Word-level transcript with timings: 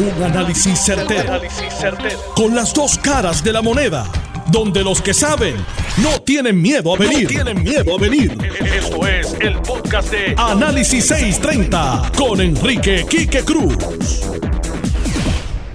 Un 0.00 0.22
análisis 0.22 0.78
certero, 0.78 1.42
Con 2.34 2.54
las 2.54 2.72
dos 2.72 2.96
caras 2.96 3.44
de 3.44 3.52
la 3.52 3.60
moneda. 3.60 4.06
Donde 4.50 4.82
los 4.82 5.02
que 5.02 5.12
saben 5.12 5.54
no 6.02 6.22
tienen 6.22 6.60
miedo 6.62 6.94
a 6.94 6.96
venir. 6.96 7.28
tienen 7.28 7.62
miedo 7.62 7.96
a 7.96 7.98
venir. 7.98 8.32
Esto 8.64 9.06
es 9.06 9.36
el 9.40 9.60
podcast 9.60 10.10
de 10.10 10.34
Análisis 10.38 11.04
630 11.04 12.12
con 12.16 12.40
Enrique 12.40 13.04
Quique 13.10 13.42
Cruz. 13.44 13.76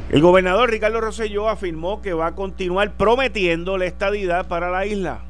El 0.10 0.22
gobernador 0.22 0.72
Ricardo 0.72 1.02
Rosselló 1.02 1.48
afirmó 1.48 2.02
que 2.02 2.14
va 2.14 2.28
a 2.28 2.36
continuar 2.36 2.98
prometiendo 2.98 3.78
la 3.78 3.86
estadidad 3.86 4.48
para 4.48 4.72
la 4.72 4.88
isla. 4.88 5.24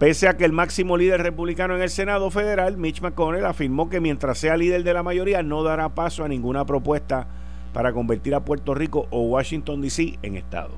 Pese 0.00 0.28
a 0.28 0.36
que 0.38 0.46
el 0.46 0.52
máximo 0.52 0.96
líder 0.96 1.22
republicano 1.22 1.76
en 1.76 1.82
el 1.82 1.90
Senado 1.90 2.30
federal, 2.30 2.78
Mitch 2.78 3.02
McConnell, 3.02 3.44
afirmó 3.44 3.90
que 3.90 4.00
mientras 4.00 4.38
sea 4.38 4.56
líder 4.56 4.82
de 4.82 4.94
la 4.94 5.02
mayoría 5.02 5.42
no 5.42 5.62
dará 5.62 5.90
paso 5.90 6.24
a 6.24 6.28
ninguna 6.28 6.64
propuesta 6.64 7.26
para 7.74 7.92
convertir 7.92 8.34
a 8.34 8.42
Puerto 8.42 8.72
Rico 8.74 9.06
o 9.10 9.24
Washington, 9.24 9.82
D.C. 9.82 10.18
en 10.22 10.38
Estado. 10.38 10.70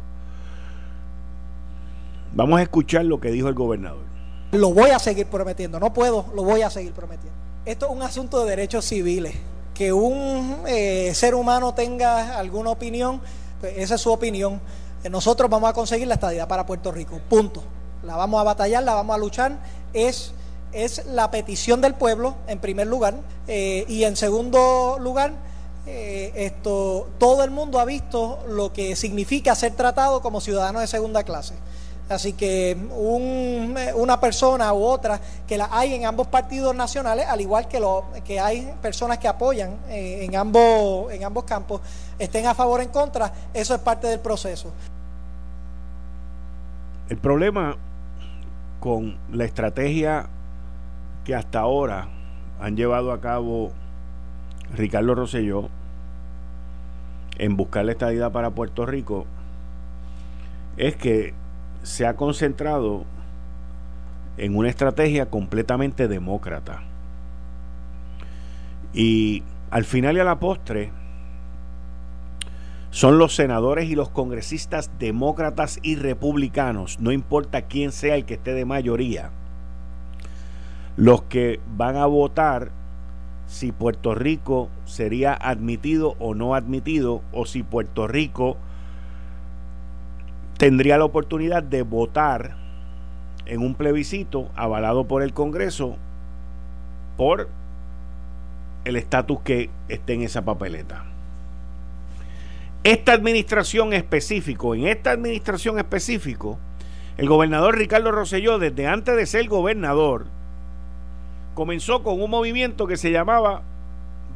Vamos 2.34 2.58
a 2.58 2.62
escuchar 2.64 3.04
lo 3.04 3.20
que 3.20 3.30
dijo 3.30 3.46
el 3.46 3.54
gobernador. 3.54 4.02
Lo 4.50 4.74
voy 4.74 4.90
a 4.90 4.98
seguir 4.98 5.26
prometiendo, 5.26 5.78
no 5.78 5.92
puedo, 5.92 6.26
lo 6.34 6.42
voy 6.42 6.62
a 6.62 6.70
seguir 6.70 6.92
prometiendo. 6.92 7.38
Esto 7.64 7.86
es 7.86 7.92
un 7.92 8.02
asunto 8.02 8.42
de 8.42 8.50
derechos 8.50 8.84
civiles. 8.86 9.36
Que 9.72 9.92
un 9.92 10.56
eh, 10.66 11.12
ser 11.14 11.36
humano 11.36 11.74
tenga 11.74 12.40
alguna 12.40 12.70
opinión, 12.70 13.20
pues 13.60 13.74
esa 13.76 13.94
es 13.94 14.00
su 14.00 14.10
opinión. 14.10 14.60
Nosotros 15.08 15.48
vamos 15.48 15.70
a 15.70 15.74
conseguir 15.74 16.08
la 16.08 16.14
estadidad 16.14 16.48
para 16.48 16.66
Puerto 16.66 16.90
Rico, 16.90 17.20
punto 17.28 17.62
la 18.04 18.16
vamos 18.16 18.40
a 18.40 18.44
batallar, 18.44 18.82
la 18.82 18.94
vamos 18.94 19.14
a 19.14 19.18
luchar, 19.18 19.58
es, 19.92 20.32
es 20.72 21.06
la 21.06 21.30
petición 21.30 21.80
del 21.80 21.94
pueblo, 21.94 22.36
en 22.46 22.58
primer 22.58 22.86
lugar, 22.86 23.14
eh, 23.46 23.84
y 23.88 24.04
en 24.04 24.16
segundo 24.16 24.96
lugar, 25.00 25.32
eh, 25.86 26.32
esto, 26.34 27.08
todo 27.18 27.42
el 27.42 27.50
mundo 27.50 27.80
ha 27.80 27.84
visto 27.84 28.38
lo 28.48 28.72
que 28.72 28.94
significa 28.96 29.54
ser 29.54 29.72
tratado 29.72 30.22
como 30.22 30.40
ciudadano 30.40 30.80
de 30.80 30.86
segunda 30.86 31.24
clase. 31.24 31.54
Así 32.08 32.34
que 32.34 32.76
una 33.94 34.20
persona 34.20 34.72
u 34.74 34.84
otra 34.84 35.20
que 35.46 35.56
la 35.56 35.68
hay 35.70 35.94
en 35.94 36.04
ambos 36.04 36.26
partidos 36.26 36.74
nacionales, 36.74 37.26
al 37.26 37.40
igual 37.40 37.68
que, 37.68 37.80
lo, 37.80 38.04
que 38.24 38.38
hay 38.38 38.74
personas 38.82 39.18
que 39.18 39.28
apoyan 39.28 39.78
eh, 39.88 40.24
en, 40.24 40.36
ambos, 40.36 41.10
en 41.10 41.24
ambos 41.24 41.44
campos, 41.44 41.80
estén 42.18 42.46
a 42.46 42.54
favor 42.54 42.80
o 42.80 42.82
en 42.82 42.90
contra, 42.90 43.32
eso 43.54 43.74
es 43.74 43.80
parte 43.80 44.08
del 44.08 44.20
proceso. 44.20 44.70
El 47.08 47.16
problema 47.18 47.76
con 48.82 49.14
la 49.32 49.44
estrategia 49.44 50.26
que 51.24 51.36
hasta 51.36 51.60
ahora 51.60 52.08
han 52.60 52.76
llevado 52.76 53.12
a 53.12 53.20
cabo 53.20 53.70
Ricardo 54.74 55.14
Rosselló 55.14 55.68
en 57.38 57.56
buscar 57.56 57.84
la 57.84 57.92
estadidad 57.92 58.32
para 58.32 58.50
Puerto 58.50 58.84
Rico 58.84 59.24
es 60.76 60.96
que 60.96 61.32
se 61.84 62.06
ha 62.06 62.16
concentrado 62.16 63.04
en 64.36 64.56
una 64.56 64.68
estrategia 64.68 65.30
completamente 65.30 66.08
demócrata. 66.08 66.82
Y 68.92 69.44
al 69.70 69.84
final 69.84 70.16
y 70.16 70.20
a 70.20 70.24
la 70.24 70.40
postre, 70.40 70.90
son 72.92 73.16
los 73.16 73.34
senadores 73.34 73.88
y 73.88 73.94
los 73.94 74.10
congresistas 74.10 74.90
demócratas 74.98 75.80
y 75.82 75.96
republicanos, 75.96 77.00
no 77.00 77.10
importa 77.10 77.62
quién 77.62 77.90
sea 77.90 78.16
el 78.16 78.26
que 78.26 78.34
esté 78.34 78.52
de 78.52 78.66
mayoría, 78.66 79.30
los 80.98 81.22
que 81.22 81.58
van 81.74 81.96
a 81.96 82.04
votar 82.04 82.70
si 83.46 83.72
Puerto 83.72 84.14
Rico 84.14 84.68
sería 84.84 85.32
admitido 85.32 86.16
o 86.18 86.34
no 86.34 86.54
admitido, 86.54 87.22
o 87.32 87.46
si 87.46 87.62
Puerto 87.62 88.06
Rico 88.06 88.58
tendría 90.58 90.98
la 90.98 91.06
oportunidad 91.06 91.62
de 91.62 91.80
votar 91.80 92.56
en 93.46 93.62
un 93.62 93.74
plebiscito 93.74 94.50
avalado 94.54 95.04
por 95.04 95.22
el 95.22 95.32
Congreso 95.32 95.96
por 97.16 97.48
el 98.84 98.96
estatus 98.96 99.40
que 99.40 99.70
esté 99.88 100.12
en 100.12 100.22
esa 100.22 100.42
papeleta. 100.44 101.11
Esta 102.84 103.12
administración 103.12 103.92
específico, 103.92 104.74
en 104.74 104.88
esta 104.88 105.12
administración 105.12 105.78
específico, 105.78 106.58
el 107.16 107.28
gobernador 107.28 107.78
Ricardo 107.78 108.10
Rosselló, 108.10 108.58
desde 108.58 108.88
antes 108.88 109.14
de 109.16 109.26
ser 109.26 109.46
gobernador, 109.46 110.26
comenzó 111.54 112.02
con 112.02 112.20
un 112.20 112.30
movimiento 112.30 112.88
que 112.88 112.96
se 112.96 113.12
llamaba 113.12 113.62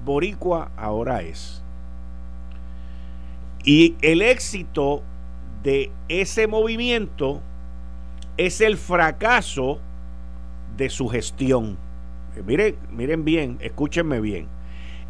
Boricua 0.05 0.71
ahora 0.77 1.23
es. 1.23 1.63
Y 3.65 3.97
el 4.01 4.23
éxito 4.23 5.03
de 5.65 5.91
ese 6.09 6.47
movimiento 6.47 7.41
es 8.37 8.61
el 8.61 8.77
fracaso 8.77 9.81
de 10.77 10.89
su 10.89 11.09
gestión. 11.09 11.79
Miren, 12.47 12.77
miren 12.93 13.25
bien, 13.25 13.59
escúchenme 13.61 14.21
bien. 14.21 14.47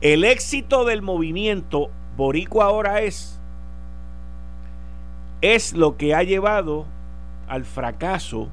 El 0.01 0.25
éxito 0.25 0.87
del 0.87 1.03
movimiento 1.03 1.91
Boricua 2.17 2.65
ahora 2.65 3.03
es, 3.03 3.39
es 5.43 5.75
lo 5.75 5.97
que 5.97 6.15
ha 6.15 6.23
llevado 6.23 6.87
al 7.49 7.65
fracaso 7.65 8.49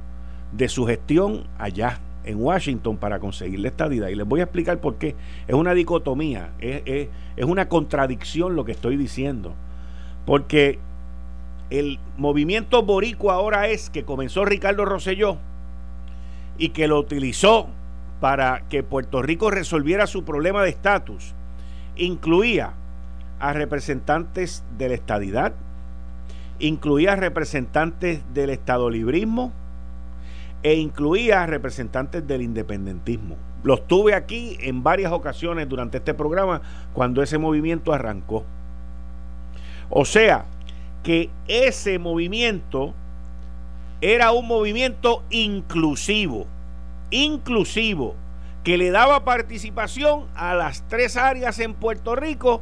de 0.52 0.70
su 0.70 0.86
gestión 0.86 1.48
allá 1.58 2.00
en 2.26 2.42
Washington 2.42 2.98
para 2.98 3.20
conseguir 3.20 3.60
la 3.60 3.70
estadidad. 3.70 4.10
Y 4.10 4.16
les 4.16 4.28
voy 4.28 4.42
a 4.42 4.44
explicar 4.44 4.80
por 4.80 4.96
qué. 4.96 5.16
Es 5.48 5.56
una 5.56 5.74
dicotomía, 5.74 6.52
es, 6.60 7.10
es 7.36 7.46
una 7.46 7.70
contradicción 7.70 8.56
lo 8.56 8.66
que 8.66 8.74
estoy 8.74 8.98
diciendo. 8.98 9.54
Porque 10.26 10.80
el 11.70 12.00
movimiento 12.18 12.84
boricua 12.84 13.36
ahora 13.36 13.68
es 13.68 13.90
que 13.90 14.04
comenzó 14.04 14.46
Ricardo 14.46 14.86
Rosselló 14.86 15.38
y 16.58 16.70
que 16.70 16.88
lo 16.88 17.00
utilizó 17.00 17.68
para 18.20 18.64
que 18.70 18.84
Puerto 18.84 19.22
Rico 19.22 19.50
resolviera 19.50 20.08
su 20.08 20.24
problema 20.24 20.64
de 20.64 20.70
estatus, 20.70 21.34
incluía 21.96 22.74
a 23.44 23.52
representantes 23.52 24.64
de 24.78 24.88
la 24.88 24.94
estadidad, 24.94 25.54
incluía 26.60 27.18
representantes 27.18 28.22
del 28.34 28.52
estadolibrismo 28.52 29.52
e 30.64 30.76
incluía 30.76 31.46
representantes 31.46 32.26
del 32.26 32.42
independentismo. 32.42 33.36
Los 33.62 33.86
tuve 33.86 34.16
aquí 34.16 34.58
en 34.62 34.82
varias 34.82 35.12
ocasiones 35.12 35.68
durante 35.68 35.98
este 35.98 36.14
programa 36.14 36.62
cuando 36.94 37.22
ese 37.22 37.38
movimiento 37.38 37.92
arrancó. 37.92 38.46
O 39.90 40.06
sea, 40.06 40.46
que 41.04 41.30
ese 41.50 42.00
movimiento 42.00 42.94
era 44.00 44.32
un 44.32 44.48
movimiento 44.48 45.22
inclusivo, 45.30 46.48
inclusivo, 47.12 48.16
que 48.64 48.78
le 48.78 48.90
daba 48.90 49.26
participación 49.26 50.28
a 50.34 50.54
las 50.54 50.88
tres 50.88 51.18
áreas 51.18 51.60
en 51.60 51.74
Puerto 51.74 52.16
Rico 52.16 52.62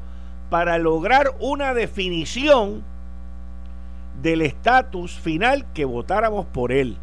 para 0.51 0.77
lograr 0.77 1.33
una 1.39 1.73
definición 1.73 2.83
del 4.21 4.41
estatus 4.41 5.17
final 5.17 5.65
que 5.73 5.85
votáramos 5.85 6.45
por 6.45 6.73
él. 6.73 6.97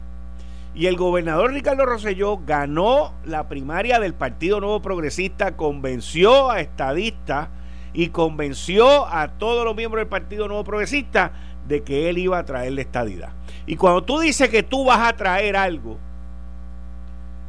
Y 0.75 0.85
el 0.85 0.99
gobernador 0.99 1.55
Ricardo 1.55 1.87
Rosselló 1.87 2.41
ganó 2.45 3.15
la 3.25 3.49
primaria 3.49 4.01
del 4.01 4.13
Partido 4.13 4.61
Nuevo 4.61 4.83
Progresista, 4.83 5.57
convenció 5.57 6.51
a 6.51 6.61
estadistas 6.61 7.49
y 7.95 8.11
convenció 8.11 9.07
a 9.07 9.29
todos 9.29 9.65
los 9.65 9.75
miembros 9.75 10.03
del 10.03 10.11
Partido 10.11 10.47
Nuevo 10.47 10.65
Progresista 10.65 11.33
de 11.67 11.83
que 11.83 12.11
él 12.11 12.19
iba 12.19 12.39
a 12.39 12.45
traer 12.45 12.73
la 12.73 12.83
estadidad. 12.83 13.31
Y 13.65 13.77
cuando 13.77 14.05
tú 14.05 14.19
dices 14.19 14.51
que 14.51 14.63
tú 14.63 14.85
vas 14.85 15.09
a 15.09 15.17
traer 15.17 15.57
algo, 15.57 15.97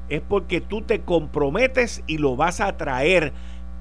es 0.07 0.21
porque 0.21 0.61
tú 0.61 0.81
te 0.81 1.01
comprometes 1.01 2.03
y 2.07 2.19
lo 2.19 2.37
vas 2.37 2.61
a 2.61 2.77
traer, 2.77 3.33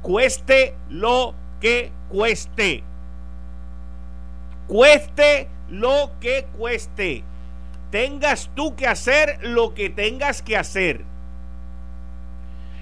cueste 0.03 0.75
lo 0.91 1.35
que 1.61 1.93
cueste. 2.09 2.83
Cueste 4.67 5.49
lo 5.69 6.13
que 6.21 6.47
cueste. 6.57 7.25
Tengas 7.91 8.51
tú 8.55 8.77
que 8.77 8.87
hacer 8.87 9.39
lo 9.43 9.75
que 9.75 9.91
tengas 9.91 10.43
que 10.43 10.57
hacer. 10.57 11.05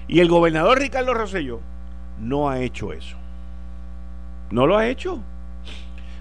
Y 0.07 0.19
el 0.19 0.29
gobernador 0.29 0.79
Ricardo 0.79 1.13
Rosselló 1.13 1.61
no 2.19 2.49
ha 2.49 2.59
hecho 2.59 2.93
eso. 2.93 3.17
No 4.51 4.67
lo 4.67 4.77
ha 4.77 4.87
hecho. 4.87 5.21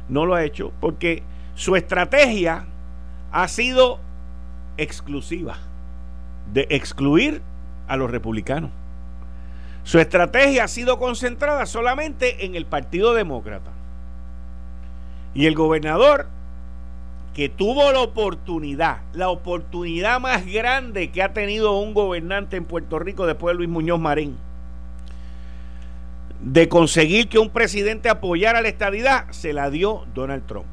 No 0.08 0.26
lo 0.26 0.34
ha 0.34 0.44
hecho 0.44 0.72
porque 0.80 1.22
su 1.54 1.74
estrategia 1.74 2.66
ha 3.32 3.48
sido 3.48 3.98
exclusiva 4.76 5.58
de 6.52 6.66
excluir 6.70 7.42
a 7.88 7.96
los 7.96 8.10
republicanos. 8.10 8.70
Su 9.86 10.00
estrategia 10.00 10.64
ha 10.64 10.68
sido 10.68 10.98
concentrada 10.98 11.64
solamente 11.64 12.44
en 12.44 12.56
el 12.56 12.66
Partido 12.66 13.14
Demócrata. 13.14 13.70
Y 15.32 15.46
el 15.46 15.54
gobernador, 15.54 16.26
que 17.34 17.48
tuvo 17.48 17.92
la 17.92 18.00
oportunidad, 18.00 19.02
la 19.12 19.28
oportunidad 19.28 20.18
más 20.18 20.44
grande 20.44 21.12
que 21.12 21.22
ha 21.22 21.32
tenido 21.32 21.78
un 21.78 21.94
gobernante 21.94 22.56
en 22.56 22.64
Puerto 22.64 22.98
Rico 22.98 23.26
después 23.28 23.54
de 23.54 23.58
Luis 23.58 23.68
Muñoz 23.68 24.00
Marín, 24.00 24.36
de 26.40 26.68
conseguir 26.68 27.28
que 27.28 27.38
un 27.38 27.50
presidente 27.50 28.08
apoyara 28.08 28.62
la 28.62 28.68
estadidad, 28.68 29.30
se 29.30 29.52
la 29.52 29.70
dio 29.70 30.04
Donald 30.16 30.46
Trump. 30.46 30.66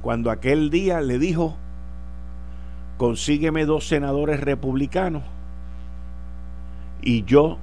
Cuando 0.00 0.30
aquel 0.30 0.70
día 0.70 1.00
le 1.00 1.18
dijo, 1.18 1.56
consígueme 2.98 3.64
dos 3.64 3.88
senadores 3.88 4.38
republicanos 4.38 5.24
y 7.02 7.24
yo 7.24 7.58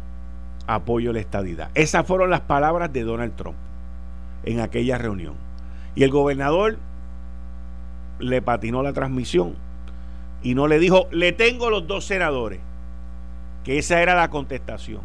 apoyo 0.67 1.13
la 1.13 1.19
estadidad. 1.19 1.69
Esas 1.75 2.06
fueron 2.06 2.29
las 2.29 2.41
palabras 2.41 2.91
de 2.91 3.03
Donald 3.03 3.35
Trump 3.35 3.57
en 4.44 4.59
aquella 4.59 4.97
reunión. 4.97 5.35
Y 5.95 6.03
el 6.03 6.12
gobernador 6.12 6.77
le 8.19 8.41
patinó 8.41 8.83
la 8.83 8.94
transmisión 8.94 9.56
y 10.44 10.53
no 10.53 10.67
le 10.67 10.79
dijo, 10.79 11.07
le 11.12 11.31
tengo 11.31 11.69
los 11.69 11.88
dos 11.88 12.06
senadores, 12.06 12.59
que 13.63 13.79
esa 13.79 14.01
era 14.01 14.15
la 14.15 14.29
contestación. 14.29 15.01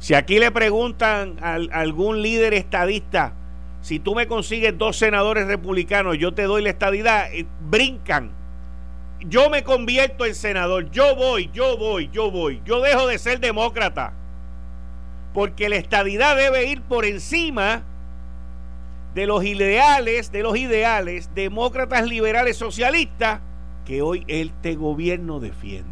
Si 0.00 0.14
aquí 0.14 0.38
le 0.38 0.50
preguntan 0.50 1.36
a, 1.40 1.54
algún 1.54 2.20
líder 2.20 2.52
estadista, 2.52 3.32
si 3.80 4.00
tú 4.00 4.14
me 4.14 4.26
consigues 4.26 4.76
dos 4.76 4.96
senadores 4.96 5.46
republicanos, 5.46 6.18
yo 6.18 6.34
te 6.34 6.42
doy 6.42 6.62
la 6.62 6.70
estadidad, 6.70 7.32
eh, 7.32 7.46
brincan. 7.60 8.30
Yo 9.20 9.48
me 9.50 9.62
convierto 9.62 10.26
en 10.26 10.34
senador, 10.34 10.90
yo 10.90 11.14
voy, 11.14 11.50
yo 11.54 11.78
voy, 11.78 12.10
yo 12.12 12.30
voy, 12.30 12.60
yo 12.64 12.80
dejo 12.80 13.06
de 13.06 13.18
ser 13.18 13.40
demócrata. 13.40 14.12
Porque 15.34 15.68
la 15.68 15.76
estadidad 15.76 16.36
debe 16.36 16.64
ir 16.66 16.80
por 16.80 17.04
encima 17.04 17.82
de 19.14 19.26
los 19.26 19.44
ideales, 19.44 20.32
de 20.32 20.42
los 20.42 20.56
ideales 20.56 21.30
demócratas, 21.34 22.06
liberales, 22.06 22.56
socialistas 22.56 23.40
que 23.84 24.00
hoy 24.00 24.24
este 24.28 24.76
gobierno 24.76 25.40
defiende. 25.40 25.90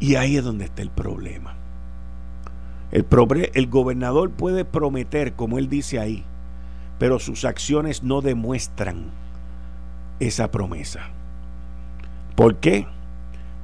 Y 0.00 0.16
ahí 0.16 0.36
es 0.36 0.44
donde 0.44 0.64
está 0.64 0.82
el 0.82 0.90
problema. 0.90 1.54
El, 2.90 3.06
el 3.54 3.66
gobernador 3.66 4.30
puede 4.30 4.64
prometer, 4.64 5.34
como 5.34 5.58
él 5.58 5.68
dice 5.68 5.98
ahí, 5.98 6.24
pero 6.98 7.18
sus 7.18 7.44
acciones 7.44 8.02
no 8.02 8.20
demuestran 8.20 9.10
esa 10.20 10.50
promesa. 10.50 11.08
¿Por 12.34 12.56
qué? 12.56 12.86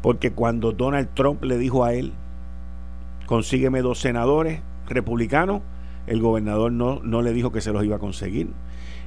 Porque 0.02 0.32
cuando 0.32 0.72
Donald 0.72 1.08
Trump 1.14 1.42
le 1.44 1.56
dijo 1.58 1.84
a 1.84 1.94
él, 1.94 2.12
consígueme 3.26 3.82
dos 3.82 4.00
senadores 4.00 4.60
republicanos, 4.88 5.62
el 6.06 6.20
gobernador 6.20 6.72
no, 6.72 7.00
no 7.02 7.22
le 7.22 7.32
dijo 7.32 7.52
que 7.52 7.60
se 7.60 7.72
los 7.72 7.84
iba 7.84 7.96
a 7.96 8.00
conseguir. 8.00 8.50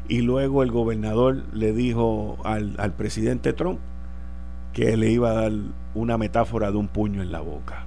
Y 0.08 0.22
luego 0.22 0.64
el 0.64 0.72
gobernador 0.72 1.44
le 1.54 1.74
dijo 1.74 2.38
al, 2.44 2.76
al 2.80 2.94
presidente 2.94 3.54
Trump 3.54 3.80
que 4.74 4.96
le 4.96 5.12
iba 5.12 5.32
a 5.32 5.34
dar 5.34 5.52
una 5.96 6.18
metáfora 6.18 6.72
de 6.72 6.78
un 6.78 6.88
puño 6.88 7.22
en 7.22 7.32
la 7.32 7.42
boca. 7.42 7.86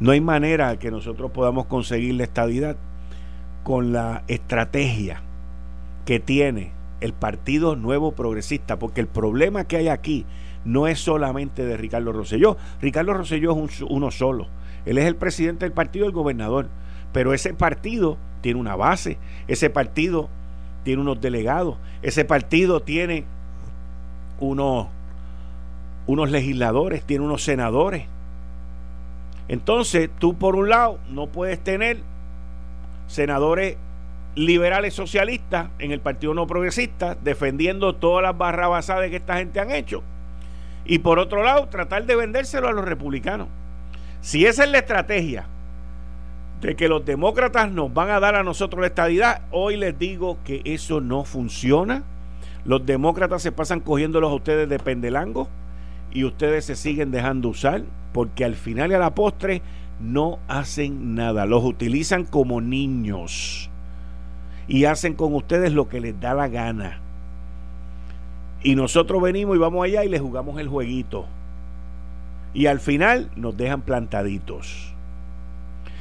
No 0.00 0.12
hay 0.12 0.20
manera 0.20 0.78
que 0.78 0.90
nosotros 0.90 1.30
podamos 1.32 1.66
conseguir 1.66 2.14
la 2.14 2.24
estabilidad 2.24 2.76
con 3.64 3.92
la 3.92 4.22
estrategia 4.28 5.22
que 6.04 6.20
tiene 6.20 6.72
el 7.00 7.12
Partido 7.12 7.76
Nuevo 7.76 8.12
Progresista, 8.12 8.78
porque 8.78 9.00
el 9.00 9.08
problema 9.08 9.64
que 9.64 9.76
hay 9.76 9.88
aquí 9.88 10.24
no 10.64 10.86
es 10.86 11.00
solamente 11.00 11.64
de 11.64 11.76
Ricardo 11.76 12.12
Rosselló. 12.12 12.56
Ricardo 12.80 13.14
Rosselló 13.14 13.64
es 13.64 13.82
uno 13.82 14.10
solo. 14.10 14.48
Él 14.88 14.96
es 14.96 15.04
el 15.04 15.16
presidente 15.16 15.66
del 15.66 15.72
partido, 15.72 16.06
el 16.06 16.12
gobernador. 16.12 16.66
Pero 17.12 17.34
ese 17.34 17.52
partido 17.52 18.16
tiene 18.40 18.58
una 18.58 18.74
base, 18.74 19.18
ese 19.46 19.68
partido 19.68 20.30
tiene 20.82 21.02
unos 21.02 21.20
delegados, 21.20 21.76
ese 22.00 22.24
partido 22.24 22.80
tiene 22.80 23.24
unos, 24.40 24.88
legisladores, 26.30 27.02
tiene 27.04 27.22
unos 27.22 27.44
senadores. 27.44 28.06
Entonces, 29.48 30.08
tú 30.18 30.38
por 30.38 30.56
un 30.56 30.70
lado 30.70 30.98
no 31.10 31.26
puedes 31.26 31.62
tener 31.62 31.98
senadores 33.08 33.76
liberales 34.36 34.94
socialistas 34.94 35.68
en 35.80 35.92
el 35.92 36.00
Partido 36.00 36.32
No 36.32 36.46
Progresista 36.46 37.14
defendiendo 37.14 37.94
todas 37.94 38.22
las 38.22 38.38
barrabasadas 38.38 39.10
que 39.10 39.16
esta 39.16 39.36
gente 39.36 39.60
han 39.60 39.70
hecho. 39.70 40.02
Y 40.86 41.00
por 41.00 41.18
otro 41.18 41.42
lado, 41.42 41.68
tratar 41.68 42.06
de 42.06 42.16
vendérselo 42.16 42.68
a 42.68 42.72
los 42.72 42.86
republicanos. 42.86 43.48
Si 44.20 44.46
esa 44.46 44.64
es 44.64 44.70
la 44.70 44.78
estrategia 44.78 45.46
de 46.60 46.74
que 46.74 46.88
los 46.88 47.04
demócratas 47.04 47.70
nos 47.70 47.92
van 47.92 48.10
a 48.10 48.20
dar 48.20 48.34
a 48.34 48.42
nosotros 48.42 48.80
la 48.80 48.88
estadidad, 48.88 49.42
hoy 49.50 49.76
les 49.76 49.98
digo 49.98 50.38
que 50.44 50.62
eso 50.64 51.00
no 51.00 51.24
funciona. 51.24 52.02
Los 52.64 52.84
demócratas 52.84 53.42
se 53.42 53.52
pasan 53.52 53.80
cogiéndolos 53.80 54.30
a 54.30 54.34
ustedes 54.34 54.68
de 54.68 54.78
pendelango 54.78 55.48
y 56.12 56.24
ustedes 56.24 56.64
se 56.64 56.76
siguen 56.76 57.10
dejando 57.10 57.48
usar 57.48 57.82
porque 58.12 58.44
al 58.44 58.56
final 58.56 58.90
y 58.90 58.94
a 58.94 58.98
la 58.98 59.14
postre 59.14 59.62
no 60.00 60.38
hacen 60.48 61.14
nada. 61.14 61.46
Los 61.46 61.64
utilizan 61.64 62.24
como 62.24 62.60
niños 62.60 63.70
y 64.66 64.84
hacen 64.84 65.14
con 65.14 65.34
ustedes 65.34 65.72
lo 65.72 65.88
que 65.88 66.00
les 66.00 66.20
da 66.20 66.34
la 66.34 66.48
gana. 66.48 67.00
Y 68.62 68.74
nosotros 68.74 69.22
venimos 69.22 69.56
y 69.56 69.60
vamos 69.60 69.84
allá 69.84 70.04
y 70.04 70.08
les 70.08 70.20
jugamos 70.20 70.58
el 70.60 70.68
jueguito. 70.68 71.26
Y 72.54 72.66
al 72.66 72.80
final 72.80 73.30
nos 73.36 73.56
dejan 73.56 73.82
plantaditos. 73.82 74.94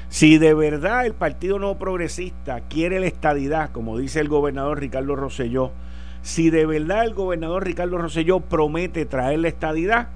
Si 0.09 0.37
de 0.37 0.53
verdad 0.53 1.05
el 1.05 1.13
Partido 1.13 1.59
No 1.59 1.77
Progresista 1.77 2.61
quiere 2.61 2.99
la 2.99 3.07
estadidad, 3.07 3.71
como 3.71 3.97
dice 3.97 4.21
el 4.21 4.29
gobernador 4.29 4.79
Ricardo 4.79 5.15
Rosselló, 5.15 5.71
si 6.21 6.49
de 6.49 6.65
verdad 6.65 7.05
el 7.05 7.13
gobernador 7.13 7.65
Ricardo 7.65 7.97
Rosselló 7.97 8.39
promete 8.39 9.05
traer 9.05 9.39
la 9.39 9.49
estadidad, 9.49 10.07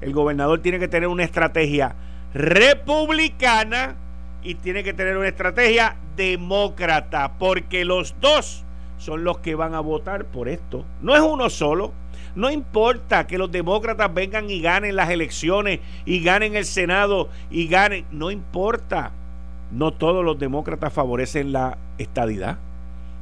el 0.00 0.12
gobernador 0.12 0.60
tiene 0.60 0.78
que 0.78 0.88
tener 0.88 1.08
una 1.08 1.24
estrategia 1.24 1.94
republicana 2.34 3.96
y 4.42 4.54
tiene 4.56 4.82
que 4.82 4.92
tener 4.92 5.16
una 5.16 5.28
estrategia 5.28 5.96
demócrata, 6.16 7.32
porque 7.38 7.84
los 7.84 8.14
dos 8.20 8.64
son 8.98 9.24
los 9.24 9.38
que 9.38 9.54
van 9.54 9.74
a 9.74 9.80
votar 9.80 10.24
por 10.26 10.48
esto. 10.48 10.84
No 11.00 11.14
es 11.14 11.20
uno 11.20 11.50
solo. 11.50 11.92
No 12.34 12.50
importa 12.50 13.26
que 13.26 13.38
los 13.38 13.52
demócratas 13.52 14.12
vengan 14.12 14.48
y 14.48 14.60
ganen 14.60 14.96
las 14.96 15.10
elecciones 15.10 15.80
y 16.06 16.22
ganen 16.22 16.56
el 16.56 16.64
Senado 16.64 17.28
y 17.50 17.66
ganen, 17.68 18.06
no 18.10 18.30
importa. 18.30 19.12
No 19.70 19.92
todos 19.92 20.24
los 20.24 20.38
demócratas 20.38 20.92
favorecen 20.92 21.52
la 21.52 21.78
estadidad, 21.98 22.58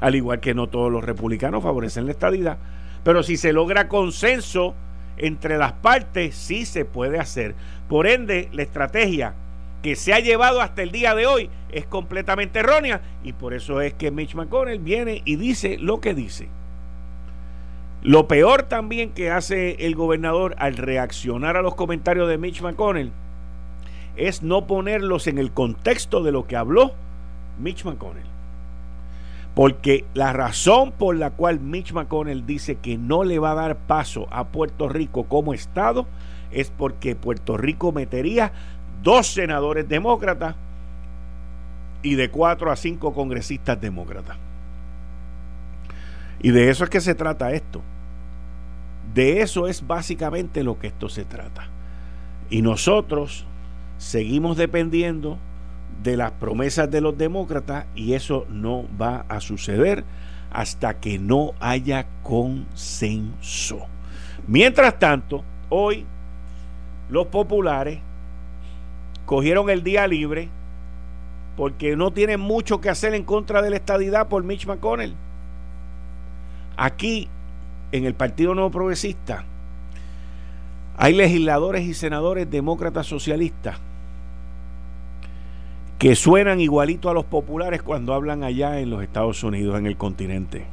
al 0.00 0.14
igual 0.14 0.40
que 0.40 0.54
no 0.54 0.68
todos 0.68 0.90
los 0.90 1.04
republicanos 1.04 1.62
favorecen 1.62 2.06
la 2.06 2.12
estadidad. 2.12 2.58
Pero 3.04 3.22
si 3.22 3.36
se 3.36 3.52
logra 3.52 3.88
consenso 3.88 4.74
entre 5.16 5.58
las 5.58 5.72
partes, 5.72 6.34
sí 6.34 6.64
se 6.64 6.84
puede 6.84 7.18
hacer. 7.18 7.54
Por 7.88 8.06
ende, 8.06 8.48
la 8.52 8.62
estrategia 8.62 9.34
que 9.82 9.96
se 9.96 10.12
ha 10.12 10.20
llevado 10.20 10.60
hasta 10.60 10.82
el 10.82 10.90
día 10.92 11.14
de 11.14 11.26
hoy 11.26 11.50
es 11.72 11.86
completamente 11.86 12.58
errónea 12.58 13.00
y 13.24 13.32
por 13.32 13.54
eso 13.54 13.80
es 13.80 13.94
que 13.94 14.10
Mitch 14.10 14.34
McConnell 14.34 14.78
viene 14.78 15.22
y 15.24 15.36
dice 15.36 15.78
lo 15.78 16.00
que 16.00 16.14
dice. 16.14 16.48
Lo 18.02 18.28
peor 18.28 18.62
también 18.62 19.10
que 19.10 19.30
hace 19.30 19.86
el 19.86 19.94
gobernador 19.94 20.54
al 20.58 20.76
reaccionar 20.76 21.56
a 21.58 21.62
los 21.62 21.74
comentarios 21.74 22.28
de 22.28 22.38
Mitch 22.38 22.62
McConnell 22.62 23.12
es 24.16 24.42
no 24.42 24.66
ponerlos 24.66 25.26
en 25.26 25.38
el 25.38 25.52
contexto 25.52 26.22
de 26.22 26.32
lo 26.32 26.46
que 26.46 26.56
habló 26.56 26.92
Mitch 27.58 27.84
McConnell. 27.84 28.24
Porque 29.54 30.06
la 30.14 30.32
razón 30.32 30.92
por 30.92 31.16
la 31.16 31.30
cual 31.30 31.60
Mitch 31.60 31.92
McConnell 31.92 32.46
dice 32.46 32.76
que 32.76 32.96
no 32.96 33.22
le 33.24 33.38
va 33.38 33.52
a 33.52 33.56
dar 33.56 33.76
paso 33.76 34.28
a 34.30 34.48
Puerto 34.48 34.88
Rico 34.88 35.24
como 35.24 35.52
Estado 35.52 36.06
es 36.50 36.70
porque 36.70 37.16
Puerto 37.16 37.58
Rico 37.58 37.92
metería 37.92 38.52
dos 39.02 39.26
senadores 39.26 39.88
demócratas 39.88 40.54
y 42.02 42.14
de 42.14 42.30
cuatro 42.30 42.70
a 42.70 42.76
cinco 42.76 43.12
congresistas 43.12 43.78
demócratas. 43.78 44.38
Y 46.40 46.50
de 46.50 46.70
eso 46.70 46.84
es 46.84 46.90
que 46.90 47.00
se 47.00 47.14
trata 47.14 47.52
esto. 47.52 47.82
De 49.14 49.42
eso 49.42 49.66
es 49.66 49.86
básicamente 49.86 50.62
lo 50.62 50.78
que 50.78 50.88
esto 50.88 51.08
se 51.08 51.24
trata. 51.24 51.68
Y 52.48 52.62
nosotros 52.62 53.46
seguimos 53.98 54.56
dependiendo 54.56 55.38
de 56.02 56.16
las 56.16 56.32
promesas 56.32 56.90
de 56.90 57.00
los 57.00 57.18
demócratas 57.18 57.86
y 57.94 58.14
eso 58.14 58.46
no 58.48 58.86
va 59.00 59.26
a 59.28 59.40
suceder 59.40 60.04
hasta 60.50 60.98
que 60.98 61.18
no 61.18 61.52
haya 61.60 62.06
consenso. 62.22 63.86
Mientras 64.46 64.98
tanto, 64.98 65.44
hoy 65.68 66.06
los 67.10 67.26
populares 67.26 68.00
cogieron 69.26 69.68
el 69.70 69.84
día 69.84 70.06
libre 70.06 70.48
porque 71.56 71.94
no 71.96 72.12
tienen 72.12 72.40
mucho 72.40 72.80
que 72.80 72.88
hacer 72.88 73.14
en 73.14 73.24
contra 73.24 73.60
de 73.60 73.70
la 73.70 73.76
estadidad 73.76 74.28
por 74.28 74.42
Mitch 74.42 74.66
McConnell. 74.66 75.14
Aquí, 76.82 77.28
en 77.92 78.06
el 78.06 78.14
Partido 78.14 78.54
Nuevo 78.54 78.70
Progresista, 78.70 79.44
hay 80.96 81.12
legisladores 81.12 81.86
y 81.86 81.92
senadores 81.92 82.50
demócratas 82.50 83.06
socialistas 83.06 83.76
que 85.98 86.14
suenan 86.14 86.58
igualito 86.58 87.10
a 87.10 87.12
los 87.12 87.26
populares 87.26 87.82
cuando 87.82 88.14
hablan 88.14 88.44
allá 88.44 88.80
en 88.80 88.88
los 88.88 89.02
Estados 89.02 89.44
Unidos, 89.44 89.78
en 89.78 89.84
el 89.84 89.98
continente. 89.98 90.64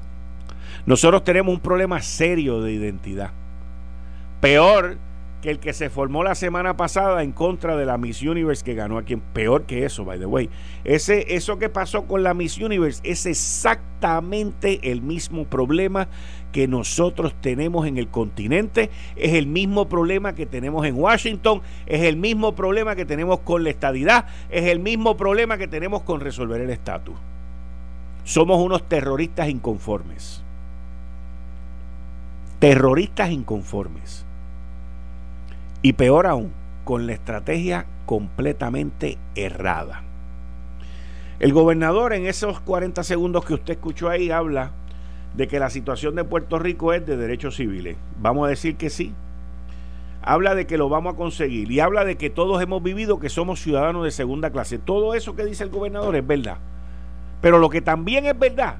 Nosotros 0.85 1.25
tenemos 1.25 1.53
un 1.53 1.59
problema 1.59 2.01
serio 2.01 2.61
de 2.61 2.71
identidad. 2.71 3.31
Peor 4.39 4.97
que 5.41 5.51
el 5.51 5.59
que 5.59 5.73
se 5.73 5.89
formó 5.89 6.23
la 6.23 6.35
semana 6.35 6.77
pasada 6.77 7.23
en 7.23 7.31
contra 7.31 7.75
de 7.75 7.85
la 7.85 7.97
Miss 7.97 8.21
Universe 8.21 8.63
que 8.63 8.73
ganó 8.73 8.97
aquí. 8.97 9.15
Peor 9.33 9.63
que 9.63 9.85
eso, 9.85 10.03
by 10.03 10.19
the 10.19 10.25
way. 10.25 10.49
Ese, 10.83 11.35
eso 11.35 11.59
que 11.59 11.69
pasó 11.69 12.05
con 12.05 12.23
la 12.23 12.33
Miss 12.33 12.57
Universe 12.57 13.01
es 13.03 13.25
exactamente 13.25 14.91
el 14.91 15.01
mismo 15.01 15.45
problema 15.45 16.07
que 16.51 16.67
nosotros 16.67 17.35
tenemos 17.39 17.85
en 17.85 17.97
el 17.97 18.07
continente, 18.07 18.89
es 19.15 19.33
el 19.33 19.47
mismo 19.47 19.89
problema 19.89 20.33
que 20.33 20.45
tenemos 20.45 20.85
en 20.85 20.95
Washington, 20.95 21.61
es 21.85 22.01
el 22.01 22.15
mismo 22.15 22.55
problema 22.55 22.95
que 22.95 23.05
tenemos 23.05 23.39
con 23.41 23.63
la 23.63 23.69
estadidad, 23.69 24.25
es 24.49 24.65
el 24.65 24.79
mismo 24.79 25.17
problema 25.17 25.57
que 25.57 25.67
tenemos 25.67 26.01
con 26.03 26.19
resolver 26.19 26.61
el 26.61 26.69
estatus. 26.69 27.15
Somos 28.23 28.59
unos 28.61 28.87
terroristas 28.89 29.49
inconformes. 29.49 30.43
Terroristas 32.59 33.29
inconformes. 33.29 34.26
Y 35.81 35.93
peor 35.93 36.27
aún, 36.27 36.53
con 36.83 37.05
la 37.05 37.13
estrategia 37.13 37.85
completamente 38.05 39.17
errada. 39.35 40.03
El 41.39 41.53
gobernador 41.53 42.13
en 42.13 42.25
esos 42.25 42.59
40 42.61 43.03
segundos 43.03 43.45
que 43.45 43.53
usted 43.53 43.73
escuchó 43.73 44.09
ahí 44.09 44.31
habla 44.31 44.71
de 45.35 45.47
que 45.47 45.59
la 45.59 45.69
situación 45.69 46.15
de 46.15 46.23
Puerto 46.23 46.57
Rico 46.57 46.93
es 46.93 47.05
de 47.05 47.15
derechos 47.15 47.57
civiles. 47.57 47.95
Vamos 48.19 48.47
a 48.47 48.49
decir 48.49 48.75
que 48.75 48.89
sí. 48.89 49.13
Habla 50.23 50.55
de 50.55 50.65
que 50.65 50.79
lo 50.79 50.89
vamos 50.89 51.13
a 51.13 51.17
conseguir 51.17 51.71
y 51.71 51.79
habla 51.79 52.05
de 52.05 52.15
que 52.15 52.31
todos 52.31 52.61
hemos 52.61 52.81
vivido 52.81 53.19
que 53.19 53.29
somos 53.29 53.61
ciudadanos 53.61 54.03
de 54.03 54.11
segunda 54.11 54.49
clase. 54.49 54.79
Todo 54.79 55.13
eso 55.13 55.35
que 55.35 55.45
dice 55.45 55.63
el 55.63 55.69
gobernador 55.69 56.15
es 56.15 56.25
verdad. 56.25 56.57
Pero 57.39 57.59
lo 57.59 57.69
que 57.69 57.81
también 57.81 58.25
es 58.25 58.37
verdad 58.37 58.77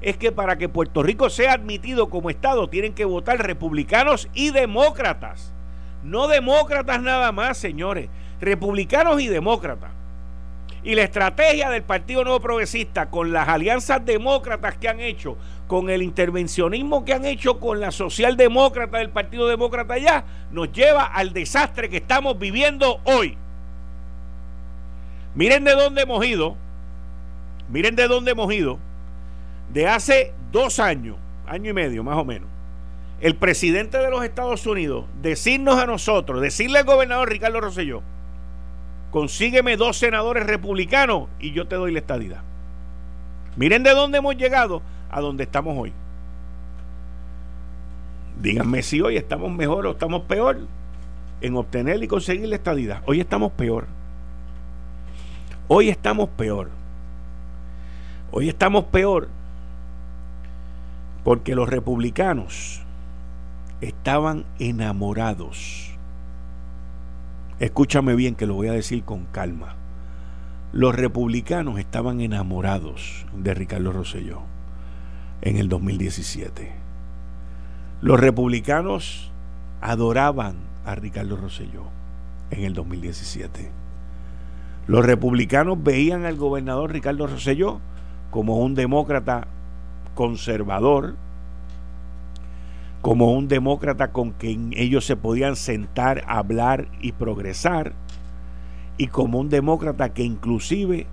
es 0.00 0.16
que 0.16 0.32
para 0.32 0.58
que 0.58 0.68
Puerto 0.68 1.02
Rico 1.04 1.30
sea 1.30 1.52
admitido 1.52 2.10
como 2.10 2.28
Estado 2.28 2.68
tienen 2.68 2.92
que 2.92 3.04
votar 3.04 3.38
republicanos 3.38 4.28
y 4.34 4.50
demócratas. 4.50 5.52
No 6.02 6.28
demócratas 6.28 7.02
nada 7.02 7.32
más, 7.32 7.58
señores. 7.58 8.08
Republicanos 8.40 9.20
y 9.20 9.28
demócratas. 9.28 9.90
Y 10.84 10.94
la 10.94 11.02
estrategia 11.02 11.70
del 11.70 11.82
Partido 11.82 12.22
Nuevo 12.22 12.40
Progresista 12.40 13.10
con 13.10 13.32
las 13.32 13.48
alianzas 13.48 14.04
demócratas 14.04 14.76
que 14.76 14.88
han 14.88 15.00
hecho, 15.00 15.36
con 15.66 15.90
el 15.90 16.02
intervencionismo 16.02 17.04
que 17.04 17.14
han 17.14 17.24
hecho 17.24 17.58
con 17.58 17.80
la 17.80 17.90
socialdemócrata 17.90 18.98
del 18.98 19.10
Partido 19.10 19.48
Demócrata 19.48 19.98
ya, 19.98 20.24
nos 20.52 20.72
lleva 20.72 21.04
al 21.04 21.32
desastre 21.32 21.90
que 21.90 21.96
estamos 21.96 22.38
viviendo 22.38 23.00
hoy. 23.04 23.36
Miren 25.34 25.64
de 25.64 25.72
dónde 25.72 26.02
hemos 26.02 26.24
ido. 26.24 26.56
Miren 27.68 27.96
de 27.96 28.06
dónde 28.06 28.30
hemos 28.30 28.52
ido. 28.52 28.78
De 29.72 29.88
hace 29.88 30.32
dos 30.52 30.78
años, 30.78 31.16
año 31.46 31.70
y 31.70 31.74
medio 31.74 32.04
más 32.04 32.16
o 32.16 32.24
menos 32.24 32.57
el 33.20 33.34
presidente 33.34 33.98
de 33.98 34.10
los 34.10 34.24
Estados 34.24 34.66
Unidos 34.66 35.06
decirnos 35.20 35.78
a 35.78 35.86
nosotros, 35.86 36.40
decirle 36.40 36.78
al 36.78 36.84
gobernador 36.84 37.28
Ricardo 37.28 37.60
Rosselló, 37.60 38.02
consígueme 39.10 39.76
dos 39.76 39.98
senadores 39.98 40.46
republicanos 40.46 41.28
y 41.40 41.52
yo 41.52 41.66
te 41.66 41.76
doy 41.76 41.92
la 41.92 41.98
estadidad. 41.98 42.42
Miren 43.56 43.82
de 43.82 43.90
dónde 43.90 44.18
hemos 44.18 44.36
llegado 44.36 44.82
a 45.10 45.20
donde 45.20 45.44
estamos 45.44 45.76
hoy. 45.76 45.92
Díganme 48.40 48.82
si 48.82 49.00
hoy 49.00 49.16
estamos 49.16 49.50
mejor 49.50 49.86
o 49.86 49.92
estamos 49.92 50.22
peor 50.22 50.60
en 51.40 51.56
obtener 51.56 52.00
y 52.02 52.06
conseguir 52.06 52.48
la 52.48 52.54
estadidad. 52.54 53.02
Hoy 53.06 53.20
estamos 53.20 53.50
peor. 53.52 53.86
Hoy 55.66 55.88
estamos 55.88 56.28
peor. 56.28 56.70
Hoy 58.30 58.48
estamos 58.48 58.84
peor 58.84 59.28
porque 61.24 61.56
los 61.56 61.68
republicanos 61.68 62.82
estaban 63.80 64.44
enamorados. 64.58 65.90
Escúchame 67.60 68.14
bien 68.14 68.34
que 68.34 68.46
lo 68.46 68.54
voy 68.54 68.68
a 68.68 68.72
decir 68.72 69.04
con 69.04 69.26
calma. 69.26 69.76
Los 70.72 70.94
republicanos 70.94 71.78
estaban 71.78 72.20
enamorados 72.20 73.26
de 73.34 73.54
Ricardo 73.54 73.92
Rosselló 73.92 74.42
en 75.40 75.56
el 75.56 75.68
2017. 75.68 76.72
Los 78.00 78.20
republicanos 78.20 79.32
adoraban 79.80 80.56
a 80.84 80.94
Ricardo 80.94 81.36
Rosselló 81.36 81.84
en 82.50 82.64
el 82.64 82.74
2017. 82.74 83.70
Los 84.86 85.04
republicanos 85.04 85.82
veían 85.82 86.24
al 86.24 86.36
gobernador 86.36 86.92
Ricardo 86.92 87.26
Rosselló 87.26 87.80
como 88.30 88.58
un 88.58 88.74
demócrata 88.74 89.48
conservador, 90.14 91.16
como 93.00 93.32
un 93.32 93.48
demócrata 93.48 94.12
con 94.12 94.32
quien 94.32 94.72
ellos 94.76 95.04
se 95.04 95.16
podían 95.16 95.56
sentar, 95.56 96.24
hablar 96.26 96.88
y 97.00 97.12
progresar, 97.12 97.92
y 98.96 99.06
como 99.06 99.38
un 99.38 99.48
demócrata 99.48 100.12
que 100.12 100.24
inclusive 100.24 101.06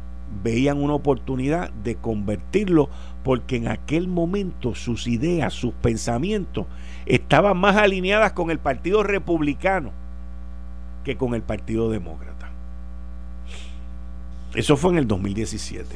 veían 0.43 0.81
una 0.81 0.95
oportunidad 0.95 1.71
de 1.71 1.95
convertirlo 1.95 2.89
porque 3.23 3.57
en 3.57 3.67
aquel 3.67 4.07
momento 4.07 4.73
sus 4.73 5.07
ideas, 5.07 5.53
sus 5.53 5.73
pensamientos 5.73 6.65
estaban 7.05 7.57
más 7.57 7.75
alineadas 7.75 8.33
con 8.33 8.49
el 8.49 8.59
Partido 8.59 9.03
Republicano 9.03 9.91
que 11.03 11.15
con 11.15 11.35
el 11.35 11.43
Partido 11.43 11.91
Demócrata. 11.91 12.49
Eso 14.55 14.77
fue 14.77 14.91
en 14.91 14.97
el 14.97 15.07
2017. 15.07 15.95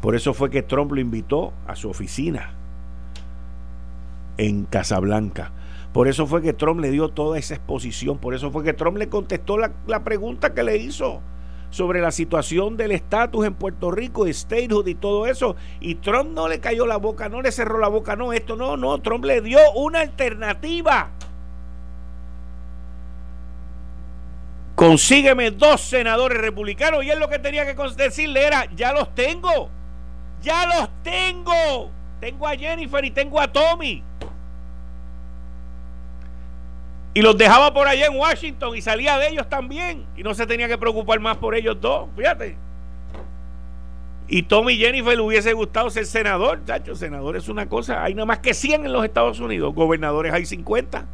Por 0.00 0.16
eso 0.16 0.34
fue 0.34 0.50
que 0.50 0.62
Trump 0.62 0.92
lo 0.92 1.00
invitó 1.00 1.52
a 1.66 1.76
su 1.76 1.88
oficina 1.88 2.52
en 4.38 4.64
Casablanca. 4.64 5.52
Por 5.92 6.08
eso 6.08 6.26
fue 6.26 6.42
que 6.42 6.52
Trump 6.52 6.80
le 6.80 6.90
dio 6.90 7.08
toda 7.10 7.38
esa 7.38 7.54
exposición, 7.54 8.18
por 8.18 8.34
eso 8.34 8.50
fue 8.50 8.64
que 8.64 8.72
Trump 8.72 8.96
le 8.98 9.08
contestó 9.08 9.56
la, 9.58 10.02
pregunta 10.02 10.52
que 10.52 10.64
le 10.64 10.76
hizo 10.76 11.22
sobre 11.70 12.00
la 12.00 12.10
situación 12.10 12.76
del 12.76 12.90
estatus 12.90 13.46
en 13.46 13.54
Puerto 13.54 13.92
Rico, 13.92 14.26
statehood 14.26 14.88
y 14.88 14.96
todo 14.96 15.26
eso. 15.26 15.54
Y 15.78 15.96
Trump 15.96 16.30
no 16.32 16.48
le 16.48 16.58
cayó 16.58 16.84
la 16.86 16.96
boca, 16.96 17.28
no 17.28 17.42
le 17.42 17.52
cerró 17.52 17.78
la 17.78 17.86
boca, 17.86 18.16
no, 18.16 18.32
esto 18.32 18.56
no, 18.56 18.76
no, 18.76 19.00
Trump 19.02 19.24
le 19.24 19.40
dio 19.40 19.58
una 19.76 20.00
alternativa. 20.00 21.10
Consígueme 24.74 25.52
dos 25.52 25.80
senadores 25.80 26.40
republicanos 26.40 27.04
y 27.04 27.10
él 27.10 27.20
lo 27.20 27.28
que 27.28 27.38
tenía 27.38 27.64
que 27.64 27.76
decirle 27.96 28.44
era, 28.44 28.68
ya 28.74 28.92
los 28.92 29.14
tengo, 29.14 29.70
ya 30.42 30.66
los 30.66 30.90
tengo. 31.04 31.92
Tengo 32.18 32.48
a 32.48 32.56
Jennifer 32.56 33.04
y 33.04 33.10
tengo 33.10 33.40
a 33.40 33.52
Tommy. 33.52 34.02
Y 37.14 37.22
los 37.22 37.38
dejaba 37.38 37.72
por 37.72 37.86
allá 37.86 38.06
en 38.06 38.16
Washington 38.16 38.76
y 38.76 38.82
salía 38.82 39.16
de 39.18 39.28
ellos 39.28 39.48
también. 39.48 40.04
Y 40.16 40.24
no 40.24 40.34
se 40.34 40.46
tenía 40.46 40.66
que 40.66 40.76
preocupar 40.76 41.20
más 41.20 41.36
por 41.36 41.54
ellos 41.54 41.80
dos. 41.80 42.08
Fíjate. 42.16 42.56
Y 44.26 44.42
Tommy 44.42 44.76
Jennifer 44.76 45.14
le 45.14 45.22
hubiese 45.22 45.52
gustado 45.52 45.90
ser 45.90 46.06
senador. 46.06 46.64
Chacho, 46.64 46.96
senador 46.96 47.36
es 47.36 47.48
una 47.48 47.68
cosa. 47.68 48.02
Hay 48.02 48.14
nada 48.14 48.26
más 48.26 48.40
que 48.40 48.52
100 48.52 48.86
en 48.86 48.92
los 48.92 49.04
Estados 49.04 49.38
Unidos. 49.38 49.72
Gobernadores 49.74 50.32
hay 50.32 50.44
50, 50.44 51.06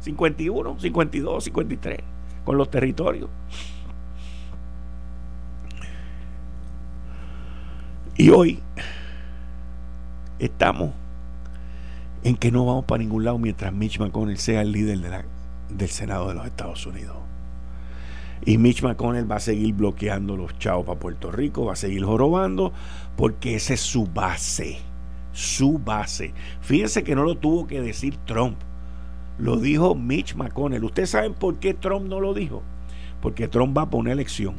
51, 0.00 0.80
52, 0.80 1.44
53. 1.44 1.98
Con 2.44 2.58
los 2.58 2.68
territorios. 2.68 3.30
Y 8.16 8.30
hoy 8.30 8.60
estamos 10.40 10.90
en 12.24 12.36
que 12.36 12.50
no 12.50 12.64
vamos 12.64 12.84
para 12.86 12.98
ningún 12.98 13.24
lado 13.24 13.38
mientras 13.38 13.72
Mitch 13.72 14.00
McConnell 14.00 14.38
sea 14.38 14.62
el 14.62 14.72
líder 14.72 14.98
de 14.98 15.08
la 15.10 15.24
del 15.68 15.88
Senado 15.88 16.28
de 16.28 16.34
los 16.34 16.46
Estados 16.46 16.86
Unidos. 16.86 17.16
Y 18.44 18.58
Mitch 18.58 18.82
McConnell 18.82 19.30
va 19.30 19.36
a 19.36 19.40
seguir 19.40 19.74
bloqueando 19.74 20.36
los 20.36 20.58
chavos 20.58 20.86
para 20.86 20.98
Puerto 20.98 21.32
Rico, 21.32 21.64
va 21.64 21.72
a 21.72 21.76
seguir 21.76 22.04
jorobando, 22.04 22.72
porque 23.16 23.54
esa 23.54 23.74
es 23.74 23.80
su 23.80 24.06
base. 24.06 24.78
Su 25.32 25.78
base. 25.78 26.32
Fíjense 26.60 27.02
que 27.02 27.14
no 27.14 27.22
lo 27.22 27.36
tuvo 27.36 27.66
que 27.66 27.80
decir 27.80 28.16
Trump. 28.24 28.56
Lo 29.38 29.56
dijo 29.56 29.94
Mitch 29.94 30.34
McConnell. 30.34 30.84
¿Ustedes 30.84 31.10
saben 31.10 31.34
por 31.34 31.58
qué 31.58 31.74
Trump 31.74 32.08
no 32.08 32.20
lo 32.20 32.34
dijo? 32.34 32.62
Porque 33.20 33.48
Trump 33.48 33.76
va 33.76 33.82
a 33.82 33.90
poner 33.90 34.14
elección. 34.14 34.54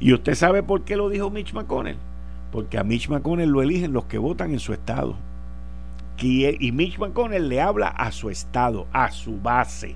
¿Y 0.00 0.12
usted 0.12 0.34
sabe 0.34 0.62
por 0.62 0.84
qué 0.84 0.96
lo 0.96 1.08
dijo 1.08 1.30
Mitch 1.30 1.52
McConnell? 1.52 1.96
Porque 2.52 2.78
a 2.78 2.84
Mitch 2.84 3.08
McConnell 3.08 3.50
lo 3.50 3.62
eligen 3.62 3.92
los 3.92 4.04
que 4.04 4.18
votan 4.18 4.52
en 4.52 4.60
su 4.60 4.72
estado. 4.72 5.16
Y 6.20 6.72
Mitch 6.72 6.98
McConnell 6.98 7.48
le 7.48 7.60
habla 7.60 7.88
a 7.88 8.10
su 8.10 8.28
estado, 8.28 8.86
a 8.92 9.10
su 9.12 9.40
base, 9.40 9.94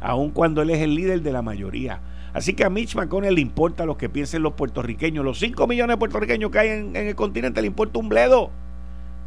aun 0.00 0.30
cuando 0.30 0.62
él 0.62 0.70
es 0.70 0.80
el 0.80 0.94
líder 0.94 1.22
de 1.22 1.32
la 1.32 1.42
mayoría. 1.42 2.00
Así 2.34 2.54
que 2.54 2.64
a 2.64 2.70
Mitch 2.70 2.96
McConnell 2.96 3.34
le 3.34 3.40
importa 3.40 3.84
lo 3.84 3.96
que 3.96 4.08
piensen 4.08 4.42
los 4.42 4.54
puertorriqueños. 4.54 5.24
Los 5.24 5.38
5 5.38 5.66
millones 5.66 5.94
de 5.94 5.98
puertorriqueños 5.98 6.50
que 6.50 6.58
hay 6.58 6.68
en, 6.70 6.96
el 6.96 7.14
continente 7.14 7.60
le 7.60 7.68
importa 7.68 7.98
un 7.98 8.08
bledo. 8.08 8.50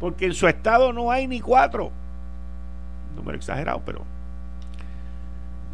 Porque 0.00 0.26
en 0.26 0.34
su 0.34 0.46
estado 0.48 0.92
no 0.92 1.10
hay 1.10 1.26
ni 1.26 1.40
cuatro. 1.40 1.90
Número 3.14 3.36
exagerado, 3.36 3.80
pero. 3.86 4.04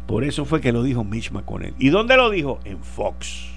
Por 0.07 0.23
eso 0.23 0.45
fue 0.45 0.61
que 0.61 0.71
lo 0.71 0.83
dijo 0.83 1.03
Mitch 1.03 1.31
McConnell. 1.31 1.73
¿Y 1.79 1.89
dónde 1.89 2.15
lo 2.15 2.29
dijo? 2.29 2.59
En 2.63 2.83
Fox. 2.83 3.49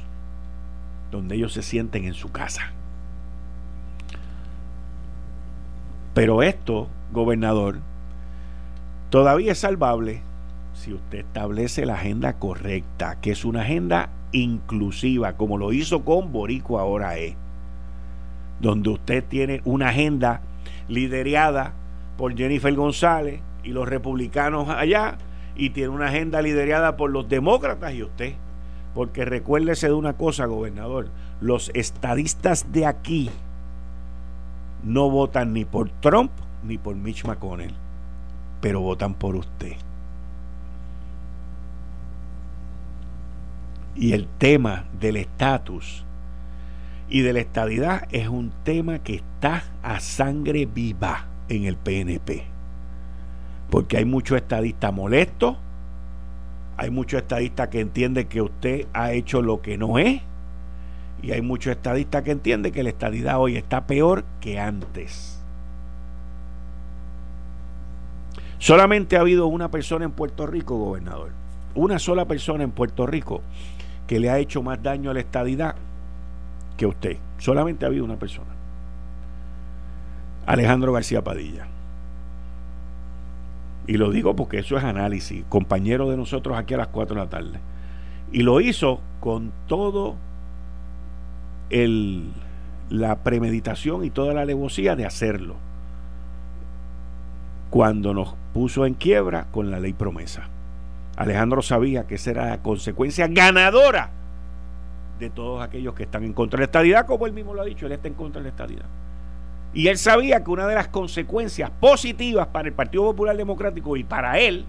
Donde 1.11 1.37
ellos 1.37 1.53
se 1.53 1.63
sienten 1.63 2.05
en 2.05 2.15
su 2.15 2.33
casa. 2.33 2.73
Pero 6.15 6.43
esto, 6.43 6.89
gobernador, 7.13 7.79
todavía 9.11 9.53
es 9.53 9.59
salvable 9.59 10.23
si 10.75 10.93
usted 10.93 11.21
establece 11.21 11.87
la 11.87 11.95
agenda 11.95 12.35
correcta, 12.35 13.21
que 13.21 13.33
es 13.33 13.45
una 13.45 13.63
agenda 13.63 14.11
inclusiva, 14.33 15.35
como 15.35 15.59
lo 15.59 15.73
hizo 15.73 16.05
con 16.05 16.33
Borico 16.33 16.79
ahora 16.79 17.17
es, 17.17 17.35
donde 18.61 18.91
usted 18.91 19.25
tiene 19.25 19.63
una 19.65 19.89
agenda 19.89 20.43
liderada 20.89 21.73
por 22.17 22.37
Jennifer 22.37 22.75
González 22.75 23.41
y 23.63 23.71
los 23.71 23.89
republicanos 23.89 24.69
allá, 24.69 25.17
y 25.57 25.71
tiene 25.71 25.89
una 25.89 26.09
agenda 26.09 26.43
liderada 26.43 26.97
por 26.97 27.11
los 27.11 27.29
demócratas 27.29 27.95
y 27.95 28.03
usted. 28.03 28.35
Porque 28.95 29.25
recuérdese 29.25 29.89
de 29.89 29.95
una 29.95 30.15
cosa, 30.15 30.47
gobernador, 30.47 31.09
los 31.41 31.71
estadistas 31.75 32.73
de 32.73 32.87
aquí 32.87 33.31
no 34.83 35.11
votan 35.11 35.53
ni 35.53 35.65
por 35.65 35.91
Trump 36.01 36.31
ni 36.63 36.79
por 36.79 36.97
Mitch 36.97 37.25
McConnell, 37.25 37.75
pero 38.61 38.81
votan 38.81 39.15
por 39.15 39.37
usted. 39.37 39.77
Y 43.95 44.13
el 44.13 44.27
tema 44.27 44.85
del 45.01 45.17
estatus 45.17 46.05
y 47.09 47.21
de 47.21 47.33
la 47.33 47.41
estadidad 47.41 48.09
es 48.11 48.29
un 48.29 48.53
tema 48.65 48.99
que 48.99 49.17
está 49.17 49.65
a 49.83 50.01
sangre 50.01 50.67
viva 50.67 51.27
en 51.49 51.65
el 51.65 51.77
PNP. 51.77 52.45
Porque 53.71 53.97
hay 53.97 54.05
muchos 54.05 54.37
estadistas 54.37 54.93
molestos, 54.93 55.57
hay 56.77 56.91
muchos 56.91 57.23
estadistas 57.23 57.69
que 57.69 57.81
entienden 57.81 58.27
que 58.27 58.43
usted 58.43 58.87
ha 58.93 59.13
hecho 59.13 59.41
lo 59.41 59.63
que 59.63 59.79
no 59.79 59.99
es, 59.99 60.21
y 61.23 61.33
hay 61.33 61.41
muchos 61.41 61.73
estadistas 61.73 62.23
que 62.23 62.33
entienden 62.33 62.73
que 62.73 62.83
la 62.83 62.91
estadidad 62.91 63.41
hoy 63.41 63.57
está 63.57 63.87
peor 63.87 64.25
que 64.41 64.61
antes. 64.61 65.36
Solamente 68.59 69.17
ha 69.17 69.21
habido 69.21 69.47
una 69.47 69.71
persona 69.71 70.05
en 70.05 70.13
Puerto 70.13 70.47
Rico, 70.47 70.77
gobernador, 70.77 71.31
una 71.75 71.99
sola 71.99 72.25
persona 72.25 72.65
en 72.65 72.71
Puerto 72.71 73.07
Rico 73.07 73.43
que 74.07 74.19
le 74.21 74.31
ha 74.31 74.39
hecho 74.39 74.63
más 74.63 74.83
daño 74.83 75.11
a 75.11 75.15
la 75.15 75.21
estadidad 75.21 75.77
que 76.77 76.87
usted. 76.87 77.19
Solamente 77.39 77.85
ha 77.85 77.89
habido 77.89 78.05
una 78.05 78.17
persona. 78.17 78.51
Alejandro 80.47 80.93
García 80.93 81.23
Padilla. 81.23 81.67
Y 83.87 83.99
lo 83.99 84.11
digo 84.11 84.35
porque 84.35 84.59
eso 84.59 84.77
es 84.77 84.85
análisis, 84.85 85.45
compañero 85.49 86.11
de 86.11 86.17
nosotros 86.17 86.57
aquí 86.57 86.75
a 86.75 86.79
las 86.79 86.89
4 86.89 87.15
de 87.15 87.23
la 87.23 87.31
tarde. 87.31 87.61
Y 88.33 88.43
lo 88.43 88.61
hizo 88.61 89.01
con 89.21 89.53
todo 89.67 90.17
el, 91.71 92.33
la 92.91 93.17
premeditación 93.23 94.05
y 94.05 94.11
toda 94.11 94.35
la 94.35 94.43
alevosía 94.43 94.97
de 94.97 95.07
hacerlo. 95.07 95.57
Cuando 97.71 98.15
nos 98.15 98.35
puso 98.57 98.87
en 98.87 98.95
quiebra 98.95 99.49
con 99.51 99.71
la 99.71 99.79
ley 99.79 99.93
promesa. 99.93 100.49
Alejandro 101.19 101.61
sabía 101.61 102.07
que 102.07 102.15
esa 102.15 102.31
era 102.31 102.47
la 102.47 102.63
consecuencia 102.63 103.29
ganadora 103.29 104.09
de 105.19 105.29
todos 105.29 105.63
aquellos 105.63 105.93
que 105.93 106.05
están 106.05 106.25
en 106.25 106.33
contra 106.33 106.57
de 106.57 106.63
la 106.63 106.65
estadidad, 106.65 107.05
como 107.05 107.27
él 107.27 107.35
mismo 107.35 107.53
lo 107.53 107.61
ha 107.61 107.67
dicho, 107.67 107.85
él 107.85 107.93
está 107.93 108.09
en 108.09 108.15
contra 108.15 108.41
de 108.41 108.45
la 108.45 108.49
estadidad. 108.49 108.87
Y 109.75 109.89
él 109.89 109.99
sabía 109.99 110.43
que 110.43 110.51
una 110.51 110.67
de 110.67 110.75
las 110.75 110.89
consecuencias 110.89 111.69
positivas 111.69 112.47
para 112.47 112.69
el 112.69 112.73
Partido 112.73 113.05
Popular 113.05 113.37
Democrático 113.37 113.95
y 113.95 114.05
para 114.05 114.39
él 114.39 114.65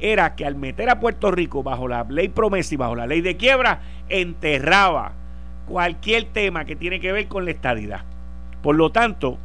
era 0.00 0.34
que 0.34 0.44
al 0.44 0.56
meter 0.56 0.90
a 0.90 0.98
Puerto 0.98 1.30
Rico 1.30 1.62
bajo 1.62 1.86
la 1.86 2.02
ley 2.02 2.28
promesa 2.28 2.74
y 2.74 2.76
bajo 2.76 2.96
la 2.96 3.06
ley 3.06 3.20
de 3.20 3.36
quiebra, 3.36 3.82
enterraba 4.08 5.12
cualquier 5.68 6.24
tema 6.24 6.64
que 6.64 6.74
tiene 6.74 6.98
que 6.98 7.12
ver 7.12 7.28
con 7.28 7.44
la 7.44 7.52
estadidad. 7.52 8.00
Por 8.64 8.74
lo 8.74 8.90
tanto, 8.90 9.38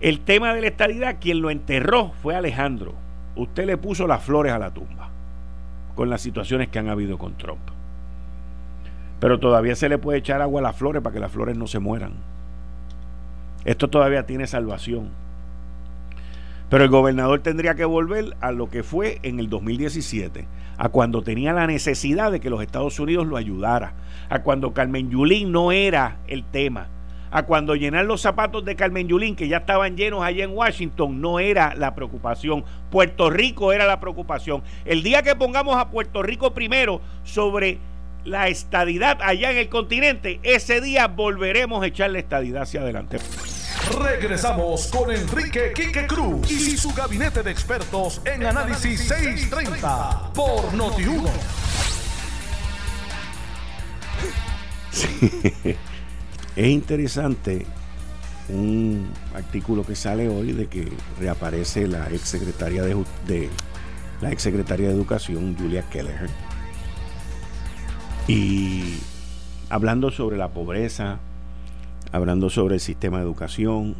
el 0.00 0.20
tema 0.20 0.54
de 0.54 0.60
la 0.60 0.66
estadidad, 0.66 1.16
quien 1.20 1.40
lo 1.40 1.50
enterró 1.50 2.12
fue 2.22 2.36
Alejandro. 2.36 2.94
Usted 3.34 3.66
le 3.66 3.76
puso 3.76 4.06
las 4.06 4.22
flores 4.22 4.52
a 4.52 4.58
la 4.58 4.72
tumba 4.72 5.10
con 5.94 6.10
las 6.10 6.20
situaciones 6.20 6.68
que 6.68 6.78
han 6.78 6.88
habido 6.88 7.18
con 7.18 7.36
Trump. 7.36 7.70
Pero 9.18 9.40
todavía 9.40 9.74
se 9.74 9.88
le 9.88 9.98
puede 9.98 10.18
echar 10.18 10.42
agua 10.42 10.60
a 10.60 10.64
las 10.64 10.76
flores 10.76 11.02
para 11.02 11.14
que 11.14 11.20
las 11.20 11.32
flores 11.32 11.56
no 11.56 11.66
se 11.66 11.78
mueran. 11.78 12.12
Esto 13.64 13.88
todavía 13.88 14.26
tiene 14.26 14.46
salvación. 14.46 15.08
Pero 16.68 16.84
el 16.84 16.90
gobernador 16.90 17.40
tendría 17.40 17.74
que 17.74 17.84
volver 17.84 18.36
a 18.40 18.52
lo 18.52 18.68
que 18.68 18.82
fue 18.82 19.18
en 19.22 19.40
el 19.40 19.48
2017, 19.48 20.46
a 20.76 20.88
cuando 20.90 21.22
tenía 21.22 21.52
la 21.52 21.66
necesidad 21.66 22.30
de 22.30 22.40
que 22.40 22.50
los 22.50 22.60
Estados 22.60 23.00
Unidos 23.00 23.26
lo 23.26 23.36
ayudara, 23.36 23.94
a 24.28 24.42
cuando 24.42 24.74
Carmen 24.74 25.10
Yulín 25.10 25.52
no 25.52 25.72
era 25.72 26.18
el 26.26 26.44
tema, 26.44 26.88
a 27.30 27.42
cuando 27.44 27.74
llenar 27.74 28.04
los 28.04 28.20
zapatos 28.20 28.64
de 28.64 28.76
Carmen 28.76 29.08
Yulín, 29.08 29.36
que 29.36 29.48
ya 29.48 29.58
estaban 29.58 29.96
llenos 29.96 30.22
allá 30.22 30.44
en 30.44 30.52
Washington, 30.52 31.20
no 31.20 31.38
era 31.38 31.74
la 31.74 31.94
preocupación. 31.94 32.64
Puerto 32.90 33.30
Rico 33.30 33.72
era 33.72 33.86
la 33.86 34.00
preocupación. 34.00 34.62
El 34.84 35.02
día 35.02 35.22
que 35.22 35.34
pongamos 35.34 35.76
a 35.76 35.90
Puerto 35.90 36.22
Rico 36.22 36.54
primero 36.54 37.00
sobre 37.24 37.78
la 38.24 38.48
estadidad 38.48 39.18
allá 39.22 39.52
en 39.52 39.58
el 39.58 39.68
continente, 39.68 40.40
ese 40.42 40.80
día 40.80 41.06
volveremos 41.06 41.82
a 41.82 41.86
echar 41.86 42.10
la 42.10 42.18
estadidad 42.18 42.62
hacia 42.62 42.80
adelante. 42.80 43.18
Regresamos 44.00 44.88
con 44.88 45.12
Enrique 45.12 45.72
Quique 45.74 46.06
Cruz 46.06 46.50
y 46.50 46.76
su 46.76 46.92
gabinete 46.92 47.42
de 47.42 47.50
expertos 47.52 48.20
en 48.24 48.44
Análisis 48.44 49.06
630 49.06 50.32
por 50.34 50.72
Noti1. 50.72 51.30
Es 56.56 56.68
interesante 56.68 57.66
un 58.48 59.08
artículo 59.34 59.84
que 59.84 59.94
sale 59.94 60.28
hoy 60.30 60.52
de 60.52 60.68
que 60.68 60.90
reaparece 61.20 61.86
la 61.86 62.08
exsecretaria 62.08 62.82
de, 62.82 62.96
de 63.26 63.50
la 64.22 64.30
exsecretaria 64.30 64.88
de 64.88 64.94
Educación, 64.94 65.54
Julia 65.58 65.82
Keller. 65.90 66.30
Y 68.26 68.94
hablando 69.68 70.10
sobre 70.10 70.38
la 70.38 70.48
pobreza, 70.48 71.18
hablando 72.10 72.48
sobre 72.48 72.76
el 72.76 72.80
sistema 72.80 73.18
de 73.18 73.24
educación 73.24 73.94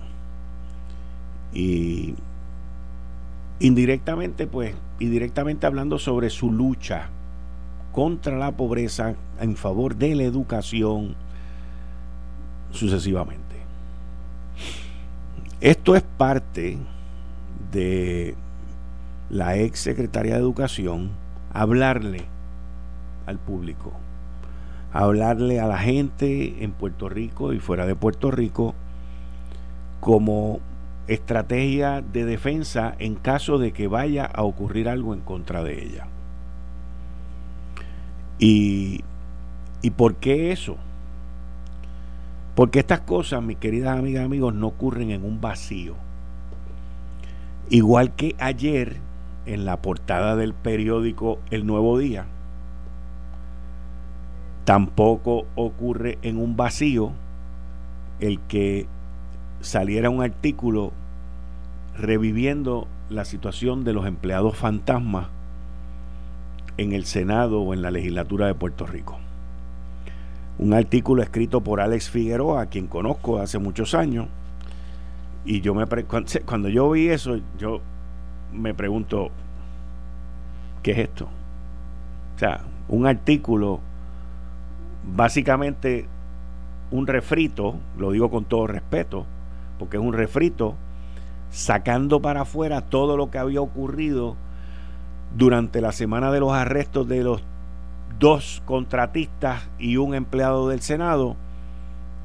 y 1.52 2.14
indirectamente 3.60 4.46
pues 4.46 4.74
indirectamente 4.98 5.66
hablando 5.66 5.98
sobre 5.98 6.30
su 6.30 6.50
lucha 6.50 7.08
contra 7.92 8.38
la 8.38 8.52
pobreza 8.52 9.14
en 9.40 9.56
favor 9.56 9.96
de 9.96 10.14
la 10.14 10.22
educación 10.22 11.16
sucesivamente. 12.70 13.56
Esto 15.60 15.96
es 15.96 16.02
parte 16.02 16.78
de 17.72 18.34
la 19.30 19.56
ex 19.56 19.80
secretaria 19.80 20.34
de 20.34 20.40
Educación 20.40 21.10
hablarle 21.52 22.24
al 23.26 23.38
público 23.38 23.92
hablarle 24.96 25.60
a 25.60 25.66
la 25.66 25.78
gente 25.78 26.64
en 26.64 26.72
Puerto 26.72 27.08
Rico 27.08 27.52
y 27.52 27.60
fuera 27.60 27.86
de 27.86 27.94
Puerto 27.94 28.30
Rico 28.30 28.74
como 30.00 30.60
estrategia 31.06 32.00
de 32.00 32.24
defensa 32.24 32.94
en 32.98 33.14
caso 33.14 33.58
de 33.58 33.72
que 33.72 33.88
vaya 33.88 34.24
a 34.24 34.42
ocurrir 34.42 34.88
algo 34.88 35.14
en 35.14 35.20
contra 35.20 35.62
de 35.62 35.82
ella. 35.82 36.06
¿Y, 38.38 39.04
y 39.82 39.90
por 39.90 40.16
qué 40.16 40.52
eso? 40.52 40.76
Porque 42.56 42.80
estas 42.80 43.00
cosas, 43.00 43.40
mis 43.40 43.58
queridas 43.58 43.96
amigas 43.96 44.22
y 44.22 44.24
amigos, 44.24 44.52
no 44.52 44.66
ocurren 44.66 45.12
en 45.12 45.24
un 45.24 45.40
vacío. 45.40 45.94
Igual 47.70 48.16
que 48.16 48.34
ayer 48.40 48.96
en 49.46 49.64
la 49.64 49.76
portada 49.80 50.34
del 50.34 50.54
periódico 50.54 51.38
El 51.50 51.66
Nuevo 51.66 51.98
Día, 51.98 52.26
Tampoco 54.66 55.46
ocurre 55.54 56.18
en 56.22 56.38
un 56.38 56.56
vacío 56.56 57.12
el 58.18 58.40
que 58.48 58.88
saliera 59.60 60.10
un 60.10 60.24
artículo 60.24 60.92
reviviendo 61.96 62.88
la 63.08 63.24
situación 63.24 63.84
de 63.84 63.92
los 63.92 64.06
empleados 64.06 64.56
fantasmas 64.56 65.28
en 66.78 66.94
el 66.94 67.04
Senado 67.04 67.60
o 67.60 67.74
en 67.74 67.82
la 67.82 67.92
legislatura 67.92 68.48
de 68.48 68.54
Puerto 68.54 68.86
Rico. 68.86 69.20
Un 70.58 70.72
artículo 70.72 71.22
escrito 71.22 71.60
por 71.60 71.80
Alex 71.80 72.10
Figueroa, 72.10 72.62
a 72.62 72.66
quien 72.66 72.86
conozco 72.86 73.38
hace 73.38 73.58
muchos 73.58 73.94
años, 73.94 74.26
y 75.44 75.60
yo 75.60 75.74
me 75.74 75.86
cuando 76.44 76.68
yo 76.68 76.90
vi 76.90 77.08
eso, 77.08 77.38
yo 77.58 77.80
me 78.52 78.74
pregunto, 78.74 79.30
¿qué 80.82 80.92
es 80.92 80.98
esto? 80.98 81.28
O 82.34 82.38
sea, 82.38 82.62
un 82.88 83.06
artículo 83.06 83.80
básicamente 85.14 86.08
un 86.90 87.06
refrito, 87.06 87.76
lo 87.98 88.10
digo 88.10 88.30
con 88.30 88.44
todo 88.44 88.66
respeto, 88.66 89.26
porque 89.78 89.96
es 89.96 90.02
un 90.02 90.12
refrito, 90.12 90.74
sacando 91.50 92.20
para 92.20 92.42
afuera 92.42 92.80
todo 92.82 93.16
lo 93.16 93.30
que 93.30 93.38
había 93.38 93.60
ocurrido 93.60 94.36
durante 95.36 95.80
la 95.80 95.92
semana 95.92 96.30
de 96.30 96.40
los 96.40 96.52
arrestos 96.52 97.08
de 97.08 97.22
los 97.22 97.42
dos 98.18 98.62
contratistas 98.64 99.68
y 99.78 99.96
un 99.96 100.14
empleado 100.14 100.68
del 100.68 100.80
Senado 100.80 101.36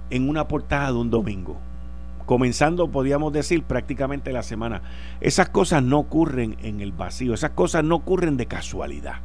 en 0.09 0.29
una 0.29 0.47
portada 0.47 0.91
de 0.91 0.97
un 0.97 1.09
domingo. 1.09 1.57
comenzando, 2.25 2.87
podríamos 2.87 3.33
decir, 3.33 3.63
prácticamente 3.63 4.31
la 4.31 4.41
semana. 4.41 4.81
Esas 5.19 5.49
cosas 5.49 5.83
no 5.83 5.99
ocurren 5.99 6.55
en 6.61 6.79
el 6.79 6.93
vacío, 6.93 7.33
esas 7.33 7.51
cosas 7.51 7.83
no 7.83 7.95
ocurren 7.95 8.37
de 8.37 8.45
casualidad. 8.45 9.15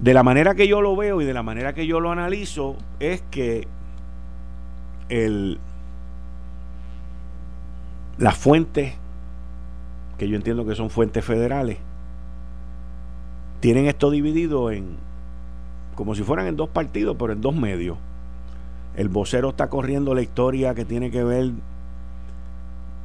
De 0.00 0.12
la 0.12 0.22
manera 0.22 0.54
que 0.54 0.68
yo 0.68 0.82
lo 0.82 0.96
veo 0.96 1.22
y 1.22 1.24
de 1.24 1.32
la 1.32 1.42
manera 1.42 1.72
que 1.72 1.86
yo 1.86 2.00
lo 2.00 2.12
analizo 2.12 2.76
es 3.00 3.22
que 3.30 3.66
el, 5.08 5.58
las 8.18 8.36
fuentes, 8.36 8.94
que 10.18 10.28
yo 10.28 10.36
entiendo 10.36 10.66
que 10.66 10.74
son 10.74 10.90
fuentes 10.90 11.24
federales, 11.24 11.78
tienen 13.60 13.86
esto 13.86 14.10
dividido 14.10 14.70
en, 14.70 14.96
como 15.94 16.14
si 16.14 16.22
fueran 16.22 16.46
en 16.46 16.56
dos 16.56 16.68
partidos, 16.68 17.16
pero 17.18 17.32
en 17.32 17.40
dos 17.40 17.54
medios. 17.54 17.98
El 18.96 19.08
vocero 19.08 19.50
está 19.50 19.68
corriendo 19.68 20.14
la 20.14 20.22
historia 20.22 20.74
que 20.74 20.84
tiene 20.84 21.10
que 21.10 21.22
ver 21.22 21.50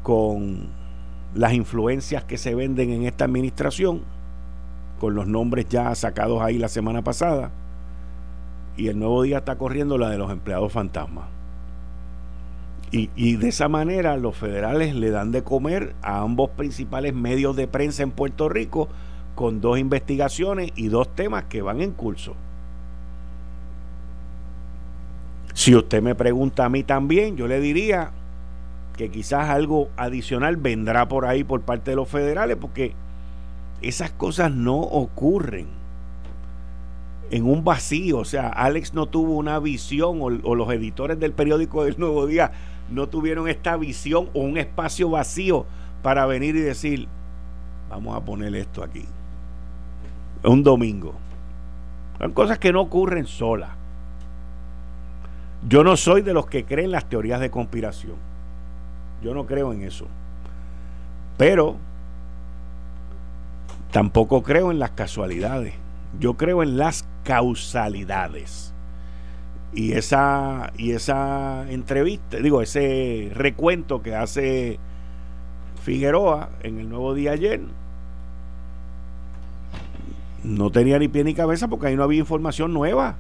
con 0.02 0.68
las 1.34 1.54
influencias 1.54 2.24
que 2.24 2.38
se 2.38 2.56
venden 2.56 2.92
en 2.92 3.04
esta 3.04 3.26
administración, 3.26 4.02
con 5.00 5.16
los 5.16 5.28
nombres 5.28 5.68
ya 5.70 5.94
sacados 5.96 6.42
ahí 6.42 6.58
la 6.58 6.68
semana 6.68 7.04
pasada, 7.04 7.52
y 8.78 8.88
el 8.88 9.00
nuevo 9.00 9.24
día 9.24 9.40
está 9.40 9.58
corriendo 9.58 9.98
la 9.98 10.10
de 10.10 10.18
los 10.18 10.32
empleados 10.32 10.72
fantasmas. 10.72 11.26
Y, 12.96 13.38
de 13.38 13.50
esa 13.50 13.70
manera 13.70 14.18
los 14.18 14.38
federales 14.38 14.94
le 14.94 15.10
dan 15.10 15.32
de 15.32 15.44
comer 15.44 15.96
a 16.04 16.20
ambos 16.20 16.52
principales 16.52 17.16
medios 17.16 17.56
de 17.56 17.68
prensa 17.68 18.04
en 18.04 18.12
Puerto 18.12 18.50
Rico 18.50 18.88
con 19.36 19.62
dos 19.62 19.80
investigaciones 19.80 20.72
y 20.76 20.88
dos 20.88 21.14
temas 21.16 21.46
que 21.46 21.62
van 21.62 21.82
en 21.82 21.92
curso. 21.92 22.36
Si 25.54 25.76
usted 25.76 26.02
me 26.02 26.16
pregunta 26.16 26.66
a 26.66 26.70
mí 26.70 26.84
también, 26.84 27.38
yo 27.38 27.48
le 27.48 27.60
diría 27.60 28.12
que 28.98 29.10
quizás 29.10 29.50
algo 29.50 29.90
adicional 29.98 30.58
vendrá 30.58 31.08
por 31.08 31.26
ahí 31.26 31.44
por 31.44 31.62
parte 31.62 31.92
de 31.92 31.96
los 31.96 32.10
federales, 32.10 32.58
porque 32.58 32.94
esas 33.82 34.12
cosas 34.12 34.52
no 34.52 34.78
ocurren 34.78 35.68
en 37.32 37.46
un 37.46 37.64
vacío. 37.64 38.20
O 38.20 38.26
sea, 38.26 38.50
Alex 38.50 38.94
no 38.94 39.08
tuvo 39.08 39.36
una 39.36 39.60
visión 39.60 40.20
o, 40.22 40.30
los 40.30 40.72
editores 40.72 41.20
del 41.20 41.34
periódico 41.34 41.84
del 41.84 42.00
Nuevo 42.00 42.26
Día 42.28 42.52
no 42.90 43.08
tuvieron 43.08 43.48
esta 43.48 43.78
visión 43.78 44.30
o 44.34 44.42
un 44.42 44.58
espacio 44.58 45.10
vacío 45.10 45.66
para 46.02 46.26
venir 46.26 46.56
y 46.56 46.60
decir, 46.60 47.08
vamos 47.90 48.16
a 48.16 48.22
poner 48.22 48.54
esto 48.56 48.84
aquí. 48.84 49.06
Un 50.44 50.64
domingo. 50.64 51.14
Son 52.20 52.32
cosas 52.32 52.60
que 52.60 52.72
no 52.72 52.82
ocurren 52.82 53.26
solas. 53.26 53.72
Yo 55.68 55.84
no 55.84 55.96
soy 55.96 56.22
de 56.22 56.34
los 56.34 56.48
que 56.48 56.66
creen 56.66 56.92
las 56.92 57.08
teorías 57.08 57.40
de 57.40 57.50
conspiración. 57.50 58.16
Yo 59.22 59.34
no 59.34 59.46
creo 59.46 59.72
en 59.72 59.84
eso. 59.84 60.08
Pero 61.38 61.78
tampoco 63.92 64.44
creo 64.44 64.72
en 64.72 64.80
las 64.80 64.92
casualidades. 64.92 65.74
Yo 66.20 66.36
creo 66.36 66.62
en 66.62 66.78
las 66.78 67.06
causalidades. 67.24 68.74
Y 69.74 69.94
esa, 69.94 70.72
y 70.78 70.92
esa 70.92 71.66
entrevista, 71.70 72.38
digo, 72.38 72.62
ese 72.62 73.32
recuento 73.34 74.04
que 74.04 74.16
hace 74.16 74.78
Figueroa 75.82 76.50
en 76.62 76.80
el 76.80 76.90
nuevo 76.90 77.14
día 77.14 77.32
ayer, 77.32 77.62
no 80.44 80.70
tenía 80.70 81.00
ni 81.00 81.08
pie 81.08 81.24
ni 81.24 81.34
cabeza 81.34 81.68
porque 81.68 81.88
ahí 81.88 81.96
no 81.96 82.04
había 82.04 82.20
información 82.20 82.74
nueva. 82.74 83.16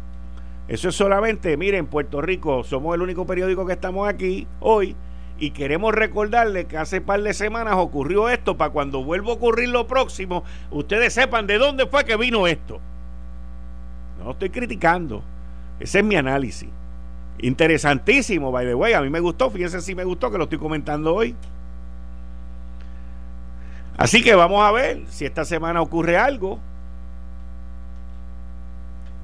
Eso 0.67 0.89
es 0.89 0.95
solamente, 0.95 1.57
miren, 1.57 1.87
Puerto 1.87 2.21
Rico, 2.21 2.63
somos 2.63 2.95
el 2.95 3.01
único 3.01 3.25
periódico 3.25 3.65
que 3.65 3.73
estamos 3.73 4.07
aquí 4.07 4.47
hoy 4.59 4.95
y 5.37 5.51
queremos 5.51 5.93
recordarle 5.93 6.65
que 6.65 6.77
hace 6.77 7.01
par 7.01 7.21
de 7.21 7.33
semanas 7.33 7.75
ocurrió 7.77 8.29
esto 8.29 8.55
para 8.55 8.71
cuando 8.71 9.03
vuelva 9.03 9.31
a 9.31 9.33
ocurrir 9.33 9.69
lo 9.69 9.87
próximo, 9.87 10.43
ustedes 10.71 11.13
sepan 11.13 11.47
de 11.47 11.57
dónde 11.57 11.85
fue 11.87 12.05
que 12.05 12.15
vino 12.15 12.47
esto. 12.47 12.79
No 14.23 14.31
estoy 14.31 14.49
criticando. 14.49 15.23
Ese 15.79 15.99
es 15.99 16.05
mi 16.05 16.15
análisis. 16.15 16.69
Interesantísimo, 17.39 18.51
by 18.51 18.65
the 18.65 18.75
way. 18.75 18.93
A 18.93 19.01
mí 19.01 19.09
me 19.09 19.19
gustó, 19.19 19.49
fíjense 19.49 19.81
si 19.81 19.95
me 19.95 20.03
gustó 20.05 20.31
que 20.31 20.37
lo 20.37 20.45
estoy 20.45 20.59
comentando 20.59 21.13
hoy. 21.13 21.35
Así 23.97 24.23
que 24.23 24.33
vamos 24.35 24.63
a 24.63 24.71
ver 24.71 25.03
si 25.09 25.25
esta 25.25 25.43
semana 25.43 25.81
ocurre 25.81 26.17
algo. 26.17 26.59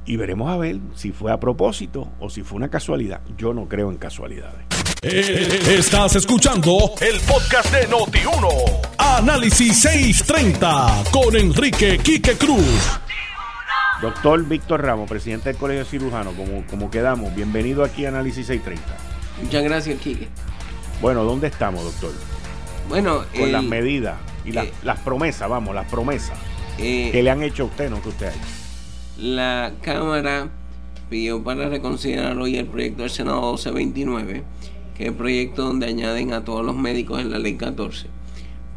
Y 0.09 0.17
veremos 0.17 0.49
a 0.49 0.57
ver 0.57 0.79
si 0.95 1.11
fue 1.11 1.31
a 1.31 1.39
propósito 1.39 2.11
o 2.19 2.31
si 2.31 2.41
fue 2.41 2.55
una 2.55 2.69
casualidad. 2.69 3.21
Yo 3.37 3.53
no 3.53 3.67
creo 3.67 3.91
en 3.91 3.97
casualidades. 3.97 4.65
Eh, 5.03 5.75
estás 5.77 6.15
escuchando 6.15 6.95
el 6.99 7.19
podcast 7.19 7.71
de 7.71 7.87
Noti1. 7.87 8.87
Análisis 8.97 9.79
630 9.81 11.03
con 11.11 11.35
Enrique 11.35 11.99
Quique 11.99 12.33
Cruz. 12.37 12.99
Doctor 14.01 14.43
Víctor 14.45 14.81
Ramos, 14.81 15.07
presidente 15.07 15.49
del 15.49 15.59
Colegio 15.59 15.85
Cirujano, 15.85 16.31
como, 16.31 16.65
como 16.65 16.89
quedamos, 16.89 17.35
bienvenido 17.35 17.83
aquí 17.83 18.05
a 18.05 18.09
Análisis 18.09 18.47
630. 18.47 19.43
Muchas 19.43 19.63
gracias, 19.63 20.01
Quique. 20.01 20.27
Bueno, 21.03 21.23
¿dónde 21.23 21.49
estamos, 21.49 21.83
doctor? 21.83 22.13
Bueno, 22.87 23.25
con 23.37 23.51
las 23.51 23.63
medidas 23.63 24.17
y 24.43 24.53
las, 24.53 24.65
eh, 24.65 25.01
promesas, 25.05 25.47
vamos, 25.47 25.75
las 25.75 25.87
promesas 25.87 26.35
eh, 26.79 27.09
que 27.11 27.21
le 27.21 27.29
han 27.29 27.43
hecho 27.43 27.61
a 27.61 27.65
usted, 27.67 27.91
no 27.91 28.01
que 28.01 28.09
usted 28.09 28.25
ha 28.25 28.31
hecho. 28.31 28.68
La 29.21 29.73
Cámara 29.81 30.47
pidió 31.09 31.43
para 31.43 31.67
reconsiderar 31.67 32.37
hoy 32.37 32.55
el 32.55 32.67
proyecto 32.67 33.01
del 33.01 33.11
Senado 33.11 33.41
1229, 33.41 34.43
que 34.95 35.03
es 35.03 35.09
el 35.09 35.15
proyecto 35.15 35.63
donde 35.63 35.87
añaden 35.87 36.31
a 36.31 36.45
todos 36.45 36.65
los 36.65 36.77
médicos 36.77 37.19
en 37.19 37.29
la 37.29 37.37
ley 37.37 37.55
14, 37.55 38.07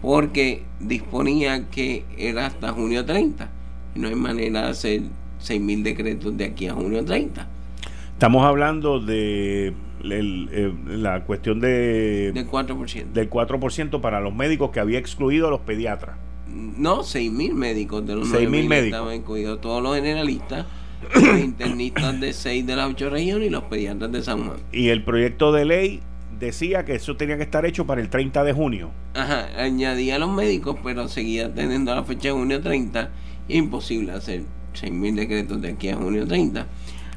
porque 0.00 0.64
disponía 0.81 1.68
que 1.68 2.05
era 2.18 2.46
hasta 2.46 2.72
junio 2.72 3.05
30 3.05 3.48
y 3.94 4.00
no 4.00 4.09
hay 4.09 4.16
manera 4.16 4.62
de 4.62 4.68
hacer 4.70 5.02
6.000 5.40 5.83
decretos 5.85 6.37
de 6.37 6.44
aquí 6.46 6.66
a 6.66 6.74
junio 6.74 7.05
30. 7.05 7.46
Estamos 8.14 8.44
hablando 8.44 8.98
de 8.98 9.74
la 10.02 11.22
cuestión 11.24 11.61
de... 11.61 12.33
Del 12.33 12.50
4%. 12.50 13.12
Del 13.12 13.31
4% 13.31 14.00
para 14.00 14.20
los 14.20 14.35
médicos 14.35 14.70
que 14.70 14.81
había 14.81 14.98
excluido 14.98 15.46
a 15.46 15.50
los 15.50 15.61
pediatras. 15.61 16.16
No, 16.53 17.01
6.000 17.01 17.55
médicos 17.55 18.07
de 18.07 18.17
los 18.17 18.29
6.000 18.29 18.49
médicos. 18.49 18.85
Estaban 18.85 19.15
incluidos 19.15 19.61
todos 19.61 19.83
los 19.83 19.95
generalistas, 19.95 20.67
los 21.15 21.38
internistas 21.38 22.21
de 22.21 22.33
6 22.33 22.67
de 22.67 22.77
las 22.77 22.91
8 22.91 23.11
regiones 23.11 23.49
y 23.49 23.51
los 23.51 23.65
pediatras 23.65 24.12
de 24.12 24.23
San 24.23 24.47
Juan. 24.47 24.59
Y 24.73 24.88
el 24.88 25.03
proyecto 25.03 25.53
de 25.53 25.65
ley 25.65 26.03
decía 26.38 26.85
que 26.85 26.95
eso 26.95 27.17
tenía 27.17 27.37
que 27.37 27.45
estar 27.45 27.65
hecho 27.65 27.87
para 27.87 28.01
el 28.01 28.11
30 28.11 28.45
de 28.45 28.53
junio. 28.53 28.91
Ajá, 29.15 29.49
añadía 29.57 30.17
a 30.17 30.19
los 30.19 30.31
médicos, 30.31 30.77
pero 30.83 31.09
seguía 31.09 31.53
teniendo 31.55 31.95
la 31.95 32.05
fecha 32.05 32.29
de 32.29 32.33
junio 32.33 32.61
30 32.61 33.11
imposible 33.49 34.12
hacer 34.12 34.43
6.000 34.75 35.15
decretos 35.15 35.61
de 35.62 35.71
aquí 35.71 35.88
a 35.88 35.97
junio 35.97 36.27
30. 36.27 36.67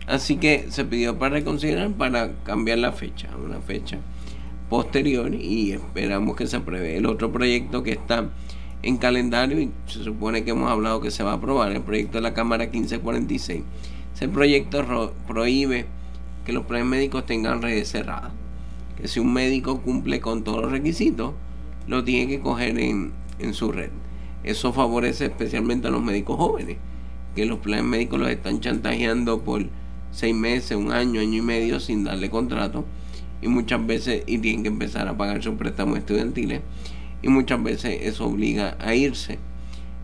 Así 0.08 0.38
que 0.38 0.68
se 0.70 0.86
pidió 0.86 1.18
para 1.18 1.36
reconsiderar 1.36 1.92
para 1.92 2.34
cambiar 2.44 2.78
la 2.78 2.92
fecha, 2.92 3.30
una 3.44 3.60
fecha 3.60 3.98
posterior 4.70 5.34
y 5.34 5.72
esperamos 5.72 6.36
que 6.36 6.48
se 6.48 6.58
apruebe. 6.58 6.98
El 6.98 7.06
otro 7.06 7.32
proyecto 7.32 7.82
que 7.84 7.92
está 7.92 8.30
en 8.86 8.98
calendario 8.98 9.60
y 9.60 9.72
se 9.88 10.04
supone 10.04 10.44
que 10.44 10.52
hemos 10.52 10.70
hablado 10.70 11.02
que 11.02 11.10
se 11.10 11.24
va 11.24 11.32
a 11.32 11.36
aprobar, 11.36 11.72
el 11.72 11.82
proyecto 11.82 12.20
de 12.20 12.22
la 12.22 12.36
Cámara 12.36 12.66
1546. 12.66 13.64
Ese 14.14 14.30
proyecto 14.30 15.12
prohíbe 15.28 15.88
que 16.46 16.54
los 16.54 16.68
planes 16.68 16.86
médicos 16.86 17.26
tengan 17.26 17.64
redes 17.64 17.90
cerradas. 17.90 18.32
Que 18.96 19.08
si 19.08 19.20
un 19.20 19.34
médico 19.34 19.82
cumple 19.82 20.22
con 20.22 20.44
todos 20.44 20.62
los 20.62 20.72
requisitos, 20.72 21.34
lo 21.88 22.04
tiene 22.04 22.28
que 22.28 22.40
coger 22.40 22.78
en, 22.80 23.12
en 23.40 23.56
su 23.56 23.72
red. 23.72 23.90
Eso 24.44 24.72
favorece 24.72 25.26
especialmente 25.26 25.88
a 25.88 25.92
los 25.92 26.04
médicos 26.04 26.38
jóvenes, 26.38 26.78
que 27.36 27.48
los 27.48 27.58
planes 27.60 27.86
médicos 27.86 28.20
los 28.20 28.30
están 28.30 28.60
chantajeando 28.60 29.42
por 29.42 29.66
seis 30.12 30.36
meses, 30.36 30.78
un 30.78 30.92
año, 30.92 31.22
año 31.22 31.40
y 31.40 31.42
medio 31.42 31.80
sin 31.80 32.04
darle 32.04 32.30
contrato 32.30 32.86
y 33.42 33.48
muchas 33.48 33.86
veces 33.86 34.24
y 34.28 34.38
tienen 34.38 34.62
que 34.62 34.70
empezar 34.70 35.08
a 35.08 35.18
pagar 35.18 35.42
sus 35.44 35.56
préstamos 35.56 35.98
estudiantiles 35.98 36.62
y 37.22 37.30
muchas 37.30 37.62
veces 37.62 38.00
eso 38.02 38.26
obliga 38.26 38.78
a 38.80 38.96
irse. 38.96 39.40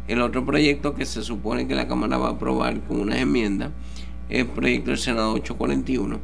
El 0.08 0.22
otro 0.22 0.46
proyecto 0.46 0.96
que 0.96 1.06
se 1.06 1.22
supone 1.22 1.68
que 1.68 1.76
la 1.76 1.88
Cámara 1.88 2.18
va 2.18 2.30
a 2.30 2.32
aprobar 2.32 2.82
con 2.82 3.00
unas 3.00 3.20
enmiendas 3.20 3.72
es 4.30 4.40
el 4.40 4.48
proyecto 4.48 4.90
del 4.90 5.00
Senado 5.00 5.34
841. 5.34 6.20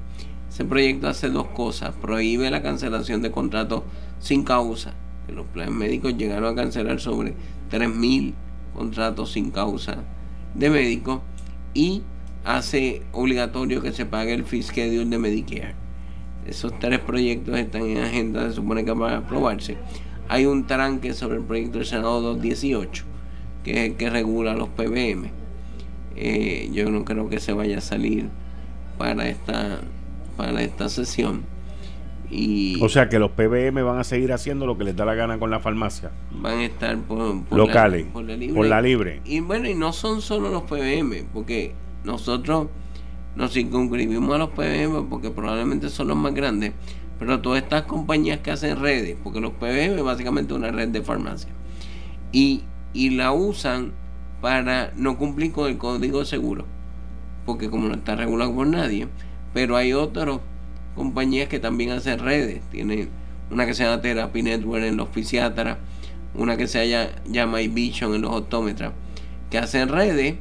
Ese 0.50 0.66
proyecto 0.66 1.08
hace 1.08 1.30
dos 1.30 1.48
cosas. 1.48 1.94
Prohíbe 2.02 2.50
la 2.50 2.62
cancelación 2.62 3.22
de 3.22 3.32
contratos 3.32 3.84
sin 4.20 4.44
causa. 4.44 4.94
Que 5.26 5.34
los 5.34 5.46
planes 5.46 5.76
médicos 5.76 6.18
llegaron 6.18 6.54
a 6.54 6.56
cancelar 6.56 7.00
sobre 7.00 7.36
3.000 7.70 8.34
contratos 8.74 9.32
sin 9.34 9.52
causa 9.52 10.04
de 10.54 10.70
médico 10.70 11.22
y 11.74 12.02
hace 12.44 13.02
obligatorio 13.12 13.82
que 13.82 13.92
se 13.92 14.06
pague 14.06 14.34
el 14.34 14.46
fee 14.46 14.64
schedule 14.64 15.06
de 15.06 15.18
Medicare. 15.18 15.76
Esos 16.48 16.78
tres 16.80 17.00
proyectos 17.00 17.58
están 17.58 17.84
en 17.84 17.98
agenda, 17.98 18.48
se 18.48 18.56
supone 18.56 18.86
que 18.86 18.92
van 18.92 19.14
a 19.14 19.18
aprobarse. 19.18 19.78
Hay 20.30 20.46
un 20.46 20.68
tranque 20.68 21.14
sobre 21.14 21.38
el 21.38 21.44
proyecto 21.44 21.78
del 21.78 21.88
Senado 21.88 22.22
218, 22.22 23.06
que 23.64 23.72
es 23.72 23.78
el 23.92 23.96
que 23.98 24.10
regula 24.10 24.54
los 24.54 24.70
PBM. 24.70 25.32
Eh, 26.16 26.70
yo 26.74 26.90
no 26.90 27.06
creo 27.06 27.30
que 27.30 27.40
se 27.40 27.54
vaya 27.54 27.78
a 27.78 27.82
salir 27.82 28.30
para 28.98 29.30
esta, 29.30 29.80
para 30.36 30.62
esta 30.62 30.90
sesión. 30.90 31.44
Y 32.30 32.78
o 32.82 32.90
sea 32.90 33.08
que 33.08 33.20
los 33.20 33.32
PBM 33.32 33.84
van 33.84 34.00
a 34.00 34.04
seguir 34.04 34.34
haciendo 34.34 34.66
lo 34.66 34.78
que 34.78 34.84
les 34.84 34.96
da 34.96 35.06
la 35.06 35.16
gana 35.16 35.40
con 35.40 35.50
la 35.50 35.60
farmacia. 35.60 36.12
Van 36.32 36.58
a 36.58 36.66
estar 36.66 36.98
por, 36.98 37.36
locales, 37.52 38.06
por 38.08 38.26
la, 38.26 38.82
libre. 38.82 39.22
Y 39.24 39.40
bueno, 39.40 39.70
y 39.70 39.76
no 39.76 39.94
son 39.94 40.22
solo 40.22 40.50
los 40.50 40.64
PBM, 40.64 41.28
porque 41.34 41.74
nosotros 42.04 42.68
nos 43.38 43.54
circunscribimos 43.54 44.36
a 44.36 44.40
los 44.40 44.50
PBM 44.50 45.08
porque 45.10 45.30
probablemente 45.30 45.90
son 45.90 46.08
los 46.08 46.18
más 46.18 46.34
grandes, 46.34 46.74
pero 47.20 47.42
todas 47.42 47.64
estas 47.64 47.84
compañías 47.84 48.40
que 48.40 48.52
hacen 48.52 48.80
redes, 48.80 49.18
porque 49.24 49.40
los 49.40 49.54
PBM 49.54 50.02
básicamente 50.04 50.54
una 50.54 50.72
red 50.72 50.90
de 50.90 51.02
farmacia, 51.02 51.50
y, 52.32 52.64
y 52.94 53.12
la 53.12 53.32
usan 53.32 53.92
para 54.42 54.92
no 54.96 55.18
cumplir 55.18 55.52
con 55.52 55.70
el 55.70 55.78
código 55.78 56.26
seguro, 56.26 56.66
porque 57.46 57.70
como 57.70 57.88
no 57.88 57.96
está 57.96 58.16
regulado 58.16 58.54
por 58.54 58.68
nadie, 58.68 59.08
pero 59.54 59.78
hay 59.78 59.94
otras 59.94 60.40
compañías 60.96 61.48
que 61.48 61.60
también 61.60 61.92
hacen 61.92 62.20
redes, 62.20 62.62
tienen 62.72 63.10
una 63.50 63.66
que 63.66 63.74
se 63.74 63.84
llama 63.84 64.02
Therapy 64.02 64.44
Network 64.44 64.84
en 64.84 64.98
los 64.98 65.10
fisiatras, 65.10 65.78
una 66.36 66.58
que 66.58 66.68
se 66.68 67.10
llama 67.28 67.58
Vision 67.60 68.14
en 68.14 68.22
los 68.22 68.32
optómetras, 68.32 68.94
que 69.50 69.58
hacen 69.58 69.90
redes 69.90 70.36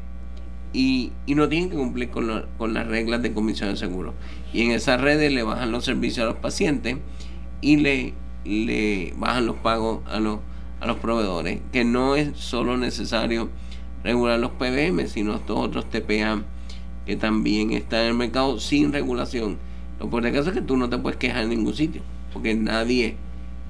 y, 0.77 1.13
no 1.35 1.49
tienen 1.49 1.71
que 1.71 1.77
cumplir 1.77 2.11
con, 2.11 2.45
con, 2.59 2.75
las 2.75 2.87
reglas 2.87 3.23
de 3.23 3.33
comisión 3.33 3.71
de 3.71 3.77
seguro. 3.77 4.13
Y 4.53 4.63
en 4.63 4.73
esas 4.73 5.01
redes 5.01 5.33
le 5.33 5.43
bajan 5.43 5.73
los 5.73 5.87
servicios 5.87 6.25
a 6.25 6.29
los 6.29 6.37
pacientes 6.37 6.99
y 7.63 7.77
le, 7.79 9.15
bajan 9.17 9.47
los 9.47 9.57
pagos 9.57 10.01
a 10.07 10.21
los, 10.21 10.41
a 10.81 10.87
los 10.87 10.99
proveedores, 10.99 11.61
que 11.73 11.85
no 11.85 12.15
es 12.15 12.37
solo 12.37 12.77
necesario 12.77 13.49
regular 14.05 14.39
los 14.39 14.51
PBM, 14.51 15.09
sino 15.09 15.35
estos 15.35 15.59
otros 15.59 15.89
TPA 15.89 16.43
que 17.07 17.17
también 17.17 17.73
están 17.73 18.01
en 18.01 18.07
el 18.09 18.15
mercado 18.15 18.61
sin 18.61 18.93
regulación. 18.93 19.57
Lo 19.99 20.11
por 20.11 20.31
caso 20.31 20.51
es 20.51 20.57
que 20.57 20.63
tú 20.63 20.77
no 20.77 20.91
te 20.91 20.99
puedes 20.99 21.19
quejar 21.19 21.45
en 21.45 21.51
ningún 21.51 21.75
sitio, 21.75 22.03
porque 22.35 22.55
nadie 22.55 23.17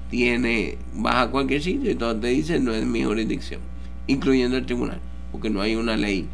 tiene, 0.09 0.77
vas 0.93 1.27
a 1.27 1.31
cualquier 1.31 1.61
sitio 1.61 1.89
y 1.89 1.95
todo 1.95 2.17
te 2.17 2.27
dice 2.27 2.59
no 2.59 2.73
es 2.73 2.85
mi 2.85 3.03
jurisdicción, 3.03 3.61
incluyendo 4.07 4.57
el 4.57 4.65
tribunal, 4.65 4.99
porque 5.31 5.49
no 5.49 5.61
hay 5.61 5.75
una 5.75 5.95
ley 5.95 6.27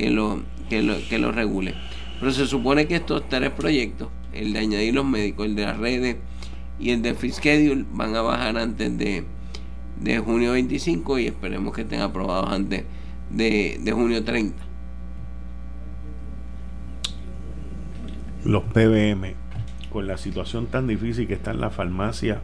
que 0.00 0.08
lo, 0.08 0.40
que 0.70 0.82
lo, 0.82 0.96
que 1.10 1.18
lo 1.18 1.30
regule. 1.30 1.74
Pero 2.18 2.32
se 2.32 2.46
supone 2.46 2.86
que 2.86 2.96
estos 2.96 3.28
tres 3.28 3.50
proyectos, 3.50 4.08
el 4.32 4.54
de 4.54 4.60
añadir 4.60 4.94
los 4.94 5.04
médicos, 5.04 5.44
el 5.44 5.54
de 5.54 5.66
las 5.66 5.76
redes 5.76 6.16
y 6.78 6.90
el 6.90 7.02
de 7.02 7.12
Free 7.12 7.32
Schedule, 7.32 7.84
van 7.92 8.16
a 8.16 8.22
bajar 8.22 8.56
antes 8.56 8.96
de, 8.96 9.24
de 10.00 10.18
junio 10.18 10.52
25 10.52 11.18
y 11.18 11.26
esperemos 11.26 11.74
que 11.74 11.82
estén 11.82 12.00
aprobados 12.00 12.50
antes 12.50 12.84
de, 13.28 13.78
de 13.78 13.92
junio 13.92 14.24
30. 14.24 14.56
Los 18.46 18.62
PBM, 18.64 19.34
con 19.92 20.06
la 20.06 20.16
situación 20.16 20.66
tan 20.66 20.86
difícil 20.86 21.28
que 21.28 21.34
está 21.34 21.50
en 21.50 21.60
la 21.60 21.68
farmacia 21.68 22.40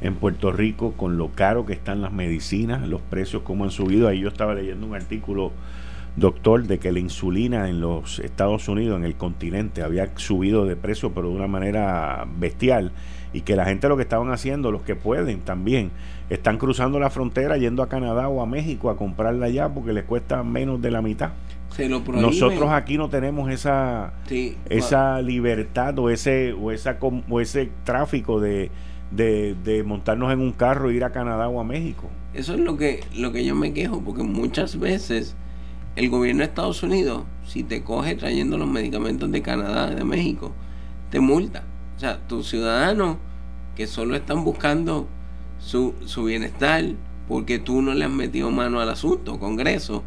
en 0.00 0.14
Puerto 0.14 0.52
Rico, 0.52 0.92
con 0.92 1.18
lo 1.18 1.30
caro 1.30 1.66
que 1.66 1.72
están 1.72 2.00
las 2.00 2.12
medicinas, 2.12 2.86
los 2.86 3.00
precios 3.00 3.42
como 3.42 3.64
han 3.64 3.72
subido. 3.72 4.06
Ahí 4.06 4.20
yo 4.20 4.28
estaba 4.28 4.54
leyendo 4.54 4.86
un 4.86 4.94
artículo 4.94 5.50
doctor, 6.16 6.66
de 6.66 6.78
que 6.78 6.92
la 6.92 7.00
insulina 7.00 7.68
en 7.68 7.80
los 7.80 8.18
Estados 8.20 8.68
Unidos, 8.68 8.98
en 8.98 9.04
el 9.04 9.16
continente, 9.16 9.82
había 9.82 10.10
subido 10.16 10.64
de 10.64 10.76
precio, 10.76 11.12
pero 11.12 11.28
de 11.28 11.36
una 11.36 11.46
manera 11.48 12.26
bestial. 12.38 12.92
Y 13.32 13.40
que 13.40 13.56
la 13.56 13.64
gente 13.64 13.88
lo 13.88 13.96
que 13.96 14.04
estaban 14.04 14.30
haciendo, 14.30 14.70
los 14.70 14.82
que 14.82 14.94
pueden 14.94 15.40
también, 15.40 15.90
están 16.30 16.56
cruzando 16.56 17.00
la 17.00 17.10
frontera 17.10 17.56
yendo 17.56 17.82
a 17.82 17.88
Canadá 17.88 18.28
o 18.28 18.40
a 18.40 18.46
México 18.46 18.90
a 18.90 18.96
comprarla 18.96 19.46
allá 19.46 19.68
porque 19.68 19.92
les 19.92 20.04
cuesta 20.04 20.42
menos 20.44 20.80
de 20.80 20.90
la 20.90 21.02
mitad. 21.02 21.32
Nosotros 22.14 22.70
aquí 22.70 22.96
no 22.96 23.08
tenemos 23.08 23.50
esa 23.50 24.12
esa 24.68 25.20
libertad 25.20 25.98
o 25.98 26.08
ese 26.08 26.52
o 26.52 26.70
esa 26.70 26.98
o 27.00 27.40
ese 27.40 27.68
tráfico 27.82 28.40
de, 28.40 28.70
de, 29.10 29.56
de, 29.64 29.82
montarnos 29.82 30.32
en 30.32 30.40
un 30.40 30.52
carro 30.52 30.90
e 30.90 30.94
ir 30.94 31.02
a 31.02 31.10
Canadá 31.10 31.48
o 31.48 31.60
a 31.60 31.64
México. 31.64 32.08
Eso 32.32 32.54
es 32.54 32.60
lo 32.60 32.76
que 32.76 33.00
lo 33.16 33.32
que 33.32 33.44
yo 33.44 33.56
me 33.56 33.72
quejo 33.72 34.00
porque 34.02 34.22
muchas 34.22 34.78
veces 34.78 35.34
el 35.96 36.10
gobierno 36.10 36.40
de 36.40 36.46
Estados 36.46 36.82
Unidos, 36.82 37.24
si 37.46 37.62
te 37.62 37.82
coge 37.82 38.16
trayendo 38.16 38.58
los 38.58 38.68
medicamentos 38.68 39.30
de 39.30 39.42
Canadá, 39.42 39.90
de 39.90 40.04
México, 40.04 40.52
te 41.10 41.20
multa. 41.20 41.62
O 41.96 42.00
sea, 42.00 42.18
tus 42.26 42.48
ciudadanos 42.48 43.18
que 43.76 43.86
solo 43.86 44.16
están 44.16 44.44
buscando 44.44 45.08
su, 45.58 45.94
su 46.04 46.24
bienestar 46.24 46.84
porque 47.28 47.58
tú 47.58 47.80
no 47.80 47.94
le 47.94 48.04
has 48.04 48.10
metido 48.10 48.50
mano 48.50 48.80
al 48.80 48.88
asunto, 48.88 49.38
Congreso, 49.38 50.02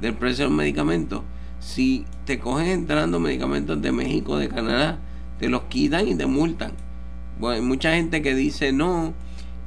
del 0.00 0.14
precio 0.14 0.44
de 0.44 0.50
los 0.50 0.58
medicamentos, 0.58 1.22
si 1.60 2.04
te 2.24 2.38
cogen 2.38 2.66
entrando 2.66 3.20
medicamentos 3.20 3.80
de 3.80 3.92
México, 3.92 4.36
de 4.36 4.48
Canadá, 4.48 4.98
te 5.38 5.48
los 5.48 5.62
quitan 5.64 6.08
y 6.08 6.14
te 6.14 6.26
multan. 6.26 6.72
Bueno, 7.38 7.56
hay 7.56 7.62
mucha 7.62 7.94
gente 7.94 8.22
que 8.22 8.34
dice 8.34 8.72
no, 8.72 9.14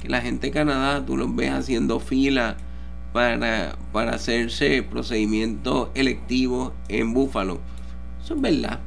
que 0.00 0.08
la 0.08 0.20
gente 0.20 0.48
de 0.48 0.52
Canadá 0.52 1.04
tú 1.04 1.16
los 1.16 1.34
ves 1.34 1.52
haciendo 1.52 2.00
fila 2.00 2.56
para, 3.12 3.76
para 3.92 4.14
hacerse 4.14 4.82
procedimientos 4.82 5.88
electivos 5.94 6.72
en 6.88 7.12
Búfalo. 7.12 7.60
Eso 8.22 8.34
es 8.34 8.40
verdad. 8.40 8.80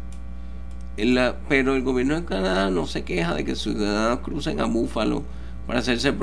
pero 1.49 1.75
el 1.75 1.83
gobierno 1.83 2.15
de 2.15 2.25
Canadá 2.25 2.69
no 2.69 2.85
se 2.85 3.03
queja 3.03 3.33
de 3.33 3.43
que 3.43 3.55
ciudadanos 3.55 4.19
crucen 4.19 4.59
a 4.59 4.65
Búfalo 4.65 5.23
para 5.67 5.79
hacerse 5.79 6.13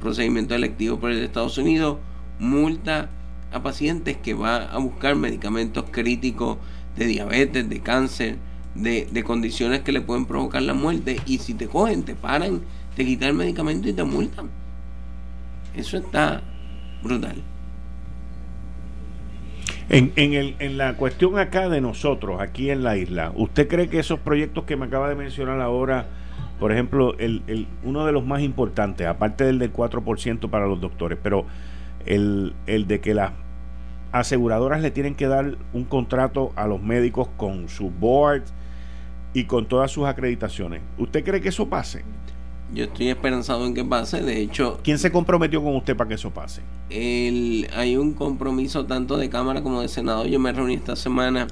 procedimientos 0.00 0.56
electivos 0.56 0.98
por 0.98 1.10
el 1.10 1.22
Estados 1.22 1.58
Unidos, 1.58 1.98
multa 2.38 3.10
a 3.52 3.62
pacientes 3.62 4.16
que 4.16 4.34
va 4.34 4.64
a 4.64 4.78
buscar 4.78 5.16
medicamentos 5.16 5.86
críticos 5.90 6.58
de 6.96 7.06
diabetes, 7.06 7.68
de 7.68 7.80
cáncer, 7.80 8.36
de, 8.74 9.08
de 9.10 9.24
condiciones 9.24 9.80
que 9.80 9.92
le 9.92 10.00
pueden 10.00 10.26
provocar 10.26 10.62
la 10.62 10.74
muerte 10.74 11.20
y 11.26 11.38
si 11.38 11.54
te 11.54 11.66
cogen, 11.66 12.02
te 12.02 12.14
paran, 12.14 12.60
te 12.94 13.04
quitan 13.04 13.30
el 13.30 13.34
medicamento 13.34 13.88
y 13.88 13.92
te 13.92 14.04
multan. 14.04 14.50
Eso 15.74 15.96
está 15.96 16.42
brutal. 17.02 17.36
En, 19.90 20.12
en, 20.16 20.34
el, 20.34 20.54
en 20.58 20.76
la 20.76 20.94
cuestión 20.94 21.38
acá 21.38 21.68
de 21.68 21.80
nosotros, 21.80 22.40
aquí 22.42 22.70
en 22.70 22.82
la 22.82 22.96
isla, 22.96 23.32
¿usted 23.34 23.68
cree 23.68 23.88
que 23.88 23.98
esos 23.98 24.18
proyectos 24.18 24.64
que 24.64 24.76
me 24.76 24.84
acaba 24.84 25.08
de 25.08 25.14
mencionar 25.14 25.60
ahora, 25.62 26.06
por 26.60 26.72
ejemplo, 26.72 27.16
el, 27.18 27.42
el, 27.46 27.66
uno 27.84 28.04
de 28.04 28.12
los 28.12 28.24
más 28.26 28.42
importantes, 28.42 29.06
aparte 29.06 29.44
del 29.44 29.58
del 29.58 29.72
4% 29.72 30.50
para 30.50 30.66
los 30.66 30.80
doctores, 30.80 31.18
pero 31.22 31.46
el, 32.04 32.52
el 32.66 32.86
de 32.86 33.00
que 33.00 33.14
las 33.14 33.32
aseguradoras 34.12 34.82
le 34.82 34.90
tienen 34.90 35.14
que 35.14 35.26
dar 35.26 35.56
un 35.72 35.84
contrato 35.84 36.52
a 36.56 36.66
los 36.66 36.82
médicos 36.82 37.28
con 37.36 37.68
su 37.70 37.90
board 37.90 38.42
y 39.32 39.44
con 39.44 39.66
todas 39.66 39.90
sus 39.90 40.06
acreditaciones, 40.06 40.82
¿usted 40.98 41.24
cree 41.24 41.40
que 41.40 41.48
eso 41.48 41.68
pase? 41.68 42.04
Yo 42.74 42.84
estoy 42.84 43.08
esperanzado 43.08 43.66
en 43.66 43.74
que 43.74 43.84
pase. 43.84 44.22
De 44.22 44.40
hecho, 44.40 44.78
¿quién 44.82 44.98
se 44.98 45.10
comprometió 45.10 45.62
con 45.62 45.74
usted 45.76 45.96
para 45.96 46.08
que 46.08 46.14
eso 46.14 46.30
pase? 46.30 46.62
El, 46.90 47.68
hay 47.74 47.96
un 47.96 48.12
compromiso 48.12 48.84
tanto 48.84 49.16
de 49.16 49.30
Cámara 49.30 49.62
como 49.62 49.80
de 49.80 49.88
Senado. 49.88 50.26
Yo 50.26 50.38
me 50.38 50.52
reuní 50.52 50.74
esta 50.74 50.94
semana, 50.94 51.48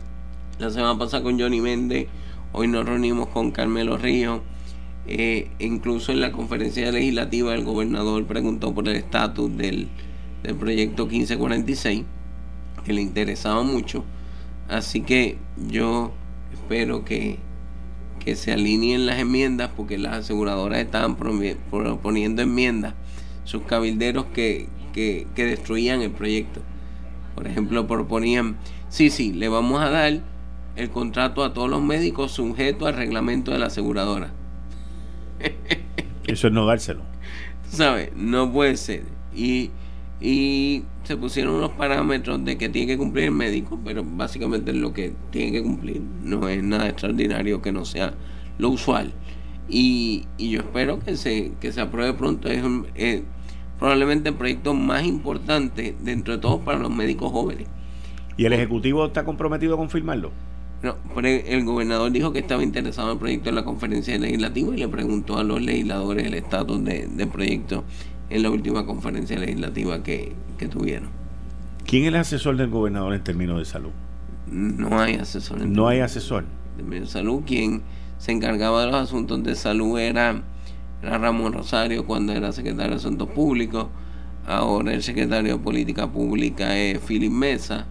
la 0.59 0.71
semana 0.71 0.99
pasada 0.99 1.23
con 1.23 1.41
Johnny 1.41 1.61
Méndez. 1.61 2.09
Hoy 2.53 2.69
nos 2.69 2.85
reunimos 2.85 3.29
con 3.29 3.51
Carmelo 3.51 3.97
Ríos. 3.97 4.41
Eh, 5.09 5.51
incluso 5.59 6.13
en 6.13 6.21
la 6.21 6.33
conferencia 6.33 6.91
legislativa 6.91 7.55
el 7.55 7.65
gobernador 7.65 8.27
preguntó 8.27 8.75
por 8.75 8.89
el 8.89 8.97
estatus 8.97 9.57
del, 9.57 9.89
del 10.43 10.57
proyecto 10.57 11.07
1546, 11.07 12.05
que 12.85 12.93
le 12.93 13.03
interesaba 13.03 13.63
mucho. 13.63 14.05
Así 14.69 15.01
que 15.01 15.39
yo 15.69 16.13
espero 16.53 17.05
que 17.05 17.39
que 18.19 18.37
se 18.37 18.53
alineen 18.53 19.07
las 19.07 19.19
enmiendas 19.19 19.71
porque 19.77 19.99
las 19.99 20.15
aseguradoras 20.15 20.81
estaban 20.81 21.17
proponiendo 21.17 22.43
enmiendas, 22.43 22.95
sus 23.45 23.63
cabilderos 23.63 24.27
que, 24.27 24.69
que, 24.93 25.27
destruían 25.37 26.03
el 26.03 26.11
proyecto. 26.11 26.61
Por 27.35 27.47
ejemplo, 27.47 27.87
proponían, 27.87 28.57
sí, 28.89 29.11
sí, 29.11 29.33
le 29.33 29.49
vamos 29.49 29.81
a 29.83 29.91
dar 29.91 30.21
el 30.75 30.91
contrato 30.91 31.45
a 31.45 31.53
todos 31.53 31.71
los 31.71 31.83
médicos 31.83 32.33
sujeto 32.33 32.87
al 32.87 32.95
reglamento 32.95 33.53
de 33.53 33.59
la 33.59 33.67
aseguradora. 33.67 34.31
Eso 36.27 36.47
es 36.49 36.53
no 36.53 36.67
dárselo. 36.67 37.03
¿Sabes? 37.69 38.11
No 38.17 38.53
puede 38.53 38.77
ser. 38.77 39.05
Y, 39.35 39.71
y 40.21 40.85
se 41.05 41.17
pusieron 41.17 41.57
unos 41.57 41.73
parámetros 41.73 42.45
de 42.45 42.57
que 42.57 42.69
tiene 42.69 42.89
que 42.89 42.99
cumplir 42.99 43.27
el 43.27 43.33
médico, 43.33 43.79
pero 43.85 44.03
básicamente 44.05 44.71
es 44.71 44.77
lo 44.77 44.93
que 44.93 45.13
tiene 45.31 45.53
que 45.53 45.63
cumplir. 45.63 46.01
No 46.23 46.49
es 46.49 46.63
nada 46.63 46.89
extraordinario 46.89 47.61
que 47.61 47.73
no 47.73 47.85
sea 47.85 48.15
lo 48.59 48.71
usual. 48.71 49.13
Y, 49.69 50.25
y 50.39 50.51
yo 50.51 50.61
espero 50.61 51.01
que 51.01 51.17
se, 51.17 51.53
que 51.61 51.73
se 51.73 51.81
apruebe 51.81 52.15
pronto. 52.15 52.49
Es 52.49 53.23
probablemente 53.79 54.31
el 54.31 54.35
proyecto 54.37 54.73
más 54.73 55.05
importante 55.05 55.95
dentro 56.01 56.35
de 56.35 56.41
todos 56.41 56.61
para 56.63 56.79
los 56.79 56.91
médicos 56.91 57.31
jóvenes. 57.31 57.69
¿Y 58.39 58.47
el 58.47 58.53
Ejecutivo 58.53 59.07
está 59.07 59.25
comprometido 59.25 59.75
a 59.75 59.77
confirmarlo? 59.77 60.31
No, 60.83 60.97
pero 61.15 61.29
el 61.29 61.65
gobernador 61.65 62.11
dijo 62.13 62.33
que 62.33 62.39
estaba 62.39 62.63
interesado 62.63 63.09
en 63.09 63.13
el 63.15 63.19
proyecto 63.19 63.49
en 63.49 63.55
la 63.55 63.65
conferencia 63.65 64.19
legislativa 64.19 64.75
y 64.75 64.79
le 64.79 64.89
preguntó 64.89 65.39
a 65.39 65.45
los 65.45 65.61
legisladores 65.61 66.27
el 66.27 66.35
estatus 66.35 66.85
del 66.85 67.17
de 67.17 67.27
proyecto 67.27 67.85
en 68.31 68.43
la 68.43 68.51
última 68.51 68.87
conferencia 68.87 69.39
legislativa 69.39 70.03
que, 70.03 70.35
tuvieron. 70.71 71.11
¿Quién 71.87 72.05
es 72.05 72.09
el 72.09 72.17
asesor 72.17 72.57
del 72.57 72.71
gobernador 72.71 73.15
en 73.15 73.23
términos 73.23 73.59
de 73.59 73.65
salud? 73.65 73.91
No 74.47 75.01
hay 75.01 75.15
asesor. 75.15 75.65
no 75.67 75.89
hay 75.89 76.01
asesor. 76.01 76.45
De 76.77 77.07
salud, 77.07 77.43
quien 77.47 77.83
se 78.19 78.33
encargaba 78.33 78.85
de 78.85 78.91
los 78.91 78.97
asuntos 78.97 79.43
de 79.43 79.55
salud 79.55 79.99
era, 79.99 80.43
Ramón 81.03 81.53
Rosario 81.53 82.07
cuando 82.07 82.33
era 82.33 82.53
secretario 82.53 82.91
de 82.91 82.97
Asuntos 82.97 83.29
Públicos. 83.29 83.87
Ahora 84.47 84.93
el 84.93 85.03
secretario 85.03 85.59
de 85.59 85.63
Política 85.63 86.11
Pública 86.11 86.77
es 86.77 86.99
Philip 87.01 87.33
Mesa. 87.33 87.87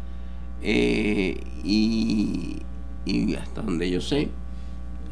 Eh, 0.62 1.40
y, 1.64 2.58
y 3.06 3.36
hasta 3.36 3.62
donde 3.62 3.90
yo 3.90 4.02
sé, 4.02 4.30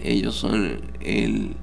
ellos 0.04 0.36
son 0.36 0.82
el, 1.00 1.56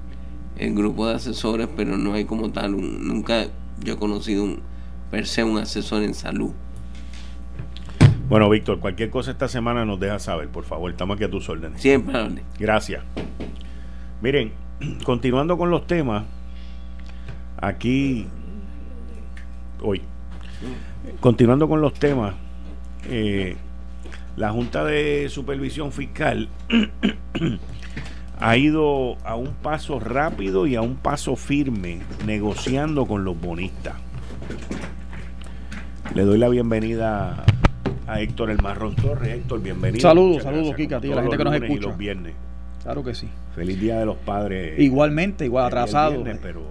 el 0.61 0.75
grupo 0.75 1.07
de 1.07 1.15
asesores, 1.15 1.67
pero 1.75 1.97
no 1.97 2.13
hay 2.13 2.25
como 2.25 2.51
tal, 2.51 2.75
un, 2.75 3.07
nunca 3.07 3.47
yo 3.83 3.93
he 3.93 3.97
conocido 3.97 4.43
un, 4.43 4.59
per 5.09 5.25
se 5.25 5.43
un 5.43 5.57
asesor 5.57 6.03
en 6.03 6.13
salud. 6.13 6.51
Bueno, 8.29 8.49
Víctor, 8.49 8.79
cualquier 8.79 9.09
cosa 9.09 9.31
esta 9.31 9.47
semana 9.47 9.85
nos 9.85 9.99
deja 9.99 10.19
saber, 10.19 10.47
por 10.49 10.63
favor. 10.63 10.91
Estamos 10.91 11.15
aquí 11.15 11.25
a 11.25 11.31
tus 11.31 11.49
órdenes. 11.49 11.81
Siempre, 11.81 12.43
Gracias. 12.59 13.03
Miren, 14.21 14.53
continuando 15.03 15.57
con 15.57 15.71
los 15.71 15.87
temas, 15.87 16.25
aquí, 17.57 18.27
hoy, 19.81 20.01
continuando 21.19 21.67
con 21.67 21.81
los 21.81 21.93
temas, 21.95 22.35
eh, 23.09 23.57
la 24.37 24.51
Junta 24.51 24.85
de 24.85 25.27
Supervisión 25.27 25.91
Fiscal 25.91 26.47
ha 28.41 28.57
ido 28.57 29.17
a 29.23 29.35
un 29.35 29.53
paso 29.53 29.99
rápido 29.99 30.65
y 30.65 30.75
a 30.75 30.81
un 30.81 30.95
paso 30.95 31.35
firme 31.35 31.99
negociando 32.25 33.05
con 33.05 33.23
los 33.23 33.39
bonistas. 33.39 33.93
Le 36.15 36.23
doy 36.23 36.39
la 36.39 36.49
bienvenida 36.49 37.45
a 38.07 38.19
Héctor 38.19 38.49
El 38.49 38.61
Marrón 38.61 38.95
Torres. 38.95 39.29
Héctor, 39.29 39.61
bienvenido. 39.61 40.01
Saludos, 40.01 40.43
saludos, 40.43 40.75
Kika, 40.75 40.97
a 40.97 41.01
ti, 41.01 41.11
a 41.11 41.15
la 41.15 41.21
gente 41.21 41.37
que 41.37 41.43
nos 41.43 41.53
escucha. 41.53 41.87
los 41.87 41.97
viernes. 41.97 42.33
Claro 42.81 43.03
que 43.03 43.13
sí. 43.13 43.29
Feliz 43.55 43.79
Día 43.79 43.99
de 43.99 44.07
los 44.07 44.17
Padres. 44.17 44.79
Igualmente, 44.79 45.45
igual 45.45 45.65
atrasado. 45.65 46.23
pero 46.41 46.63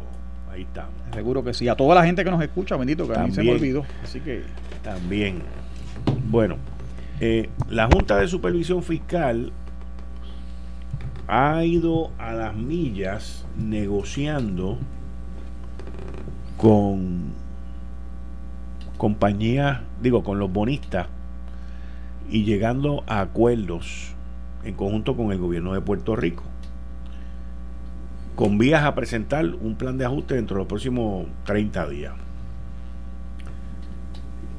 ahí 0.52 0.62
estamos. 0.62 0.92
Seguro 1.14 1.44
que 1.44 1.54
sí. 1.54 1.68
A 1.68 1.76
toda 1.76 1.94
la 1.94 2.04
gente 2.04 2.24
que 2.24 2.30
nos 2.32 2.42
escucha, 2.42 2.76
bendito, 2.76 3.06
que 3.06 3.16
a 3.16 3.26
mí 3.26 3.32
se 3.32 3.44
me 3.44 3.52
olvidó. 3.52 3.84
Así 4.02 4.18
que. 4.20 4.42
También. 4.82 5.42
Bueno, 6.28 6.56
eh, 7.20 7.48
la 7.68 7.86
Junta 7.86 8.16
de 8.16 8.26
Supervisión 8.26 8.82
Fiscal 8.82 9.52
ha 11.32 11.64
ido 11.64 12.10
a 12.18 12.32
las 12.32 12.56
millas 12.56 13.46
negociando 13.56 14.78
con 16.56 17.30
compañías, 18.98 19.78
digo, 20.02 20.24
con 20.24 20.40
los 20.40 20.52
bonistas 20.52 21.06
y 22.28 22.42
llegando 22.42 23.04
a 23.06 23.20
acuerdos 23.20 24.12
en 24.64 24.74
conjunto 24.74 25.16
con 25.16 25.30
el 25.30 25.38
gobierno 25.38 25.72
de 25.72 25.80
Puerto 25.80 26.16
Rico. 26.16 26.42
Con 28.34 28.58
vías 28.58 28.82
a 28.82 28.96
presentar 28.96 29.46
un 29.46 29.76
plan 29.76 29.98
de 29.98 30.06
ajuste 30.06 30.34
dentro 30.34 30.56
de 30.56 30.62
los 30.62 30.68
próximos 30.68 31.28
30 31.44 31.88
días. 31.90 32.14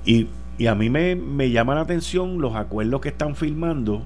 Y, 0.06 0.30
y 0.58 0.68
a 0.68 0.76
mí 0.76 0.90
me, 0.90 1.18
me 1.18 1.52
llama 1.52 1.76
la 1.76 1.82
atención 1.82 2.40
los 2.40 2.56
acuerdos 2.56 3.02
que 3.02 3.10
están 3.10 3.36
firmando 3.36 4.04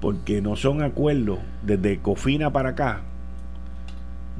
porque 0.00 0.42
no 0.42 0.56
son 0.56 0.82
acuerdos 0.82 1.38
desde 1.62 1.98
Cofina 1.98 2.52
para 2.52 2.70
acá, 2.70 3.00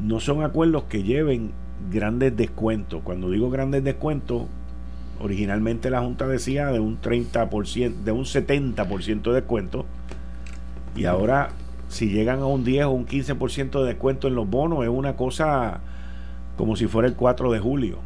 no 0.03 0.21
son 0.21 0.43
acuerdos 0.43 0.85
que 0.85 1.03
lleven 1.03 1.53
grandes 1.91 2.37
descuentos. 2.37 3.03
Cuando 3.03 3.31
digo 3.31 3.51
grandes 3.51 3.83
descuentos, 3.83 4.45
originalmente 5.21 5.91
la 5.91 6.01
Junta 6.01 6.27
decía 6.27 6.67
de 6.67 6.81
un 6.81 7.01
30%, 7.01 7.95
de 7.95 8.13
un 8.13 8.25
70% 8.25 9.23
de 9.23 9.33
descuento, 9.33 9.87
y 10.95 11.05
ahora 11.05 11.51
si 11.89 12.09
llegan 12.09 12.41
a 12.41 12.47
un 12.47 12.65
10 12.65 12.87
o 12.87 12.91
un 12.91 13.07
15% 13.07 13.81
de 13.81 13.87
descuento 13.87 14.29
en 14.29 14.35
los 14.35 14.49
bonos, 14.49 14.83
es 14.83 14.91
una 14.91 15.17
cosa 15.17 15.81
como 16.57 16.77
si 16.77 16.87
fuera 16.87 17.09
el 17.09 17.15
4 17.15 17.53
de 17.53 17.59
julio. 17.59 17.99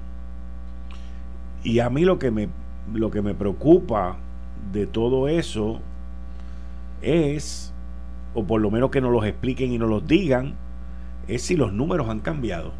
Y 1.63 1.81
a 1.81 1.91
mí 1.91 2.05
lo 2.05 2.19
que 2.19 2.31
me, 2.31 2.49
lo 2.93 3.11
que 3.11 3.23
me 3.23 3.35
preocupa 3.35 4.17
de 4.73 4.87
todo 4.87 5.29
eso 5.29 5.81
es, 7.03 7.73
o 8.35 8.45
por 8.45 8.61
lo 8.61 8.71
menos 8.71 8.91
que 8.91 9.01
nos 9.01 9.13
los 9.13 9.25
expliquen 9.25 9.73
y 9.73 9.79
nos 9.79 9.89
los 9.89 10.07
digan, 10.07 10.55
es 11.29 11.43
si 11.43 11.57
los 11.57 11.73
números 11.73 12.09
han 12.09 12.21
cambiado. 12.21 12.73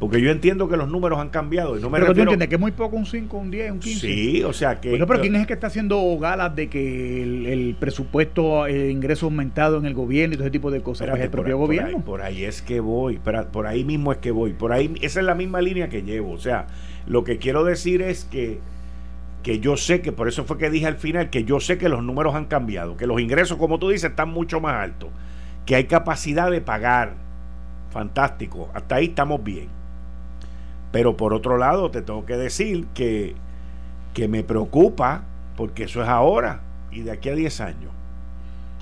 Porque 0.00 0.20
yo 0.20 0.30
entiendo 0.30 0.68
que 0.68 0.76
los 0.76 0.88
números 0.88 1.18
han 1.18 1.30
cambiado. 1.30 1.78
Y 1.78 1.80
no 1.80 1.88
me 1.88 1.98
pero 1.98 2.12
tú 2.12 2.20
entiendes 2.20 2.48
que 2.48 2.56
es 2.56 2.60
muy 2.60 2.72
poco 2.72 2.96
un 2.96 3.06
5, 3.06 3.36
un 3.38 3.50
10, 3.50 3.72
un 3.72 3.78
15. 3.78 4.00
Sí, 4.00 4.42
o 4.42 4.52
sea 4.52 4.80
que. 4.80 4.90
pero 5.06 5.20
¿quién 5.20 5.34
es 5.36 5.42
el 5.42 5.46
que 5.46 5.54
está 5.54 5.68
haciendo 5.68 6.18
galas 6.18 6.54
de 6.54 6.68
que 6.68 7.22
el, 7.22 7.76
presupuesto, 7.78 8.66
el 8.66 8.90
ingreso 8.90 9.26
aumentado 9.26 9.78
en 9.78 9.86
el 9.86 9.94
gobierno 9.94 10.34
y 10.34 10.36
todo 10.36 10.46
ese 10.46 10.52
tipo 10.52 10.70
de 10.70 10.82
cosas? 10.82 11.08
pues 11.08 11.22
el 11.22 11.30
propio 11.30 11.56
gobierno. 11.58 12.00
Por 12.04 12.22
ahí, 12.22 12.44
es 12.44 12.60
que 12.60 12.80
voy. 12.80 13.18
por 13.18 13.66
ahí 13.66 13.84
mismo 13.84 14.12
es 14.12 14.18
que 14.18 14.32
voy. 14.32 14.52
Por 14.52 14.72
ahí, 14.72 14.92
esa 15.00 15.20
es 15.20 15.26
la 15.26 15.34
misma 15.34 15.60
línea 15.60 15.88
que 15.88 16.02
llevo. 16.02 16.32
O 16.32 16.38
sea, 16.38 16.66
lo 17.06 17.22
que 17.22 17.38
quiero 17.38 17.64
decir 17.64 18.02
es 18.02 18.24
que 18.24 18.58
que 19.44 19.60
yo 19.60 19.76
sé 19.76 20.00
que, 20.00 20.10
por 20.10 20.26
eso 20.26 20.44
fue 20.44 20.56
que 20.56 20.70
dije 20.70 20.86
al 20.86 20.96
final, 20.96 21.28
que 21.28 21.44
yo 21.44 21.60
sé 21.60 21.76
que 21.76 21.90
los 21.90 22.02
números 22.02 22.34
han 22.34 22.46
cambiado, 22.46 22.96
que 22.96 23.06
los 23.06 23.20
ingresos, 23.20 23.58
como 23.58 23.78
tú 23.78 23.90
dices, 23.90 24.10
están 24.10 24.30
mucho 24.30 24.58
más 24.58 24.82
altos, 24.82 25.10
que 25.66 25.76
hay 25.76 25.84
capacidad 25.84 26.50
de 26.50 26.62
pagar. 26.62 27.12
Fantástico, 27.90 28.70
hasta 28.72 28.96
ahí 28.96 29.04
estamos 29.04 29.44
bien. 29.44 29.68
Pero 30.92 31.18
por 31.18 31.34
otro 31.34 31.58
lado, 31.58 31.90
te 31.90 32.00
tengo 32.00 32.24
que 32.24 32.38
decir 32.38 32.86
que, 32.94 33.34
que 34.14 34.28
me 34.28 34.42
preocupa, 34.44 35.24
porque 35.56 35.84
eso 35.84 36.02
es 36.02 36.08
ahora, 36.08 36.62
y 36.90 37.02
de 37.02 37.12
aquí 37.12 37.28
a 37.28 37.34
10 37.34 37.60
años, 37.60 37.92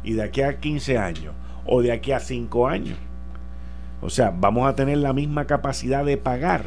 y 0.04 0.12
de 0.12 0.22
aquí 0.22 0.42
a 0.42 0.60
15 0.60 0.96
años, 0.96 1.34
o 1.66 1.82
de 1.82 1.90
aquí 1.90 2.12
a 2.12 2.20
5 2.20 2.68
años. 2.68 2.98
O 4.00 4.10
sea, 4.10 4.30
vamos 4.30 4.68
a 4.68 4.76
tener 4.76 4.98
la 4.98 5.12
misma 5.12 5.44
capacidad 5.46 6.04
de 6.04 6.18
pagar 6.18 6.66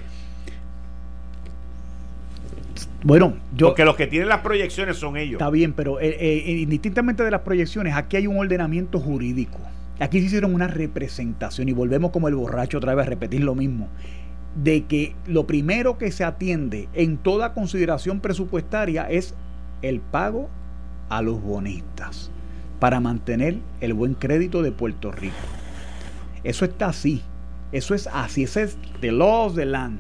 bueno, 3.06 3.36
yo. 3.56 3.68
Porque 3.68 3.86
los 3.86 3.96
que 3.96 4.08
tienen 4.08 4.30
las 4.30 4.40
proyecciones 4.40 4.98
son 4.98 5.16
ellos. 5.16 5.34
Está 5.34 5.52
bien, 5.52 5.74
pero 5.74 6.00
eh, 6.00 6.18
eh, 6.20 6.58
indistintamente 6.58 7.24
de 7.24 7.30
las 7.30 7.42
proyecciones, 7.42 7.94
aquí 7.94 8.18
hay 8.18 8.26
un 8.26 8.38
ordenamiento 8.38 9.00
jurídico. 9.00 9.60
Aquí 10.00 10.20
se 10.20 10.26
hicieron 10.26 10.56
una 10.56 10.68
representación 10.68 11.70
y 11.70 11.74
volvemos 11.74 12.10
como 12.10 12.30
el 12.30 12.36
borracho 12.36 12.80
otra 12.80 12.96
vez 12.96 13.06
a 13.06 13.10
repetir 13.10 13.44
lo 13.44 13.54
mismo. 13.54 13.90
De 14.56 14.86
que 14.86 15.14
lo 15.28 15.46
primero 15.46 16.00
que 16.00 16.12
se 16.12 16.24
atiende 16.24 16.90
en 16.96 17.18
toda 17.18 17.54
consideración 17.54 18.22
presupuestaria 18.22 19.04
es 19.04 19.36
el 19.84 20.00
pago 20.00 20.50
a 21.10 21.22
los 21.22 21.40
bonistas 21.44 22.32
para 22.80 23.00
mantener 23.00 23.60
el 23.82 23.94
buen 23.94 24.16
crédito 24.16 24.64
de 24.64 24.72
Puerto 24.72 25.12
Rico. 25.12 25.36
Eso 26.44 26.66
está 26.66 26.88
así. 26.88 27.22
Eso 27.72 27.94
es 27.94 28.08
así. 28.08 28.44
Ese 28.44 28.64
es 28.64 28.78
the 29.00 29.12
law 29.12 29.46
of 29.46 29.56
the 29.56 29.66
land. 29.66 30.00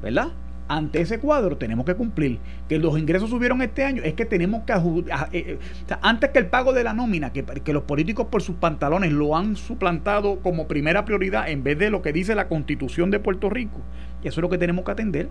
¿Verdad? 0.00 0.28
Ante 0.68 1.00
ese 1.00 1.18
cuadro 1.18 1.56
tenemos 1.56 1.86
que 1.86 1.94
cumplir. 1.94 2.38
Que 2.68 2.78
los 2.78 2.98
ingresos 2.98 3.30
subieron 3.30 3.62
este 3.62 3.84
año, 3.84 4.02
es 4.02 4.14
que 4.14 4.24
tenemos 4.24 4.64
que. 4.64 4.72
Eh, 4.72 5.08
eh, 5.32 5.58
antes 6.02 6.30
que 6.30 6.38
el 6.38 6.46
pago 6.46 6.72
de 6.72 6.84
la 6.84 6.92
nómina, 6.92 7.32
que, 7.32 7.44
que, 7.44 7.72
los 7.72 7.84
políticos 7.84 8.26
por 8.30 8.42
sus 8.42 8.56
pantalones 8.56 9.12
lo 9.12 9.36
han 9.36 9.56
suplantado 9.56 10.40
como 10.40 10.66
primera 10.66 11.04
prioridad 11.04 11.48
en 11.48 11.62
vez 11.62 11.78
de 11.78 11.90
lo 11.90 12.02
que 12.02 12.12
dice 12.12 12.34
la 12.34 12.48
constitución 12.48 13.10
de 13.10 13.20
Puerto 13.20 13.48
Rico. 13.50 13.80
Y 14.22 14.28
eso 14.28 14.40
es 14.40 14.42
lo 14.42 14.50
que 14.50 14.58
tenemos 14.58 14.84
que 14.84 14.90
atender. 14.90 15.28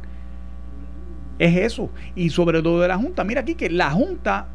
Es 1.38 1.58
eso. 1.58 1.90
Y 2.16 2.30
sobre 2.30 2.62
lo 2.62 2.80
de 2.80 2.88
la 2.88 2.98
Junta, 2.98 3.24
mira 3.24 3.42
aquí 3.42 3.56
que 3.56 3.70
la 3.70 3.92
Junta, 3.92 4.48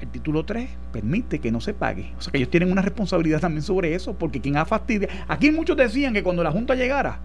el 0.00 0.08
título 0.08 0.44
3, 0.44 0.68
permite 0.92 1.38
que 1.38 1.52
no 1.52 1.60
se 1.60 1.74
pague. 1.74 2.12
O 2.18 2.20
sea 2.20 2.32
que 2.32 2.38
ellos 2.38 2.50
tienen 2.50 2.72
una 2.72 2.82
responsabilidad 2.82 3.40
también 3.40 3.62
sobre 3.62 3.94
eso, 3.94 4.14
porque 4.14 4.40
quien 4.40 4.56
ha 4.56 4.64
fastidiado. 4.64 5.14
Aquí 5.28 5.52
muchos 5.52 5.76
decían 5.76 6.12
que 6.12 6.24
cuando 6.24 6.42
la 6.42 6.50
Junta 6.50 6.74
llegara, 6.74 7.20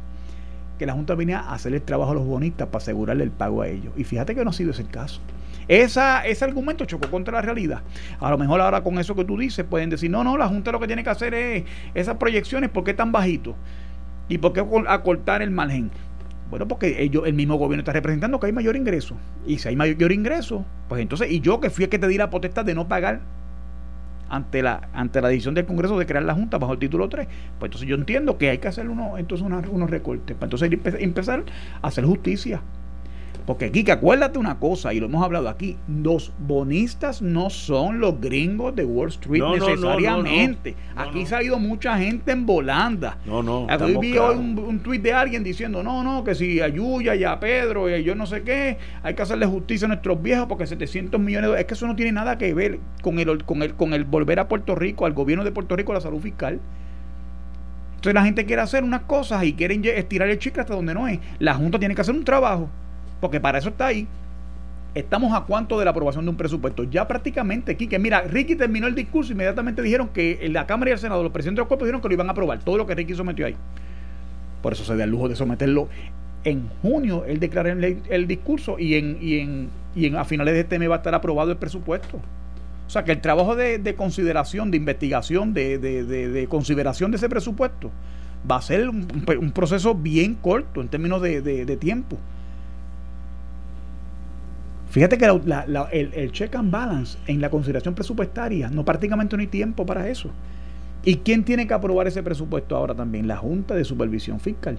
que 0.77 0.86
la 0.86 0.93
Junta 0.93 1.15
venía 1.15 1.39
a 1.39 1.53
hacer 1.53 1.73
el 1.73 1.81
trabajo 1.81 2.12
a 2.12 2.15
los 2.15 2.25
bonistas 2.25 2.67
para 2.67 2.81
asegurarle 2.81 3.23
el 3.23 3.31
pago 3.31 3.62
a 3.62 3.67
ellos. 3.67 3.93
Y 3.95 4.03
fíjate 4.03 4.36
que 4.36 4.43
no 4.43 4.49
ha 4.49 4.53
sido 4.53 4.71
ese 4.71 4.81
el 4.81 4.89
caso. 4.89 5.21
Esa, 5.67 6.25
ese 6.25 6.43
argumento 6.43 6.86
chocó 6.86 7.09
contra 7.09 7.33
la 7.33 7.41
realidad. 7.41 7.81
A 8.19 8.29
lo 8.29 8.38
mejor 8.38 8.59
ahora 8.59 8.83
con 8.83 8.99
eso 8.99 9.15
que 9.15 9.23
tú 9.23 9.38
dices 9.38 9.65
pueden 9.65 9.89
decir, 9.89 10.12
no, 10.12 10.23
no, 10.23 10.38
la 10.38 10.47
Junta 10.47 10.71
lo 10.71 10.79
que 10.79 10.88
tiene 10.88 11.03
que 11.03 11.09
hacer 11.09 11.33
es 11.33 11.63
esas 11.93 12.17
proyecciones, 12.17 12.69
¿por 12.69 12.83
qué 12.83 12.93
tan 12.93 13.12
bajito? 13.12 13.55
¿Y 14.27 14.38
por 14.38 14.53
qué 14.53 14.65
acortar 14.88 15.41
el 15.41 15.51
margen? 15.51 15.91
Bueno, 16.49 16.67
porque 16.67 17.01
ellos, 17.01 17.23
el 17.25 17.33
mismo 17.33 17.55
gobierno 17.55 17.81
está 17.81 17.93
representando 17.93 18.39
que 18.39 18.47
hay 18.47 18.53
mayor 18.53 18.75
ingreso. 18.75 19.15
Y 19.45 19.57
si 19.57 19.69
hay 19.69 19.75
mayor 19.75 20.12
ingreso, 20.12 20.65
pues 20.88 21.01
entonces, 21.01 21.32
y 21.32 21.39
yo 21.39 21.59
que 21.59 21.69
fui 21.69 21.86
el 21.86 21.89
que 21.89 21.97
te 21.99 22.07
di 22.07 22.17
la 22.17 22.30
potestad 22.30 22.65
de 22.65 22.76
no 22.76 22.88
pagar 22.88 23.21
ante 24.34 24.63
la, 24.63 24.89
ante 24.93 25.21
la 25.21 25.27
decisión 25.27 25.53
del 25.53 25.67
Congreso 25.67 25.99
de 25.99 26.07
crear 26.07 26.23
la 26.23 26.34
Junta 26.34 26.57
bajo 26.57 26.73
el 26.73 26.79
título 26.79 27.07
3. 27.07 27.27
Pues 27.59 27.69
entonces 27.69 27.88
yo 27.88 27.95
entiendo 27.95 28.39
que 28.39 28.49
hay 28.49 28.57
que 28.57 28.67
hacer 28.67 28.89
uno, 28.89 29.19
entonces 29.19 29.45
unos 29.45 29.89
recortes, 29.91 30.36
para 30.36 30.47
entonces 30.47 30.71
empezar 30.99 31.43
a 31.84 31.88
hacer 31.88 32.03
justicia. 32.03 32.61
Porque 33.46 33.66
aquí, 33.66 33.84
que 33.84 33.91
acuérdate 33.91 34.39
una 34.39 34.58
cosa, 34.58 34.94
y 34.94 35.00
lo 35.00 35.08
hemos 35.08 35.24
hablado 35.24 35.50
aquí, 35.50 35.78
los 35.88 36.32
bonistas 36.39 37.22
no 37.22 37.50
son 37.50 38.00
los 38.00 38.22
gringos 38.22 38.74
de 38.74 38.86
Wall 38.86 39.10
Street 39.10 39.44
necesariamente. 39.44 40.76
aquí 40.96 41.26
se 41.26 41.36
ha 41.36 41.44
ido 41.44 41.60
mucha 41.60 41.98
gente 41.98 42.32
en 42.32 42.46
volanda. 42.46 43.18
No, 43.26 43.44
no. 43.44 43.68
Aquí 43.70 43.98
vi 44.00 44.18
hoy 44.18 44.38
un, 44.38 44.58
un 44.58 44.80
tuit 44.80 45.02
de 45.02 45.12
alguien 45.12 45.44
diciendo, 45.44 45.84
no, 45.84 46.04
no, 46.04 46.24
que 46.24 46.36
si 46.36 46.62
a 46.62 46.70
Yuya 46.70 47.16
y 47.16 47.26
a 47.26 47.38
Pedro 47.39 47.94
y 47.94 48.04
yo 48.04 48.16
no 48.16 48.26
sé 48.26 48.44
qué, 48.44 48.78
hay 49.04 49.14
que 49.14 49.22
hacerle 49.22 49.46
justicia 49.46 49.86
a 49.86 49.89
nuestros 49.89 50.22
viejos 50.22 50.48
porque 50.48 50.66
700 50.66 51.20
millones 51.20 51.52
de 51.52 51.60
Es 51.60 51.66
que 51.66 51.74
eso 51.74 51.86
no 51.86 51.98
tiene 51.98 52.14
nada 52.14 52.38
que 52.38 52.54
ver 52.54 52.80
con 53.02 53.20
el, 53.20 53.44
con 53.44 53.62
el, 53.62 53.74
con 53.74 53.94
el 53.94 54.06
volver 54.06 54.39
a 54.39 54.48
Puerto 54.48 54.74
Rico, 54.74 55.06
al 55.06 55.14
gobierno 55.14 55.44
de 55.44 55.52
Puerto 55.52 55.76
Rico, 55.76 55.91
a 55.91 55.96
la 55.96 56.02
salud 56.02 56.22
fiscal. 56.22 56.62
Entonces 57.96 58.14
la 58.14 58.24
gente 58.24 58.46
quiere 58.46 58.62
hacer 58.62 58.84
unas 58.84 59.02
cosas 59.02 59.44
y 59.44 59.54
quieren 59.54 59.84
estirar 59.84 60.30
el 60.30 60.39
chicle 60.39 60.62
hasta 60.62 60.76
donde 60.76 60.94
no 60.94 61.08
es. 61.08 61.20
La 61.39 61.56
Junta 61.56 61.80
tiene 61.80 61.94
que 61.96 62.02
hacer 62.02 62.16
un 62.16 62.24
trabajo 62.24 62.70
porque 63.24 63.39
para 63.39 63.57
eso 63.57 63.69
está 63.69 63.86
ahí. 63.86 64.05
Estamos 64.93 65.32
a 65.32 65.45
cuánto 65.45 65.80
de 65.80 65.86
la 65.86 65.91
aprobación 65.91 66.26
de 66.26 66.32
un 66.32 66.36
presupuesto. 66.36 66.84
Ya 66.84 67.07
prácticamente, 67.07 67.71
aquí, 67.71 67.88
que 67.88 67.97
mira, 67.97 68.19
Ricky 68.19 68.57
terminó 68.57 68.86
el 68.86 68.95
discurso 68.95 69.32
inmediatamente 69.32 69.82
dijeron 69.82 70.09
que 70.09 70.45
la 70.51 70.67
Cámara 70.67 70.89
y 70.89 70.91
el 70.91 70.99
Senado, 70.99 71.24
los 71.24 71.32
presidentes 71.32 71.59
de 71.59 71.61
los 71.61 71.67
cuerpos 71.69 71.86
dijeron 71.86 72.01
que 72.01 72.09
lo 72.09 72.15
iban 72.15 72.28
a 72.28 72.32
aprobar, 72.34 72.59
todo 72.59 72.78
lo 72.78 72.86
que 72.86 72.95
Ricky 72.95 73.15
sometió 73.15 73.45
ahí. 73.45 73.55
Por 74.61 74.74
eso 74.74 74.84
se 74.84 74.97
da 74.97 75.05
el 75.05 75.09
lujo 75.09 75.30
de 75.30 75.38
someterlo. 75.38 75.88
En 76.43 76.67
junio 76.82 77.24
él 77.26 77.39
declara 77.39 77.71
el, 77.71 78.28
discurso 78.28 78.78
y 78.78 78.95
en, 78.95 79.17
y, 79.21 79.39
en, 79.39 79.69
y 79.95 80.07
en, 80.07 80.17
a 80.17 80.26
finales 80.26 80.53
de 80.53 80.59
este 80.59 80.78
mes 80.80 80.89
va 80.89 80.95
a 80.95 80.97
estar 80.97 81.15
aprobado 81.15 81.49
el 81.49 81.57
presupuesto. 81.57 82.17
O 82.86 82.89
sea 82.89 83.05
que 83.05 83.13
el 83.13 83.21
trabajo 83.21 83.55
de, 83.55 83.95
consideración, 83.95 84.69
de 84.69 84.76
investigación, 84.76 85.53
de, 85.53 85.78
de, 85.78 86.47
consideración 86.49 87.11
de 87.11 87.17
ese 87.17 87.30
presupuesto 87.30 87.89
va 88.51 88.57
a 88.57 88.61
ser 88.61 88.89
un, 88.89 89.07
un 89.39 89.51
proceso 89.53 89.95
bien 89.95 90.36
corto 90.36 90.82
en 90.82 90.89
términos 90.89 91.21
de, 91.21 91.78
tiempo. 91.80 92.17
Fíjate 94.94 95.18
que 95.18 95.26
el, 95.26 96.32
check 96.34 96.54
and 96.54 96.70
balance 96.70 97.18
en 97.26 97.41
la 97.41 97.50
consideración 97.50 97.96
presupuestaria 97.96 98.70
no 98.70 98.86
prácticamente 98.86 99.36
no 99.36 99.41
hay 99.41 99.48
tiempo 99.48 99.88
para 99.88 100.08
eso. 100.08 100.30
¿Y 101.04 101.16
quién 101.16 101.44
tiene 101.44 101.66
que 101.66 101.74
aprobar 101.74 102.06
ese 102.06 102.22
presupuesto 102.22 102.76
ahora 102.76 102.94
también? 102.94 103.28
La 103.28 103.38
Junta 103.38 103.74
de 103.74 103.86
Supervisión 103.86 104.39
Fiscal. 104.39 104.78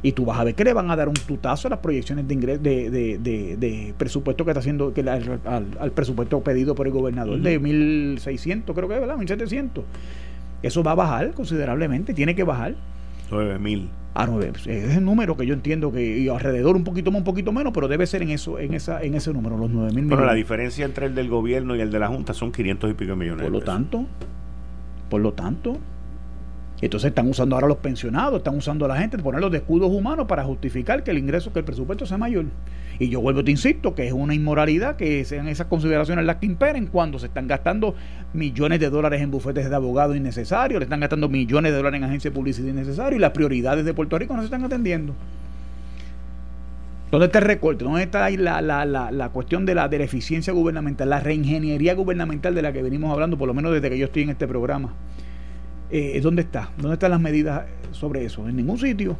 Y 0.00 0.12
tú 0.12 0.24
vas 0.24 0.38
a 0.38 0.44
ver 0.44 0.54
que 0.54 0.62
le 0.62 0.72
van 0.72 0.92
a 0.92 0.94
dar 0.94 1.08
un 1.08 1.14
tutazo 1.14 1.66
a 1.66 1.70
las 1.70 1.80
proyecciones 1.80 2.28
de 2.28 2.34
ingreso 2.34 2.62
de, 2.62 3.18
de, 3.18 3.94
presupuesto 3.98 4.44
que 4.44 4.52
está 4.52 4.60
haciendo 4.60 4.94
que 4.94 5.00
al, 5.00 5.90
presupuesto 5.90 6.40
pedido 6.40 6.76
por 6.76 6.86
el 6.86 6.92
gobernador 6.92 7.40
de 7.40 7.60
1.600, 7.60 8.72
creo 8.72 8.88
que 8.88 8.94
es, 8.94 9.00
¿verdad? 9.00 9.16
1.700. 9.16 9.82
Eso 10.62 10.84
va 10.84 10.92
a 10.92 10.94
bajar 10.94 11.32
considerablemente, 11.32 12.14
tiene 12.14 12.36
que 12.36 12.44
bajar. 12.44 12.76
9.000 13.28 13.88
a 14.14 14.26
9. 14.26 14.52
Es 14.66 14.96
el 14.96 15.04
número 15.04 15.36
que 15.36 15.46
yo 15.46 15.54
entiendo 15.54 15.92
que 15.92 16.28
alrededor 16.30 16.76
un 16.76 16.84
poquito 16.84 17.10
más, 17.10 17.20
un 17.20 17.24
poquito 17.24 17.52
menos, 17.52 17.72
pero 17.72 17.88
debe 17.88 18.06
ser 18.06 18.22
en 18.22 18.30
eso, 18.30 18.58
en 18.58 18.74
esa, 18.74 19.02
en 19.02 19.14
ese 19.14 19.32
número, 19.32 19.56
los 19.56 19.70
9 19.70 19.92
mil 19.92 20.06
Pero 20.06 20.24
la 20.24 20.34
diferencia 20.34 20.84
entre 20.84 21.06
el 21.06 21.14
del 21.14 21.28
gobierno 21.28 21.76
y 21.76 21.80
el 21.80 21.90
de 21.90 21.98
la 21.98 22.08
Junta 22.08 22.34
son 22.34 22.52
500 22.52 22.90
y 22.90 22.94
pico 22.94 23.16
millones. 23.16 23.44
Por 23.44 23.52
lo 23.52 23.60
tanto, 23.60 24.06
por 25.08 25.20
lo 25.20 25.32
tanto, 25.32 25.78
entonces 26.86 27.10
están 27.10 27.28
usando 27.28 27.54
ahora 27.54 27.68
los 27.68 27.76
pensionados, 27.78 28.38
están 28.38 28.56
usando 28.56 28.84
a 28.84 28.88
la 28.88 28.96
gente, 28.96 29.16
poner 29.18 29.40
los 29.40 29.54
escudos 29.54 29.90
humanos 29.90 30.26
para 30.26 30.42
justificar 30.42 31.04
que 31.04 31.12
el 31.12 31.18
ingreso, 31.18 31.52
que 31.52 31.60
el 31.60 31.64
presupuesto 31.64 32.06
sea 32.06 32.18
mayor. 32.18 32.46
Y 32.98 33.08
yo 33.08 33.20
vuelvo, 33.20 33.44
te 33.44 33.52
insisto, 33.52 33.94
que 33.94 34.06
es 34.06 34.12
una 34.12 34.34
inmoralidad 34.34 34.96
que 34.96 35.24
sean 35.24 35.46
esas 35.46 35.68
consideraciones 35.68 36.24
las 36.24 36.36
que 36.36 36.46
imperen 36.46 36.86
cuando 36.86 37.20
se 37.20 37.26
están 37.26 37.46
gastando 37.46 37.94
millones 38.32 38.80
de 38.80 38.90
dólares 38.90 39.22
en 39.22 39.30
bufetes 39.30 39.70
de 39.70 39.76
abogados 39.76 40.16
innecesarios, 40.16 40.80
le 40.80 40.84
están 40.84 40.98
gastando 40.98 41.28
millones 41.28 41.70
de 41.70 41.76
dólares 41.76 41.98
en 41.98 42.04
agencias 42.04 42.32
de 42.32 42.36
publicidad 42.36 42.68
innecesarios 42.68 43.16
y 43.16 43.20
las 43.20 43.30
prioridades 43.30 43.84
de 43.84 43.94
Puerto 43.94 44.18
Rico 44.18 44.34
no 44.34 44.42
se 44.42 44.46
están 44.46 44.64
atendiendo. 44.64 45.14
¿Dónde 47.12 47.26
está 47.26 47.38
el 47.38 47.44
recorte? 47.44 47.84
¿Dónde 47.84 48.02
está 48.02 48.24
ahí 48.24 48.36
la, 48.36 48.60
la, 48.60 48.84
la, 48.86 49.12
la, 49.12 49.28
cuestión 49.28 49.66
de 49.66 49.74
la, 49.74 49.86
de 49.86 49.98
la 49.98 50.04
eficiencia 50.04 50.52
gubernamental, 50.52 51.10
la 51.10 51.20
reingeniería 51.20 51.94
gubernamental 51.94 52.54
de 52.54 52.62
la 52.62 52.72
que 52.72 52.82
venimos 52.82 53.12
hablando, 53.12 53.38
por 53.38 53.46
lo 53.46 53.54
menos 53.54 53.72
desde 53.72 53.90
que 53.90 53.98
yo 53.98 54.06
estoy 54.06 54.22
en 54.22 54.30
este 54.30 54.48
programa? 54.48 54.94
Eh, 55.94 56.18
¿dónde 56.22 56.40
está? 56.40 56.70
¿Dónde 56.78 56.94
están 56.94 57.10
las 57.10 57.20
medidas 57.20 57.66
sobre 57.90 58.24
eso? 58.24 58.48
En 58.48 58.56
ningún 58.56 58.78
sitio. 58.78 59.14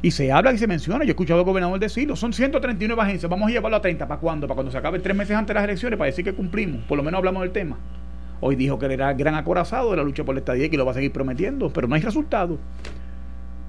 Y 0.00 0.10
se 0.10 0.32
habla 0.32 0.52
y 0.54 0.58
se 0.58 0.66
menciona, 0.66 1.04
yo 1.04 1.08
he 1.08 1.10
escuchado 1.10 1.40
al 1.40 1.44
gobernador 1.44 1.78
decirlo, 1.78 2.16
son 2.16 2.32
139 2.32 3.02
agencias, 3.02 3.28
vamos 3.28 3.48
a 3.48 3.50
llevarlo 3.50 3.76
a 3.76 3.82
30, 3.82 4.08
¿para 4.08 4.18
cuándo? 4.18 4.46
Para 4.46 4.54
cuando 4.54 4.72
se 4.72 4.78
acabe 4.78 5.00
tres 5.00 5.14
meses 5.14 5.36
antes 5.36 5.48
de 5.48 5.54
las 5.54 5.64
elecciones, 5.64 5.98
para 5.98 6.06
decir 6.06 6.24
que 6.24 6.32
cumplimos, 6.32 6.82
por 6.84 6.96
lo 6.96 7.02
menos 7.02 7.18
hablamos 7.18 7.42
del 7.42 7.50
tema. 7.50 7.76
Hoy 8.40 8.56
dijo 8.56 8.78
que 8.78 8.86
era 8.86 9.12
gran 9.12 9.34
acorazado 9.34 9.90
de 9.90 9.98
la 9.98 10.02
lucha 10.02 10.24
por 10.24 10.34
la 10.34 10.38
estadía 10.38 10.66
y 10.66 10.70
que 10.70 10.78
lo 10.78 10.86
va 10.86 10.92
a 10.92 10.94
seguir 10.94 11.12
prometiendo, 11.12 11.70
pero 11.70 11.88
no 11.88 11.94
hay 11.94 12.00
resultado. 12.00 12.58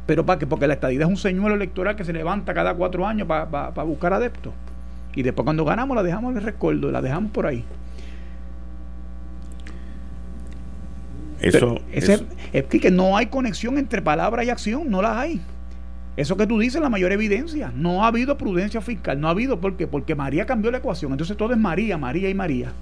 ¿Pero 0.06 0.26
para 0.26 0.40
qué? 0.40 0.48
Porque 0.48 0.68
la 0.68 0.76
estadía 0.76 1.02
es 1.02 1.08
un 1.08 1.18
señuelo 1.18 1.56
electoral 1.56 1.96
que 1.96 2.06
se 2.06 2.14
levanta 2.14 2.54
cada 2.54 2.74
cuatro 2.76 3.06
años 3.06 3.28
para 3.28 3.84
buscar 3.84 4.14
adeptos. 4.14 4.54
Y 5.14 5.24
después 5.24 5.44
cuando 5.44 5.66
ganamos 5.66 5.98
la 5.98 6.04
dejamos 6.04 6.36
de 6.36 6.40
recuerdo, 6.40 6.92
la 6.92 7.02
dejamos 7.02 7.32
por 7.32 7.48
ahí. 7.48 7.66
Eso, 11.42 11.78
Es 12.52 12.66
que 12.66 12.92
no 12.92 13.16
hay 13.16 13.28
conexión 13.28 13.78
entre 13.78 14.02
palabra 14.02 14.44
y 14.44 14.50
acción, 14.50 14.90
no 14.90 15.02
las 15.02 15.18
hay. 15.18 15.42
Eso 16.18 16.36
que 16.36 16.46
tú 16.46 16.60
dices, 16.60 16.82
la 16.82 16.90
mayor 16.90 17.12
evidencia. 17.14 17.72
No 17.74 18.04
ha 18.04 18.08
habido 18.08 18.38
prudencia 18.38 18.82
fiscal, 18.82 19.22
no 19.22 19.28
ha 19.28 19.32
habido, 19.32 19.62
¿por 19.62 19.78
qué? 19.78 19.88
Porque 19.88 20.16
María 20.16 20.46
cambió 20.46 20.70
la 20.70 20.80
ecuación. 20.80 21.14
Entonces 21.14 21.38
todo 21.38 21.54
es 21.54 21.60
María, 21.60 21.98
María 21.98 22.30
y 22.30 22.34
María. 22.34 22.74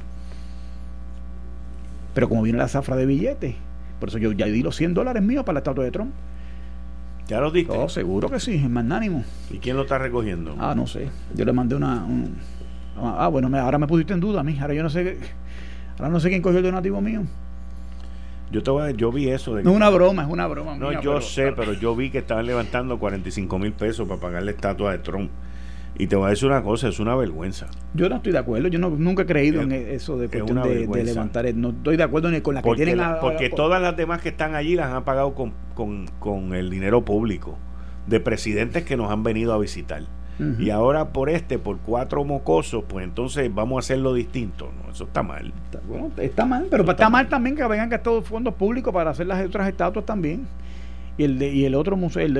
Pero 2.15 2.29
como 2.29 2.41
viene 2.41 2.57
la 2.57 2.67
zafra 2.67 2.95
de 2.95 3.05
billetes, 3.05 3.55
por 3.99 4.09
eso 4.09 4.17
yo 4.17 4.31
ya 4.31 4.47
di 4.47 4.63
los 4.63 4.75
100 4.75 4.95
dólares 4.95 5.21
míos 5.21 5.43
para 5.43 5.53
la 5.53 5.59
estatua 5.59 5.83
de 5.83 5.91
Trump. 5.91 6.11
¿Ya 7.27 7.39
los 7.39 7.53
diste? 7.53 7.77
Oh, 7.77 7.89
seguro 7.89 8.29
que 8.29 8.39
sí, 8.39 8.55
es 8.55 8.69
magnánimo. 8.69 9.23
¿Y 9.51 9.59
quién 9.59 9.75
lo 9.75 9.83
está 9.83 9.99
recogiendo? 9.99 10.55
Ah, 10.57 10.73
no 10.75 10.87
sé. 10.87 11.09
Yo 11.35 11.45
le 11.45 11.53
mandé 11.53 11.75
una. 11.75 12.07
ah, 12.97 13.27
bueno, 13.27 13.55
ahora 13.59 13.77
me 13.77 13.85
pusiste 13.85 14.13
en 14.13 14.19
duda 14.19 14.39
a 14.39 14.43
mí. 14.43 14.57
Ahora 14.59 14.73
yo 14.73 14.81
no 14.81 14.89
sé. 14.89 15.19
Ahora 15.99 16.09
no 16.09 16.19
sé 16.19 16.29
quién 16.29 16.41
cogió 16.41 16.57
el 16.57 16.65
donativo 16.65 17.01
mío. 17.01 17.21
Yo, 18.51 18.63
te 18.63 18.71
voy 18.71 18.93
yo 18.95 19.11
vi 19.11 19.29
eso. 19.29 19.55
De 19.55 19.63
no 19.63 19.71
es 19.71 19.75
una 19.75 19.89
broma, 19.89 20.23
es 20.23 20.29
una 20.29 20.47
broma. 20.47 20.75
No, 20.77 21.01
yo 21.01 21.21
sé, 21.21 21.51
pero 21.51 21.73
yo 21.73 21.95
vi 21.95 22.09
que 22.09 22.19
estaban 22.19 22.45
levantando 22.45 22.97
45 22.97 23.59
mil 23.59 23.73
pesos 23.73 24.07
para 24.07 24.19
pagar 24.19 24.43
la 24.43 24.51
estatua 24.51 24.91
de 24.91 24.99
Trump. 24.99 25.31
Y 25.99 26.07
te 26.07 26.15
voy 26.15 26.27
a 26.27 26.29
decir 26.29 26.47
una 26.47 26.61
cosa, 26.61 26.87
es 26.87 26.99
una 26.99 27.15
vergüenza. 27.15 27.67
Yo 27.95 28.07
no 28.07 28.17
estoy 28.17 28.31
de 28.31 28.37
acuerdo, 28.37 28.67
yo 28.67 28.77
no, 28.77 28.91
nunca 28.91 29.23
he 29.23 29.25
creído 29.25 29.61
en 29.61 29.71
eso 29.71 30.17
de 30.17 30.29
cuestión 30.29 30.61
de, 30.61 31.03
levantar, 31.03 31.51
no 31.55 31.69
estoy 31.69 31.97
de 31.97 32.03
acuerdo 32.03 32.29
ni 32.29 32.41
con 32.41 32.53
la 32.53 32.61
que 32.61 32.71
tienen 32.75 32.99
Porque 33.19 33.49
todas 33.49 33.81
las 33.81 33.97
demás 33.97 34.21
que 34.21 34.29
están 34.29 34.53
allí 34.53 34.75
las 34.75 34.93
han 34.93 35.03
pagado 35.03 35.33
con, 35.33 35.53
con, 35.73 36.05
con 36.19 36.53
el 36.53 36.69
dinero 36.69 37.03
público, 37.03 37.57
de 38.05 38.19
presidentes 38.19 38.83
que 38.83 38.95
nos 38.95 39.11
han 39.11 39.23
venido 39.23 39.53
a 39.53 39.57
visitar. 39.57 40.03
Y 40.59 40.69
ahora 40.69 41.09
por 41.09 41.29
este, 41.29 41.57
por 41.57 41.77
cuatro 41.79 42.23
mocosos, 42.23 42.83
pues 42.87 43.03
entonces 43.03 43.53
vamos 43.53 43.77
a 43.77 43.79
hacerlo 43.79 44.13
distinto. 44.13 44.71
No, 44.83 44.91
eso 44.91 45.05
está 45.05 45.23
mal. 45.23 45.51
Está, 45.65 45.79
bueno, 45.87 46.11
está 46.17 46.45
mal, 46.45 46.67
pero 46.69 46.89
está, 46.89 47.09
mal. 47.09 47.27
también 47.27 47.55
que 47.55 47.65
vengan 47.67 47.89
gastados 47.89 48.25
fondos 48.25 48.53
públicos 48.53 48.93
para 48.93 49.11
hacer 49.11 49.25
las 49.25 49.43
otras 49.45 49.67
estatuas 49.67 50.05
también. 50.05 50.47
Y 51.17 51.23
el, 51.23 51.39
de, 51.39 51.51
y 51.51 51.65
el 51.65 51.73
otro 51.73 51.97
museo, 51.97 52.23
el 52.23 52.33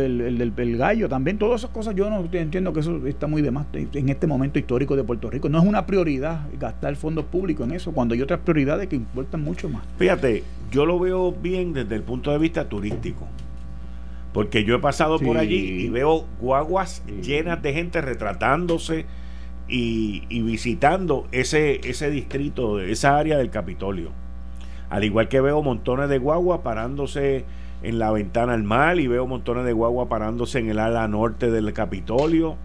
del, 0.56 0.78
gallo 0.78 1.10
también, 1.10 1.40
todas 1.40 1.62
esas 1.62 1.72
cosas 1.72 1.96
yo 1.96 2.12
no 2.12 2.24
entiendo 2.32 2.74
que 2.74 2.82
eso 2.82 3.08
está 3.08 3.26
muy 3.26 3.42
de 3.42 3.50
más 3.50 3.66
en 3.74 4.10
este 4.10 4.28
momento 4.28 4.60
histórico 4.60 4.96
de 4.96 5.04
Puerto 5.04 5.32
Rico. 5.32 5.50
No 5.50 5.58
es 5.58 5.66
una 5.66 5.88
prioridad 5.88 6.42
gastar 6.60 6.96
fondos 6.96 7.26
públicos 7.26 7.68
en 7.68 7.74
eso, 7.74 7.92
cuando 7.92 8.14
hay 8.14 8.22
otras 8.22 8.42
prioridades 8.42 8.88
que 8.88 8.96
importan 8.96 9.42
mucho 9.42 9.68
más. 9.68 9.82
Fíjate, 9.98 10.44
yo 10.72 10.86
lo 10.86 11.00
veo 11.00 11.32
bien 11.32 11.74
desde 11.74 11.96
el 11.96 12.04
punto 12.04 12.30
de 12.30 12.38
vista 12.38 12.70
turístico. 12.70 13.28
Porque 14.34 14.64
yo 14.64 14.76
he 14.76 14.80
pasado 14.80 15.20
por 15.20 15.38
allí 15.38 15.86
y 15.86 15.90
veo 15.90 16.26
guaguas 16.40 17.04
llenas 17.22 17.62
de 17.62 17.74
gente 17.74 18.02
retratándose 18.02 19.06
y, 19.68 20.42
visitando 20.42 21.28
ese, 21.32 21.82
ese 21.90 22.10
distrito, 22.10 22.80
esa 22.80 23.18
área 23.18 23.38
del 23.38 23.50
Capitolio. 23.50 24.12
Al 24.90 25.04
igual 25.04 25.28
que 25.28 25.42
veo 25.42 25.62
montones 25.64 26.10
de 26.10 26.18
guaguas 26.18 26.62
parándose 26.64 27.46
en 27.84 28.00
la 28.00 28.12
ventana 28.12 28.54
al 28.54 28.64
mar 28.64 29.00
y 29.00 29.08
veo 29.08 29.28
montones 29.28 29.66
de 29.66 29.74
guaguas 29.74 30.08
parándose 30.08 30.60
en 30.60 30.70
el 30.70 30.80
ala 30.80 31.08
norte 31.08 31.52
del 31.52 31.74
Capitolio. 31.74 32.56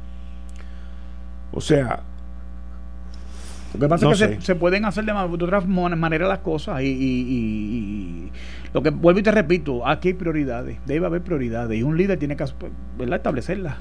O 1.53 1.61
sea, 1.61 2.03
lo 3.75 3.81
que 3.81 3.89
pasa 3.89 4.11
es 4.11 4.23
que 4.23 4.41
se, 4.41 4.55
pueden 4.55 4.85
hacer 4.85 5.05
de, 5.05 5.13
de 5.13 5.45
otra 5.45 5.61
manera 5.63 6.29
las 6.29 6.41
cosas 6.41 6.83
y, 6.83 8.31
lo 8.75 8.83
que 8.83 8.91
vuelvo 8.91 9.21
y 9.21 9.23
te 9.23 9.31
repito, 9.31 9.87
aquí 9.87 10.09
hay 10.09 10.15
prioridades, 10.15 10.79
debe 10.87 11.07
haber 11.07 11.23
prioridades 11.23 11.79
y 11.79 11.83
un 11.83 11.97
líder 11.97 12.19
tiene 12.19 12.37
que 12.37 12.45
establecerlas. 12.45 13.77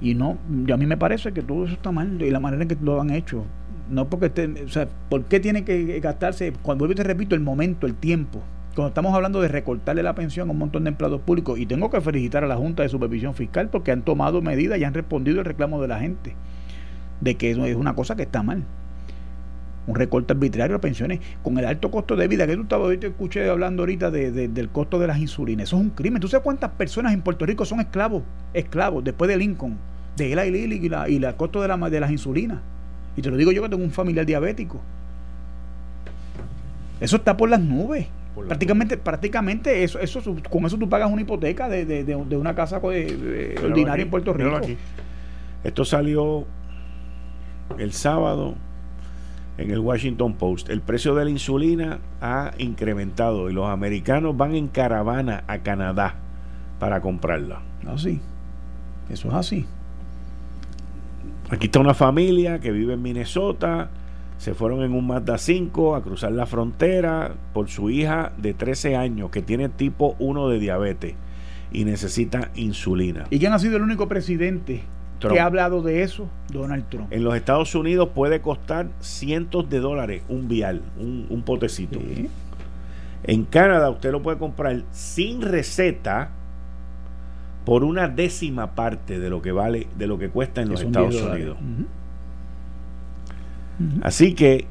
Y 0.00 0.14
no, 0.14 0.38
a 0.72 0.76
mí 0.76 0.86
me 0.86 0.96
parece 0.96 1.32
que 1.32 1.42
todo 1.42 1.64
eso 1.64 1.74
está 1.74 1.92
mal 1.92 2.20
y 2.20 2.30
la 2.30 2.40
manera 2.40 2.62
en 2.62 2.68
que 2.68 2.76
lo 2.80 3.00
han 3.00 3.10
hecho. 3.10 3.44
No 3.88 4.08
porque, 4.08 4.64
o 4.64 4.68
sea, 4.68 4.88
¿por 5.08 5.24
qué 5.24 5.40
tiene 5.40 5.64
que 5.64 6.00
gastarse? 6.00 6.52
Cuando 6.62 6.82
vuelvo 6.82 6.92
y 6.92 6.96
te 6.96 7.04
repito, 7.04 7.34
el 7.34 7.40
momento, 7.40 7.86
el 7.86 7.94
tiempo. 7.94 8.42
Cuando 8.74 8.88
estamos 8.88 9.14
hablando 9.14 9.40
de 9.40 9.48
recortarle 9.48 10.02
la 10.02 10.14
pensión 10.14 10.48
a 10.48 10.52
un 10.52 10.58
montón 10.58 10.84
de 10.84 10.90
empleados 10.90 11.20
públicos, 11.20 11.58
y 11.58 11.66
tengo 11.66 11.90
que 11.90 12.00
felicitar 12.00 12.42
a 12.44 12.48
la 12.48 12.56
Junta 12.56 12.82
de 12.82 12.88
Supervisión 12.88 13.34
Fiscal 13.34 13.68
porque 13.68 13.92
han 13.92 14.02
tomado 14.02 14.42
medidas 14.42 14.78
y 14.78 14.84
han 14.84 14.94
respondido 14.94 15.38
el 15.38 15.44
reclamo 15.44 15.80
de 15.80 15.88
la 15.88 16.00
gente 16.00 16.34
de 17.20 17.36
que 17.36 17.50
eso 17.50 17.64
es 17.64 17.76
una 17.76 17.94
cosa 17.94 18.16
que 18.16 18.22
está 18.22 18.42
mal 18.42 18.64
un 19.86 19.94
recorte 19.94 20.32
arbitrario 20.32 20.76
de 20.76 20.80
pensiones 20.80 21.20
con 21.42 21.58
el 21.58 21.66
alto 21.66 21.90
costo 21.90 22.16
de 22.16 22.26
vida 22.28 22.46
que 22.46 22.56
tú 22.56 22.62
estabas 22.62 22.84
ahorita 22.84 23.06
escuché 23.08 23.48
hablando 23.48 23.82
ahorita 23.82 24.10
de, 24.10 24.30
del 24.30 24.68
costo 24.70 24.98
de 24.98 25.06
las 25.06 25.18
insulinas 25.18 25.68
eso 25.68 25.76
es 25.76 25.82
un 25.82 25.90
crimen 25.90 26.20
tú 26.20 26.28
sabes 26.28 26.42
cuántas 26.44 26.70
personas 26.70 27.12
en 27.12 27.20
Puerto 27.20 27.44
Rico 27.44 27.64
son 27.64 27.80
esclavos 27.80 28.22
esclavos 28.54 29.04
después 29.04 29.28
de 29.28 29.36
Lincoln 29.36 29.76
de 30.16 30.32
Eli 30.32 30.50
Lilly 30.50 30.86
y 30.86 30.88
la, 30.88 31.08
y 31.08 31.18
la 31.18 31.36
costo 31.36 31.60
de, 31.62 31.68
la, 31.68 31.76
de 31.76 32.00
las 32.00 32.10
insulinas. 32.10 32.58
Y 33.16 33.22
te 33.22 33.30
lo 33.30 33.36
digo 33.36 33.52
yo 33.52 33.62
que 33.62 33.68
tengo 33.68 33.84
un 33.84 33.90
familiar 33.90 34.26
diabético. 34.26 34.80
Eso 37.00 37.16
está 37.16 37.36
por 37.36 37.48
las 37.48 37.60
nubes. 37.60 38.06
prácticamente, 38.48 38.96
prácticamente 38.96 39.84
eso, 39.84 39.98
eso, 39.98 40.22
con 40.50 40.64
eso 40.64 40.78
tú 40.78 40.88
pagas 40.88 41.10
una 41.10 41.22
hipoteca 41.22 41.68
de, 41.68 41.84
de, 41.84 42.04
de 42.04 42.36
una 42.36 42.54
casa 42.54 42.80
eh, 42.92 43.56
ordinaria 43.62 44.02
en 44.02 44.10
Puerto 44.10 44.32
Rico. 44.32 44.60
Esto 45.62 45.84
salió 45.84 46.44
el 47.78 47.92
sábado 47.92 48.54
en 49.58 49.70
el 49.70 49.78
Washington 49.78 50.34
Post. 50.34 50.68
El 50.70 50.80
precio 50.80 51.14
de 51.14 51.24
la 51.24 51.30
insulina 51.30 51.98
ha 52.20 52.52
incrementado 52.58 53.50
y 53.50 53.52
los 53.52 53.68
americanos 53.68 54.36
van 54.36 54.54
en 54.54 54.68
caravana 54.68 55.44
a 55.46 55.58
Canadá 55.58 56.16
para 56.78 57.00
comprarla. 57.00 57.62
Así. 57.86 58.20
Eso 59.08 59.28
es 59.28 59.34
así. 59.34 59.66
Aquí 61.50 61.66
está 61.66 61.80
una 61.80 61.94
familia 61.94 62.58
que 62.58 62.72
vive 62.72 62.94
en 62.94 63.02
Minnesota. 63.02 63.90
Se 64.38 64.54
fueron 64.54 64.82
en 64.82 64.92
un 64.92 65.06
Mazda 65.06 65.38
5 65.38 65.94
a 65.94 66.02
cruzar 66.02 66.32
la 66.32 66.46
frontera 66.46 67.34
por 67.52 67.68
su 67.68 67.90
hija 67.90 68.32
de 68.36 68.54
13 68.54 68.96
años 68.96 69.30
que 69.30 69.42
tiene 69.42 69.68
tipo 69.68 70.16
1 70.18 70.48
de 70.48 70.58
diabetes 70.58 71.14
y 71.70 71.84
necesita 71.84 72.50
insulina. 72.54 73.26
¿Y 73.30 73.38
quién 73.38 73.52
ha 73.52 73.58
sido 73.58 73.76
el 73.76 73.82
único 73.82 74.08
presidente 74.08 74.82
que 75.18 75.40
ha 75.40 75.46
hablado 75.46 75.82
de 75.82 76.02
eso? 76.02 76.28
Donald 76.52 76.84
Trump. 76.88 77.12
En 77.12 77.24
los 77.24 77.34
Estados 77.34 77.74
Unidos 77.74 78.10
puede 78.14 78.40
costar 78.40 78.88
cientos 79.00 79.68
de 79.70 79.80
dólares 79.80 80.22
un 80.28 80.48
vial, 80.48 80.82
un, 80.98 81.42
potecito. 81.42 81.98
En 83.24 83.44
Canadá 83.44 83.90
usted 83.90 84.12
lo 84.12 84.22
puede 84.22 84.38
comprar 84.38 84.82
sin 84.92 85.40
receta 85.40 86.30
por 87.64 87.82
una 87.82 88.08
décima 88.08 88.74
parte 88.74 89.18
de 89.18 89.30
lo 89.30 89.40
que 89.40 89.52
vale, 89.52 89.86
de 89.96 90.06
lo 90.06 90.18
que 90.18 90.28
cuesta 90.28 90.60
en 90.60 90.68
los 90.68 90.82
Estados 90.82 91.14
Unidos. 91.20 91.56
Así 94.02 94.34
que 94.34 94.66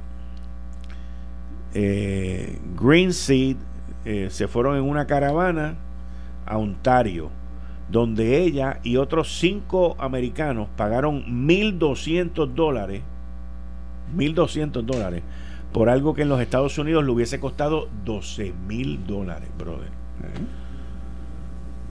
eh, 1.73 2.59
Green 2.79 3.13
Seed 3.13 3.57
eh, 4.05 4.27
se 4.29 4.47
fueron 4.47 4.77
en 4.77 4.83
una 4.83 5.07
caravana 5.07 5.75
a 6.45 6.57
Ontario, 6.57 7.29
donde 7.93 8.41
ella 8.41 8.79
y 8.81 8.97
otros 8.97 9.37
cinco 9.37 9.95
americanos 9.99 10.67
pagaron 10.75 11.45
1.200 11.47 12.47
dólares, 12.55 13.03
1.200 14.17 14.81
dólares, 14.81 15.21
por 15.71 15.89
algo 15.89 16.15
que 16.15 16.23
en 16.23 16.29
los 16.29 16.41
Estados 16.41 16.75
Unidos 16.79 17.05
le 17.05 17.11
hubiese 17.11 17.39
costado 17.39 17.87
12.000 18.03 18.97
dólares, 19.05 19.47
brother. 19.59 19.89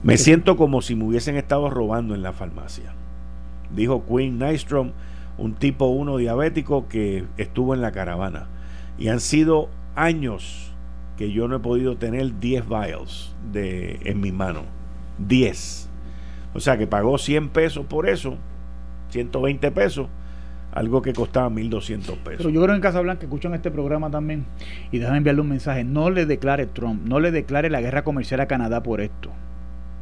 Me 0.03 0.17
siento 0.17 0.57
como 0.57 0.81
si 0.81 0.93
me 0.93 1.05
hubiesen 1.05 1.37
estado 1.37 1.69
robando 1.69 2.13
en 2.15 2.21
la 2.21 2.33
farmacia. 2.33 2.93
Dijo 3.73 4.03
Quinn 4.05 4.39
Nystrom, 4.39 4.91
un 5.37 5.53
tipo 5.53 5.85
1 5.85 6.17
diabético 6.17 6.89
que 6.89 7.23
estuvo 7.37 7.73
en 7.73 7.81
la 7.81 7.93
caravana. 7.93 8.47
Y 8.97 9.07
han 9.07 9.21
sido 9.21 9.69
años 9.95 10.73
que 11.17 11.31
yo 11.31 11.47
no 11.47 11.55
he 11.55 11.59
podido 11.59 11.95
tener 11.95 12.41
10 12.41 12.67
vials 12.67 13.33
de, 13.53 14.01
en 14.03 14.19
mi 14.19 14.33
mano. 14.33 14.63
10. 15.17 15.91
O 16.53 16.59
sea 16.59 16.77
que 16.77 16.87
pagó 16.87 17.17
100 17.17 17.49
pesos 17.49 17.85
por 17.85 18.07
eso, 18.07 18.37
120 19.09 19.71
pesos, 19.71 20.07
algo 20.71 21.01
que 21.01 21.13
costaba 21.13 21.49
1.200 21.49 21.99
pesos. 21.99 22.37
Pero 22.37 22.49
yo 22.49 22.61
creo 22.63 22.75
en 22.75 22.81
Casablanca 22.81 23.23
escuchan 23.23 23.53
este 23.53 23.71
programa 23.71 24.09
también 24.09 24.45
y 24.91 24.99
déjame 24.99 25.17
enviarle 25.17 25.41
un 25.41 25.49
mensaje. 25.49 25.83
No 25.83 26.09
le 26.09 26.25
declare 26.25 26.65
Trump, 26.65 27.05
no 27.07 27.19
le 27.19 27.31
declare 27.31 27.69
la 27.69 27.81
guerra 27.81 28.03
comercial 28.03 28.39
a 28.39 28.47
Canadá 28.47 28.83
por 28.83 29.01
esto. 29.01 29.31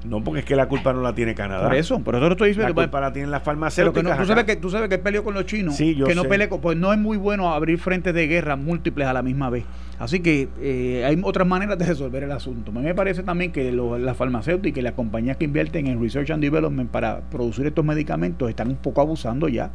No, 0.05 0.23
porque 0.23 0.39
es 0.39 0.45
que 0.45 0.55
la 0.55 0.67
culpa 0.67 0.93
no 0.93 1.01
la 1.01 1.13
tiene 1.13 1.35
Canadá. 1.35 1.67
Por 1.67 1.75
eso, 1.75 1.99
por 1.99 2.15
eso 2.15 2.25
lo 2.25 2.31
estoy 2.31 2.49
diciendo. 2.49 2.69
La 2.69 2.83
culpa 2.83 3.01
la 3.01 3.13
tienen 3.13 3.31
las 3.31 3.43
farmacéuticas. 3.43 4.03
Pero 4.03 4.17
tú, 4.17 4.25
sabes 4.25 4.43
que, 4.45 4.55
tú 4.55 4.69
sabes 4.69 4.89
que 4.89 4.97
peleó 4.97 5.23
con 5.23 5.33
los 5.33 5.45
chinos. 5.45 5.75
Sí, 5.75 5.95
yo 5.95 6.05
que 6.05 6.15
no 6.15 6.23
sé. 6.23 6.47
pues 6.61 6.77
no 6.77 6.91
es 6.91 6.99
muy 6.99 7.17
bueno 7.17 7.53
abrir 7.53 7.77
frentes 7.77 8.13
de 8.13 8.27
guerra 8.27 8.55
múltiples 8.55 9.07
a 9.07 9.13
la 9.13 9.21
misma 9.21 9.49
vez. 9.49 9.63
Así 9.99 10.21
que 10.21 10.49
eh, 10.59 11.05
hay 11.05 11.19
otras 11.23 11.47
maneras 11.47 11.77
de 11.77 11.85
resolver 11.85 12.23
el 12.23 12.31
asunto. 12.31 12.71
A 12.71 12.73
mí 12.73 12.81
me 12.81 12.95
parece 12.95 13.21
también 13.21 13.51
que 13.51 13.71
las 13.71 14.17
farmacéuticas 14.17 14.79
y 14.79 14.81
las 14.81 14.93
compañías 14.93 15.37
que 15.37 15.45
invierten 15.45 15.85
en 15.85 16.01
Research 16.01 16.31
and 16.31 16.41
Development 16.41 16.89
para 16.89 17.21
producir 17.29 17.67
estos 17.67 17.85
medicamentos 17.85 18.49
están 18.49 18.69
un 18.69 18.77
poco 18.77 19.01
abusando 19.01 19.47
ya. 19.47 19.69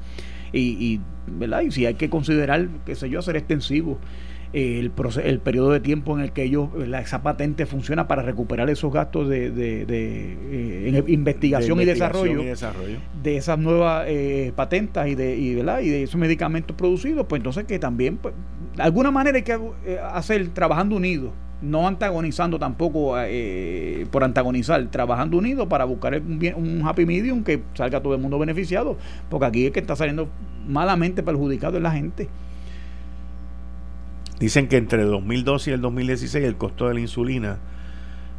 Y, 0.53 0.61
y, 0.61 1.01
¿verdad? 1.27 1.61
y 1.61 1.71
si 1.71 1.87
hay 1.87 1.95
que 1.95 2.11
considerar, 2.11 2.67
qué 2.85 2.97
sé 2.97 3.09
yo, 3.09 3.21
hacer 3.21 3.37
extensivo 3.37 3.99
el, 4.57 4.91
el 5.23 5.41
periodo 5.41 5.71
de 5.71 5.81
tiempo 5.81 6.17
en 6.17 6.25
el 6.25 6.33
que 6.33 6.45
ellos, 6.45 6.71
la, 6.75 7.03
esa 7.03 7.23
patente 7.23 7.67
funciona 7.67 8.09
para 8.09 8.23
recuperar 8.23 8.71
esos 8.71 8.91
gastos 8.91 9.29
de, 9.29 9.51
de, 9.51 9.85
eh, 9.87 11.05
investigación, 11.09 11.79
y, 11.79 11.85
desarrollo, 11.85 12.43
de 13.23 13.37
esas 13.37 13.59
nuevas 13.59 14.07
eh, 14.09 14.55
patentas 14.57 15.09
y 15.09 15.15
de, 15.15 15.37
y, 15.37 15.57
¿verdad? 15.57 15.81
y 15.81 15.91
de 15.91 16.05
esos 16.05 16.19
medicamentos 16.19 16.75
producidos, 16.75 17.27
pues 17.27 17.41
entonces 17.41 17.65
que 17.65 17.79
también, 17.79 18.17
pues, 18.17 18.35
de 18.77 18.83
alguna 18.83 19.11
manera 19.11 19.37
hay 19.37 19.43
que 19.43 19.59
eh, 19.85 19.99
hacer 20.13 20.49
trabajando 20.49 20.97
unidos 20.97 21.33
no 21.61 21.89
antagonizando 21.89 22.59
tampoco 22.59 23.15
por 24.11 24.25
antagonizar, 24.25 24.87
trabajando 24.89 25.39
unidos 25.39 25.67
para 25.69 25.87
buscar 25.87 26.21
un, 26.21 26.39
un, 26.55 26.87
happy 26.87 27.07
medium 27.07 27.43
que 27.43 27.63
salga 27.73 28.03
todo 28.03 28.15
el 28.15 28.21
mundo 28.21 28.39
beneficiado, 28.39 28.99
porque 29.31 29.47
aquí 29.47 29.67
es 29.67 29.73
que 29.73 29.81
está 29.81 29.97
saliendo 29.97 30.29
malamente 30.69 31.23
perjudicado 31.23 31.79
es 31.79 31.83
la 31.83 31.93
gente. 31.93 32.29
Dicen 34.39 34.69
que 34.69 34.77
entre 34.77 35.03
el 35.03 35.11
2012 35.11 35.71
y 35.71 35.75
el 35.75 35.81
2016 35.81 36.45
el 36.45 36.57
costo 36.57 36.89
de 36.89 36.95
la 36.95 37.01
insulina 37.01 37.59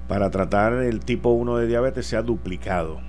para 0.07 0.29
tratar 0.29 0.73
el 0.73 0.99
tipo 0.99 1.29
1 1.29 1.57
de 1.57 1.67
diabetes 1.67 2.05
se 2.05 2.17
ha 2.17 2.21
duplicado. 2.21 2.99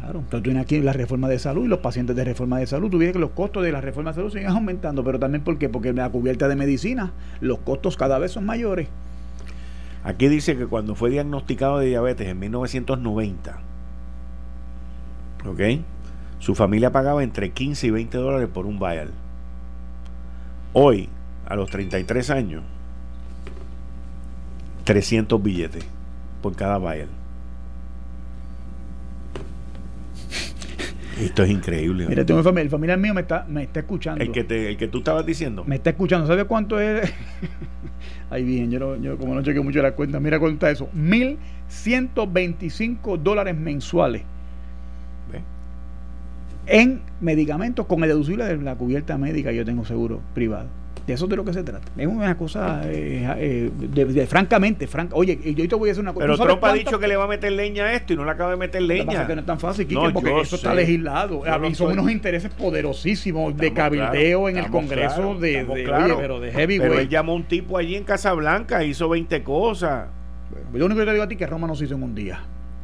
Claro, 0.00 0.20
entonces 0.20 0.38
tú 0.38 0.42
tienes 0.42 0.62
aquí 0.62 0.80
la 0.80 0.92
reforma 0.92 1.28
de 1.28 1.38
salud 1.38 1.64
y 1.64 1.68
los 1.68 1.80
pacientes 1.80 2.14
de 2.14 2.24
reforma 2.24 2.58
de 2.58 2.66
salud. 2.66 2.90
Tú 2.90 2.98
ves 2.98 3.12
que 3.12 3.18
los 3.18 3.30
costos 3.30 3.64
de 3.64 3.72
la 3.72 3.80
reforma 3.80 4.10
de 4.10 4.16
salud 4.16 4.30
siguen 4.30 4.48
aumentando, 4.48 5.02
pero 5.02 5.18
también 5.18 5.42
¿por 5.42 5.58
qué? 5.58 5.68
Porque 5.68 5.88
en 5.88 5.96
la 5.96 6.10
cubierta 6.10 6.48
de 6.48 6.54
medicina 6.54 7.12
los 7.40 7.58
costos 7.60 7.96
cada 7.96 8.18
vez 8.18 8.32
son 8.32 8.46
mayores. 8.46 8.88
Aquí 10.04 10.28
dice 10.28 10.56
que 10.56 10.66
cuando 10.66 10.94
fue 10.94 11.10
diagnosticado 11.10 11.80
de 11.80 11.86
diabetes 11.86 12.28
en 12.28 12.38
1990, 12.38 13.58
¿ok? 15.46 15.60
Su 16.38 16.54
familia 16.54 16.92
pagaba 16.92 17.24
entre 17.24 17.50
15 17.50 17.88
y 17.88 17.90
20 17.90 18.18
dólares 18.18 18.48
por 18.52 18.66
un 18.66 18.78
vial. 18.78 19.10
Hoy, 20.72 21.08
a 21.48 21.56
los 21.56 21.70
33 21.70 22.30
años 22.30 22.62
300 24.84 25.42
billetes 25.42 25.84
por 26.42 26.54
cada 26.54 26.78
vial. 26.78 27.08
Esto 31.20 31.42
es 31.42 31.50
increíble. 31.50 32.06
Mira, 32.08 32.24
tengo 32.24 32.42
familia, 32.42 32.64
el 32.64 32.70
familiar 32.70 32.98
mío 32.98 33.12
me 33.12 33.20
está, 33.22 33.44
me 33.48 33.64
está 33.64 33.80
escuchando. 33.80 34.22
El 34.22 34.30
que, 34.32 34.44
te, 34.44 34.68
el 34.70 34.76
que 34.76 34.86
tú 34.88 34.98
estabas 34.98 35.26
diciendo. 35.26 35.64
Me 35.66 35.74
está 35.76 35.90
escuchando. 35.90 36.26
¿Sabes 36.26 36.44
cuánto 36.44 36.80
es? 36.80 37.12
Ahí 38.30 38.44
bien, 38.44 38.70
yo, 38.70 38.78
no, 38.78 38.96
yo 38.96 39.18
como 39.18 39.34
no 39.34 39.42
chequeo 39.42 39.64
mucho 39.64 39.82
la 39.82 39.92
cuenta, 39.92 40.20
mira 40.20 40.38
cuánto 40.38 40.54
está 40.54 40.70
eso. 40.70 40.88
1.125 40.94 43.18
dólares 43.18 43.54
mensuales. 43.56 44.22
¿Ve? 45.32 45.40
En 46.66 47.02
medicamentos 47.20 47.86
con 47.86 48.02
el 48.02 48.08
deducible 48.08 48.44
de 48.44 48.56
la 48.58 48.76
cubierta 48.76 49.16
médica, 49.18 49.50
yo 49.52 49.64
tengo 49.64 49.84
seguro 49.84 50.20
privado. 50.34 50.68
De 51.08 51.14
eso 51.14 51.24
es 51.24 51.30
de 51.30 51.36
lo 51.36 51.44
que 51.46 51.54
se 51.54 51.62
trata. 51.62 51.90
Es 51.96 52.06
una 52.06 52.36
cosa, 52.36 52.82
eh, 52.84 53.26
eh, 53.38 53.70
de, 53.72 54.26
francamente, 54.26 54.86
franca. 54.86 55.16
Oye, 55.16 55.40
yo 55.54 55.66
te 55.66 55.74
voy 55.74 55.88
a 55.88 55.92
decir 55.92 56.02
una 56.02 56.12
cosa. 56.12 56.26
Pero 56.26 56.36
Trump 56.36 56.62
ha 56.62 56.74
dicho 56.74 56.98
que 56.98 57.08
le 57.08 57.16
va 57.16 57.24
a 57.24 57.28
meter 57.28 57.50
leña 57.50 57.86
a 57.86 57.94
esto 57.94 58.12
y 58.12 58.16
no 58.16 58.26
le 58.26 58.30
acaba 58.30 58.50
de 58.50 58.58
meter 58.58 58.82
leña. 58.82 59.26
que 59.26 59.34
no 59.34 59.40
es 59.40 59.46
tan 59.46 59.58
fácil, 59.58 59.88
porque 60.12 60.42
eso 60.42 60.56
está 60.56 60.74
legislado. 60.74 61.44
son 61.72 61.92
unos 61.92 62.10
intereses 62.10 62.50
poderosísimos 62.52 63.56
de 63.56 63.72
cabildeo 63.72 64.50
en 64.50 64.58
el 64.58 64.66
Congreso 64.66 65.34
de, 65.34 65.64
pero 65.66 66.40
de 66.40 66.52
heavyweight. 66.52 66.82
Pero 66.82 67.00
él 67.00 67.08
llamó 67.08 67.32
a 67.32 67.36
un 67.36 67.44
tipo 67.44 67.78
allí 67.78 67.96
en 67.96 68.04
Casablanca, 68.04 68.84
hizo 68.84 69.08
20 69.08 69.42
cosas. 69.42 70.08
Yo 70.72 70.78
lo 70.78 70.84
único 70.84 71.00
que 71.00 71.06
te 71.06 71.12
digo 71.12 71.24
a 71.24 71.28
ti 71.28 71.36
es 71.36 71.38
que 71.38 71.46
Roma 71.46 71.66
no 71.66 71.74
se 71.74 71.86
hizo 71.86 71.94
en 71.94 72.02
un 72.02 72.14
día. 72.14 72.38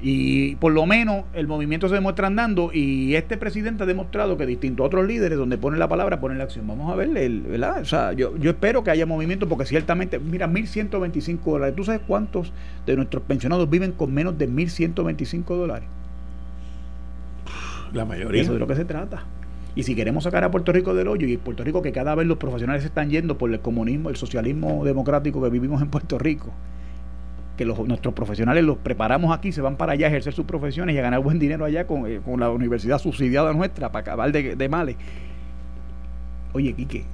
Y 0.06 0.56
por 0.56 0.74
lo 0.74 0.84
menos 0.84 1.24
el 1.32 1.46
movimiento 1.46 1.88
se 1.88 1.94
demuestra 1.94 2.26
andando 2.26 2.70
y 2.74 3.14
este 3.14 3.38
presidente 3.38 3.84
ha 3.84 3.86
demostrado 3.86 4.36
que 4.36 4.44
distinto 4.44 4.82
a 4.82 4.86
otros 4.86 5.06
líderes, 5.06 5.38
donde 5.38 5.56
ponen 5.56 5.78
la 5.78 5.88
palabra, 5.88 6.20
ponen 6.20 6.36
la 6.36 6.44
acción. 6.44 6.66
Vamos 6.66 6.92
a 6.92 6.94
ver, 6.94 7.08
¿verdad? 7.08 7.80
O 7.80 7.86
sea, 7.86 8.12
yo, 8.12 8.36
yo 8.36 8.50
espero 8.50 8.84
que 8.84 8.90
haya 8.90 9.06
movimiento 9.06 9.48
porque 9.48 9.64
ciertamente, 9.64 10.18
mira, 10.18 10.46
1.125 10.46 11.42
dólares. 11.42 11.74
¿Tú 11.74 11.84
sabes 11.84 12.02
cuántos 12.06 12.52
de 12.84 12.96
nuestros 12.96 13.22
pensionados 13.22 13.70
viven 13.70 13.92
con 13.92 14.12
menos 14.12 14.36
de 14.36 14.46
1.125 14.46 15.44
dólares? 15.56 15.88
La 17.94 18.04
mayoría. 18.04 18.42
Eso 18.42 18.50
es 18.50 18.56
de 18.56 18.60
lo 18.60 18.66
que 18.66 18.76
se 18.76 18.84
trata. 18.84 19.24
Y 19.74 19.84
si 19.84 19.94
queremos 19.94 20.24
sacar 20.24 20.44
a 20.44 20.50
Puerto 20.50 20.70
Rico 20.70 20.92
del 20.92 21.08
hoyo, 21.08 21.26
y 21.26 21.38
Puerto 21.38 21.64
Rico 21.64 21.80
que 21.80 21.92
cada 21.92 22.14
vez 22.14 22.26
los 22.26 22.36
profesionales 22.36 22.82
se 22.82 22.88
están 22.88 23.08
yendo 23.08 23.38
por 23.38 23.50
el 23.50 23.60
comunismo, 23.60 24.10
el 24.10 24.16
socialismo 24.16 24.84
democrático 24.84 25.42
que 25.42 25.48
vivimos 25.48 25.80
en 25.80 25.88
Puerto 25.88 26.18
Rico, 26.18 26.52
que 27.56 27.64
los, 27.64 27.78
nuestros 27.86 28.14
profesionales 28.14 28.64
los 28.64 28.78
preparamos 28.78 29.36
aquí, 29.36 29.52
se 29.52 29.60
van 29.60 29.76
para 29.76 29.92
allá 29.92 30.06
a 30.06 30.08
ejercer 30.08 30.32
sus 30.32 30.44
profesiones 30.44 30.94
y 30.94 30.98
a 30.98 31.02
ganar 31.02 31.20
buen 31.20 31.38
dinero 31.38 31.64
allá 31.64 31.86
con, 31.86 32.06
eh, 32.06 32.20
la 32.38 32.50
universidad 32.50 32.98
subsidiada 32.98 33.52
nuestra 33.52 33.92
para 33.92 34.00
acabar 34.00 34.32
de, 34.32 34.68
males. 34.68 34.96
Oye, 36.52 36.72
Quique, 36.72 37.04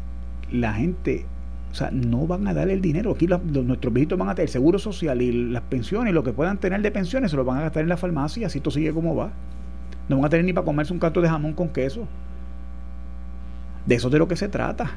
la 0.51 0.75
gente, 0.75 1.27
o 1.73 1.75
sea, 1.75 1.91
no 1.91 2.27
van 2.27 2.47
a 2.47 2.55
dar 2.55 2.69
el 2.71 2.81
dinero. 2.81 3.13
Aquí 3.13 3.27
nuestros 3.27 3.93
viejitos 3.93 4.19
van 4.19 4.29
a 4.29 4.35
tener 4.35 4.49
el 4.49 4.53
seguro 4.53 4.79
social 4.79 5.21
y 5.21 5.51
las 5.51 5.63
pensiones, 5.63 6.15
lo 6.15 6.23
que 6.23 6.33
puedan 6.33 6.59
tener 6.59 6.81
de 6.81 6.91
pensiones, 6.91 7.31
se 7.31 7.37
lo 7.37 7.45
van 7.45 7.59
a 7.59 7.63
gastar 7.63 7.83
en 7.83 7.89
la 7.89 7.97
farmacia, 7.97 8.47
así 8.47 8.59
esto 8.59 8.71
sigue 8.71 8.93
como 8.93 9.15
va. 9.15 9.31
No 10.09 10.17
van 10.17 10.25
a 10.27 10.29
tener 10.29 10.45
ni 10.45 10.53
para 10.53 10.65
comerse 10.65 10.93
un 10.93 10.99
canto 10.99 11.21
de 11.21 11.29
jamón 11.29 11.53
con 11.53 11.69
queso. 11.69 12.07
De 13.87 13.95
eso 13.95 14.09
es 14.09 14.13
de 14.13 14.19
lo 14.19 14.29
que 14.29 14.37
se 14.37 14.49
trata. 14.49 14.91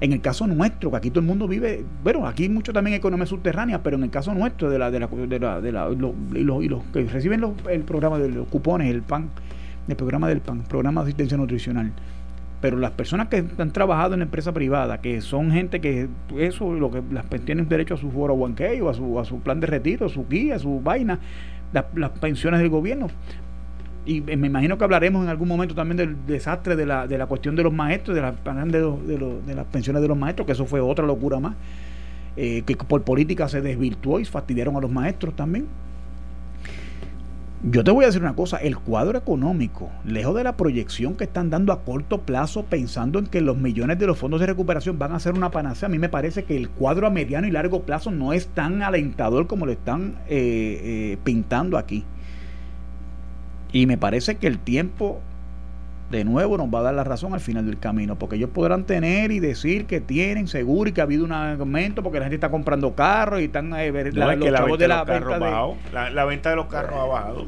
En 0.00 0.12
el 0.12 0.20
caso 0.20 0.46
nuestro, 0.46 0.90
que 0.90 0.96
aquí 0.96 1.10
todo 1.10 1.20
el 1.20 1.26
mundo 1.26 1.46
vive, 1.46 1.84
bueno, 2.02 2.26
aquí 2.26 2.48
mucho 2.48 2.72
también 2.72 2.96
economía 2.96 3.26
subterránea, 3.26 3.82
pero 3.82 3.96
en 3.96 4.02
el 4.02 4.10
caso 4.10 4.34
nuestro, 4.34 4.68
de 4.68 4.78
la, 4.78 4.90
de 4.90 5.00
la, 5.00 5.06
de 5.06 5.38
la, 5.38 5.60
de 5.60 5.72
la 5.72 5.88
y, 5.90 6.68
los, 6.68 6.84
que 6.92 7.04
reciben 7.04 7.44
el 7.70 7.82
programa 7.82 8.18
de 8.18 8.28
los 8.28 8.48
cupones, 8.48 8.90
el 8.90 9.02
PAN, 9.02 9.30
el 9.88 9.96
programa 9.96 10.28
del 10.28 10.40
PAN, 10.40 10.62
programa 10.62 11.02
de 11.02 11.06
asistencia 11.06 11.36
nutricional. 11.36 11.92
Pero 12.60 12.78
las 12.78 12.92
personas 12.92 13.28
que 13.28 13.44
han 13.58 13.72
trabajado 13.72 14.14
en 14.14 14.22
empresa 14.22 14.52
privada, 14.52 15.00
que 15.00 15.20
son 15.20 15.52
gente 15.52 15.80
que 15.80 16.08
eso, 16.38 16.72
lo 16.72 16.90
que 16.90 17.02
las 17.12 17.26
tienen 17.44 17.68
derecho 17.68 17.94
a 17.94 17.96
su 17.98 18.10
foro 18.10 18.34
o 18.34 18.46
a 18.46 18.94
su, 18.94 19.20
a 19.20 19.24
su 19.24 19.40
plan 19.40 19.60
de 19.60 19.66
retiro, 19.66 20.08
su 20.08 20.26
guía, 20.26 20.58
su 20.58 20.80
vaina, 20.80 21.18
las 21.72 22.10
pensiones 22.20 22.60
del 22.60 22.70
gobierno, 22.70 23.08
y 24.06 24.20
me 24.20 24.46
imagino 24.46 24.76
que 24.76 24.84
hablaremos 24.84 25.24
en 25.24 25.30
algún 25.30 25.48
momento 25.48 25.74
también 25.74 25.96
del 25.96 26.26
desastre 26.26 26.76
de 26.76 26.84
la, 26.84 27.06
de 27.06 27.16
la 27.16 27.26
cuestión 27.26 27.56
de 27.56 27.62
los 27.62 27.72
maestros, 27.72 28.14
de, 28.14 28.20
la, 28.20 28.32
de, 28.32 29.40
de, 29.46 29.54
las 29.54 29.66
pensiones 29.66 30.02
de 30.02 30.08
los 30.08 30.16
maestros, 30.16 30.46
que 30.46 30.52
eso 30.52 30.66
fue 30.66 30.80
otra 30.80 31.06
locura 31.06 31.40
más, 31.40 31.54
eh, 32.36 32.62
que 32.66 32.76
por 32.76 33.02
política 33.02 33.48
se 33.48 33.62
desvirtuó 33.62 34.20
y 34.20 34.24
fastidiaron 34.24 34.76
a 34.76 34.80
los 34.80 34.90
maestros 34.90 35.34
también. 35.34 35.66
Yo 37.66 37.82
te 37.82 37.90
voy 37.90 38.04
a 38.04 38.08
decir 38.08 38.20
una 38.20 38.34
cosa, 38.34 38.58
el 38.58 38.76
cuadro 38.76 39.16
económico, 39.16 39.90
lejos 40.04 40.36
de 40.36 40.44
la 40.44 40.54
proyección 40.54 41.14
que 41.14 41.24
están 41.24 41.48
dando 41.48 41.72
a 41.72 41.82
corto 41.82 42.20
plazo, 42.20 42.64
pensando 42.64 43.18
en 43.18 43.26
que 43.26 43.40
los 43.40 43.56
millones 43.56 43.98
de 43.98 44.06
los 44.06 44.18
fondos 44.18 44.40
de 44.40 44.46
recuperación 44.46 44.98
van 44.98 45.12
a 45.12 45.18
ser 45.18 45.32
una 45.32 45.50
panacea, 45.50 45.86
a 45.86 45.90
mí 45.90 45.98
me 45.98 46.10
parece 46.10 46.44
que 46.44 46.58
el 46.58 46.68
cuadro 46.68 47.06
a 47.06 47.10
mediano 47.10 47.46
y 47.46 47.50
largo 47.50 47.80
plazo 47.84 48.10
no 48.10 48.34
es 48.34 48.48
tan 48.48 48.82
alentador 48.82 49.46
como 49.46 49.64
lo 49.64 49.72
están 49.72 50.16
eh, 50.28 50.80
eh, 50.84 51.18
pintando 51.24 51.78
aquí. 51.78 52.04
Y 53.74 53.86
me 53.86 53.98
parece 53.98 54.36
que 54.36 54.46
el 54.46 54.60
tiempo, 54.60 55.20
de 56.08 56.24
nuevo, 56.24 56.56
nos 56.56 56.72
va 56.72 56.78
a 56.78 56.82
dar 56.82 56.94
la 56.94 57.02
razón 57.02 57.34
al 57.34 57.40
final 57.40 57.66
del 57.66 57.80
camino, 57.80 58.16
porque 58.16 58.36
ellos 58.36 58.50
podrán 58.50 58.84
tener 58.84 59.32
y 59.32 59.40
decir 59.40 59.86
que 59.86 60.00
tienen 60.00 60.46
seguro 60.46 60.90
y 60.90 60.92
que 60.92 61.00
ha 61.00 61.04
habido 61.04 61.24
un 61.24 61.32
aumento 61.32 62.04
porque 62.04 62.20
la 62.20 62.26
gente 62.26 62.36
está 62.36 62.52
comprando 62.52 62.94
carros 62.94 63.40
y 63.40 63.46
están 63.46 63.74
eh, 63.74 63.90
la, 64.12 64.28
venta 64.28 64.44
de 64.44 64.50
la 64.52 64.64
venta 64.64 64.86
la, 64.86 66.24
venta 66.24 66.50
de 66.50 66.56
los 66.56 66.66
carros 66.66 67.00
ha 67.00 67.04
bajado. 67.04 67.46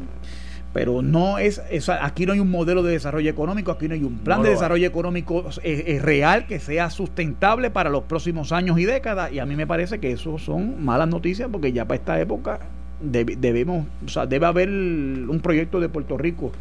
Pero 0.72 1.00
no 1.00 1.38
es, 1.38 1.62
aquí 2.00 2.26
no 2.26 2.32
hay 2.32 2.40
un 2.40 2.50
modelo 2.50 2.82
de 2.82 2.90
desarrollo 2.90 3.30
económico, 3.30 3.70
aquí 3.70 3.86
no 3.86 3.94
hay 3.94 4.02
un 4.02 4.18
plan 4.18 4.42
de 4.42 4.48
desarrollo 4.48 4.88
económico 4.88 5.46
eh, 5.62 5.84
eh, 5.86 6.00
real 6.02 6.46
que 6.46 6.58
sea 6.58 6.90
sustentable 6.90 7.70
para 7.70 7.88
los 7.88 8.02
próximos 8.02 8.50
años 8.50 8.80
y 8.80 8.84
décadas 8.84 9.30
y 9.30 9.38
a 9.38 9.46
mí 9.46 9.54
me 9.54 9.68
parece 9.68 10.00
que 10.00 10.10
eso 10.10 10.38
son 10.38 10.84
malas 10.84 11.06
noticias 11.06 11.48
porque 11.52 11.72
ya 11.72 11.84
para 11.84 12.00
esta 12.00 12.20
época 12.20 12.58
debemos, 13.00 13.86
o 14.04 14.08
sea, 14.08 14.26
debe 14.26 14.46
haber 14.46 14.68
un 14.68 15.40
proyecto 15.42 15.80
de 15.80 15.88
Puerto 15.88 16.16
Rico, 16.16 16.52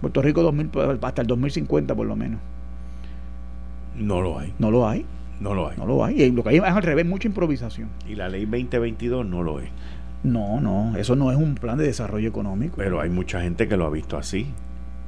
Puerto 0.00 0.22
Rico 0.22 0.42
2000, 0.42 0.70
hasta 1.02 1.22
el 1.22 1.28
2050 1.28 1.94
por 1.94 2.06
lo 2.06 2.16
menos. 2.16 2.40
No 3.96 4.20
lo 4.20 4.38
hay. 4.38 4.52
No 4.58 4.70
lo 4.70 4.88
hay. 4.88 5.04
No 5.40 5.54
lo 5.54 5.68
hay. 5.68 5.76
No 5.76 5.86
lo 5.86 6.04
hay. 6.04 6.22
Y 6.22 6.30
lo 6.30 6.42
que 6.42 6.50
hay 6.50 6.56
es 6.56 6.62
al 6.62 6.82
revés, 6.82 7.04
mucha 7.04 7.28
improvisación. 7.28 7.88
Y 8.08 8.14
la 8.14 8.28
ley 8.28 8.44
2022 8.44 9.26
no 9.26 9.42
lo 9.42 9.60
es. 9.60 9.68
No, 10.24 10.60
no, 10.60 10.96
eso 10.96 11.16
no 11.16 11.32
es 11.32 11.36
un 11.36 11.56
plan 11.56 11.76
de 11.78 11.84
desarrollo 11.84 12.28
económico. 12.28 12.76
Pero 12.76 13.00
hay 13.00 13.10
mucha 13.10 13.40
gente 13.40 13.66
que 13.68 13.76
lo 13.76 13.86
ha 13.86 13.90
visto 13.90 14.16
así. 14.16 14.46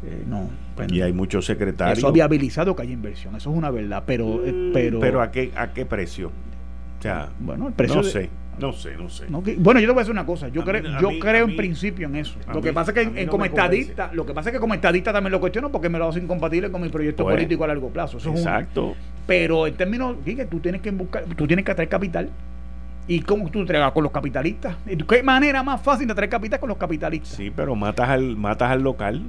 Eh, 0.04 0.24
no. 0.26 0.50
Pues 0.74 0.90
y 0.92 1.02
hay 1.02 1.12
muchos 1.12 1.46
secretarios. 1.46 1.98
Eso 1.98 2.08
ha 2.08 2.12
viabilizado 2.12 2.74
que 2.74 2.82
haya 2.82 2.92
inversión, 2.92 3.36
eso 3.36 3.50
es 3.50 3.56
una 3.56 3.70
verdad, 3.70 4.02
pero... 4.06 4.44
Eh, 4.44 4.70
pero, 4.74 4.98
pero 5.00 5.22
¿a, 5.22 5.30
qué, 5.30 5.52
¿a 5.56 5.72
qué 5.72 5.86
precio? 5.86 6.28
O 6.98 7.02
sea, 7.02 7.28
bueno, 7.38 7.68
el 7.68 7.74
precio... 7.74 7.96
No 7.96 8.02
sé. 8.02 8.28
No 8.58 8.72
sé, 8.72 8.96
no 8.96 9.08
sé. 9.08 9.26
bueno, 9.28 9.80
yo 9.80 9.86
te 9.86 9.92
voy 9.92 10.00
a 10.00 10.02
decir 10.02 10.12
una 10.12 10.26
cosa. 10.26 10.48
Yo 10.48 10.64
creo, 10.64 10.82
yo 11.00 11.18
creo 11.18 11.44
en 11.46 11.56
principio 11.56 12.06
en 12.06 12.16
eso. 12.16 12.38
Lo 12.52 12.60
que 12.60 12.72
pasa 12.72 12.92
es 12.92 13.08
que 13.08 13.26
como 13.26 13.44
estadista, 13.44 14.10
lo 14.12 14.24
que 14.26 14.34
pasa 14.34 14.50
es 14.50 14.54
que 14.54 14.60
como 14.60 14.74
estadista 14.74 15.12
también 15.12 15.32
lo 15.32 15.40
cuestiono 15.40 15.70
porque 15.70 15.88
me 15.88 15.98
lo 15.98 16.08
hace 16.08 16.20
incompatible 16.20 16.70
con 16.70 16.82
mi 16.82 16.88
proyecto 16.88 17.24
pues, 17.24 17.34
político 17.34 17.64
a 17.64 17.68
largo 17.68 17.88
plazo. 17.88 18.18
exacto. 18.18 18.94
pero 19.26 19.66
en 19.66 19.74
términos, 19.74 20.16
que 20.24 20.44
tú 20.46 20.60
tienes 20.60 20.80
que 20.80 20.90
buscar, 20.90 21.24
tú 21.36 21.46
tienes 21.46 21.64
que 21.64 21.72
atraer 21.72 21.88
capital. 21.88 22.30
¿Y 23.06 23.20
cómo 23.20 23.50
tú 23.50 23.60
entregas 23.60 23.92
con 23.92 24.02
los 24.02 24.12
capitalistas? 24.12 24.76
¿Qué 25.06 25.22
manera 25.22 25.62
más 25.62 25.82
fácil 25.82 26.06
de 26.06 26.12
atraer 26.12 26.30
capital 26.30 26.58
con 26.58 26.70
los 26.70 26.78
capitalistas? 26.78 27.36
Sí, 27.36 27.52
pero 27.54 27.74
matas 27.74 28.08
al, 28.08 28.34
matas 28.36 28.70
al 28.70 28.82
local. 28.82 29.22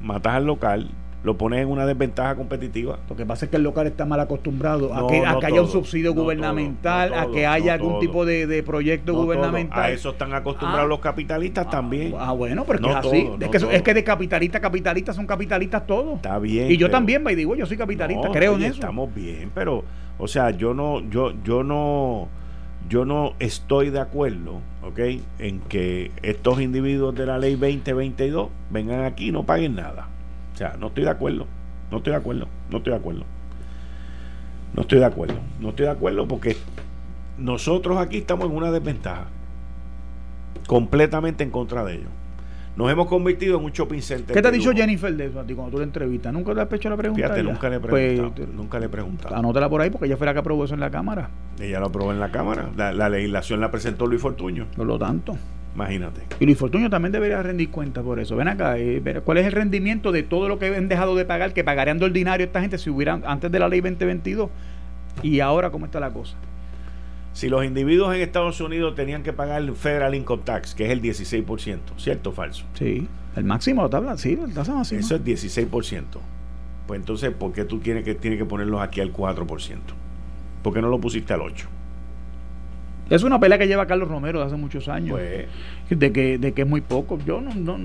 Matas 0.00 0.34
al 0.34 0.46
local 0.46 0.90
lo 1.24 1.36
pones 1.36 1.62
en 1.62 1.68
una 1.68 1.86
desventaja 1.86 2.34
competitiva. 2.34 2.98
Lo 3.08 3.16
que 3.16 3.24
pasa 3.24 3.44
es 3.44 3.50
que 3.50 3.56
el 3.56 3.62
local 3.62 3.86
está 3.86 4.04
mal 4.04 4.18
acostumbrado 4.20 4.92
a 4.92 5.06
que, 5.06 5.24
haya 5.24 5.62
un 5.62 5.68
subsidio 5.68 6.14
gubernamental, 6.14 7.14
a 7.14 7.30
que 7.30 7.46
haya 7.46 7.74
algún 7.74 8.00
tipo 8.00 8.24
de, 8.24 8.62
proyecto 8.62 9.14
gubernamental. 9.14 9.82
A 9.82 9.90
eso 9.90 10.10
están 10.10 10.34
acostumbrados 10.34 10.86
ah. 10.86 10.88
los 10.88 11.00
capitalistas 11.00 11.70
también. 11.70 12.14
Ah, 12.18 12.32
bueno, 12.32 12.64
pero 12.64 12.88
es 12.88 12.96
así. 12.96 13.30
es, 13.40 13.48
que, 13.48 13.76
es 13.76 13.82
que 13.82 13.94
de 13.94 14.04
capitalista 14.04 14.58
a 14.58 14.60
capitalista 14.60 15.12
son 15.12 15.26
capitalistas 15.26 15.86
todos. 15.86 16.16
Está 16.16 16.38
bien. 16.38 16.70
Y 16.70 16.76
yo 16.76 16.90
también, 16.90 17.22
me 17.22 17.36
digo, 17.36 17.54
yo 17.54 17.66
soy 17.66 17.76
capitalista, 17.76 18.28
creo 18.30 18.56
en 18.56 18.62
eso. 18.62 18.74
Estamos 18.74 19.14
bien, 19.14 19.50
pero, 19.54 19.84
o 20.18 20.26
sea, 20.28 20.50
yo 20.50 20.74
no, 20.74 21.00
yo, 21.08 21.32
yo 21.44 21.62
no, 21.62 22.28
yo 22.88 23.04
no 23.04 23.34
estoy 23.38 23.90
de 23.90 24.00
acuerdo, 24.00 24.60
¿ok? 24.82 24.98
En 25.38 25.60
que 25.60 26.10
estos 26.22 26.60
individuos 26.60 27.14
de 27.14 27.26
la 27.26 27.38
ley 27.38 27.52
2022 27.52 28.48
vengan 28.70 29.04
aquí 29.04 29.28
y 29.28 29.32
no 29.32 29.44
paguen 29.44 29.76
nada. 29.76 30.08
O 30.52 30.56
sea, 30.56 30.76
no 30.78 30.88
estoy 30.88 31.04
de 31.04 31.10
acuerdo. 31.10 31.46
No 31.90 31.98
estoy 31.98 32.12
de 32.12 32.18
acuerdo. 32.18 32.46
No 32.70 32.78
estoy 32.78 32.92
de 32.92 32.98
acuerdo. 32.98 33.24
No 34.74 34.82
estoy 34.82 34.98
de 34.98 35.04
acuerdo. 35.04 35.34
No 35.60 35.68
estoy 35.70 35.86
de 35.86 35.92
acuerdo 35.92 36.26
porque 36.26 36.56
nosotros 37.38 37.98
aquí 37.98 38.18
estamos 38.18 38.46
en 38.46 38.56
una 38.56 38.70
desventaja. 38.70 39.26
Completamente 40.66 41.44
en 41.44 41.50
contra 41.50 41.84
de 41.84 41.94
ellos. 41.94 42.10
Nos 42.74 42.90
hemos 42.90 43.06
convertido 43.06 43.58
en 43.58 43.64
un 43.64 43.70
shopping 43.70 44.00
center. 44.00 44.34
¿Qué 44.34 44.40
te 44.40 44.48
ha 44.48 44.50
dicho 44.50 44.72
Jennifer 44.72 45.14
de 45.14 45.26
eso 45.26 45.40
a 45.40 45.44
ti 45.44 45.54
cuando 45.54 45.72
tú 45.72 45.78
la 45.78 45.84
entrevistas? 45.84 46.32
¿Nunca 46.32 46.54
le 46.54 46.62
has 46.62 46.72
hecho 46.72 46.88
la 46.88 46.96
pregunta? 46.96 47.22
Fíjate, 47.22 47.42
nunca 47.42 47.68
le 47.68 47.76
he 47.76 47.80
pues, 47.80 48.20
nunca 48.54 48.78
le 48.78 48.86
he 48.86 48.88
preguntado. 48.88 49.36
Anótala 49.36 49.68
por 49.68 49.82
ahí 49.82 49.90
porque 49.90 50.06
ella 50.06 50.16
fue 50.16 50.26
la 50.26 50.32
que 50.32 50.38
aprobó 50.38 50.64
eso 50.64 50.72
en 50.72 50.80
la 50.80 50.90
Cámara. 50.90 51.28
Ella 51.60 51.80
lo 51.80 51.86
aprobó 51.86 52.12
en 52.12 52.20
la 52.20 52.30
Cámara. 52.30 52.70
La, 52.74 52.92
la 52.92 53.10
legislación 53.10 53.60
la 53.60 53.70
presentó 53.70 54.06
Luis 54.06 54.22
Fortuño. 54.22 54.68
Por 54.74 54.86
lo 54.86 54.98
tanto. 54.98 55.36
Imagínate. 55.74 56.22
Y 56.38 56.44
Luis 56.44 56.58
Fortuño 56.58 56.90
también 56.90 57.12
debería 57.12 57.42
rendir 57.42 57.70
cuenta 57.70 58.02
por 58.02 58.20
eso. 58.20 58.36
Ven 58.36 58.48
acá, 58.48 58.78
eh, 58.78 59.02
¿cuál 59.24 59.38
es 59.38 59.46
el 59.46 59.52
rendimiento 59.52 60.12
de 60.12 60.22
todo 60.22 60.48
lo 60.48 60.58
que 60.58 60.74
han 60.74 60.88
dejado 60.88 61.16
de 61.16 61.24
pagar, 61.24 61.54
que 61.54 61.64
pagarían 61.64 61.98
de 61.98 62.04
ordinario 62.04 62.46
esta 62.46 62.60
gente 62.60 62.78
si 62.78 62.90
hubieran 62.90 63.22
antes 63.26 63.50
de 63.50 63.58
la 63.58 63.68
ley 63.68 63.80
2022? 63.80 64.50
Y 65.22 65.40
ahora, 65.40 65.70
¿cómo 65.70 65.86
está 65.86 66.00
la 66.00 66.10
cosa? 66.10 66.36
Si 67.32 67.48
los 67.48 67.64
individuos 67.64 68.14
en 68.14 68.20
Estados 68.20 68.60
Unidos 68.60 68.94
tenían 68.94 69.22
que 69.22 69.32
pagar 69.32 69.62
el 69.62 69.74
Federal 69.74 70.14
Income 70.14 70.42
Tax, 70.44 70.74
que 70.74 70.84
es 70.84 70.90
el 70.90 71.00
16%, 71.00 71.78
¿cierto 71.96 72.30
o 72.30 72.32
falso? 72.32 72.64
Sí, 72.74 73.08
el 73.36 73.44
máximo, 73.44 73.82
la 73.82 73.88
tabla, 73.88 74.18
sí, 74.18 74.36
la 74.36 74.48
tasa 74.48 74.74
máxima. 74.74 75.00
Eso 75.00 75.16
es 75.16 75.24
16%. 75.24 76.04
Pues 76.86 77.00
entonces, 77.00 77.32
¿por 77.32 77.52
qué 77.52 77.64
tú 77.64 77.78
tienes 77.78 78.04
que, 78.04 78.14
tienes 78.14 78.38
que 78.38 78.44
ponerlos 78.44 78.82
aquí 78.82 79.00
al 79.00 79.12
4%? 79.12 79.78
¿Por 80.62 80.74
qué 80.74 80.82
no 80.82 80.88
lo 80.88 81.00
pusiste 81.00 81.32
al 81.32 81.40
8%? 81.40 81.66
Es 83.12 83.22
una 83.24 83.38
pelea 83.38 83.58
que 83.58 83.68
lleva 83.68 83.84
Carlos 83.84 84.08
Romero 84.08 84.40
de 84.40 84.46
hace 84.46 84.56
muchos 84.56 84.88
años. 84.88 85.18
Pues. 85.18 85.46
de, 85.90 86.12
que, 86.12 86.38
de 86.38 86.52
que 86.52 86.62
es 86.62 86.68
muy 86.68 86.80
poco. 86.80 87.18
Yo 87.26 87.42
no, 87.42 87.54
no 87.54 87.78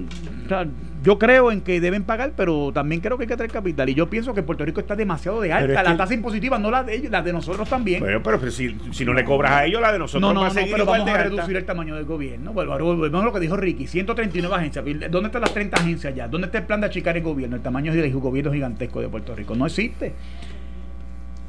yo 1.03 1.19
creo 1.19 1.51
en 1.51 1.59
que 1.59 1.82
deben 1.82 2.03
pagar, 2.03 2.32
pero 2.38 2.71
también 2.73 3.01
creo 3.01 3.17
que 3.17 3.23
hay 3.23 3.28
que 3.28 3.36
traer 3.36 3.51
capital. 3.51 3.89
Y 3.89 3.93
yo 3.93 4.09
pienso 4.09 4.34
que 4.34 4.41
Puerto 4.41 4.63
Rico 4.63 4.80
está 4.80 4.95
demasiado 4.95 5.41
de 5.41 5.51
alta. 5.51 5.84
La 5.84 5.97
tasa 5.97 6.13
impositiva, 6.13 6.57
no 6.57 6.71
la 6.71 6.86
de 6.86 6.95
ellos, 6.95 7.11
la 7.11 7.21
de 7.21 7.34
nosotros 7.34 7.67
también. 7.67 8.01
Pero, 8.01 8.23
pero 8.23 8.39
si, 8.49 8.78
si, 8.91 9.03
no 9.03 9.13
le 9.13 9.25
cobras 9.25 9.51
a 9.51 9.65
ellos, 9.65 9.82
la 9.82 9.91
de 9.91 9.99
nosotros 9.99 10.21
no, 10.21 10.34
no, 10.34 10.47
no, 10.47 10.53
pero 10.53 10.86
vamos 10.86 11.09
a 11.09 11.23
reducir 11.23 11.57
el 11.57 11.65
tamaño 11.65 11.95
del 11.95 12.05
gobierno. 12.05 12.53
Volvemos 12.53 13.21
a 13.21 13.25
lo 13.25 13.34
que 13.34 13.41
dijo 13.41 13.57
Ricky: 13.57 13.86
139 13.86 14.55
agencias. 14.55 14.86
¿Dónde 15.11 15.28
están 15.28 15.41
las 15.41 15.53
30 15.53 15.78
agencias 15.78 16.15
ya? 16.15 16.30
¿Dónde 16.30 16.45
está 16.45 16.59
el 16.59 16.65
plan 16.65 16.80
de 16.80 16.88
achicar 16.88 17.17
el 17.17 17.23
gobierno? 17.23 17.57
El 17.57 17.61
tamaño 17.61 17.93
del 17.93 18.09
gobierno 18.13 18.53
gigantesco 18.53 19.01
de 19.01 19.09
Puerto 19.09 19.36
Rico. 19.36 19.55
No 19.55 19.65
existe. 19.65 20.13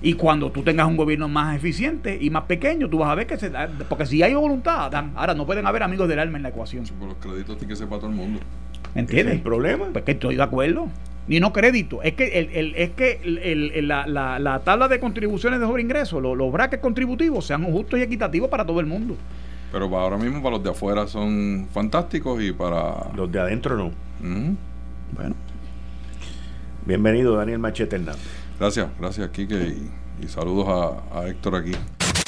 Y 0.00 0.14
cuando 0.14 0.50
tú 0.52 0.62
tengas 0.62 0.86
un 0.86 0.96
gobierno 0.96 1.28
más 1.28 1.56
eficiente 1.56 2.16
y 2.20 2.30
más 2.30 2.44
pequeño, 2.44 2.88
tú 2.88 2.98
vas 2.98 3.10
a 3.10 3.14
ver 3.16 3.26
que 3.26 3.36
se 3.36 3.50
da. 3.50 3.68
Porque 3.88 4.06
si 4.06 4.22
hay 4.22 4.34
voluntad, 4.34 4.94
ahora 5.16 5.34
no 5.34 5.44
pueden 5.44 5.66
haber 5.66 5.82
amigos 5.82 6.08
del 6.08 6.20
alma 6.20 6.36
en 6.36 6.44
la 6.44 6.50
ecuación. 6.50 6.86
Sí, 6.86 6.92
los 7.00 7.14
créditos 7.14 7.56
tienen 7.58 7.68
que 7.70 7.76
ser 7.76 7.88
para 7.88 8.00
todo 8.00 8.10
el 8.10 8.16
mundo. 8.16 8.40
¿Entiendes? 8.94 9.34
el 9.34 9.42
problema? 9.42 9.86
Pues 9.92 10.04
que 10.04 10.12
estoy 10.12 10.36
de 10.36 10.42
acuerdo. 10.42 10.88
Ni 11.26 11.40
no 11.40 11.52
crédito. 11.52 12.02
Es 12.02 12.14
que, 12.14 12.38
el, 12.38 12.74
es 12.74 12.90
que 12.90 13.20
el, 13.22 13.86
la, 13.86 14.06
la, 14.06 14.38
la, 14.38 14.60
tabla 14.60 14.88
de 14.88 14.98
contribuciones 14.98 15.60
de 15.60 15.66
sobre 15.66 15.82
ingresos, 15.82 16.22
los, 16.22 16.36
los 16.36 16.50
brackets 16.50 16.80
contributivos, 16.80 17.44
sean 17.44 17.64
justos 17.64 17.98
y 17.98 18.02
equitativos 18.02 18.48
para 18.48 18.64
todo 18.64 18.80
el 18.80 18.86
mundo. 18.86 19.14
Pero 19.70 19.90
para 19.90 20.04
ahora 20.04 20.16
mismo, 20.16 20.42
para 20.42 20.56
los 20.56 20.64
de 20.64 20.70
afuera 20.70 21.06
son 21.06 21.68
fantásticos 21.72 22.42
y 22.42 22.52
para. 22.52 23.12
Los 23.14 23.30
de 23.30 23.40
adentro 23.40 23.76
no. 23.76 23.90
Bueno. 24.20 25.34
Bienvenido, 26.86 27.36
Daniel 27.36 27.58
Machete 27.58 27.96
Hernández. 27.96 28.47
Gracias, 28.58 28.88
gracias, 28.98 29.30
Kike, 29.30 29.76
y, 30.20 30.28
saludos 30.28 31.00
a, 31.12 31.28
Héctor 31.28 31.54
aquí. 31.54 31.72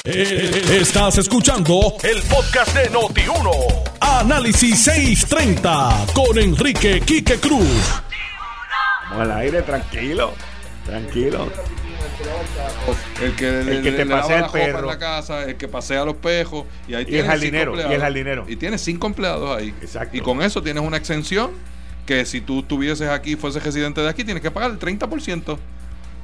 Eh, 0.05 0.79
estás 0.79 1.17
escuchando 1.17 1.95
el 2.03 2.21
podcast 2.21 2.73
de 2.73 2.89
Noti1. 2.89 3.89
Análisis 3.99 4.81
630 4.81 6.05
con 6.15 6.37
Enrique 6.37 7.01
Quique 7.01 7.37
Cruz. 7.37 8.01
Vamos 9.09 9.23
al 9.23 9.31
aire, 9.39 9.61
tranquilo. 9.61 10.31
Tranquilo. 10.85 11.49
El 13.21 13.35
que, 13.35 13.59
el 13.59 13.83
que 13.83 13.91
te 13.91 14.05
pasea 14.05 14.45
el 14.45 14.51
perro. 14.51 14.79
En 14.79 14.87
la 14.87 14.97
casa, 14.97 15.43
el 15.43 15.57
que 15.57 15.67
pasea 15.67 16.05
los 16.05 16.15
pejos. 16.15 16.65
Y 16.87 16.93
ahí 16.93 17.05
y 17.09 17.17
el 17.17 17.25
jardinero. 17.25 17.75
Y 17.75 17.93
el 17.93 17.99
jardinero. 17.99 18.45
Y 18.47 18.55
tienes 18.55 18.79
cinco 18.81 19.07
empleados 19.07 19.57
ahí. 19.57 19.73
Exacto. 19.81 20.15
Y 20.15 20.21
con 20.21 20.41
eso 20.41 20.63
tienes 20.63 20.81
una 20.81 20.95
exención 20.95 21.51
que 22.05 22.25
si 22.25 22.39
tú 22.39 22.61
estuvieses 22.61 23.09
aquí, 23.09 23.35
fueses 23.35 23.61
residente 23.61 23.99
de 23.99 24.07
aquí, 24.07 24.23
tienes 24.23 24.41
que 24.41 24.49
pagar 24.49 24.71
el 24.71 24.79
30%. 24.79 25.57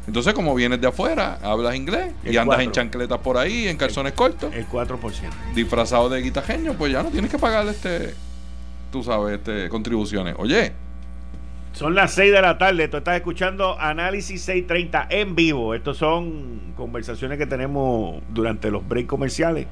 Entonces, 0.08 0.34
como 0.34 0.56
vienes 0.56 0.80
de 0.80 0.88
afuera, 0.88 1.38
hablas 1.44 1.76
inglés 1.76 2.14
y 2.24 2.38
andas 2.38 2.62
en 2.62 2.72
chancletas 2.72 3.20
por 3.20 3.38
ahí, 3.38 3.68
en 3.68 3.76
calzones 3.76 4.14
cortos. 4.14 4.54
El 4.54 4.68
4%. 4.68 4.98
Disfrazado 5.54 6.08
de 6.08 6.22
guitajeño, 6.22 6.74
pues 6.74 6.94
ya 6.94 7.04
no 7.04 7.10
tienes 7.10 7.30
que 7.30 7.38
pagar 7.38 7.68
este, 7.68 8.14
tú 8.90 9.04
sabes, 9.04 9.38
este, 9.38 9.68
contribuciones. 9.68 10.36
Oye. 10.38 10.72
Son 11.74 11.94
las 11.94 12.14
6 12.14 12.32
de 12.32 12.42
la 12.42 12.58
tarde, 12.58 12.88
tú 12.88 12.98
estás 12.98 13.18
escuchando 13.18 13.80
Análisis 13.80 14.42
630 14.44 15.08
en 15.10 15.36
vivo. 15.36 15.76
Estos 15.76 15.98
son 15.98 16.74
conversaciones 16.78 17.38
que 17.38 17.46
tenemos 17.46 18.24
durante 18.30 18.72
los 18.72 18.88
breaks 18.88 19.10
comerciales, 19.10 19.68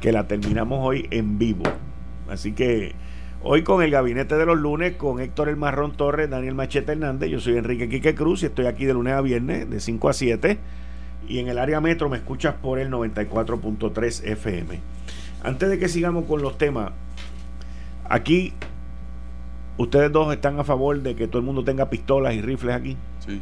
que 0.00 0.12
la 0.12 0.28
terminamos 0.28 0.78
hoy 0.80 1.08
en 1.10 1.38
vivo. 1.38 1.64
Así 2.30 2.52
que 2.52 2.94
Hoy 3.44 3.64
con 3.64 3.82
el 3.82 3.90
gabinete 3.90 4.36
de 4.36 4.46
los 4.46 4.56
lunes, 4.56 4.94
con 4.94 5.18
Héctor 5.18 5.48
El 5.48 5.56
Marrón 5.56 5.96
Torres, 5.96 6.30
Daniel 6.30 6.54
Machete 6.54 6.92
Hernández, 6.92 7.28
yo 7.28 7.40
soy 7.40 7.56
Enrique 7.56 7.88
Quique 7.88 8.14
Cruz 8.14 8.44
y 8.44 8.46
estoy 8.46 8.66
aquí 8.66 8.84
de 8.84 8.94
lunes 8.94 9.14
a 9.14 9.20
viernes 9.20 9.68
de 9.68 9.80
5 9.80 10.08
a 10.08 10.12
7 10.12 10.58
y 11.26 11.40
en 11.40 11.48
el 11.48 11.58
área 11.58 11.80
metro 11.80 12.08
me 12.08 12.18
escuchas 12.18 12.54
por 12.54 12.78
el 12.78 12.88
94.3 12.88 14.24
FM. 14.30 14.78
Antes 15.42 15.70
de 15.70 15.78
que 15.80 15.88
sigamos 15.88 16.26
con 16.26 16.40
los 16.40 16.56
temas, 16.56 16.92
aquí 18.08 18.52
ustedes 19.76 20.12
dos 20.12 20.32
están 20.32 20.60
a 20.60 20.64
favor 20.64 21.02
de 21.02 21.16
que 21.16 21.26
todo 21.26 21.38
el 21.38 21.44
mundo 21.44 21.64
tenga 21.64 21.90
pistolas 21.90 22.34
y 22.34 22.42
rifles 22.42 22.76
aquí. 22.76 22.96
Sí. 23.26 23.40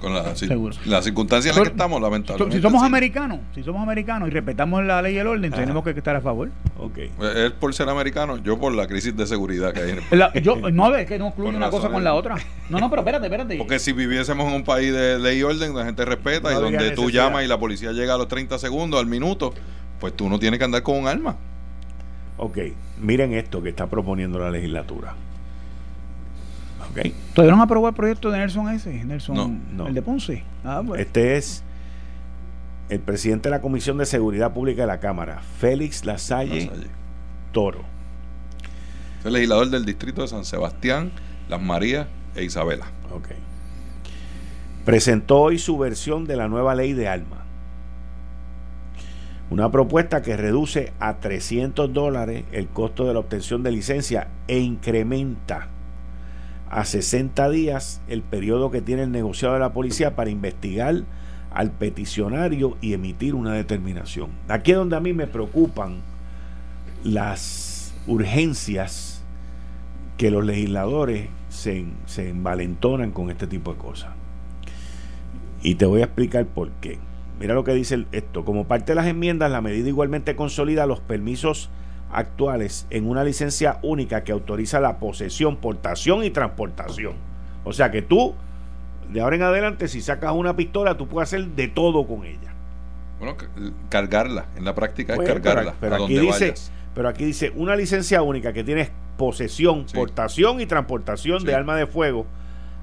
Con 0.00 0.14
la, 0.14 0.34
circunstancia 0.34 1.50
en 1.50 1.56
la 1.56 1.62
que 1.62 1.68
estamos, 1.68 2.00
lamentablemente. 2.00 2.56
Si 2.56 2.62
somos 2.62 2.82
americanos, 2.82 3.38
si 3.54 3.62
somos 3.62 3.82
americanos 3.82 4.28
y 4.28 4.32
respetamos 4.32 4.84
la 4.84 5.00
ley 5.00 5.14
y 5.14 5.18
el 5.18 5.26
orden, 5.26 5.50
tenemos 5.52 5.84
que 5.84 5.90
estar 5.90 6.16
a 6.16 6.20
favor. 6.20 6.50
Ok. 6.78 6.98
Él 7.20 7.52
por 7.52 7.72
ser 7.72 7.88
americano, 7.88 8.38
yo 8.38 8.58
por 8.58 8.74
la 8.74 8.86
crisis 8.86 9.16
de 9.16 9.26
seguridad 9.26 9.72
que 9.72 9.80
hay 9.80 9.90
en 9.90 9.98
el 9.98 10.42
yo, 10.42 10.56
No, 10.70 10.94
es 10.94 11.06
que 11.06 11.18
no 11.18 11.28
incluye 11.28 11.56
una 11.56 11.70
cosa 11.70 11.88
con 11.88 12.02
la 12.02 12.14
otra. 12.14 12.36
No, 12.68 12.78
no, 12.78 12.90
pero 12.90 13.02
espérate, 13.02 13.26
espérate. 13.26 13.56
Porque 13.56 13.78
si 13.78 13.92
viviésemos 13.92 14.48
en 14.48 14.54
un 14.54 14.64
país 14.64 14.92
de 14.92 15.18
ley 15.18 15.38
y 15.38 15.42
orden, 15.42 15.68
donde 15.68 15.80
la 15.80 15.86
gente 15.86 16.04
respeta 16.04 16.50
y 16.52 16.54
donde 16.54 16.90
tú 16.90 17.10
llamas 17.10 17.44
y 17.44 17.46
la 17.46 17.58
policía 17.58 17.92
llega 17.92 18.14
a 18.14 18.18
los 18.18 18.28
30 18.28 18.58
segundos, 18.58 19.00
al 19.00 19.06
minuto, 19.06 19.54
pues 20.00 20.14
tú 20.14 20.28
no 20.28 20.38
tienes 20.38 20.58
que 20.58 20.64
andar 20.64 20.82
con 20.82 20.96
un 20.96 21.06
arma. 21.06 21.36
Ok, 22.36 22.58
miren 23.00 23.32
esto 23.34 23.62
que 23.62 23.68
está 23.68 23.86
proponiendo 23.86 24.38
la 24.38 24.50
legislatura. 24.50 25.14
¿Todavía 27.34 27.50
no 27.50 27.62
han 27.62 27.64
aprobado 27.64 27.88
el 27.88 27.94
proyecto 27.94 28.30
de 28.30 28.38
Nelson 28.38 28.68
ese? 28.70 29.04
Nelson, 29.04 29.60
no, 29.76 29.88
el 29.88 29.94
de 29.94 30.02
Ponce. 30.02 30.44
Ah, 30.64 30.82
este 30.96 31.36
es 31.36 31.62
el 32.88 33.00
presidente 33.00 33.48
de 33.48 33.50
la 33.50 33.60
Comisión 33.60 33.98
de 33.98 34.06
Seguridad 34.06 34.52
Pública 34.52 34.82
de 34.82 34.88
la 34.88 35.00
Cámara, 35.00 35.40
Félix 35.58 36.04
Lasalle, 36.04 36.70
Toro. 37.52 37.80
Es 39.20 39.26
el 39.26 39.32
legislador 39.32 39.70
del 39.70 39.84
distrito 39.84 40.22
de 40.22 40.28
San 40.28 40.44
Sebastián, 40.44 41.10
Las 41.48 41.60
Marías 41.60 42.06
e 42.36 42.44
Isabela. 42.44 42.86
Ok. 43.12 43.28
Presentó 44.84 45.40
hoy 45.40 45.58
su 45.58 45.78
versión 45.78 46.26
de 46.26 46.36
la 46.36 46.46
nueva 46.46 46.74
ley 46.74 46.92
de 46.92 47.08
alma. 47.08 47.38
Una 49.50 49.70
propuesta 49.70 50.22
que 50.22 50.36
reduce 50.36 50.92
a 51.00 51.16
300 51.16 51.92
dólares 51.92 52.44
el 52.52 52.68
costo 52.68 53.06
de 53.06 53.14
la 53.14 53.20
obtención 53.20 53.62
de 53.62 53.72
licencia 53.72 54.28
e 54.46 54.58
incrementa 54.58 55.68
a 56.74 56.84
60 56.84 57.50
días 57.50 58.02
el 58.08 58.22
periodo 58.22 58.72
que 58.72 58.82
tiene 58.82 59.04
el 59.04 59.12
negociado 59.12 59.54
de 59.54 59.60
la 59.60 59.72
policía 59.72 60.16
para 60.16 60.30
investigar 60.30 61.04
al 61.52 61.70
peticionario 61.70 62.76
y 62.80 62.94
emitir 62.94 63.36
una 63.36 63.52
determinación. 63.52 64.30
Aquí 64.48 64.72
es 64.72 64.78
donde 64.78 64.96
a 64.96 65.00
mí 65.00 65.12
me 65.12 65.28
preocupan 65.28 66.02
las 67.04 67.94
urgencias 68.08 69.22
que 70.16 70.32
los 70.32 70.44
legisladores 70.44 71.28
se, 71.48 71.86
se 72.06 72.30
envalentonan 72.30 73.12
con 73.12 73.30
este 73.30 73.46
tipo 73.46 73.72
de 73.72 73.78
cosas. 73.78 74.10
Y 75.62 75.76
te 75.76 75.86
voy 75.86 76.00
a 76.00 76.06
explicar 76.06 76.44
por 76.44 76.70
qué. 76.80 76.98
Mira 77.38 77.54
lo 77.54 77.62
que 77.62 77.72
dice 77.72 78.04
esto. 78.10 78.44
Como 78.44 78.66
parte 78.66 78.86
de 78.86 78.96
las 78.96 79.06
enmiendas, 79.06 79.48
la 79.48 79.60
medida 79.60 79.88
igualmente 79.88 80.34
consolida 80.34 80.86
los 80.86 80.98
permisos 80.98 81.70
actuales 82.12 82.86
en 82.90 83.08
una 83.08 83.24
licencia 83.24 83.78
única 83.82 84.24
que 84.24 84.32
autoriza 84.32 84.80
la 84.80 84.98
posesión, 84.98 85.56
portación 85.56 86.24
y 86.24 86.30
transportación. 86.30 87.14
O 87.64 87.72
sea 87.72 87.90
que 87.90 88.02
tú, 88.02 88.34
de 89.10 89.20
ahora 89.20 89.36
en 89.36 89.42
adelante, 89.42 89.88
si 89.88 90.00
sacas 90.00 90.32
una 90.32 90.54
pistola, 90.56 90.96
tú 90.96 91.08
puedes 91.08 91.28
hacer 91.28 91.46
de 91.46 91.68
todo 91.68 92.06
con 92.06 92.24
ella. 92.24 92.54
Bueno, 93.18 93.36
cargarla, 93.88 94.46
en 94.56 94.64
la 94.64 94.74
práctica 94.74 95.14
es 95.14 95.16
pues, 95.16 95.28
cargarla. 95.28 95.74
Pero, 95.80 96.04
aquí 96.04 96.18
dice, 96.18 96.54
pero 96.94 97.08
aquí 97.08 97.24
dice 97.24 97.52
una 97.56 97.76
licencia 97.76 98.22
única 98.22 98.52
que 98.52 98.64
tiene 98.64 98.90
posesión, 99.16 99.86
portación 99.94 100.60
y 100.60 100.66
transportación 100.66 101.44
de 101.44 101.54
arma 101.54 101.76
de 101.76 101.86
fuego, 101.86 102.26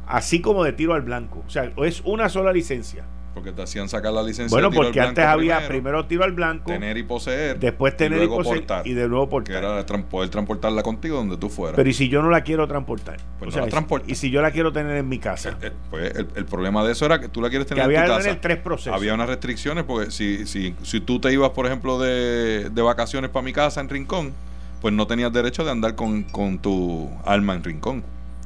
así 0.07 0.41
como 0.41 0.63
de 0.63 0.73
tiro 0.73 0.93
al 0.93 1.01
blanco. 1.01 1.43
O 1.45 1.49
sea, 1.49 1.71
es 1.77 2.01
una 2.05 2.29
sola 2.29 2.53
licencia. 2.53 3.05
Porque 3.33 3.53
te 3.53 3.61
hacían 3.61 3.87
sacar 3.87 4.11
la 4.11 4.23
licencia. 4.23 4.53
Bueno, 4.53 4.71
porque 4.71 4.99
antes 4.99 5.23
había 5.23 5.67
primero, 5.67 6.05
tiro 6.05 6.23
al 6.23 6.33
blanco. 6.33 6.65
Tener 6.71 6.97
y 6.97 7.03
poseer. 7.03 7.59
Después 7.59 7.95
tener 7.95 8.23
y, 8.23 8.27
poseer. 8.27 8.65
y 8.83 8.93
de 8.93 9.07
nuevo 9.07 9.29
portar. 9.29 9.53
Que 9.53 9.57
era 9.57 9.85
poder 10.09 10.29
transportarla 10.29 10.83
contigo 10.83 11.17
donde 11.17 11.37
tú 11.37 11.49
fueras. 11.49 11.75
Pero 11.77 11.89
¿y 11.89 11.93
si 11.93 12.09
yo 12.09 12.21
no 12.21 12.29
la 12.29 12.41
quiero 12.41 12.67
transportar? 12.67 13.17
Pues 13.39 13.55
o 13.55 13.69
sea, 13.69 13.85
Y 14.07 14.15
si 14.15 14.31
yo 14.31 14.41
la 14.41 14.51
quiero 14.51 14.73
tener 14.73 14.97
en 14.97 15.07
mi 15.07 15.19
casa. 15.19 15.57
Eh, 15.61 15.67
eh, 15.67 15.71
pues 15.89 16.13
el, 16.15 16.45
problema 16.45 16.83
de 16.83 16.91
eso 16.91 17.05
era 17.05 17.19
que 17.19 17.29
tú 17.29 17.41
la 17.41 17.49
quieres 17.49 17.67
tener 17.67 17.89
en 17.89 18.01
tu 18.01 18.07
casa. 18.07 18.41
tres 18.41 18.57
procesos. 18.57 18.93
Había 18.93 19.13
unas 19.13 19.29
restricciones 19.29 19.85
porque 19.85 20.11
si, 20.11 20.45
si, 20.45 20.75
si 20.83 20.99
tú 20.99 21.19
te 21.19 21.31
ibas, 21.31 21.51
por 21.51 21.65
ejemplo, 21.65 21.99
de, 21.99 22.69
de 22.69 22.81
vacaciones 22.81 23.29
para 23.29 23.43
mi 23.43 23.53
casa 23.53 23.79
en 23.79 23.87
Rincón, 23.87 24.33
pues 24.81 24.93
no 24.93 25.07
tenías 25.07 25.31
derecho 25.31 25.63
de 25.63 25.71
andar 25.71 25.95
con, 25.95 26.23
con 26.23 26.59
tu 26.59 27.09
alma 27.23 27.53
en 27.53 27.63
Rincón. 27.63 28.03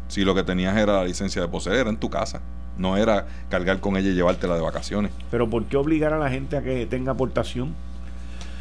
Si 0.08 0.24
lo 0.24 0.36
que 0.36 0.44
tenías 0.44 0.78
era 0.78 0.94
la 0.94 1.06
licencia 1.06 1.42
de 1.42 1.48
poseer, 1.48 1.78
era 1.78 1.90
en 1.90 1.98
tu 1.98 2.10
casa. 2.10 2.42
No 2.78 2.98
era 2.98 3.28
cargar 3.50 3.80
con 3.80 3.98
ella 3.98 4.10
y 4.10 4.14
llevártela 4.14 4.56
de 4.56 4.62
vacaciones. 4.62 5.12
Pero 5.32 5.50
¿por 5.50 5.66
qué 5.66 5.78
obligar 5.78 6.14
a 6.14 6.20
la 6.20 6.30
gente 6.30 6.58
a 6.58 6.62
que 6.62 6.86
tenga 6.86 7.14
aportación? 7.14 7.74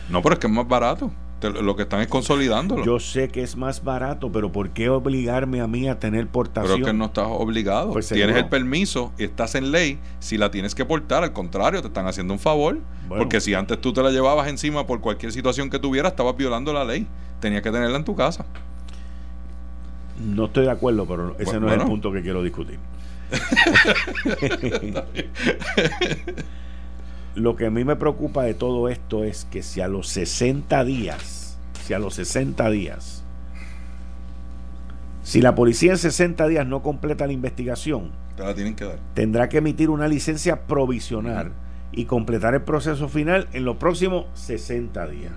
No, 0.08 0.22
pero 0.22 0.34
es 0.34 0.38
que 0.38 0.46
es 0.46 0.52
más 0.52 0.68
barato. 0.68 1.10
lo 1.42 1.76
que 1.76 1.82
están 1.82 2.00
es 2.00 2.08
consolidándolo. 2.08 2.84
Yo 2.84 3.00
sé 3.00 3.28
que 3.28 3.42
es 3.42 3.56
más 3.56 3.84
barato, 3.84 4.30
pero 4.32 4.50
¿por 4.50 4.70
qué 4.70 4.88
obligarme 4.88 5.60
a 5.60 5.66
mí 5.66 5.88
a 5.88 5.98
tener 5.98 6.26
portación? 6.26 6.76
Pero 6.76 6.86
es 6.86 6.92
que 6.92 6.96
no 6.96 7.06
estás 7.06 7.26
obligado. 7.28 7.92
Pues 7.92 8.08
tienes 8.08 8.36
el 8.36 8.48
permiso 8.48 9.12
y 9.18 9.24
estás 9.24 9.54
en 9.54 9.70
ley. 9.70 9.98
Si 10.20 10.38
la 10.38 10.50
tienes 10.50 10.74
que 10.74 10.84
portar, 10.86 11.22
al 11.22 11.32
contrario, 11.32 11.82
te 11.82 11.88
están 11.88 12.06
haciendo 12.06 12.32
un 12.32 12.38
favor. 12.38 12.78
porque 13.08 13.40
si 13.40 13.52
antes 13.52 13.78
tú 13.80 13.92
te 13.92 14.02
la 14.02 14.10
llevabas 14.10 14.48
encima 14.48 14.86
por 14.86 15.00
cualquier 15.00 15.32
situación 15.32 15.68
que 15.68 15.78
tuvieras, 15.78 16.12
estabas 16.12 16.36
violando 16.36 16.72
la 16.72 16.84
ley. 16.84 17.06
Tenías 17.40 17.62
que 17.62 17.70
tenerla 17.70 17.98
en 17.98 18.04
tu 18.04 18.14
casa. 18.14 18.46
No 20.18 20.46
estoy 20.46 20.64
de 20.64 20.70
acuerdo, 20.70 21.06
pero 21.06 21.36
ese 21.38 21.58
no 21.58 21.68
es 21.68 21.74
el 21.74 21.86
punto 21.86 22.12
que 22.12 22.22
quiero 22.22 22.42
discutir. 22.42 22.78
Lo 27.34 27.56
que 27.56 27.66
a 27.66 27.70
mí 27.70 27.84
me 27.84 27.96
preocupa 27.96 28.44
de 28.44 28.54
todo 28.54 28.88
esto 28.88 29.24
es 29.24 29.44
que 29.50 29.62
si 29.62 29.80
a 29.80 29.88
los 29.88 30.08
60 30.08 30.84
días, 30.84 31.58
si 31.84 31.92
a 31.92 31.98
los 31.98 32.14
60 32.14 32.70
días, 32.70 33.24
si 35.24 35.40
la 35.40 35.54
policía 35.54 35.92
en 35.92 35.98
60 35.98 36.46
días 36.46 36.66
no 36.66 36.82
completa 36.82 37.26
la 37.26 37.32
investigación, 37.32 38.12
tendrá 39.14 39.48
que 39.48 39.58
emitir 39.58 39.90
una 39.90 40.06
licencia 40.06 40.66
provisional 40.66 41.52
y 41.92 42.04
completar 42.04 42.54
el 42.54 42.62
proceso 42.62 43.08
final 43.08 43.48
en 43.52 43.64
los 43.64 43.76
próximos 43.76 44.26
60 44.34 45.06
días. 45.08 45.32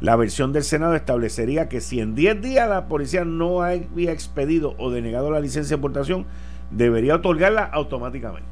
La 0.00 0.16
versión 0.16 0.52
del 0.52 0.64
Senado 0.64 0.96
establecería 0.96 1.68
que 1.68 1.80
si 1.80 2.00
en 2.00 2.14
10 2.14 2.42
días 2.42 2.68
la 2.68 2.88
policía 2.88 3.24
no 3.24 3.62
había 3.62 4.10
expedido 4.10 4.74
o 4.78 4.90
denegado 4.90 5.30
la 5.30 5.38
licencia 5.38 5.76
de 5.76 5.78
importación, 5.78 6.26
debería 6.72 7.16
otorgarla 7.16 7.64
automáticamente. 7.64 8.48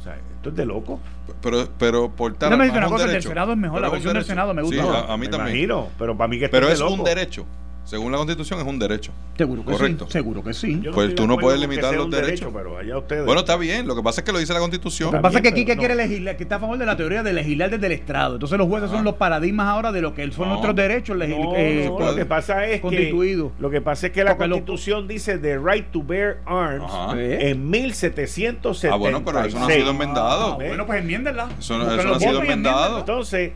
O 0.00 0.02
sea, 0.02 0.16
esto 0.16 0.48
es 0.48 0.56
de 0.56 0.66
loco. 0.66 1.00
Pero, 1.40 1.68
pero 1.78 2.10
por 2.10 2.34
tal. 2.34 2.50
No 2.50 2.56
me 2.56 2.64
dice 2.64 2.78
una 2.78 2.88
cosa, 2.88 3.04
el 3.04 3.22
Senado 3.22 3.52
es 3.52 3.58
mejor, 3.58 3.80
la 3.80 3.88
versión 3.88 4.14
del 4.14 4.24
Senado 4.24 4.52
me 4.52 4.62
gusta. 4.62 4.82
Sí, 4.82 4.88
a, 5.08 5.16
mí 5.16 5.28
también. 5.28 5.56
Imagino, 5.56 5.88
pero 5.98 6.16
para 6.16 6.28
mí 6.28 6.38
que 6.38 6.48
Pero 6.48 6.68
es 6.68 6.80
un 6.80 7.04
derecho. 7.04 7.46
Según 7.84 8.12
la 8.12 8.18
Constitución 8.18 8.60
es 8.60 8.66
un 8.66 8.78
derecho. 8.78 9.12
Seguro 9.36 9.64
que 9.64 9.72
Correcto. 9.72 10.06
sí. 10.06 10.12
Seguro 10.12 10.42
que 10.44 10.54
sí. 10.54 10.82
pues 10.92 11.14
tú 11.14 11.26
no 11.26 11.36
puedes 11.36 11.60
limitar 11.60 11.94
los 11.94 12.10
derechos. 12.10 12.50
pero 12.54 12.78
allá 12.78 12.98
ustedes. 12.98 13.24
Bueno, 13.24 13.40
está 13.40 13.56
bien. 13.56 13.86
Lo 13.86 13.96
que 13.96 14.02
pasa 14.02 14.20
es 14.20 14.24
que 14.24 14.32
lo 14.32 14.38
dice 14.38 14.52
la 14.52 14.60
Constitución. 14.60 15.10
Lo 15.10 15.18
que 15.18 15.22
pasa 15.22 15.38
es 15.38 15.42
que 15.42 15.48
aquí 15.48 15.64
que 15.64 15.76
quiere 15.76 15.94
legislar, 15.94 16.36
que 16.36 16.44
está 16.44 16.56
a 16.56 16.60
favor 16.60 16.78
de 16.78 16.86
la 16.86 16.96
teoría 16.96 17.22
de 17.22 17.32
legislar 17.32 17.70
desde 17.70 17.86
el 17.86 17.92
estrado. 17.92 18.34
Entonces 18.34 18.56
los 18.58 18.68
jueces 18.68 18.90
son 18.90 19.04
los 19.04 19.14
paradigmas 19.14 19.66
ahora 19.66 19.92
de 19.92 20.00
lo 20.00 20.14
que 20.14 20.30
son 20.32 20.48
nuestros 20.48 20.74
derechos 20.74 21.16
eh, 21.22 21.90
lo 21.98 22.14
que 22.14 22.24
pasa 22.26 22.66
es 22.66 22.80
que 22.80 23.12
lo 23.58 23.70
que 23.70 23.80
pasa 23.80 24.06
es 24.06 24.12
que 24.12 24.24
la 24.24 24.36
Constitución 24.36 25.08
dice 25.08 25.38
the 25.38 25.58
right 25.58 25.90
to 25.90 26.02
bear 26.02 26.38
arms 26.46 26.92
en 27.14 27.68
1770. 27.70 28.92
Ah, 28.92 28.96
bueno, 28.96 29.24
pero 29.24 29.44
eso 29.44 29.58
no 29.58 29.66
ha 29.66 29.70
sido 29.70 29.90
enmendado. 29.90 30.52
Ah, 30.52 30.54
bueno, 30.54 30.86
pues 30.86 31.00
enmiéndenla. 31.00 31.48
Eso, 31.58 31.78
no, 31.78 31.92
eso 31.92 32.04
no 32.04 32.14
ha 32.14 32.20
sido 32.20 32.42
enmendado. 32.42 33.00
Entonces 33.00 33.52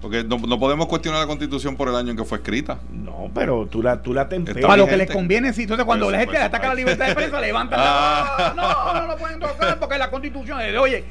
porque 0.00 0.24
no, 0.24 0.38
no, 0.38 0.58
podemos 0.58 0.86
cuestionar 0.86 1.20
la 1.20 1.26
constitución 1.26 1.76
por 1.76 1.88
el 1.88 1.94
año 1.94 2.10
en 2.12 2.16
que 2.16 2.24
fue 2.24 2.38
escrita. 2.38 2.78
No, 2.90 3.30
pero 3.34 3.66
tú 3.66 3.82
la, 3.82 4.00
tú 4.00 4.14
la 4.14 4.28
temperas. 4.28 4.62
Para 4.62 4.78
lo 4.78 4.86
que 4.86 4.96
les 4.96 5.10
conviene, 5.10 5.52
sí. 5.52 5.62
Entonces, 5.62 5.84
cuando 5.84 6.10
la 6.10 6.20
gente 6.20 6.38
ataca 6.38 6.68
la 6.68 6.74
libertad 6.74 7.08
de 7.08 7.14
prensa, 7.14 7.40
levantan 7.40 7.78
ah. 7.82 8.52
No, 8.56 9.00
no 9.00 9.06
lo 9.08 9.16
pueden 9.18 9.38
tocar 9.38 9.78
porque 9.78 9.98
la 9.98 10.10
constitución. 10.10 10.58
Oye, 10.78 11.04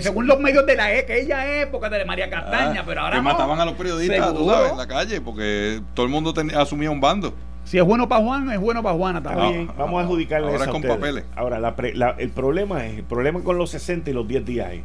según 0.00 0.26
los 0.26 0.40
medios 0.40 0.64
de 0.64 0.76
la 0.76 0.92
e, 0.94 1.00
aquella 1.00 1.60
época 1.60 1.90
de 1.90 2.04
María 2.04 2.30
Castaña, 2.30 2.80
ah, 2.80 2.84
pero 2.86 3.02
ahora. 3.02 3.16
Que 3.16 3.22
mataban 3.22 3.60
a 3.60 3.64
los 3.64 3.74
periodistas, 3.74 4.34
tú 4.34 4.48
sabes, 4.48 4.72
en 4.72 4.78
la 4.78 4.86
calle, 4.88 5.20
porque 5.20 5.82
todo 5.92 6.06
el 6.06 6.12
mundo 6.12 6.32
asumía 6.56 6.90
un 6.90 7.00
bando. 7.00 7.34
Si 7.64 7.78
es 7.78 7.84
bueno 7.84 8.08
para 8.08 8.22
Juan, 8.22 8.50
es 8.50 8.60
bueno 8.60 8.82
para 8.82 8.94
Juana 8.94 9.22
también. 9.22 9.70
vamos 9.78 10.00
a 10.00 10.04
adjudicarle 10.04 10.48
Ahora 10.48 10.64
eso 10.64 10.72
con 10.72 10.80
ustedes. 10.82 10.96
papeles. 10.96 11.24
Ahora, 11.34 11.58
la 11.58 11.74
pre- 11.74 11.94
la- 11.94 12.14
el 12.18 12.28
problema 12.30 12.84
es, 12.86 12.98
el 12.98 13.04
problema 13.04 13.40
con 13.40 13.56
los 13.56 13.70
60 13.70 14.10
y 14.10 14.12
los 14.12 14.28
10 14.28 14.44
días 14.44 14.72
es, 14.72 14.82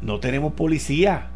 no 0.00 0.18
tenemos 0.18 0.54
policía, 0.54 1.28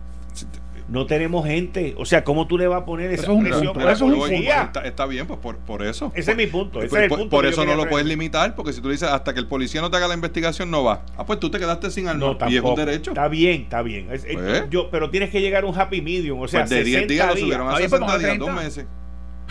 no 0.89 1.07
tenemos 1.07 1.45
gente. 1.47 1.95
O 1.99 2.05
sea, 2.05 2.23
¿cómo 2.25 2.47
tú 2.47 2.57
le 2.59 2.67
vas 2.67 2.83
a 2.83 2.85
poner 2.85 3.11
esa 3.11 3.23
Eso 3.25 3.33
es 3.33 3.39
un 3.39 3.45
presión 3.45 3.73
punto, 3.75 3.89
eso 3.91 4.07
es 4.07 4.31
un? 4.31 4.33
Está, 4.47 4.81
está 4.87 5.07
bien, 5.07 5.27
pues 5.27 5.39
por, 5.41 5.59
por 5.59 5.83
eso. 5.85 6.13
Ese 6.15 6.31
es 6.33 6.37
mi 6.37 6.47
punto, 6.47 6.81
ese 6.81 6.89
Por, 6.89 6.99
es 6.99 7.03
el 7.05 7.09
por- 7.09 7.19
punto 7.19 7.37
por 7.37 7.47
eso 7.47 7.65
no 7.65 7.75
lo 7.75 7.89
puedes 7.89 8.07
limitar, 8.07 8.55
porque 8.55 8.73
si 8.73 8.81
tú 8.81 8.89
dices 8.91 9.09
hasta 9.09 9.35
que 9.35 9.41
el 9.41 9.47
policía 9.49 9.81
no 9.81 9.91
te 9.91 9.97
haga 9.97 10.09
la 10.09 10.15
investigación, 10.15 10.71
no 10.71 10.85
va. 10.85 11.05
Ah, 11.17 11.27
pues 11.27 11.41
tú 11.41 11.51
te 11.51 11.59
quedaste 11.59 11.91
sin 11.91 12.09
arma. 12.09 12.37
No, 12.41 12.51
y 12.51 12.57
es 12.57 12.63
un 12.63 12.75
derecho. 12.75 13.11
Está 13.11 13.29
bien, 13.29 13.63
está 13.63 13.83
bien. 13.83 14.09
Es- 14.13 14.25
es- 14.25 14.35
Pues. 14.37 14.65
yo, 14.71 14.91
pero 14.91 15.11
tienes 15.11 15.31
que 15.31 15.41
llegar 15.41 15.65
a 15.65 15.67
un 15.67 15.79
happy 15.79 16.01
medium. 16.03 16.41
O 16.41 16.49
sea, 16.49 16.61
Pues 16.61 16.71
de 16.71 16.85
10 16.85 17.01
60 17.03 17.13
días 17.15 17.27
lo 17.29 17.35
días. 17.35 17.45
subieron 17.45 17.67
a 17.69 17.71
Oye, 17.75 17.89
pues, 17.89 17.91
60 17.91 18.07
como 18.07 18.19
días, 18.19 18.31
30. 18.31 18.45
dos 18.53 18.55
meses. 18.65 18.87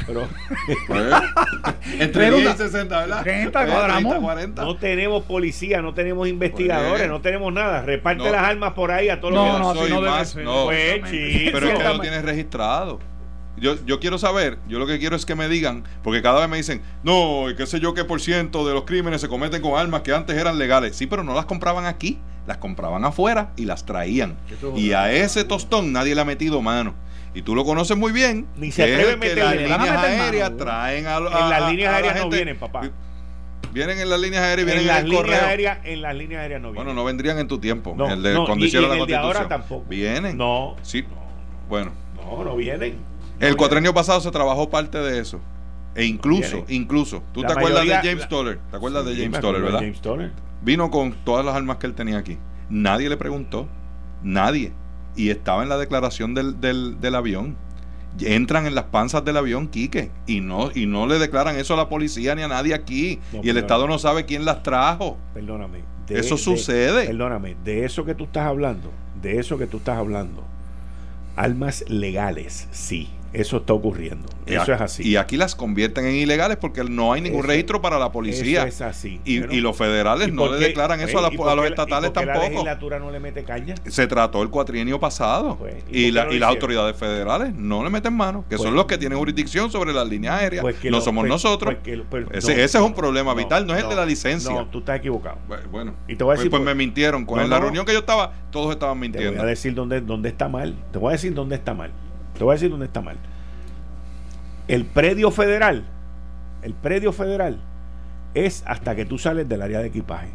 Pero 0.06 0.28
Pues, 0.88 1.04
entre 2.00 2.24
Pero 2.26 2.36
10 2.38 2.42
y 2.44 2.46
una- 2.48 2.58
60, 2.58 3.00
¿verdad? 3.00 3.24
30 3.24 3.64
Eh, 3.64 3.68
cuadramos. 3.72 4.16
40. 4.16 4.64
no 4.64 4.76
tenemos 4.78 5.24
policía, 5.24 5.82
no 5.82 5.94
tenemos 5.94 6.28
investigadores, 6.28 6.98
Pues. 7.00 7.10
no 7.10 7.22
tenemos 7.22 7.54
nada. 7.54 7.82
Reparte 7.82 8.24
No. 8.24 8.32
las 8.32 8.44
armas 8.44 8.74
por 8.74 8.92
ahí 8.92 9.10
a 9.10 9.20
todos 9.20 9.34
No, 9.34 9.60
los 9.74 9.84
que 9.84 9.90
no, 9.90 10.02
no 10.02 10.10
más, 10.12 10.36
no. 10.36 10.66
Pues, 10.66 10.96
chico. 11.10 11.50
Pero 11.54 11.70
es 11.70 11.78
que 11.78 11.84
lo 11.84 12.00
tienes 12.02 12.24
registrado. 12.24 13.00
Yo, 13.58 13.76
yo 13.86 14.02
quiero 14.02 14.18
saber, 14.18 14.58
yo 14.68 14.80
lo 14.80 14.86
que 14.86 15.00
quiero 15.00 15.16
es 15.16 15.26
que 15.26 15.34
me 15.34 15.48
digan, 15.48 15.86
porque 16.04 16.22
cada 16.22 16.42
vez 16.42 16.50
me 16.50 16.58
dicen, 16.58 16.82
no, 17.04 17.50
y 17.50 17.56
qué 17.56 17.66
sé 17.66 17.80
yo 17.80 17.94
qué 17.94 18.04
por 18.04 18.20
ciento 18.20 18.68
de 18.68 18.74
los 18.74 18.84
crímenes 18.84 19.22
se 19.22 19.30
cometen 19.30 19.62
con 19.62 19.80
armas 19.80 20.02
que 20.02 20.14
antes 20.14 20.36
eran 20.38 20.58
legales. 20.58 20.98
Sí, 20.98 21.08
pero 21.08 21.24
no 21.24 21.34
las 21.34 21.46
compraban 21.46 21.86
aquí, 21.86 22.20
las 22.48 22.58
compraban 22.58 23.06
afuera 23.06 23.52
y 23.56 23.64
las 23.64 23.86
traían. 23.86 24.36
Y 24.76 24.92
a 24.92 25.10
ese 25.14 25.46
tostón 25.46 25.94
nadie 25.94 26.16
le 26.16 26.20
ha 26.22 26.26
metido 26.26 26.62
mano. 26.62 26.96
Y 27.36 27.42
tú 27.42 27.54
lo 27.54 27.64
conoces 27.66 27.96
muy 27.98 28.12
bien. 28.12 28.48
Ni 28.56 28.72
se 28.72 28.82
atreve 28.84 29.14
a 29.14 29.18
meterle. 29.18 29.44
las 29.44 29.80
líneas 29.80 30.02
meter 30.02 30.22
aéreas 30.22 30.58
traen 30.58 31.06
a, 31.06 31.18
En 31.18 31.26
a- 31.28 31.50
las 31.50 31.62
a- 31.64 31.70
líneas 31.70 31.92
la 31.92 31.98
aéreas 31.98 32.16
no 32.16 32.22
gente. 32.22 32.36
vienen, 32.38 32.58
papá. 32.58 32.90
Vienen 33.74 34.00
en 34.00 34.10
las 34.10 34.20
líneas 34.22 34.42
aéreas 34.42 34.62
y 34.62 34.66
vienen 34.72 34.84
En 34.84 34.90
en, 34.90 34.96
las 34.96 35.04
el 35.04 35.10
líneas 35.10 35.22
correo. 35.26 35.42
aéreas, 35.50 35.78
en 35.84 36.02
las 36.02 36.16
líneas 36.16 36.42
aéreas 36.42 36.62
no 36.62 36.68
vienen. 36.70 36.86
Bueno, 36.86 37.00
no 37.00 37.06
vendrían 37.06 37.38
en 37.40 37.48
tu 37.50 37.60
tiempo, 37.60 37.94
No, 37.98 38.06
en 38.06 38.12
el 38.14 38.24
de 38.24 38.34
no, 38.34 38.46
cuando 38.46 38.64
y- 38.64 38.68
hicieron 38.70 38.90
y 38.90 38.94
en 38.94 38.98
la 39.00 39.04
el 39.04 39.08
de 39.10 39.14
constitución. 39.16 39.44
ahora 39.44 39.50
tampoco. 39.50 39.86
Vienen. 39.90 40.38
No, 40.38 40.76
Sí. 40.82 41.04
Bueno. 41.68 41.92
no, 42.16 42.44
no 42.46 42.56
vienen. 42.56 42.96
No 43.40 43.48
El 43.48 43.58
cuatrenio 43.58 43.94
pasado 43.94 44.22
se 44.22 44.32
trabajó 44.32 44.70
parte 44.70 44.98
de 45.00 45.20
eso. 45.20 45.42
E 45.94 46.06
incluso, 46.06 46.64
incluso, 46.70 47.22
tú 47.34 47.42
La 47.42 47.48
te 47.50 47.54
acuerdas 47.54 47.86
de 47.86 47.96
James 47.96 48.20
la- 48.20 48.28
Toller, 48.30 48.60
¿te 48.72 48.78
acuerdas 48.78 49.04
Sí, 49.04 49.10
de 49.10 49.16
me 49.16 49.24
James 49.24 49.40
Toller, 49.42 49.62
verdad? 49.62 49.80
James 49.80 50.02
Toller. 50.02 50.32
Vino 50.62 50.90
con 50.90 51.14
todas 51.26 51.46
las 51.46 51.56
armas 51.56 51.78
que 51.78 51.88
él 51.88 51.94
tenía 51.96 52.18
aquí. 52.18 52.38
Nadie 52.70 53.10
le 53.10 53.18
preguntó, 53.18 53.68
nadie. 54.24 54.72
Y 55.16 55.30
estaba 55.30 55.64
en 55.64 55.70
la 55.70 55.78
declaración 55.78 56.34
del, 56.34 56.60
del, 56.60 57.00
del 57.00 57.16
avión. 57.16 57.58
Entran 58.20 58.66
en 58.66 58.76
las 58.76 58.86
panzas 58.86 59.26
del 59.26 59.36
avión, 59.36 59.68
Quique, 59.68 60.10
y 60.26 60.40
no, 60.40 60.72
y 60.74 60.86
no 60.86 61.06
le 61.06 61.20
declaran 61.20 61.58
eso 61.58 61.74
a 61.74 61.78
la 61.78 61.90
policía 61.90 62.34
ni 62.34 62.44
a 62.44 62.48
nadie 62.48 62.74
aquí. 62.74 63.20
No, 63.34 63.42
y 63.44 63.50
el 63.50 63.58
Estado 63.58 63.88
no 63.88 64.00
sabe 64.00 64.26
quién 64.26 64.46
las 64.46 64.64
trajo. 64.64 65.18
Perdóname. 65.34 65.84
Eso 66.08 66.38
sucede. 66.38 67.08
Perdóname, 67.08 67.58
de 67.64 67.84
eso 67.84 68.06
que 68.06 68.16
tú 68.16 68.26
estás 68.26 68.46
hablando, 68.46 68.92
de 69.22 69.40
eso 69.40 69.58
que 69.58 69.68
tú 69.68 69.78
estás 69.78 69.98
hablando, 69.98 70.46
armas 71.36 71.84
legales, 71.90 72.68
sí, 72.72 73.10
eso 73.42 73.58
está 73.58 73.74
ocurriendo. 73.74 74.28
Eso 74.46 74.74
es 74.74 74.82
así. 74.82 75.04
Y 75.08 75.16
aquí 75.16 75.38
las 75.38 75.56
convierten 75.56 76.06
en 76.06 76.16
ilegales 76.16 76.58
porque 76.58 76.84
no 76.84 77.14
hay 77.14 77.22
ningún 77.22 77.40
Eso- 77.40 77.48
registro 77.48 77.82
para 77.82 77.98
la 78.00 78.12
policía. 78.12 78.60
Eso 78.68 78.68
es 78.68 78.82
así. 78.82 79.20
Y, 79.26 79.40
los 79.62 79.76
federales 79.78 80.28
¿y 80.28 80.32
no 80.32 80.52
le 80.52 80.60
declaran 80.60 81.00
eso 81.02 81.14
Pues, 81.14 81.24
a, 81.26 81.28
la- 81.30 81.34
¿y 81.34 81.38
por 81.38 81.50
a 81.50 81.56
los 81.56 81.64
la- 81.66 81.70
estatales 81.70 82.10
y 82.10 82.14
qué 82.14 82.20
La 82.26 82.34
tampoco. 82.34 82.50
legislatura 82.52 83.00
no 83.00 83.12
le 83.12 83.20
mete 83.20 83.44
caña. 83.44 83.76
Se 83.88 84.08
trató 84.08 84.42
el 84.44 84.50
cuatrienio 84.50 85.00
pasado. 85.00 85.56
Pues, 85.58 85.76
¿y 85.92 86.12
la- 86.12 86.26
no 86.26 86.34
y 86.34 86.40
las 86.40 86.50
autoridades 86.50 86.96
federales 86.96 87.54
no 87.56 87.84
le 87.84 87.90
meten 87.90 88.14
mano, 88.14 88.44
que 88.50 88.58
Pues- 88.58 88.62
son 88.68 88.76
los 88.76 88.86
que 88.86 88.98
tienen 88.98 89.18
jurisdicción 89.18 89.72
sobre 89.72 89.94
las 89.94 90.08
líneas 90.08 90.40
aéreas. 90.42 90.62
Pues 90.62 90.84
no 90.84 90.92
lo- 90.92 91.02
somos 91.02 91.22
pues- 91.24 91.30
nosotros. 91.30 91.74
pues 91.76 91.84
que 91.84 92.04
pues 92.10 92.26
ese, 92.32 92.56
no, 92.56 92.62
ese 92.64 92.78
es 92.78 92.84
un 92.84 92.94
problema 92.94 93.32
no, 93.32 93.38
vital, 93.38 93.66
no 93.66 93.76
es 93.76 93.84
el 93.84 93.90
de 93.90 93.96
la 93.96 94.06
licencia. 94.06 94.52
No, 94.54 94.68
tú 94.68 94.80
estás 94.80 94.98
equivocado. 95.00 95.38
Bu- 95.50 95.56
Bueno, 95.72 95.94
Y 96.08 96.16
te 96.16 96.24
voy 96.24 96.34
a 96.34 96.36
pues, 96.36 96.40
decir 96.40 96.52
pues 96.52 96.64
me 96.64 96.76
mintieron. 96.76 97.26
Con 97.26 97.40
en 97.40 97.50
la 97.50 97.60
reunión 97.60 97.86
que 97.86 97.94
yo 97.94 98.00
estaba, 98.00 98.32
todos 98.52 98.72
estaban 98.72 98.98
Te 98.98 99.02
mintiendo. 99.02 99.32
voy 99.34 99.42
a 99.42 99.46
decir 99.46 99.74
dónde, 99.74 100.02
dónde 100.02 100.30
está 100.30 100.48
mal. 100.48 100.76
Te 100.92 101.00
voy 101.00 101.10
a 101.10 101.12
decir 101.14 101.34
dónde 101.34 101.56
está 101.56 101.74
mal. 101.74 101.92
Te 102.38 102.44
voy 102.44 102.52
a 102.52 102.56
decir 102.56 102.70
dónde 102.70 102.86
está 102.86 103.02
mal. 103.02 103.18
El 104.68 104.86
predio 104.86 105.32
federal, 105.32 105.84
el 106.64 106.74
predio 106.74 107.12
federal 107.14 107.60
es 108.34 108.64
hasta 108.66 108.96
que 108.96 109.06
tú 109.06 109.18
sales 109.18 109.48
del 109.48 109.62
área 109.62 109.80
de 109.80 109.88
equipaje. 109.88 110.30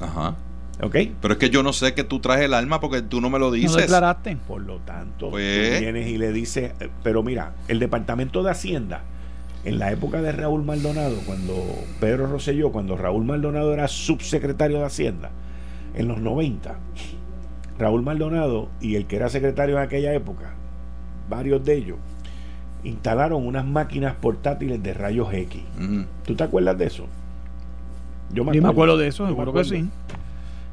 Ajá. 0.00 0.36
¿Ok? 0.82 0.96
Pero 1.20 1.34
es 1.34 1.38
que 1.38 1.50
yo 1.50 1.62
no 1.62 1.72
sé 1.72 1.92
que 1.94 2.04
tú 2.04 2.20
traes 2.20 2.42
el 2.42 2.54
arma 2.54 2.80
porque 2.80 3.02
tú 3.02 3.20
no 3.20 3.30
me 3.30 3.38
lo 3.38 3.46
No 3.46 3.52
dices. 3.52 3.76
declaraste. 3.76 4.36
Por 4.46 4.62
lo 4.62 4.78
tanto, 4.78 5.30
Pues- 5.30 5.74
tú 5.74 5.80
vienes 5.80 6.08
y 6.08 6.18
le 6.18 6.32
dices, 6.32 6.72
eh, 6.80 6.88
pero 7.02 7.22
mira, 7.22 7.52
el 7.66 7.78
Departamento 7.80 8.42
de 8.44 8.50
Hacienda, 8.52 9.02
en 9.64 9.78
la 9.80 9.90
época 9.90 10.22
de 10.22 10.30
Raúl 10.32 10.62
Maldonado, 10.64 11.16
cuando 11.26 11.54
Pedro 12.00 12.28
Rosselló, 12.28 12.70
cuando 12.70 12.96
Raúl 12.96 13.24
Maldonado 13.24 13.74
era 13.74 13.88
subsecretario 13.88 14.78
de 14.78 14.84
Hacienda, 14.84 15.30
en 15.94 16.06
los 16.06 16.20
90, 16.20 16.76
Raúl 17.78 18.02
Maldonado 18.02 18.68
y 18.80 18.94
el 18.94 19.06
que 19.06 19.16
era 19.16 19.28
secretario 19.28 19.76
en 19.78 19.82
aquella 19.82 20.14
época, 20.14 20.54
varios 21.28 21.64
de 21.64 21.74
ellos, 21.74 21.96
instalaron 22.84 23.46
unas 23.46 23.64
máquinas 23.64 24.14
portátiles 24.14 24.82
de 24.82 24.94
rayos 24.94 25.32
X. 25.32 25.62
Ujú. 25.76 26.04
¿Tú 26.26 26.34
te 26.34 26.44
acuerdas 26.44 26.78
de 26.78 26.86
eso? 26.86 27.06
Yo 28.32 28.44
me 28.44 28.56
acuerdo 28.68 28.96
de 28.98 29.08
eso, 29.08 29.24
Yo 29.24 29.30
me 29.30 29.30
seguro 29.32 29.52
que 29.52 29.60
acuerdo. 29.60 29.70
sí. 29.84 29.90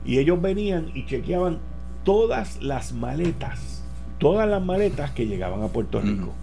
Y 0.06 0.20
ellos 0.20 0.42
venían 0.42 0.92
y 0.94 1.06
chequeaban 1.06 1.58
todas 2.04 2.62
las 2.62 2.94
maletas, 2.94 3.84
todas 4.20 4.48
las 4.48 4.64
maletas 4.64 5.12
que 5.12 5.26
llegaban 5.26 5.64
a 5.64 5.68
Puerto 5.68 5.98
Ujú. 6.00 6.08
Rico. 6.08 6.34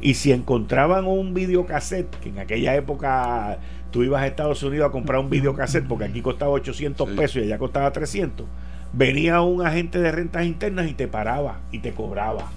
Y 0.00 0.14
si 0.14 0.32
encontraban 0.32 1.06
un 1.06 1.32
videocassette, 1.34 2.14
que 2.20 2.28
en 2.28 2.38
aquella 2.38 2.74
época 2.74 3.58
tú 3.90 4.02
ibas 4.02 4.22
a 4.22 4.26
Estados 4.26 4.62
Unidos 4.62 4.88
a 4.88 4.92
comprar 4.92 5.20
un 5.20 5.30
videocassette 5.30 5.86
porque 5.86 6.04
aquí 6.04 6.20
costaba 6.22 6.50
800 6.52 7.08
Sí. 7.08 7.16
pesos 7.16 7.36
y 7.36 7.44
allá 7.46 7.58
costaba 7.58 7.90
300, 7.92 8.46
venía 8.92 9.40
un 9.42 9.64
agente 9.66 9.98
de 10.00 10.10
rentas 10.12 10.44
internas 10.44 10.88
y 10.88 10.94
te 10.94 11.08
paraba 11.08 11.60
y 11.72 11.78
te 11.80 11.92
cobraba. 11.92 12.50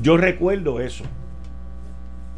Yo 0.00 0.16
recuerdo 0.16 0.80
eso. 0.80 1.04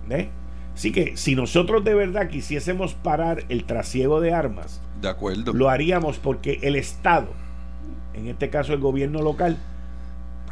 ¿Ves? 0.09 0.29
Así 0.75 0.93
que 0.93 1.17
si 1.17 1.35
nosotros 1.35 1.83
de 1.85 1.95
verdad 1.95 2.29
quisiésemos 2.29 2.95
parar 2.95 3.43
el 3.49 3.65
trasiego 3.65 4.21
de 4.21 4.33
armas, 4.33 4.81
De 5.03 5.09
acuerdo. 5.09 5.53
lo 5.53 5.69
haríamos 5.69 6.19
porque 6.19 6.61
el 6.63 6.77
Estado, 6.77 7.29
en 8.15 8.29
este 8.29 8.49
caso 8.49 8.73
el 8.75 8.81
gobierno 8.81 9.21
local, 9.23 9.57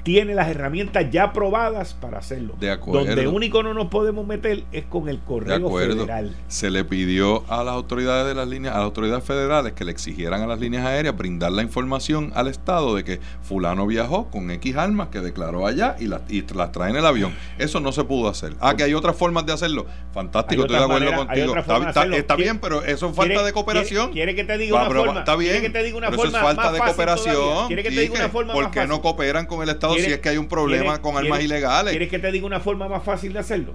tiene 0.07 0.37
las 0.37 0.47
herramientas 0.49 1.05
ya 1.11 1.25
aprobadas 1.25 1.95
para 1.95 2.19
hacerlo. 2.19 2.55
De 2.61 2.71
acuerdo. 2.71 3.05
Donde 3.07 3.27
único 3.27 3.65
no 3.65 3.75
nos 3.75 3.87
podemos 3.89 4.25
meter 4.25 4.63
es 4.71 4.85
con 4.85 5.09
el 5.09 5.17
De 5.17 5.23
correo 5.25 5.57
acuerdo. 5.67 5.95
federal. 6.05 6.33
Se 6.47 6.71
le 6.71 6.85
pidió 6.85 7.43
a 7.49 7.65
las 7.65 7.75
autoridades 7.75 8.25
de 8.25 8.37
las 8.37 8.47
líneas, 8.47 8.75
a 8.77 8.79
las 8.79 8.85
autoridades 8.85 9.25
federales 9.25 9.73
que 9.73 9.85
le 9.85 9.91
exigieran 9.91 10.43
a 10.43 10.47
las 10.47 10.61
líneas 10.61 10.87
aéreas 10.87 11.17
brindar 11.17 11.51
la 11.51 11.63
información 11.63 12.31
al 12.37 12.47
Estado 12.47 12.95
de 12.95 13.03
que 13.03 13.21
fulano 13.43 13.85
viajó 13.89 14.31
con 14.31 14.49
X 14.53 14.77
armas 14.77 15.09
que 15.09 15.19
declaró 15.19 15.67
allá 15.67 15.97
y 15.99 16.07
las, 16.07 16.21
y 16.29 16.43
las 16.55 16.71
trae 16.71 16.91
en 16.91 16.97
el 16.97 17.05
avión. 17.05 17.35
Eso 17.59 17.81
no 17.81 17.91
se 17.91 18.05
pudo 18.05 18.29
hacer. 18.29 18.53
Ah, 18.61 18.77
que 18.77 18.85
hay 18.85 18.95
otras 18.95 19.17
formas 19.17 19.45
de 19.45 19.55
hacerlo. 19.55 19.87
Fantástico, 20.13 20.63
estoy 20.63 20.77
de 20.79 20.85
acuerdo 20.85 21.17
contigo. 21.17 21.47
Está, 21.57 21.63
formas 21.65 21.83
de 21.83 21.89
está- 21.89 22.01
hacerlo. 22.03 22.17
está 22.17 22.35
¿Quiere- 22.37 22.51
bien, 22.53 22.61
pero 22.61 22.85
eso 22.85 23.09
es 23.11 23.17
falta 23.17 23.25
¿Quiere- 23.35 23.45
de 23.47 23.53
cooperación. 23.53 24.13
¿Quiere, 24.13 24.35
quiere 24.35 24.47
que 24.47 24.53
te 24.53 24.59
diga 24.59 24.77
Va, 24.79 24.89
una 24.89 25.01
forma? 25.01 25.19
está 25.19 25.35
bien. 25.35 25.51
¿Quiere 25.51 25.67
que 25.67 25.73
te 25.73 25.83
diga 25.85 25.99
una 25.99 26.11
pero 26.11 26.23
eso 26.23 26.31
forma 26.31 26.39
es 26.39 26.45
falta 26.45 26.63
más 26.63 26.73
de 26.75 26.79
cooperación. 26.79 27.67
¿Quiere 27.67 27.83
que 27.83 27.91
te 27.91 28.01
diga 28.03 28.15
una 28.15 28.29
forma 28.29 28.53
¿Por 28.53 28.71
qué 28.71 28.87
no 28.87 29.03
cooperan 29.03 29.47
con 29.47 29.63
el 29.65 29.71
Estado 29.71 29.95
si 29.97 30.03
¿Quiere- 30.03 30.14
es 30.16 30.20
que 30.20 30.28
hay 30.30 30.38
un 30.38 30.49
problema 30.49 31.01
con 31.03 31.16
armas 31.16 31.42
ilegales? 31.42 31.90
¿Quieres 31.92 32.09
que 32.09 32.18
te 32.18 32.30
diga 32.32 32.47
una 32.47 32.61
forma 32.61 32.88
más 32.88 33.03
fácil 33.03 33.32
de 33.32 33.38
hacerlo? 33.40 33.72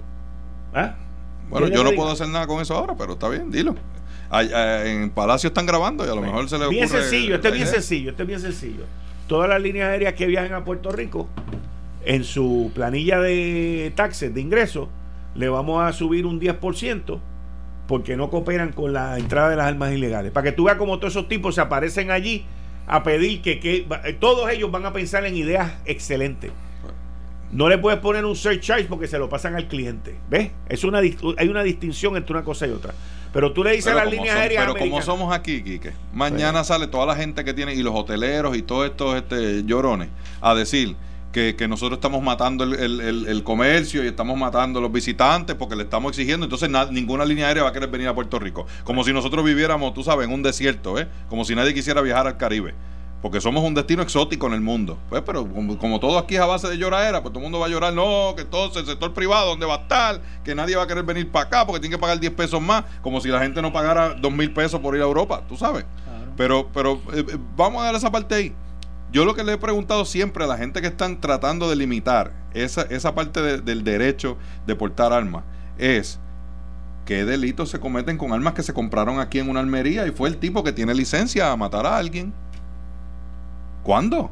¿Ah? 0.74 0.94
Bueno, 1.48 1.66
¿Quieres 1.66 1.78
yo 1.78 1.84
no 1.84 1.90
diga? 1.90 2.00
puedo 2.02 2.12
hacer 2.12 2.28
nada 2.28 2.46
con 2.46 2.60
eso 2.62 2.74
ahora, 2.76 2.94
pero 2.96 3.12
está 3.14 3.28
bien, 3.28 3.50
dilo. 3.50 3.74
Ay, 4.30 4.50
ay, 4.54 4.90
en 4.92 5.10
Palacio 5.10 5.48
están 5.48 5.66
grabando 5.66 6.06
y 6.06 6.08
a 6.08 6.14
lo 6.14 6.22
mejor 6.22 6.48
se 6.48 6.56
le 6.58 6.64
ocurre. 6.64 6.76
Bien 6.76 6.88
sencillo, 6.88 7.34
esto 7.34 7.48
es 7.48 7.54
bien 7.54 7.66
sencillo, 7.66 8.10
esto 8.10 8.22
es 8.22 8.28
bien 8.28 8.40
sencillo. 8.40 8.84
Todas 9.26 9.48
las 9.48 9.60
líneas 9.60 9.90
aéreas 9.90 10.14
que 10.14 10.26
viajan 10.26 10.54
a 10.54 10.64
Puerto 10.64 10.90
Rico, 10.92 11.28
en 12.04 12.24
su 12.24 12.70
planilla 12.74 13.20
de 13.20 13.92
taxes, 13.94 14.32
de 14.34 14.40
ingresos, 14.40 14.88
le 15.34 15.48
vamos 15.48 15.82
a 15.84 15.92
subir 15.92 16.26
un 16.26 16.40
10% 16.40 17.20
porque 17.86 18.16
no 18.16 18.30
cooperan 18.30 18.72
con 18.72 18.92
la 18.92 19.18
entrada 19.18 19.50
de 19.50 19.56
las 19.56 19.66
armas 19.66 19.92
ilegales. 19.92 20.32
Para 20.32 20.44
que 20.44 20.52
tú 20.52 20.64
veas 20.64 20.78
como 20.78 20.98
todos 20.98 21.12
esos 21.12 21.28
tipos 21.28 21.54
se 21.54 21.60
aparecen 21.60 22.10
allí 22.10 22.44
a 22.92 23.02
pedir 23.02 23.40
que, 23.40 23.58
que 23.58 23.86
eh, 24.04 24.12
todos 24.12 24.50
ellos 24.50 24.70
van 24.70 24.84
a 24.84 24.92
pensar 24.92 25.24
en 25.24 25.34
ideas 25.34 25.72
excelentes. 25.86 26.52
No 27.50 27.68
le 27.68 27.78
puedes 27.78 27.98
poner 28.00 28.26
un 28.26 28.36
surcharge 28.36 28.84
porque 28.84 29.06
se 29.06 29.18
lo 29.18 29.30
pasan 29.30 29.56
al 29.56 29.66
cliente. 29.66 30.14
¿Ves? 30.28 30.50
Es 30.68 30.84
una, 30.84 30.98
hay 30.98 31.48
una 31.48 31.62
distinción 31.62 32.16
entre 32.16 32.34
una 32.34 32.44
cosa 32.44 32.66
y 32.66 32.70
otra. 32.70 32.92
Pero 33.32 33.52
tú 33.52 33.64
le 33.64 33.70
dices 33.70 33.86
Pero, 33.86 33.98
a 33.98 34.04
las 34.04 34.12
líneas 34.12 34.36
aéreas 34.36 34.66
pero 34.66 34.78
como 34.78 35.00
somos 35.00 35.34
aquí, 35.34 35.62
Quique, 35.62 35.92
mañana 36.12 36.64
sale 36.64 36.86
toda 36.86 37.06
la 37.06 37.16
gente 37.16 37.44
que 37.44 37.54
tiene, 37.54 37.72
y 37.72 37.82
los 37.82 37.94
hoteleros 37.94 38.54
y 38.58 38.62
todos 38.62 38.84
estos 38.90 39.16
este, 39.16 39.64
llorones, 39.64 40.10
a 40.42 40.54
decir 40.54 40.94
que, 41.32 41.56
que 41.56 41.66
nosotros 41.66 41.96
estamos 41.96 42.22
matando 42.22 42.62
el, 42.64 42.74
el- 42.74 43.00
el- 43.00 43.26
el 43.26 43.42
comercio 43.42 44.04
y 44.04 44.06
estamos 44.06 44.36
matando 44.38 44.78
a 44.78 44.82
los 44.82 44.92
visitantes 44.92 45.56
porque 45.56 45.74
le 45.76 45.84
estamos 45.84 46.10
exigiendo. 46.12 46.44
Entonces 46.44 46.68
na- 46.70 46.86
ninguna 46.86 47.24
línea 47.24 47.48
aérea 47.48 47.62
va 47.62 47.70
a 47.70 47.72
querer 47.72 47.88
venir 47.88 48.08
a 48.08 48.14
Puerto 48.14 48.38
Rico. 48.38 48.66
Como 48.84 49.02
si 49.02 49.12
nosotros 49.12 49.44
viviéramos, 49.44 49.94
tú 49.94 50.02
sabes, 50.04 50.28
en 50.28 50.34
un 50.34 50.42
desierto, 50.42 50.98
¿eh? 50.98 51.08
Como 51.28 51.44
si 51.44 51.54
nadie 51.54 51.72
quisiera 51.74 52.00
viajar 52.02 52.26
al 52.26 52.36
Caribe. 52.36 52.74
porque 53.22 53.40
somos 53.40 53.62
un 53.62 53.72
destino 53.72 54.02
exótico 54.02 54.48
en 54.48 54.52
el 54.54 54.60
mundo. 54.60 54.98
Pues, 55.08 55.22
pero 55.24 55.46
como, 55.78 56.00
todo 56.00 56.18
aquí 56.18 56.34
es 56.34 56.40
a 56.40 56.46
base 56.46 56.66
de 56.68 56.76
lloradera, 56.76 57.22
pues 57.22 57.32
todo 57.32 57.38
el 57.38 57.44
mundo 57.44 57.60
va 57.60 57.66
a 57.66 57.68
llorar, 57.68 57.94
no, 57.94 58.34
que 58.36 58.44
todo 58.44 58.76
el 58.80 58.84
sector 58.84 59.14
privado, 59.14 59.46
¿dónde 59.50 59.64
va 59.64 59.74
a 59.76 59.78
estar? 59.82 60.20
Que 60.44 60.56
nadie 60.56 60.74
va 60.74 60.82
a 60.82 60.86
querer 60.88 61.04
venir 61.04 61.30
para 61.30 61.44
acá 61.46 61.64
porque 61.64 61.78
tiene 61.78 61.94
que 61.94 62.00
pagar 62.00 62.18
10 62.18 62.32
pesos 62.32 62.60
más, 62.60 62.82
como 63.00 63.20
si 63.20 63.28
la 63.28 63.38
gente 63.38 63.62
no 63.62 63.72
pagara 63.72 64.14
2 64.14 64.32
mil 64.32 64.52
pesos 64.52 64.80
por 64.80 64.96
ir 64.96 65.02
a 65.02 65.04
Europa, 65.04 65.40
tú 65.48 65.56
sabes. 65.56 65.84
Pero, 66.36 66.68
pero 66.74 67.00
eh, 67.14 67.24
eh, 67.28 67.36
vamos 67.56 67.82
a 67.82 67.84
dar 67.84 67.94
esa 67.94 68.10
parte 68.10 68.34
ahí. 68.34 68.52
Yo 69.12 69.26
lo 69.26 69.34
que 69.34 69.44
le 69.44 69.52
he 69.52 69.58
preguntado 69.58 70.06
siempre 70.06 70.44
a 70.44 70.46
la 70.46 70.56
gente 70.56 70.80
que 70.80 70.86
están 70.86 71.20
tratando 71.20 71.68
de 71.68 71.76
limitar 71.76 72.32
esa, 72.54 72.82
esa 72.82 73.14
parte 73.14 73.60
del 73.60 73.84
derecho 73.84 74.38
de 74.66 74.74
portar 74.74 75.12
armas 75.12 75.44
es 75.76 76.18
qué 77.04 77.26
delitos 77.26 77.68
se 77.68 77.78
cometen 77.78 78.16
con 78.16 78.32
armas 78.32 78.54
que 78.54 78.62
se 78.62 78.72
compraron 78.72 79.20
aquí 79.20 79.38
en 79.38 79.50
una 79.50 79.60
almería 79.60 80.06
y 80.06 80.12
fue 80.12 80.30
el 80.30 80.38
tipo 80.38 80.64
que 80.64 80.72
tiene 80.72 80.94
licencia 80.94 81.52
a 81.52 81.56
matar 81.56 81.84
a 81.86 81.98
alguien. 81.98 82.32
¿Cuándo? 83.82 84.30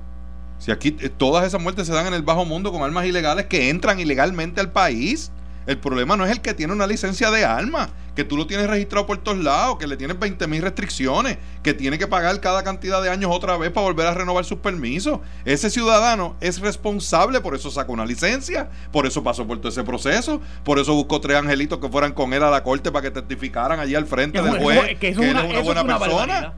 Si 0.59 0.71
aquí 0.71 0.97
eh, 1.01 1.09
todas 1.09 1.45
esas 1.45 1.61
muertes 1.61 1.87
se 1.87 1.93
dan 1.93 2.07
en 2.07 2.15
el 2.15 2.23
bajo 2.23 2.47
mundo 2.47 2.73
con 2.73 2.83
armas 2.83 3.05
ilegales 3.05 3.47
que 3.47 3.69
entran 3.69 4.01
ilegalmente 4.01 4.61
al 4.61 4.73
país. 4.73 5.31
El 5.71 5.79
problema 5.79 6.17
no 6.17 6.25
es 6.25 6.33
el 6.33 6.41
que 6.41 6.53
tiene 6.53 6.73
una 6.73 6.85
licencia 6.85 7.31
de 7.31 7.45
armas, 7.45 7.91
que 8.17 8.25
tú 8.25 8.37
lo 8.37 8.49
tienes 8.49 8.69
registrado 8.69 9.07
por 9.07 9.19
todos 9.19 9.39
lados, 9.39 9.79
que 9.79 9.87
le 9.87 9.97
tienes 9.97 10.19
20 10.19 10.49
mil 10.49 10.63
restricciones, 10.63 11.39
que 11.63 11.75
tiene 11.75 11.97
que 11.97 12.09
pagar 12.09 12.41
cada 12.41 12.65
cantidad 12.65 13.01
de 13.01 13.09
años 13.09 13.31
otra 13.33 13.57
vez 13.57 13.71
para 13.71 13.87
volver 13.87 14.09
a 14.09 14.15
renovar 14.15 14.45
sus 14.45 14.59
permisos. 14.59 15.21
Ese 15.45 15.71
ciudadano 15.71 16.35
es 16.41 16.61
responsable, 16.61 17.41
por 17.41 17.55
eso 17.55 17.71
sacó 17.71 17.93
una 17.93 18.05
licencia, 18.05 18.69
por 18.91 19.07
eso 19.07 19.23
pasó 19.23 19.47
por 19.47 19.59
todo 19.59 19.69
ese 19.69 19.85
proceso, 19.85 20.41
por 20.65 20.81
eso 20.81 20.93
buscó 20.93 21.21
tres 21.21 21.37
angelitos 21.37 21.79
que 21.79 21.89
fueran 21.89 22.15
con 22.15 22.33
él 22.33 22.43
a 22.43 22.51
la 22.51 22.65
corte 22.65 22.91
para 22.91 23.03
que 23.03 23.13
testificaran 23.13 23.79
allí 23.79 23.95
al 23.95 24.07
frente 24.07 24.43
del 24.43 24.59
juez 24.59 24.99
que, 24.99 25.11
es 25.11 25.19
una, 25.19 25.45
buena 25.63 25.85
persona. 25.85 26.53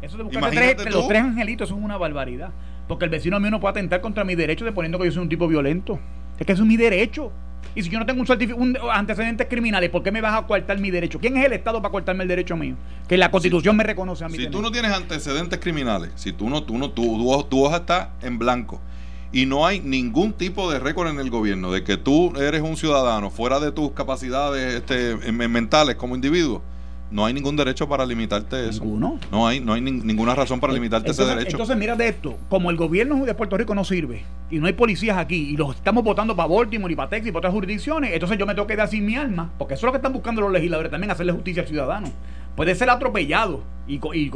Eso 0.00 0.16
de 0.16 0.22
buscar 0.22 0.48
tres, 0.52 0.76
los 0.92 1.08
tres 1.08 1.22
angelitos 1.22 1.70
es 1.70 1.76
una 1.76 1.96
barbaridad. 1.96 2.50
Porque 2.86 3.06
el 3.06 3.10
vecino 3.10 3.40
mío 3.40 3.50
no 3.50 3.58
puede 3.58 3.72
atentar 3.72 4.00
contra 4.00 4.22
mi 4.22 4.36
derecho 4.36 4.64
de 4.64 4.70
poniendo 4.70 4.96
que 5.00 5.06
yo 5.06 5.10
soy 5.10 5.22
un 5.22 5.28
tipo 5.28 5.48
violento. 5.48 5.98
Es 6.38 6.46
que 6.46 6.52
eso 6.52 6.62
es 6.62 6.68
mi 6.68 6.76
derecho. 6.76 7.32
Y 7.74 7.82
si 7.82 7.90
yo 7.90 7.98
no 7.98 8.06
tengo 8.06 8.22
un, 8.22 8.52
un 8.56 8.78
antecedentes 8.92 9.46
criminales, 9.48 9.90
¿por 9.90 10.02
qué 10.02 10.12
me 10.12 10.20
vas 10.20 10.38
a 10.38 10.46
coartar 10.46 10.78
mi 10.78 10.90
derecho? 10.90 11.18
¿Quién 11.18 11.36
es 11.36 11.44
el 11.44 11.52
Estado 11.52 11.82
para 11.82 11.92
cortarme 11.92 12.22
el 12.22 12.28
derecho 12.28 12.56
mío? 12.56 12.76
Que 13.08 13.16
la 13.16 13.30
Constitución 13.30 13.76
me 13.76 13.84
reconoce 13.84 14.24
a 14.24 14.28
mí. 14.28 14.36
Si 14.36 14.48
tú 14.48 14.62
no 14.62 14.70
tienes 14.70 14.92
antecedentes 14.92 15.58
criminales, 15.58 16.10
si 16.14 16.32
tú 16.32 16.48
no, 16.48 16.62
tú 16.62 16.78
no, 16.78 16.90
tu, 16.90 17.44
tu 17.48 17.64
hoja 17.64 17.78
está 17.78 18.10
en 18.22 18.38
blanco 18.38 18.80
y 19.34 19.46
no 19.46 19.66
hay 19.66 19.80
ningún 19.80 20.32
tipo 20.32 20.70
de 20.70 20.78
récord 20.78 21.08
en 21.08 21.18
el 21.18 21.28
gobierno 21.28 21.72
de 21.72 21.82
que 21.82 21.96
tú 21.96 22.32
eres 22.36 22.62
un 22.62 22.76
ciudadano 22.76 23.30
fuera 23.30 23.58
de 23.58 23.72
tus 23.72 23.90
capacidades 23.90 24.76
este, 24.76 25.16
mentales 25.32 25.96
como 25.96 26.14
individuo, 26.14 26.62
no 27.14 27.24
hay 27.24 27.32
ningún 27.32 27.54
derecho 27.54 27.88
para 27.88 28.04
limitarte 28.04 28.68
eso. 28.68 28.82
¿Ninguno? 28.82 29.20
No 29.30 29.46
hay, 29.46 29.60
no 29.60 29.74
hay 29.74 29.80
ninguna 29.80 30.34
razón 30.34 30.58
para 30.58 30.72
limitarte 30.72 31.12
ese 31.12 31.24
derecho. 31.24 31.52
Entonces, 31.52 31.76
mira 31.76 31.94
de 31.94 32.08
esto, 32.08 32.36
como 32.48 32.70
el 32.70 32.76
gobierno 32.76 33.24
de 33.24 33.32
Puerto 33.34 33.56
Rico 33.56 33.72
no 33.72 33.84
sirve 33.84 34.24
y 34.50 34.58
no 34.58 34.66
hay 34.66 34.72
policías 34.72 35.16
aquí 35.16 35.50
y 35.50 35.56
los 35.56 35.76
estamos 35.76 36.02
votando 36.02 36.34
para 36.34 36.48
Baltimore 36.48 36.92
y 36.92 36.96
para 36.96 37.08
Texas 37.08 37.28
y 37.28 37.30
para 37.30 37.38
otras 37.38 37.54
jurisdicciones, 37.54 38.12
entonces 38.12 38.36
yo 38.36 38.46
me 38.46 38.54
tengo 38.56 38.66
que 38.66 38.74
dar 38.74 38.88
sin 38.88 39.06
mi 39.06 39.14
alma, 39.14 39.52
porque 39.58 39.74
eso 39.74 39.82
es 39.82 39.84
lo 39.84 39.92
que 39.92 39.98
están 39.98 40.12
buscando 40.12 40.40
los 40.40 40.50
legisladores 40.50 40.90
también, 40.90 41.12
hacerle 41.12 41.30
justicia 41.30 41.62
al 41.62 41.68
ciudadano. 41.68 42.08
Puede 42.56 42.74
ser 42.74 42.90
atropellado 42.90 43.62
y, 43.86 44.00
y 44.12 44.30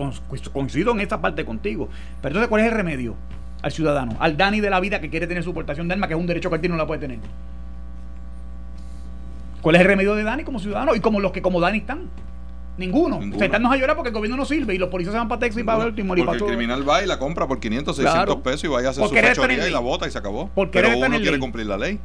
coincido 0.53 0.93
en 0.93 1.01
esta 1.01 1.21
parte 1.21 1.45
contigo. 1.45 1.89
Pero 2.23 2.29
entonces, 2.29 2.49
¿cuál 2.49 2.61
es 2.61 2.69
el 2.69 2.75
remedio 2.75 3.17
al 3.61 3.73
ciudadano? 3.73 4.17
Al 4.21 4.37
Dani 4.37 4.61
de 4.61 4.71
la 4.71 4.79
vida 4.79 5.01
que 5.01 5.11
quiere 5.11 5.27
tener 5.27 5.43
su 5.43 5.53
portación 5.53 5.89
de 5.89 5.95
arma, 5.95 6.07
que 6.07 6.15
es 6.15 6.21
un 6.21 6.29
derecho 6.29 6.49
que 6.49 6.55
él 6.55 6.61
tiene 6.61 6.77
no 6.77 6.79
la 6.81 6.87
puede 6.87 7.01
tener. 7.01 7.19
¿Cuál 9.63 9.75
es 9.75 9.81
el 9.81 9.89
remedio 9.89 10.15
de 10.15 10.23
Dani 10.23 10.45
como 10.45 10.61
ciudadano 10.61 10.95
y 10.95 11.01
como 11.01 11.19
los 11.19 11.33
que 11.33 11.43
como 11.43 11.61
Dani 11.61 11.79
están? 11.79 12.09
Ninguno. 12.79 13.21
Sentarnos 13.39 13.73
a 13.73 13.77
llorar 13.77 13.97
porque 13.97 14.09
el 14.09 14.15
gobierno 14.15 14.37
no 14.37 14.45
sirve 14.45 14.75
y 14.75 14.79
los 14.79 14.89
policías 14.89 15.13
se 15.13 15.19
van 15.19 15.29
para 15.29 15.41
Texas 15.41 15.61
y 15.61 15.65
para 15.65 15.79
Baltimore 15.79 16.21
y 16.21 16.25
para 16.25 16.39
Porque 16.39 16.53
el 16.53 16.57
criminal 16.57 16.89
va 16.89 17.03
y 17.03 17.07
la 17.07 17.19
compra 17.19 17.47
por 17.47 17.61
500, 17.61 17.97
600 17.97 18.37
pesos 18.37 18.65
y 18.65 18.69
vaya 18.69 18.89
a 18.89 18.91
hacer 18.93 19.05
su 19.05 19.15
fechoría 19.15 19.69
y 19.69 19.73
la 19.73 19.81
bota 19.81 20.07
y 20.07 20.11
se 20.11 20.19
acabó. 20.19 20.51
Pero 20.73 20.97
uno 20.97 21.19
quiere 21.19 21.39
cumplir 21.39 21.67
la 21.67 21.77
ley. 21.77 21.99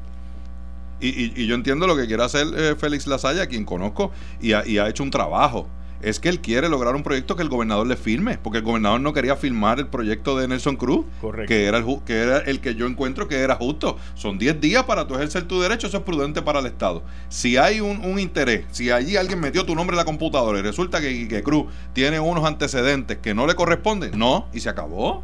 Y, 0.99 1.41
y, 1.41 1.47
yo 1.47 1.55
entiendo 1.55 1.85
lo 1.85 1.97
que 1.97 2.07
quiere 2.07 2.23
hacer 2.23 2.47
eh, 2.55 2.75
Félix 2.77 3.07
Lasaya, 3.07 3.47
quien 3.47 3.65
conozco, 3.65 4.11
y 4.39 4.51
y 4.51 4.77
ha 4.77 4.87
hecho 4.87 5.03
un 5.03 5.11
trabajo 5.11 5.67
es 6.03 6.19
que 6.19 6.29
él 6.29 6.41
quiere 6.41 6.69
lograr 6.69 6.95
un 6.95 7.03
proyecto 7.03 7.35
que 7.35 7.43
el 7.43 7.49
gobernador 7.49 7.87
le 7.87 7.95
firme, 7.95 8.37
porque 8.37 8.59
el 8.59 8.63
gobernador 8.63 8.99
no 8.99 9.13
quería 9.13 9.35
firmar 9.35 9.79
el 9.79 9.87
proyecto 9.87 10.37
de 10.37 10.47
Nelson 10.47 10.75
Cruz, 10.75 11.05
que 11.47 11.65
era, 11.65 11.77
el, 11.77 11.85
que 12.05 12.13
era 12.13 12.39
el 12.39 12.59
que 12.59 12.75
yo 12.75 12.85
encuentro 12.85 13.27
que 13.27 13.39
era 13.39 13.55
justo. 13.55 13.97
Son 14.15 14.37
10 14.37 14.59
días 14.59 14.83
para 14.83 15.07
tú 15.07 15.15
ejercer 15.15 15.43
tu 15.43 15.61
derecho, 15.61 15.87
eso 15.87 15.97
es 15.97 16.03
prudente 16.03 16.41
para 16.41 16.59
el 16.59 16.65
Estado. 16.65 17.03
Si 17.29 17.57
hay 17.57 17.79
un, 17.79 18.19
interés, 18.19 18.65
si 18.71 18.91
allí 18.91 19.15
alguien 19.15 19.39
metió 19.39 19.65
tu 19.65 19.75
nombre 19.75 19.95
en 19.95 19.97
la 19.97 20.05
computadora 20.05 20.59
y 20.59 20.61
resulta 20.61 20.99
que, 20.99 21.27
que 21.27 21.41
Cruz 21.41 21.65
tiene 21.93 22.19
unos 22.19 22.45
antecedentes 22.45 23.17
que 23.17 23.33
no 23.33 23.47
le 23.47 23.55
corresponden, 23.55 24.11
no, 24.17 24.47
y 24.53 24.59
se 24.59 24.69
acabó. 24.69 25.23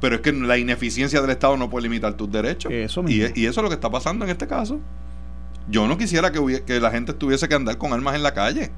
Pero 0.00 0.16
es 0.16 0.20
que 0.20 0.32
la 0.32 0.58
ineficiencia 0.58 1.20
del 1.20 1.30
Estado 1.30 1.56
no 1.56 1.70
puede 1.70 1.84
limitar 1.84 2.14
tus 2.14 2.30
derechos. 2.30 2.70
Eso 2.70 3.02
y, 3.08 3.22
y, 3.34 3.46
eso 3.46 3.60
es 3.60 3.62
lo 3.62 3.68
que 3.68 3.74
está 3.74 3.90
pasando 3.90 4.24
en 4.24 4.30
este 4.30 4.46
caso. 4.46 4.78
Yo 5.68 5.88
no 5.88 5.98
quisiera 5.98 6.30
que, 6.30 6.62
que 6.64 6.80
la 6.80 6.90
gente 6.90 7.12
tuviese 7.12 7.48
que 7.48 7.54
andar 7.54 7.76
con 7.78 7.92
armas 7.92 8.14
en 8.14 8.22
la 8.22 8.32
calle. 8.32 8.70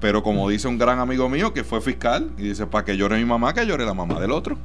Pero 0.00 0.22
como 0.22 0.48
dice 0.48 0.68
un 0.68 0.78
gran 0.78 0.98
amigo 0.98 1.28
mío 1.28 1.52
que 1.54 1.64
fue 1.64 1.80
fiscal, 1.80 2.30
y 2.36 2.42
dice, 2.48 2.66
para 2.66 2.84
que 2.84 2.96
llore 2.96 3.16
mi 3.16 3.24
mamá, 3.24 3.54
que 3.54 3.64
llore 3.66 3.84
la 3.84 3.94
mamá 3.94 4.20
del 4.20 4.30
otro. 4.30 4.58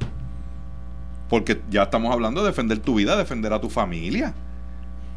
Porque 1.28 1.62
ya 1.70 1.84
estamos 1.84 2.12
hablando 2.12 2.42
de 2.42 2.48
defender 2.48 2.78
tu 2.78 2.96
vida, 2.96 3.16
defender 3.16 3.52
a 3.52 3.60
tu 3.60 3.70
familia. 3.70 4.34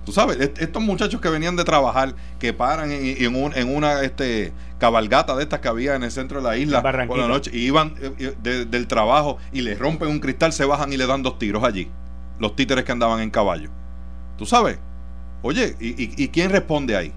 Tú 0.06 0.12
sabes, 0.12 0.38
estos 0.60 0.82
muchachos 0.84 1.20
que 1.20 1.30
venían 1.30 1.56
de 1.56 1.64
trabajar, 1.64 2.14
que 2.40 2.54
paran 2.54 2.92
en, 2.92 3.18
en, 3.18 3.76
una 3.76 4.02
este, 4.04 4.54
cabalgata 4.78 5.36
de 5.36 5.44
estas 5.44 5.60
que 5.60 5.68
había 5.68 5.96
en 5.96 6.04
el 6.04 6.12
centro 6.12 6.42
de 6.42 6.48
la 6.48 6.58
isla 6.58 6.84
por 7.08 7.18
la 7.18 7.28
noche, 7.28 7.50
y 7.52 7.66
iban 7.66 7.96
eh, 8.00 8.36
eh, 8.44 8.66
del 8.70 8.88
trabajo 8.88 9.40
y 9.52 9.62
le 9.62 9.74
rompen 9.76 10.08
un 10.08 10.20
cristal, 10.20 10.54
se 10.54 10.64
bajan 10.64 10.94
y 10.94 10.98
le 10.98 11.08
dan 11.08 11.24
dos 11.24 11.40
tiros 11.40 11.64
allí. 11.64 11.90
Los 12.40 12.56
títeres 12.56 12.86
que 12.86 12.92
andaban 12.92 13.20
en 13.20 13.32
caballo. 13.32 13.72
Tú 14.38 14.46
sabes, 14.46 14.78
oye, 15.42 15.76
¿y, 15.80 16.24
y 16.24 16.28
quién 16.28 16.52
responde 16.52 16.96
ahí? 16.96 17.12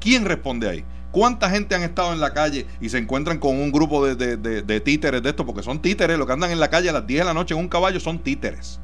¿Quién 0.00 0.24
responde 0.24 0.68
ahí? 0.68 0.84
¿Cuánta 1.12 1.50
gente 1.50 1.74
han 1.74 1.82
estado 1.82 2.12
en 2.14 2.20
la 2.20 2.32
calle 2.32 2.66
y 2.80 2.88
se 2.88 2.96
encuentran 2.96 3.38
con 3.38 3.56
un 3.60 3.70
grupo 3.70 4.04
de, 4.06 4.80
títeres 4.80 5.22
de 5.22 5.28
esto? 5.28 5.44
Porque 5.44 5.62
son 5.62 5.80
títeres, 5.80 6.18
lo 6.18 6.26
que 6.26 6.32
andan 6.32 6.50
en 6.50 6.58
la 6.58 6.70
calle 6.70 6.88
a 6.88 6.92
las 6.92 7.06
10 7.06 7.20
de 7.20 7.24
la 7.26 7.34
noche 7.34 7.54
en 7.54 7.60
un 7.60 7.68
caballo 7.68 8.00
son 8.00 8.18
títeres. 8.18 8.80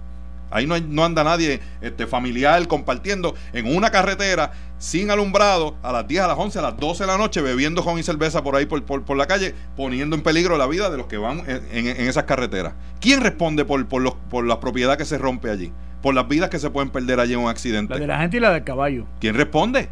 Ahí 0.51 0.67
no, 0.67 0.79
no 0.79 1.05
anda 1.05 1.25
nadie 1.25 1.61
este, 1.81 2.07
familiar 2.07 2.67
compartiendo 2.69 3.35
en 3.53 3.75
una 3.75 3.91
carretera 3.91 4.53
sin 4.79 5.11
alumbrado 5.11 5.77
a 5.83 5.93
las 5.93 6.07
10, 6.07 6.23
a 6.23 6.27
las 6.29 6.39
11, 6.39 6.59
a 6.59 6.63
las 6.63 6.77
12 6.77 7.03
de 7.03 7.07
la 7.07 7.19
noche 7.19 7.41
bebiendo 7.41 7.83
con 7.83 7.99
y 7.99 8.03
cerveza 8.03 8.43
por 8.43 8.57
ahí 8.57 8.67
por, 8.67 8.83
por, 8.83 9.17
la 9.17 9.27
calle, 9.27 9.55
poniendo 9.77 10.15
en 10.15 10.23
peligro 10.23 10.57
la 10.57 10.67
vida 10.67 10.91
de 10.91 10.97
los 10.97 11.07
que 11.07 11.17
van 11.17 11.43
en, 11.47 11.87
esas 12.09 12.25
carreteras. 12.25 12.75
¿Quién 13.01 13.23
responde 13.23 13.65
por, 13.65 13.87
por, 13.89 14.03
los, 14.03 14.15
por 14.31 14.47
la 14.47 14.61
propiedad 14.61 14.97
que 14.97 15.05
se 15.05 15.19
rompe 15.19 15.51
allí? 15.51 15.73
Por 16.03 16.15
las 16.15 16.29
vidas 16.29 16.49
que 16.49 16.59
se 16.59 16.71
pueden 16.71 16.91
perder 16.91 17.21
allí 17.21 17.33
en 17.33 17.41
un 17.41 17.49
accidente. 17.49 17.95
La 17.95 18.01
de 18.01 18.07
la 18.07 18.19
gente 18.19 18.37
y 18.37 18.41
la 18.41 18.53
del 18.53 18.65
caballo. 18.65 19.07
¿Quién 19.21 19.35
responde? 19.35 19.89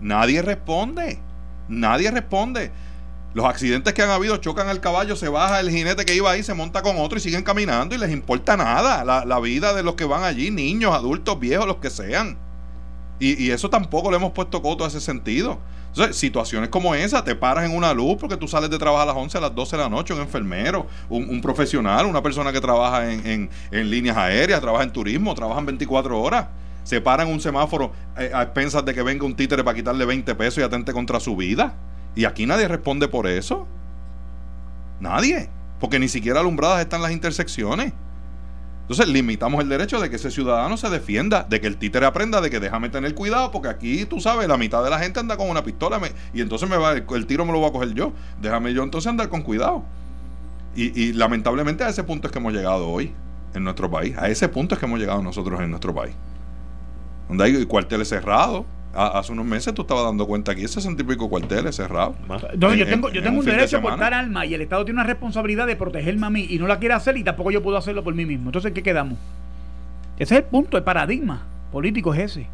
Nadie 0.00 0.42
responde. 0.42 1.18
Nadie 1.68 2.10
responde. 2.10 2.70
Los 3.34 3.46
accidentes 3.46 3.92
que 3.92 4.02
han 4.02 4.10
habido 4.10 4.38
chocan 4.38 4.68
al 4.68 4.80
caballo, 4.80 5.14
se 5.14 5.28
baja 5.28 5.60
el 5.60 5.70
jinete 5.70 6.04
que 6.04 6.14
iba 6.14 6.30
ahí, 6.30 6.42
se 6.42 6.54
monta 6.54 6.82
con 6.82 6.96
otro 6.98 7.18
y 7.18 7.20
siguen 7.20 7.42
caminando 7.42 7.94
y 7.94 7.98
les 7.98 8.10
importa 8.10 8.56
nada 8.56 9.04
la, 9.24 9.40
vida 9.40 9.74
de 9.74 9.82
los 9.82 9.94
que 9.94 10.04
van 10.04 10.24
allí, 10.24 10.50
niños, 10.50 10.94
adultos, 10.94 11.38
viejos, 11.38 11.66
los 11.66 11.76
que 11.76 11.90
sean. 11.90 12.38
Y, 13.20 13.50
eso 13.50 13.68
tampoco 13.68 14.10
le 14.10 14.16
hemos 14.16 14.32
puesto 14.32 14.62
coto 14.62 14.84
a 14.84 14.88
ese 14.88 15.00
sentido. 15.00 15.58
Entonces, 15.88 16.16
situaciones 16.16 16.68
como 16.70 16.94
esa, 16.94 17.24
te 17.24 17.34
paras 17.34 17.64
en 17.64 17.76
una 17.76 17.92
luz 17.92 18.16
porque 18.18 18.36
tú 18.36 18.48
sales 18.48 18.70
de 18.70 18.78
trabajar 18.78 19.08
a 19.08 19.12
las 19.12 19.16
11, 19.16 19.38
a 19.38 19.40
las 19.42 19.54
12 19.54 19.76
de 19.76 19.82
la 19.82 19.88
noche, 19.88 20.14
un 20.14 20.20
enfermero, 20.20 20.86
un, 21.08 21.40
profesional, 21.40 22.06
una 22.06 22.22
persona 22.22 22.52
que 22.52 22.60
trabaja 22.60 23.10
en, 23.10 23.50
en, 23.70 23.90
líneas 23.90 24.16
aéreas, 24.16 24.60
trabaja 24.60 24.84
en 24.84 24.92
turismo, 24.92 25.34
trabajan 25.34 25.66
24 25.66 26.20
horas 26.20 26.46
se 26.88 27.02
paran 27.02 27.28
un 27.28 27.38
semáforo 27.38 27.92
eh, 28.16 28.30
a 28.32 28.44
expensas 28.44 28.82
de 28.82 28.94
que 28.94 29.02
venga 29.02 29.26
un 29.26 29.36
títere 29.36 29.62
para 29.62 29.76
quitarle 29.76 30.06
20 30.06 30.34
pesos 30.36 30.56
y 30.56 30.62
atente 30.62 30.94
contra 30.94 31.20
su 31.20 31.36
vida. 31.36 31.74
Y 32.16 32.24
aquí 32.24 32.46
nadie 32.46 32.66
responde 32.66 33.08
por 33.08 33.26
eso. 33.26 33.68
Nadie. 34.98 35.50
Porque 35.80 35.98
ni 35.98 36.08
siquiera 36.08 36.40
alumbradas 36.40 36.80
están 36.80 37.02
las 37.02 37.12
intersecciones. 37.12 37.92
Entonces 38.80 39.06
limitamos 39.06 39.62
el 39.62 39.68
derecho 39.68 40.00
de 40.00 40.08
que 40.08 40.16
ese 40.16 40.30
ciudadano 40.30 40.78
se 40.78 40.88
defienda, 40.88 41.44
de 41.46 41.60
que 41.60 41.66
el 41.66 41.76
títere 41.76 42.06
aprenda, 42.06 42.40
de 42.40 42.48
que 42.48 42.58
déjame 42.58 42.88
tener 42.88 43.14
cuidado, 43.14 43.50
porque 43.50 43.68
aquí 43.68 44.06
tú 44.06 44.18
sabes, 44.18 44.48
la 44.48 44.56
mitad 44.56 44.82
de 44.82 44.88
la 44.88 44.98
gente 44.98 45.20
anda 45.20 45.36
con 45.36 45.50
una 45.50 45.62
pistola 45.62 46.00
y 46.32 46.40
entonces 46.40 46.70
me 46.70 46.78
va, 46.78 46.94
el, 46.94 47.26
tiro 47.26 47.44
me 47.44 47.52
lo 47.52 47.58
voy 47.58 47.68
a 47.68 47.72
coger 47.72 47.92
yo. 47.92 48.14
Déjame 48.40 48.72
yo 48.72 48.82
entonces 48.82 49.10
andar 49.10 49.28
con 49.28 49.42
cuidado. 49.42 49.84
Y, 50.74 50.98
y 50.98 51.12
lamentablemente 51.12 51.84
a 51.84 51.90
ese 51.90 52.02
punto 52.02 52.28
es 52.28 52.32
que 52.32 52.38
hemos 52.38 52.54
llegado 52.54 52.88
hoy 52.88 53.12
en 53.52 53.62
nuestro 53.62 53.90
país. 53.90 54.16
A 54.16 54.30
ese 54.30 54.48
punto 54.48 54.74
es 54.74 54.78
que 54.78 54.86
hemos 54.86 54.98
llegado 54.98 55.22
nosotros 55.22 55.60
en 55.60 55.68
nuestro 55.68 55.94
país 55.94 56.14
donde 57.28 57.44
hay 57.44 57.64
cuarteles 57.66 58.08
cerrados. 58.08 58.64
Hace 58.94 59.32
unos 59.32 59.44
meses 59.44 59.72
tú 59.74 59.82
estabas 59.82 60.04
dando 60.04 60.26
cuenta 60.26 60.52
aquí, 60.52 60.66
sesenta 60.66 61.02
y 61.02 61.04
pico 61.04 61.28
cuarteles 61.28 61.76
cerrados. 61.76 62.16
yo 62.58 62.86
tengo, 62.86 63.10
yo 63.10 63.22
tengo 63.22 63.38
un, 63.38 63.44
derecho 63.44 63.76
a 63.76 63.82
portar 63.82 64.12
alma 64.12 64.44
y 64.44 64.54
el 64.54 64.62
Estado 64.62 64.84
tiene 64.84 64.98
una 65.00 65.06
responsabilidad 65.06 65.66
de 65.66 65.76
protegerme 65.76 66.26
a 66.26 66.30
mí 66.30 66.46
y 66.48 66.58
no 66.58 66.66
la 66.66 66.78
quiere 66.78 66.94
hacer 66.94 67.16
y 67.16 67.22
tampoco 67.22 67.50
yo 67.50 67.62
puedo 67.62 67.76
hacerlo 67.76 68.02
por 68.02 68.14
mí 68.14 68.24
mismo. 68.24 68.48
Entonces, 68.48 68.72
¿qué 68.72 68.82
quedamos? 68.82 69.18
Ese 70.18 70.34
es 70.34 70.40
el 70.40 70.46
punto, 70.46 70.76
el 70.76 70.82
paradigma 70.82 71.42
político 71.70 72.12
es 72.14 72.20
ese. 72.20 72.46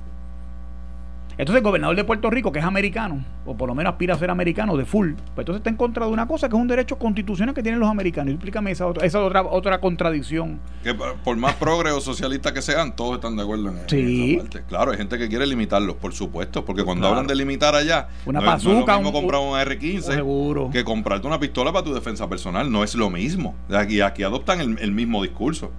Entonces 1.36 1.56
el 1.56 1.64
gobernador 1.64 1.96
de 1.96 2.04
Puerto 2.04 2.30
Rico, 2.30 2.52
que 2.52 2.60
es 2.60 2.64
americano, 2.64 3.24
o 3.44 3.56
por 3.56 3.68
lo 3.68 3.74
menos 3.74 3.92
aspira 3.92 4.14
a 4.14 4.18
ser 4.18 4.30
americano 4.30 4.76
de 4.76 4.84
full, 4.84 5.14
pues 5.34 5.38
entonces 5.38 5.56
está 5.60 5.70
en 5.70 5.76
contra 5.76 6.06
de 6.06 6.12
una 6.12 6.26
cosa 6.26 6.48
que 6.48 6.54
es 6.54 6.60
un 6.60 6.68
derecho 6.68 6.96
constitucional 6.96 7.54
que 7.54 7.62
tienen 7.62 7.80
los 7.80 7.88
americanos. 7.88 8.34
explícame 8.34 8.70
esa 8.70 8.86
otra, 8.86 9.04
esa 9.04 9.20
otra, 9.20 9.42
otra 9.42 9.80
contradicción. 9.80 10.60
Que 10.82 10.94
por 10.94 11.36
más 11.36 11.54
progre 11.54 11.90
o 11.90 12.00
socialistas 12.00 12.52
que 12.52 12.62
sean, 12.62 12.94
todos 12.94 13.16
están 13.16 13.36
de 13.36 13.42
acuerdo 13.42 13.70
en, 13.70 13.78
esa 13.78 14.42
parte. 14.42 14.62
Claro, 14.68 14.92
hay 14.92 14.98
gente 14.98 15.18
que 15.18 15.28
quiere 15.28 15.46
limitarlos, 15.46 15.96
por 15.96 16.14
supuesto, 16.14 16.64
porque 16.64 16.84
cuando 16.84 17.08
hablan 17.08 17.26
de 17.26 17.34
limitar 17.34 17.74
allá, 17.74 18.08
una 18.26 18.40
no, 18.40 18.54
es, 18.54 18.64
lo 18.64 18.86
mismo 18.86 19.12
comprar 19.12 19.40
un 19.40 19.54
R15 19.54 20.70
que 20.70 20.84
comprarte 20.84 21.26
una 21.26 21.40
pistola 21.40 21.72
para 21.72 21.84
tu 21.84 21.92
defensa 21.92 22.28
personal, 22.28 22.70
no 22.70 22.84
es 22.84 22.94
lo 22.94 23.10
mismo. 23.10 23.56
Aquí, 23.70 24.00
aquí 24.00 24.22
adoptan 24.22 24.60
el, 24.60 24.78
el 24.78 24.92
mismo 24.92 25.22
discurso. 25.22 25.72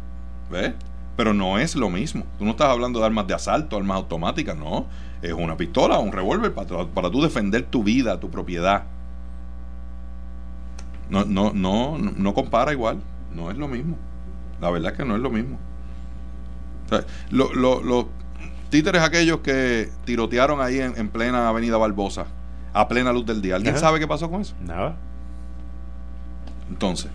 ¿Ves? 0.52 0.74
Pero 1.16 1.34
no 1.34 1.58
es 1.60 1.76
lo 1.76 1.90
mismo. 1.90 2.26
Tú 2.38 2.44
no 2.44 2.52
estás 2.52 2.68
hablando 2.68 3.00
de 3.00 3.06
armas 3.06 3.26
de 3.26 3.34
asalto, 3.34 3.78
armas 3.78 3.98
automáticas, 3.98 4.56
no 4.56 4.86
es 5.26 5.34
una 5.34 5.58
pistola 5.58 5.98
o 6.00 6.02
un 6.02 6.12
revólver 6.12 6.54
para, 6.54 6.86
para 6.88 7.10
tú 7.10 7.22
defender 7.22 7.64
tu 7.64 7.84
vida, 7.84 8.20
tu 8.20 8.30
propiedad. 8.30 8.84
No, 11.10 11.24
no, 11.26 11.52
no, 11.54 11.98
no 11.98 12.34
compara 12.34 12.72
igual. 12.72 13.02
No 13.34 13.52
es 13.52 13.58
lo 13.58 13.68
mismo. 13.68 13.98
La 14.62 14.70
verdad 14.70 14.92
es 14.92 14.98
que 14.98 15.06
no 15.06 15.16
es 15.16 15.22
lo 15.22 15.30
mismo. 15.30 15.60
los 17.30 18.06
títeres 18.70 19.02
aquellos 19.02 19.40
que 19.40 19.90
tirotearon 20.06 20.62
ahí 20.62 20.80
en, 20.80 21.10
plena 21.10 21.50
avenida 21.50 21.78
Barbosa, 21.78 22.26
a 22.74 22.88
plena 22.88 23.12
luz 23.12 23.26
del 23.26 23.42
día. 23.42 23.56
¿Alguien 23.56 23.78
sabe 23.78 24.00
qué 24.00 24.08
pasó 24.08 24.30
con 24.30 24.42
eso? 24.42 24.56
Nada. 24.62 24.96
Entonces, 26.70 27.12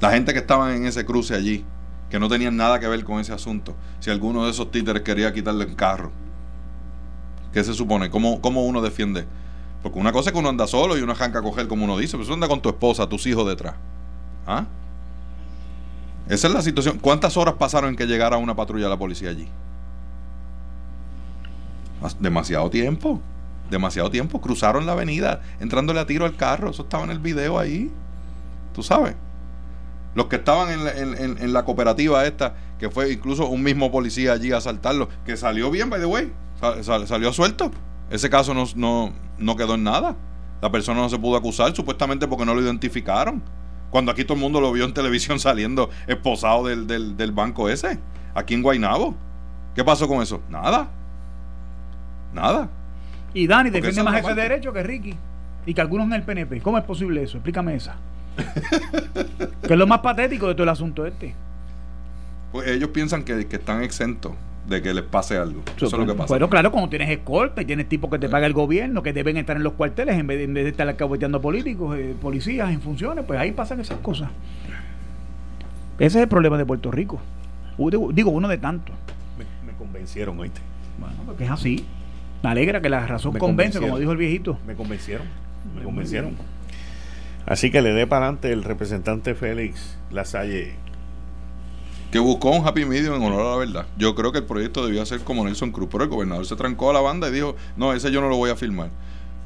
la 0.00 0.10
gente 0.12 0.32
que 0.32 0.38
estaba 0.38 0.74
en 0.74 0.86
ese 0.86 1.04
cruce 1.04 1.34
allí, 1.34 1.64
que 2.08 2.18
no 2.18 2.28
tenían 2.28 2.56
nada 2.56 2.80
que 2.80 2.88
ver 2.88 3.04
con 3.04 3.20
ese 3.20 3.32
asunto, 3.32 3.74
si 4.00 4.10
alguno 4.10 4.44
de 4.44 4.52
esos 4.52 4.70
títeres 4.70 5.02
quería 5.02 5.32
quitarle 5.32 5.64
el 5.64 5.76
carro, 5.76 6.12
¿Qué 7.54 7.62
se 7.62 7.72
supone? 7.72 8.10
¿Cómo, 8.10 8.40
¿Cómo, 8.40 8.66
uno 8.66 8.82
defiende? 8.82 9.26
Porque 9.80 10.00
una 10.00 10.10
cosa 10.10 10.30
es 10.30 10.32
que 10.32 10.40
uno 10.40 10.48
anda 10.48 10.66
solo 10.66 10.98
y 10.98 11.02
uno 11.02 11.12
arranca 11.12 11.38
a 11.38 11.42
coger 11.42 11.68
como 11.68 11.84
uno 11.84 11.96
dice, 11.96 12.16
pero 12.16 12.24
eso 12.24 12.34
anda 12.34 12.48
con 12.48 12.60
tu 12.60 12.68
esposa, 12.68 13.08
tus 13.08 13.24
hijos 13.26 13.46
detrás. 13.46 13.76
¿Ah? 14.44 14.64
Esa 16.28 16.48
es 16.48 16.52
la 16.52 16.62
situación. 16.62 16.98
¿Cuántas 16.98 17.36
horas 17.36 17.54
pasaron 17.54 17.90
en 17.90 17.96
que 17.96 18.06
llegara 18.06 18.38
una 18.38 18.56
patrulla 18.56 18.86
de 18.86 18.90
la 18.90 18.98
policía 18.98 19.30
allí? 19.30 19.46
Demasiado 22.18 22.68
tiempo. 22.70 23.20
Demasiado 23.70 24.10
tiempo. 24.10 24.40
Cruzaron 24.40 24.84
la 24.84 24.92
avenida 24.92 25.40
entrándole 25.60 26.00
a 26.00 26.06
tiro 26.06 26.24
al 26.24 26.34
carro. 26.34 26.70
Eso 26.70 26.82
estaba 26.82 27.04
en 27.04 27.10
el 27.10 27.20
video 27.20 27.60
ahí. 27.60 27.88
Tú 28.74 28.82
sabes. 28.82 29.14
Los 30.16 30.26
que 30.26 30.36
estaban 30.36 30.72
en 30.72 30.84
la, 30.84 30.92
en 30.92 31.52
la 31.52 31.64
cooperativa 31.64 32.26
esta, 32.26 32.54
que 32.80 32.90
fue 32.90 33.12
incluso 33.12 33.46
un 33.46 33.62
mismo 33.62 33.92
policía 33.92 34.32
allí 34.32 34.50
a 34.50 34.56
asaltarlo, 34.56 35.08
que 35.24 35.36
salió 35.36 35.70
bien, 35.70 35.88
by 35.88 36.00
the 36.00 36.06
way 36.06 36.32
salió 36.82 37.32
suelto. 37.32 37.70
Ese 38.10 38.30
caso 38.30 38.54
no, 38.54 39.12
no, 39.38 39.56
quedó 39.56 39.74
en 39.74 39.84
nada. 39.84 40.16
La 40.60 40.70
persona 40.70 41.00
no 41.00 41.08
se 41.08 41.18
pudo 41.18 41.36
acusar 41.36 41.74
supuestamente 41.74 42.28
porque 42.28 42.44
no 42.44 42.54
lo 42.54 42.62
identificaron. 42.62 43.42
Cuando 43.90 44.10
aquí 44.10 44.24
todo 44.24 44.34
el 44.34 44.40
mundo 44.40 44.60
lo 44.60 44.72
vio 44.72 44.84
en 44.84 44.94
televisión 44.94 45.38
saliendo 45.40 45.90
esposado 46.06 46.66
del, 46.66 46.86
del, 47.16 47.32
banco 47.32 47.68
ese, 47.68 47.98
aquí 48.34 48.54
en 48.54 48.62
Guainabo. 48.62 49.14
¿Qué 49.74 49.84
pasó 49.84 50.06
con 50.06 50.22
eso? 50.22 50.40
Nada. 50.48 50.88
Nada. 52.32 52.68
Y 53.32 53.46
Dani 53.46 53.70
defiende 53.70 54.02
más 54.02 54.20
ese 54.20 54.34
derecho 54.34 54.72
que 54.72 54.82
Ricky. 54.82 55.16
Y 55.66 55.74
que 55.74 55.80
algunos 55.80 56.06
en 56.06 56.12
el 56.12 56.22
PNP. 56.22 56.60
¿Cómo 56.60 56.78
es 56.78 56.84
posible 56.84 57.22
eso? 57.22 57.38
Explícame 57.38 57.74
esa. 57.74 57.96
que 59.62 59.72
es 59.72 59.78
lo 59.78 59.86
más 59.86 60.00
patético 60.00 60.46
de 60.48 60.54
todo 60.54 60.64
el 60.64 60.68
asunto 60.68 61.06
este. 61.06 61.34
Pues 62.52 62.68
ellos 62.68 62.90
piensan 62.90 63.24
que, 63.24 63.46
que 63.46 63.56
están 63.56 63.82
exentos 63.82 64.32
de 64.66 64.82
que 64.82 64.94
les 64.94 65.04
pase 65.04 65.36
algo. 65.36 65.62
Eso 65.76 65.86
es 65.86 65.92
lo 65.92 66.06
que 66.06 66.14
pasa. 66.14 66.28
Bueno, 66.28 66.48
claro, 66.48 66.70
cuando 66.70 66.88
tienes 66.88 67.10
escolta 67.10 67.62
y 67.62 67.64
tienes 67.64 67.88
tipos 67.88 68.10
que 68.10 68.18
te 68.18 68.28
paga 68.28 68.46
el 68.46 68.52
gobierno, 68.52 69.02
que 69.02 69.12
deben 69.12 69.36
estar 69.36 69.56
en 69.56 69.62
los 69.62 69.74
cuarteles 69.74 70.18
en 70.18 70.26
vez 70.26 70.52
de, 70.52 70.68
estar 70.68 70.88
alcahueteando 70.88 71.40
políticos, 71.40 71.96
eh, 71.98 72.14
policías 72.20 72.70
en 72.70 72.80
funciones, 72.80 73.24
pues 73.26 73.38
ahí 73.38 73.52
pasan 73.52 73.80
esas 73.80 73.98
cosas. 73.98 74.30
Ese 75.98 76.18
es 76.18 76.22
el 76.22 76.28
problema 76.28 76.58
de 76.58 76.66
Puerto 76.66 76.90
Rico. 76.90 77.20
Digo, 78.12 78.30
uno 78.30 78.48
de 78.48 78.58
tantos. 78.58 78.94
Me, 79.66 79.72
convencieron, 79.72 80.38
oíste. 80.38 80.60
Bueno, 80.98 81.16
porque 81.26 81.44
es 81.44 81.50
así. 81.50 81.84
Me 82.42 82.50
alegra 82.50 82.80
que 82.80 82.88
la 82.88 83.06
razón 83.06 83.34
convence, 83.34 83.80
como 83.80 83.98
dijo 83.98 84.12
el 84.12 84.18
viejito. 84.18 84.58
Me 84.66 84.74
convencieron. 84.74 85.26
Me 85.76 85.82
convencieron. 85.82 86.36
Así 87.46 87.70
que 87.70 87.82
le 87.82 87.92
dé 87.92 88.06
para 88.06 88.26
adelante 88.26 88.52
el 88.52 88.64
representante 88.64 89.34
Félix 89.34 89.98
Lasalle 90.10 90.74
que 92.14 92.20
buscó 92.20 92.50
un 92.52 92.64
happy 92.64 92.84
medium 92.84 93.16
en 93.16 93.22
honor 93.24 93.40
a 93.40 93.50
la 93.50 93.56
verdad. 93.56 93.86
Yo 93.98 94.14
creo 94.14 94.30
que 94.30 94.38
el 94.38 94.44
proyecto 94.44 94.86
debía 94.86 95.04
ser 95.04 95.22
como 95.22 95.44
Nelson 95.44 95.72
Cruz, 95.72 95.88
pero 95.90 96.04
el 96.04 96.10
gobernador 96.10 96.46
se 96.46 96.54
trancó 96.54 96.90
a 96.90 96.92
la 96.92 97.00
banda 97.00 97.28
y 97.28 97.32
dijo, 97.32 97.56
no, 97.76 97.92
ese 97.92 98.12
yo 98.12 98.20
no 98.20 98.28
lo 98.28 98.36
voy 98.36 98.50
a 98.50 98.54
firmar. 98.54 98.90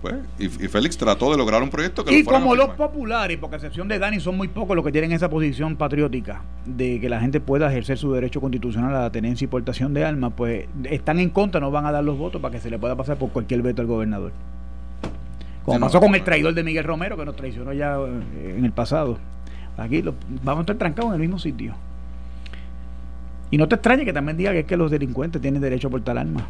Pues, 0.02 0.16
y, 0.38 0.48
Félix 0.48 0.98
trató 0.98 1.30
de 1.30 1.38
lograr 1.38 1.62
un 1.62 1.70
proyecto 1.70 2.04
que 2.04 2.14
y 2.14 2.24
como 2.24 2.54
los 2.54 2.68
populares, 2.74 3.38
porque 3.38 3.56
a 3.56 3.56
excepción 3.56 3.88
de 3.88 3.98
Dani, 3.98 4.20
son 4.20 4.36
muy 4.36 4.48
pocos 4.48 4.76
los 4.76 4.84
que 4.84 4.92
tienen 4.92 5.12
esa 5.12 5.30
posición 5.30 5.76
patriótica 5.76 6.42
de 6.66 7.00
que 7.00 7.08
la 7.08 7.20
gente 7.20 7.40
pueda 7.40 7.70
ejercer 7.70 7.96
su 7.96 8.12
derecho 8.12 8.38
constitucional 8.42 8.94
a 8.94 9.00
la 9.00 9.10
tenencia 9.10 9.46
y 9.46 9.48
portación 9.48 9.94
de 9.94 10.04
armas, 10.04 10.34
pues 10.36 10.66
están 10.84 11.20
en 11.20 11.30
contra, 11.30 11.62
no 11.62 11.70
van 11.70 11.86
a 11.86 11.92
dar 11.92 12.04
los 12.04 12.18
votos 12.18 12.38
para 12.42 12.52
que 12.52 12.60
se 12.60 12.68
le 12.68 12.78
pueda 12.78 12.94
pasar 12.96 13.16
por 13.16 13.30
cualquier 13.30 13.62
veto 13.62 13.80
al 13.80 13.88
gobernador. 13.88 14.32
Como 15.64 15.80
pasó 15.80 16.00
con 16.00 16.14
el 16.14 16.22
traidor 16.22 16.52
de 16.52 16.62
Miguel 16.62 16.84
Romero, 16.84 17.16
que 17.16 17.24
nos 17.24 17.34
traicionó 17.34 17.72
ya 17.72 17.96
eh, 17.96 18.56
en 18.58 18.66
el 18.66 18.72
pasado. 18.72 19.16
Aquí 19.78 20.02
lo, 20.02 20.12
vamos 20.42 20.58
a 20.58 20.60
estar 20.64 20.76
trancados 20.76 21.08
en 21.08 21.14
el 21.14 21.20
mismo 21.20 21.38
sitio. 21.38 21.74
Y 23.50 23.58
no 23.58 23.68
te 23.68 23.76
extrañe 23.76 24.04
que 24.04 24.12
también 24.12 24.36
diga 24.36 24.52
que 24.52 24.60
es 24.60 24.66
que 24.66 24.76
los 24.76 24.90
delincuentes 24.90 25.40
tienen 25.40 25.60
derecho 25.60 25.88
a 25.88 25.90
portar 25.90 26.18
armas. 26.18 26.44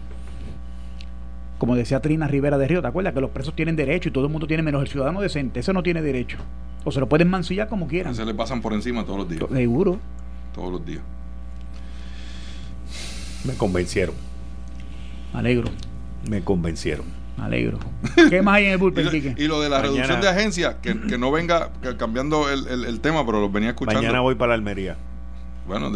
Como 1.59 1.75
decía 1.75 2.01
Trina 2.01 2.29
Rivera 2.29 2.57
de 2.57 2.69
Río, 2.69 2.81
¿te 2.81 2.89
acuerdas? 2.89 3.13
Que 3.13 3.21
los 3.21 3.31
presos 3.31 3.55
tienen 3.55 3.77
derecho 3.77 4.09
y 4.09 4.13
todo 4.13 4.27
el 4.27 4.31
mundo 4.31 4.47
tiene 4.47 4.63
menos 4.63 4.83
el 4.83 4.89
ciudadano 4.89 5.21
decente. 5.21 5.61
Ese 5.61 5.73
no 5.73 5.83
tiene 5.83 6.03
derecho. 6.03 6.39
O 6.85 6.93
se 6.93 7.01
lo 7.01 7.09
pueden 7.09 7.29
mancillar 7.29 7.69
como 7.69 7.89
quieran. 7.89 8.15
Se 8.15 8.25
le 8.25 8.35
pasan 8.35 8.61
por 8.63 8.73
encima 8.73 9.05
todos 9.05 9.19
los 9.19 9.29
días. 9.29 9.45
Seguro. 9.53 9.99
Todos 10.55 10.73
los 10.73 10.87
días. 10.87 11.03
Me 13.45 13.55
convencieron. 13.55 14.15
Me 15.33 15.41
alegro. 15.41 15.69
Me 16.29 16.43
convencieron. 16.43 17.07
Me 17.37 17.45
alegro. 17.45 17.79
¿Qué 18.31 18.43
más 18.43 18.57
hay 18.57 18.67
en 18.67 18.73
el 18.73 18.79
bullpen, 18.79 19.35
y, 19.37 19.47
lo, 19.47 19.61
de 19.61 19.69
la 19.69 19.83
reducción 19.83 20.21
de 20.21 20.29
agencias, 20.29 20.77
que, 20.83 20.95
no 20.95 21.31
venga 21.31 21.71
cambiando 21.97 22.51
el, 22.51 22.85
el, 22.85 23.01
tema, 23.01 23.25
pero 23.25 23.41
lo 23.41 23.51
venía 23.51 23.71
escuchando. 23.71 24.01
Mañana 24.01 24.21
voy 24.21 24.35
para 24.35 24.55
Almería. 24.55 24.97
Bueno, 25.69 25.93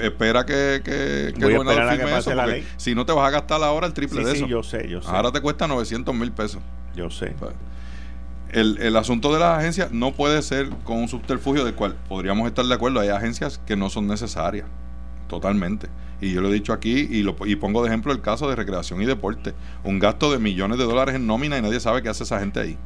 espera 0.00 0.44
que, 0.44 0.82
que, 0.84 1.28
el 1.28 1.34
gobernador 1.34 1.96
firme 1.96 2.18
eso, 2.18 2.32
porque 2.32 2.64
si 2.76 2.94
no 2.94 3.06
te 3.06 3.12
vas 3.12 3.28
a 3.28 3.30
gastar 3.30 3.62
ahora 3.62 3.86
el 3.86 3.94
triple 3.94 4.24
de 4.24 4.32
eso. 4.32 4.44
Sí, 4.44 4.50
yo 4.50 4.62
sé, 4.64 4.88
yo 4.88 5.00
sé. 5.00 5.08
Ahora 5.08 5.30
te 5.30 5.40
cuesta 5.40 5.68
900 5.68 6.12
mil 6.14 6.32
pesos. 6.32 6.60
Yo 6.96 7.08
sé. 7.08 7.34
Pues, 7.38 7.54
el, 8.50 8.78
el, 8.78 8.96
asunto 8.96 9.32
de 9.32 9.38
las 9.38 9.60
agencias 9.60 9.92
no 9.92 10.12
puede 10.12 10.42
ser 10.42 10.70
con 10.82 10.98
un 10.98 11.08
subterfugio 11.08 11.64
del 11.64 11.74
cual 11.74 11.96
podríamos 12.08 12.48
estar 12.48 12.64
de 12.64 12.74
acuerdo. 12.74 12.98
Hay 12.98 13.10
agencias 13.10 13.60
que 13.64 13.76
no 13.76 13.90
son 13.90 14.08
necesarias, 14.08 14.66
totalmente. 15.28 15.88
Y 16.20 16.32
yo 16.32 16.40
lo 16.40 16.48
he 16.48 16.52
dicho 16.52 16.72
aquí 16.72 17.06
y, 17.08 17.22
lo, 17.22 17.36
y 17.46 17.54
pongo 17.56 17.82
de 17.82 17.88
ejemplo 17.88 18.12
el 18.12 18.20
caso 18.20 18.50
de 18.50 18.56
recreación 18.56 19.00
y 19.00 19.06
deporte. 19.06 19.54
Un 19.84 20.00
gasto 20.00 20.32
de 20.32 20.40
millones 20.40 20.78
de 20.78 20.84
dólares 20.84 21.14
en 21.14 21.28
nómina 21.28 21.58
y 21.58 21.62
nadie 21.62 21.78
sabe 21.78 22.02
qué 22.02 22.08
hace 22.08 22.24
esa 22.24 22.40
gente 22.40 22.58
ahí. 22.58 22.76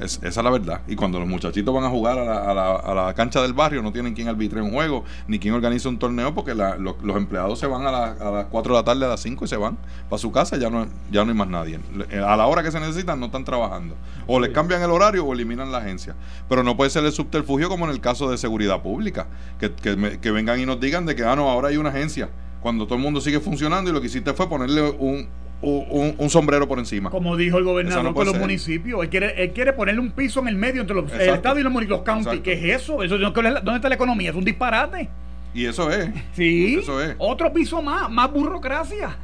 Es, 0.00 0.16
esa 0.22 0.40
es 0.40 0.44
la 0.44 0.50
verdad. 0.50 0.80
Y 0.88 0.96
cuando 0.96 1.18
los 1.18 1.28
muchachitos 1.28 1.74
van 1.74 1.84
a 1.84 1.90
jugar 1.90 2.18
a 2.18 2.54
la, 2.54 2.76
a 2.76 2.94
la, 2.94 3.14
cancha 3.14 3.42
del 3.42 3.52
barrio, 3.52 3.82
no 3.82 3.92
tienen 3.92 4.14
quien 4.14 4.28
arbitre 4.28 4.60
un 4.60 4.72
juego, 4.72 5.04
ni 5.28 5.38
quien 5.38 5.54
organiza 5.54 5.88
un 5.88 5.98
torneo, 5.98 6.34
porque 6.34 6.54
los 6.54 7.16
empleados 7.16 7.58
se 7.58 7.66
van 7.66 7.86
a, 7.86 7.88
a, 7.88 8.30
las 8.30 8.46
4 8.46 8.74
de 8.74 8.80
la 8.80 8.84
tarde, 8.84 9.04
a 9.04 9.08
las 9.08 9.20
5 9.20 9.44
y 9.44 9.48
se 9.48 9.56
van 9.56 9.76
para 10.08 10.18
su 10.18 10.32
casa, 10.32 10.56
ya 10.56 10.70
no, 10.70 10.86
ya 11.10 11.24
no 11.24 11.30
hay 11.30 11.36
más 11.36 11.48
nadie. 11.48 11.78
A 12.26 12.36
la 12.36 12.46
hora 12.46 12.62
que 12.62 12.72
se 12.72 12.80
necesitan, 12.80 13.20
no 13.20 13.26
están 13.26 13.44
trabajando. 13.44 13.94
O 14.26 14.40
les 14.40 14.50
cambian 14.50 14.82
el 14.82 14.90
horario 14.90 15.24
o 15.24 15.32
eliminan 15.32 15.70
la 15.70 15.78
agencia. 15.78 16.14
Pero 16.48 16.62
no 16.62 16.76
puede 16.76 16.90
ser 16.90 17.04
el 17.04 17.12
subterfugio 17.12 17.68
como 17.68 17.84
en 17.84 17.90
el 17.90 18.00
caso 18.00 18.30
de 18.30 18.38
seguridad 18.38 18.82
pública, 18.82 19.26
que, 19.58 19.72
que 19.72 20.30
vengan 20.30 20.58
y 20.58 20.66
nos 20.66 20.80
digan 20.80 21.06
de 21.06 21.14
que, 21.14 21.24
ah, 21.24 21.36
no, 21.36 21.50
ahora 21.50 21.68
hay 21.68 21.76
una 21.76 21.90
agencia 21.90 22.30
cuando 22.60 22.84
todo 22.86 22.96
el 22.96 23.02
mundo 23.02 23.20
sigue 23.20 23.40
funcionando 23.40 23.90
y 23.90 23.92
lo 23.92 24.00
que 24.00 24.06
hiciste 24.06 24.32
fue 24.34 24.48
ponerle 24.48 24.82
un, 24.82 25.28
un, 25.62 26.30
sombrero 26.30 26.66
por 26.66 26.78
encima. 26.78 27.10
Como 27.10 27.36
dijo 27.36 27.58
el 27.58 27.64
gobernador 27.64 28.14
con 28.14 28.26
los 28.26 28.38
municipios, 28.38 29.02
él 29.02 29.08
quiere, 29.08 29.42
él 29.42 29.52
quiere 29.52 29.72
ponerle 29.72 30.00
un 30.00 30.10
piso 30.10 30.40
en 30.40 30.48
el 30.48 30.56
medio 30.56 30.80
entre 30.80 30.96
los, 30.96 31.12
el 31.12 31.30
Estado 31.30 31.58
y 31.58 31.62
los, 31.62 31.72
los 31.72 32.02
counties. 32.02 32.40
¿Qué 32.40 32.52
es 32.52 32.82
eso? 32.82 33.02
eso 33.02 33.18
¿Dónde 33.18 33.76
está 33.76 33.88
la 33.88 33.94
economía? 33.94 34.30
Es 34.30 34.36
un 34.36 34.44
disparate. 34.44 35.08
Y 35.54 35.66
eso 35.66 35.90
es. 35.90 36.10
Sí. 36.34 36.76
Eso 36.80 37.02
es. 37.02 37.14
Otro 37.18 37.52
piso 37.52 37.82
más, 37.82 38.10
más 38.10 38.32
burocracia. 38.32 39.16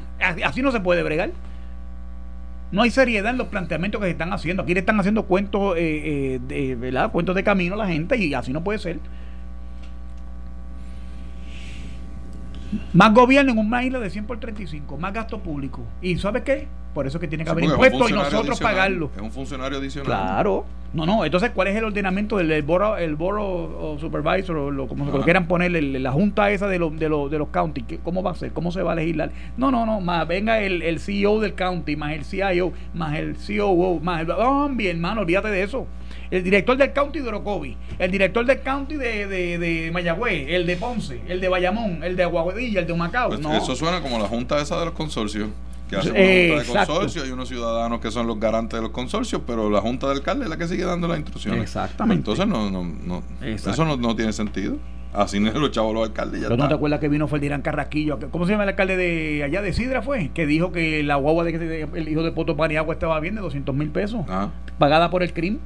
Así 0.44 0.62
no 0.62 0.72
se 0.72 0.80
puede 0.80 1.02
bregar. 1.02 1.30
No 2.72 2.82
hay 2.82 2.90
seriedad 2.90 3.30
en 3.30 3.38
los 3.38 3.46
planteamientos 3.48 4.00
que 4.00 4.06
se 4.06 4.12
están 4.12 4.32
haciendo. 4.32 4.62
Aquí 4.62 4.74
le 4.74 4.80
están 4.80 4.98
haciendo 4.98 5.24
cuentos, 5.24 5.76
eh, 5.76 6.38
eh, 6.38 6.40
de, 6.46 6.74
¿verdad? 6.74 7.12
cuentos 7.12 7.34
de 7.36 7.44
camino 7.44 7.74
a 7.74 7.78
la 7.78 7.86
gente 7.86 8.16
y 8.16 8.34
así 8.34 8.52
no 8.52 8.64
puede 8.64 8.78
ser. 8.78 8.98
Más 12.92 13.14
gobierno 13.14 13.52
en 13.52 13.58
una 13.58 13.84
isla 13.84 13.98
de 14.00 14.10
100 14.10 14.24
por 14.26 14.40
35, 14.40 14.96
más 14.96 15.12
gasto 15.12 15.38
público. 15.38 15.82
¿Y 16.02 16.16
sabes 16.18 16.42
qué? 16.42 16.66
Por 16.94 17.06
eso 17.06 17.20
que 17.20 17.28
tiene 17.28 17.44
que 17.44 17.50
haber 17.50 17.64
impuestos 17.64 18.10
y 18.10 18.14
nosotros 18.14 18.58
pagarlo. 18.58 19.10
Es 19.14 19.20
un 19.22 19.30
funcionario 19.30 19.78
adicional. 19.78 20.06
Claro, 20.06 20.64
No, 20.94 21.04
no, 21.04 21.26
entonces, 21.26 21.50
¿cuál 21.50 21.68
es 21.68 21.76
el 21.76 21.84
ordenamiento 21.84 22.38
del 22.38 22.50
el 22.50 22.62
borough, 22.62 22.96
el 22.96 23.16
borough 23.16 24.00
supervisor 24.00 24.56
o 24.56 24.70
lo, 24.70 24.88
como 24.88 25.04
se 25.04 25.12
lo 25.12 25.22
quieran 25.22 25.46
poner, 25.46 25.72
la 25.72 26.10
junta 26.12 26.50
esa 26.50 26.66
de, 26.68 26.78
de, 26.78 27.08
de 27.30 27.38
los 27.38 27.48
county? 27.48 27.82
¿Cómo 28.02 28.22
va 28.22 28.30
a 28.30 28.34
ser? 28.34 28.52
¿Cómo 28.52 28.72
se 28.72 28.82
va 28.82 28.92
a 28.92 28.94
legislar? 28.94 29.30
No, 29.58 29.70
no, 29.70 29.84
no, 29.84 30.00
más 30.00 30.26
venga 30.26 30.60
el, 30.60 30.80
el 30.80 30.98
CEO 30.98 31.38
del 31.40 31.52
county, 31.54 31.96
más 31.96 32.12
el 32.12 32.24
CIO, 32.24 32.72
más 32.94 33.14
el 33.18 33.36
COO, 33.36 34.00
más 34.00 34.22
el... 34.22 34.30
Oh, 34.30 34.70
bien, 34.72 34.96
hermano, 34.96 35.20
olvídate 35.20 35.48
de 35.48 35.64
eso. 35.64 35.86
El 36.30 36.42
director 36.42 36.76
del 36.76 36.92
county 36.92 37.20
de 37.20 37.28
Orocovi, 37.28 37.76
el 37.98 38.10
director 38.10 38.44
del 38.44 38.60
county 38.60 38.96
de, 38.96 39.26
de, 39.26 39.58
de 39.58 39.90
Mayagüez, 39.92 40.46
el 40.48 40.66
de 40.66 40.76
Ponce, 40.76 41.20
el 41.28 41.40
de 41.40 41.48
Bayamón, 41.48 42.02
el 42.02 42.16
de 42.16 42.24
Aguadilla, 42.24 42.80
el 42.80 42.86
de 42.86 42.94
Macao. 42.94 43.28
Pues 43.28 43.40
eso 43.62 43.76
suena 43.76 44.00
como 44.00 44.18
la 44.18 44.26
junta 44.26 44.60
esa 44.60 44.78
de 44.78 44.86
los 44.86 44.94
consorcios 44.94 45.48
que 45.88 45.96
hace 45.96 46.10
una 46.10 46.18
junta 46.18 46.82
de 46.82 46.86
consorcio, 46.86 47.22
hay 47.22 47.30
unos 47.30 47.48
ciudadanos 47.48 48.00
que 48.00 48.10
son 48.10 48.26
los 48.26 48.40
garantes 48.40 48.78
de 48.78 48.82
los 48.82 48.90
consorcios, 48.90 49.42
pero 49.46 49.70
la 49.70 49.80
junta 49.80 50.08
del 50.08 50.18
alcalde 50.18 50.44
es 50.44 50.50
la 50.50 50.56
que 50.56 50.66
sigue 50.66 50.84
dando 50.84 51.06
las 51.08 51.18
instrucciones. 51.18 51.62
Exactamente. 51.62 52.20
Entonces 52.20 52.46
no, 52.46 52.70
no, 52.70 52.82
no 52.84 53.22
eso 53.40 53.84
no, 53.84 54.16
tiene 54.16 54.32
sentido. 54.32 54.76
Así 55.12 55.40
no 55.40 55.50
los 55.52 55.70
chavos 55.70 55.94
los 55.94 56.06
alcaldes. 56.06 56.42
Ya 56.42 56.48
no 56.48 56.68
te 56.68 56.74
acuerdas 56.74 57.00
que 57.00 57.08
vino 57.08 57.26
Ferdinand 57.26 57.62
Carraquillo? 57.62 58.18
¿Cómo 58.30 58.44
se 58.44 58.52
llama 58.52 58.64
el 58.64 58.70
alcalde 58.70 58.96
de 58.96 59.44
allá 59.44 59.62
de 59.62 59.72
Sidra 59.72 60.02
fue? 60.02 60.30
Que 60.34 60.44
dijo 60.44 60.72
que 60.72 61.02
la 61.02 61.16
guagua 61.16 61.44
de, 61.44 61.88
el 61.94 62.08
hijo 62.08 62.22
de 62.22 62.32
Poto 62.32 62.56
Paniagua 62.56 62.92
estaba 62.92 63.18
bien 63.20 63.34
de 63.34 63.40
200 63.40 63.74
mil 63.74 63.90
pesos. 63.90 64.22
Ah. 64.28 64.50
Pagada 64.78 65.08
por 65.08 65.22
el 65.22 65.32
crimen. 65.32 65.60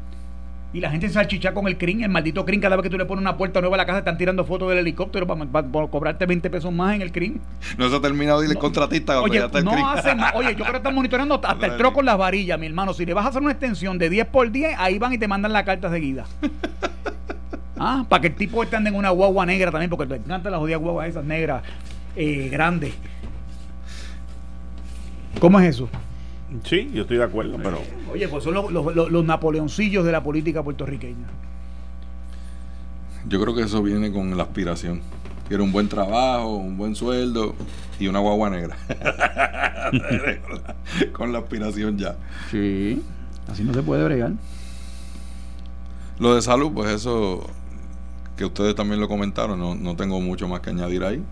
Y 0.72 0.80
la 0.80 0.90
gente 0.90 1.08
se 1.08 1.14
salchicha 1.14 1.52
con 1.52 1.66
el 1.66 1.76
CRIM, 1.76 2.04
el 2.04 2.10
maldito 2.10 2.44
CRIM, 2.44 2.60
cada 2.60 2.76
vez 2.76 2.84
que 2.84 2.90
tú 2.90 2.96
le 2.96 3.04
pones 3.04 3.22
una 3.22 3.36
puerta 3.36 3.60
nueva 3.60 3.74
a 3.74 3.78
la 3.78 3.86
casa 3.86 3.98
están 3.98 4.16
tirando 4.16 4.44
fotos 4.44 4.68
del 4.68 4.78
helicóptero 4.78 5.26
para, 5.26 5.66
cobrarte 5.88 6.26
20 6.26 6.48
pesos 6.48 6.72
más 6.72 6.94
en 6.94 7.02
el 7.02 7.10
CRIM. 7.10 7.38
No 7.76 7.88
se 7.88 7.96
ha 7.96 8.00
terminado 8.00 8.40
dile 8.40 8.54
contratista 8.54 9.20
oye, 9.20 9.40
no 9.64 9.88
hacen, 9.88 10.20
oye, 10.34 10.50
yo 10.50 10.58
creo 10.58 10.70
que 10.70 10.76
están 10.76 10.94
monitoreando 10.94 11.40
hasta 11.42 11.66
el 11.66 11.76
troco 11.76 11.96
con 11.96 12.06
las 12.06 12.16
varillas, 12.16 12.58
mi 12.58 12.66
hermano. 12.66 12.94
Si 12.94 13.04
le 13.04 13.14
vas 13.14 13.26
a 13.26 13.28
hacer 13.30 13.42
una 13.42 13.50
extensión 13.50 13.98
de 13.98 14.10
10 14.10 14.28
por 14.28 14.50
10, 14.50 14.76
ahí 14.78 14.98
van 14.98 15.12
y 15.12 15.18
te 15.18 15.26
mandan 15.26 15.52
la 15.52 15.64
carta 15.64 15.90
seguida. 15.90 16.24
ah, 17.76 18.04
para 18.08 18.20
que 18.20 18.28
el 18.28 18.34
tipo 18.36 18.62
ande 18.62 18.90
en 18.90 18.94
una 18.94 19.10
guagua 19.10 19.44
negra 19.46 19.72
también, 19.72 19.90
porque 19.90 20.06
le 20.06 20.16
encantan 20.16 20.52
las 20.52 20.60
jodidas 20.60 20.80
guaguas 20.80 21.08
esas 21.08 21.24
negras 21.24 21.64
eh, 22.14 22.48
grandes. 22.48 22.94
¿Cómo 25.40 25.58
es 25.58 25.70
eso? 25.70 25.88
Sí, 26.64 26.90
yo 26.92 27.02
estoy 27.02 27.18
de 27.18 27.24
acuerdo, 27.24 27.58
pero... 27.62 27.80
Oye, 28.12 28.26
pues 28.28 28.42
son 28.44 28.54
los, 28.54 28.72
los, 28.72 29.24
napoleoncillos 29.24 30.04
de 30.04 30.12
la 30.12 30.22
política 30.22 30.62
puertorriqueña. 30.62 31.26
Yo 33.28 33.40
creo 33.40 33.54
que 33.54 33.62
eso 33.62 33.82
viene 33.82 34.12
con 34.12 34.36
la 34.36 34.44
aspiración. 34.44 35.00
Quiero 35.48 35.64
un 35.64 35.72
buen 35.72 35.88
trabajo, 35.88 36.56
un 36.56 36.76
buen 36.76 36.94
sueldo 36.94 37.54
y 37.98 38.08
una 38.08 38.18
guagua 38.18 38.50
negra. 38.50 38.76
con 41.12 41.32
la 41.32 41.40
aspiración 41.40 41.98
ya. 41.98 42.16
Sí, 42.50 43.02
así 43.48 43.62
no 43.62 43.72
se 43.72 43.82
puede 43.82 44.04
bregar. 44.04 44.32
Lo 46.18 46.34
de 46.34 46.42
salud, 46.42 46.72
pues 46.72 46.90
eso 46.90 47.48
que 48.36 48.44
ustedes 48.44 48.74
también 48.74 49.00
lo 49.00 49.08
comentaron, 49.08 49.58
no, 49.58 49.74
no 49.74 49.96
tengo 49.96 50.20
mucho 50.20 50.48
más 50.48 50.60
que 50.60 50.70
añadir 50.70 51.04
ahí. 51.04 51.22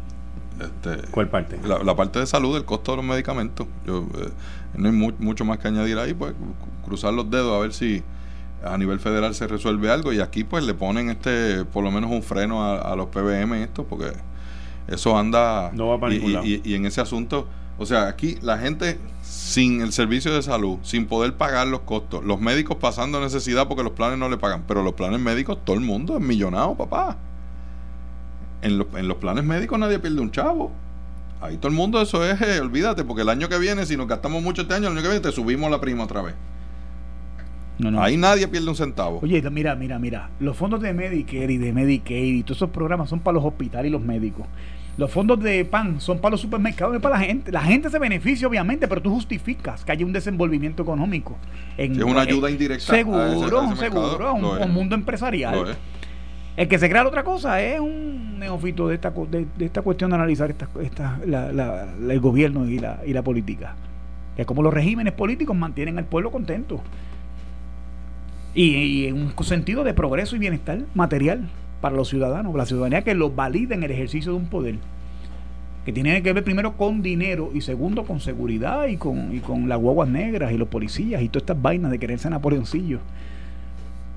Este, 0.61 1.09
¿Cuál 1.11 1.29
parte? 1.29 1.59
La, 1.65 1.95
parte 1.95 2.19
de 2.19 2.27
salud, 2.27 2.57
el 2.57 2.65
costo 2.65 2.93
de 2.93 2.97
los 2.97 3.07
medicamentos. 3.07 3.67
Yo, 3.87 4.07
eh, 4.19 4.29
no 4.75 4.89
hay 4.89 4.95
mucho 5.19 5.45
más 5.45 5.59
que 5.59 5.69
añadir 5.69 5.99
ahí, 5.99 6.15
pues 6.15 6.35
cruzar 6.85 7.13
los 7.13 7.31
dedos 7.31 7.57
a 7.57 7.61
ver 7.61 7.73
si 7.73 8.03
a 8.65 8.77
nivel 8.77 8.99
federal 8.99 9.35
se 9.35 9.47
resuelve 9.47 9.91
algo 9.91 10.13
y 10.13 10.21
aquí 10.21 10.43
pues 10.43 10.65
le 10.65 10.75
ponen 10.75 11.11
este 11.11 11.65
por 11.65 11.85
lo 11.85 11.91
menos 11.91 12.11
un 12.11 12.23
freno 12.23 12.65
a, 12.65 12.97
los 12.97 13.07
PBM 13.09 13.63
esto 13.63 13.85
porque 13.85 14.13
eso 14.89 15.17
anda 15.17 15.71
no 15.73 15.89
va 15.89 16.01
para 16.01 16.15
y, 16.15 16.61
y, 16.65 16.75
en 16.75 16.85
ese 16.87 17.01
asunto 17.01 17.47
o 17.79 17.87
sea 17.87 18.09
aquí 18.09 18.37
la 18.43 18.59
gente 18.59 18.99
sin 19.23 19.81
el 19.81 19.93
servicio 19.93 20.35
de 20.35 20.43
salud 20.43 20.79
sin 20.83 21.07
poder 21.07 21.35
pagar 21.35 21.69
los 21.69 21.81
costos 21.81 22.25
los 22.25 22.41
médicos 22.41 22.79
pasando 22.79 23.21
necesidad 23.21 23.69
porque 23.69 23.85
los 23.85 23.93
planes 23.93 24.19
no 24.19 24.29
le 24.29 24.39
pagan 24.39 24.65
pero 24.67 24.83
los 24.83 24.95
planes 24.95 25.21
médicos 25.21 25.59
todo 25.65 25.77
el 25.77 25.83
mundo 25.83 26.17
es 26.17 26.23
millonado 26.25 26.75
papá 26.75 27.17
en, 28.63 28.87
en 28.97 29.09
los 29.09 29.17
planes 29.19 29.45
médicos 29.45 29.79
nadie 29.79 29.99
pierde 29.99 30.21
un 30.21 30.31
chavo. 30.31 30.73
Ahí 31.41 31.57
todo 31.57 31.69
el 31.69 31.77
mundo 31.77 32.03
eso 32.03 32.25
es, 32.25 32.41
eh, 32.41 32.61
olvídate, 32.61 33.05
porque 33.05 33.23
el 33.23 33.29
año 33.29 33.49
que 33.49 33.59
viene, 33.59 33.87
si 33.87 33.97
nos 33.97 34.09
gastamos 34.09 34.43
mucho 34.43 34.63
este 34.63 34.75
año, 34.75 34.89
el 34.89 34.95
año 34.95 35.03
que 35.03 35.09
viene 35.09 35.21
te 35.21 35.33
subimos 35.33 35.71
la 35.71 35.81
prima 35.81 36.05
otra 36.05 36.23
vez. 36.23 36.35
Ahí 37.99 38.17
nadie 38.17 38.49
pierde 38.49 38.69
un 38.69 38.75
centavo. 38.75 39.21
Oye, 39.23 39.41
mira, 39.51 39.77
mira, 39.77 40.01
mira. 40.01 40.31
Los 40.41 40.57
fondos 40.57 40.81
de 40.81 40.93
Medicare 40.93 41.53
y 41.53 41.59
de 41.59 41.73
Medicaid 41.73 42.35
y 42.35 42.43
todos 42.43 42.59
esos 42.59 42.71
programas 42.71 43.09
son 43.09 43.21
para 43.21 43.37
los 43.37 43.45
hospitales 43.45 43.89
y 43.89 43.93
los 43.93 44.03
médicos. 44.03 44.47
Los 44.97 45.13
fondos 45.13 45.39
de 45.41 45.65
PAN 45.65 46.01
son 46.01 46.19
para 46.19 46.33
los 46.33 46.41
supermercados, 46.41 46.97
y 46.97 46.99
para 46.99 47.21
la 47.21 47.25
gente. 47.25 47.53
La 47.53 47.61
gente 47.61 47.89
se 47.89 48.01
beneficia, 48.01 48.49
obviamente, 48.49 48.89
pero 48.89 49.01
tú 49.01 49.11
justificas 49.11 49.85
que 49.85 49.93
haya 49.93 50.05
un 50.05 50.13
desenvolvimiento 50.13 50.83
económico. 50.83 51.37
es 51.77 51.97
una 51.99 52.23
ayuda 52.23 52.51
indirecta. 52.51 52.97
Seguro, 52.97 53.77
seguro, 53.77 54.35
un, 54.35 54.73
mundo 54.73 54.97
empresarial. 54.97 55.77
El 56.59 56.67
que 56.67 56.77
se 56.77 56.91
crea 56.91 57.07
otra 57.07 57.23
cosa 57.23 57.63
es 57.63 57.79
un 57.79 58.41
neófito 58.41 58.89
de 58.89 58.97
esta, 58.97 59.11
de, 59.11 59.47
esta 59.61 59.81
cuestión 59.81 60.11
de 60.11 60.17
analizar 60.17 60.51
esta, 60.51 60.69
esta, 60.83 61.17
el 61.23 62.19
gobierno 62.19 62.69
y 62.69 62.81
la, 62.81 62.99
y 63.07 63.13
la 63.13 63.23
política. 63.23 63.77
Es 64.37 64.45
como 64.45 64.65
los 64.65 64.75
regímenes 64.75 65.13
políticos 65.13 65.57
mantienen 65.57 65.99
al 65.99 66.05
pueblo 66.07 66.33
contento. 66.33 66.81
Y, 68.55 69.07
en 69.07 69.23
un 69.23 69.45
sentido 69.45 69.85
de 69.85 69.95
progreso 69.95 70.35
y 70.35 70.41
bienestar 70.41 70.81
material 70.97 71.49
para 71.81 71.95
los 71.95 72.09
ciudadanos, 72.09 72.53
la 72.57 72.67
ciudadanía 72.67 73.03
que 73.03 73.15
los 73.15 73.37
valida 73.37 73.77
en 73.77 73.85
el 73.85 73.93
ejercicio 73.93 74.33
de 74.33 74.39
un 74.39 74.47
poder 74.47 74.75
que 75.85 75.93
tiene 75.93 76.21
que 76.25 76.33
ver 76.33 76.43
primero 76.43 76.77
con 76.77 77.03
dinero 77.03 77.53
y 77.55 77.61
segundo 77.61 78.03
con 78.03 78.19
seguridad 78.19 78.89
y 78.89 78.97
con, 78.97 79.33
y 79.33 79.39
con 79.39 79.69
las 79.69 79.79
guaguas 79.79 80.09
negras 80.09 80.51
y 80.51 80.59
los 80.59 80.67
policías 80.67 81.23
y 81.23 81.29
todas 81.29 81.43
estas 81.43 81.63
vainas 81.63 81.93
de 81.93 82.01
quererse 82.01 82.27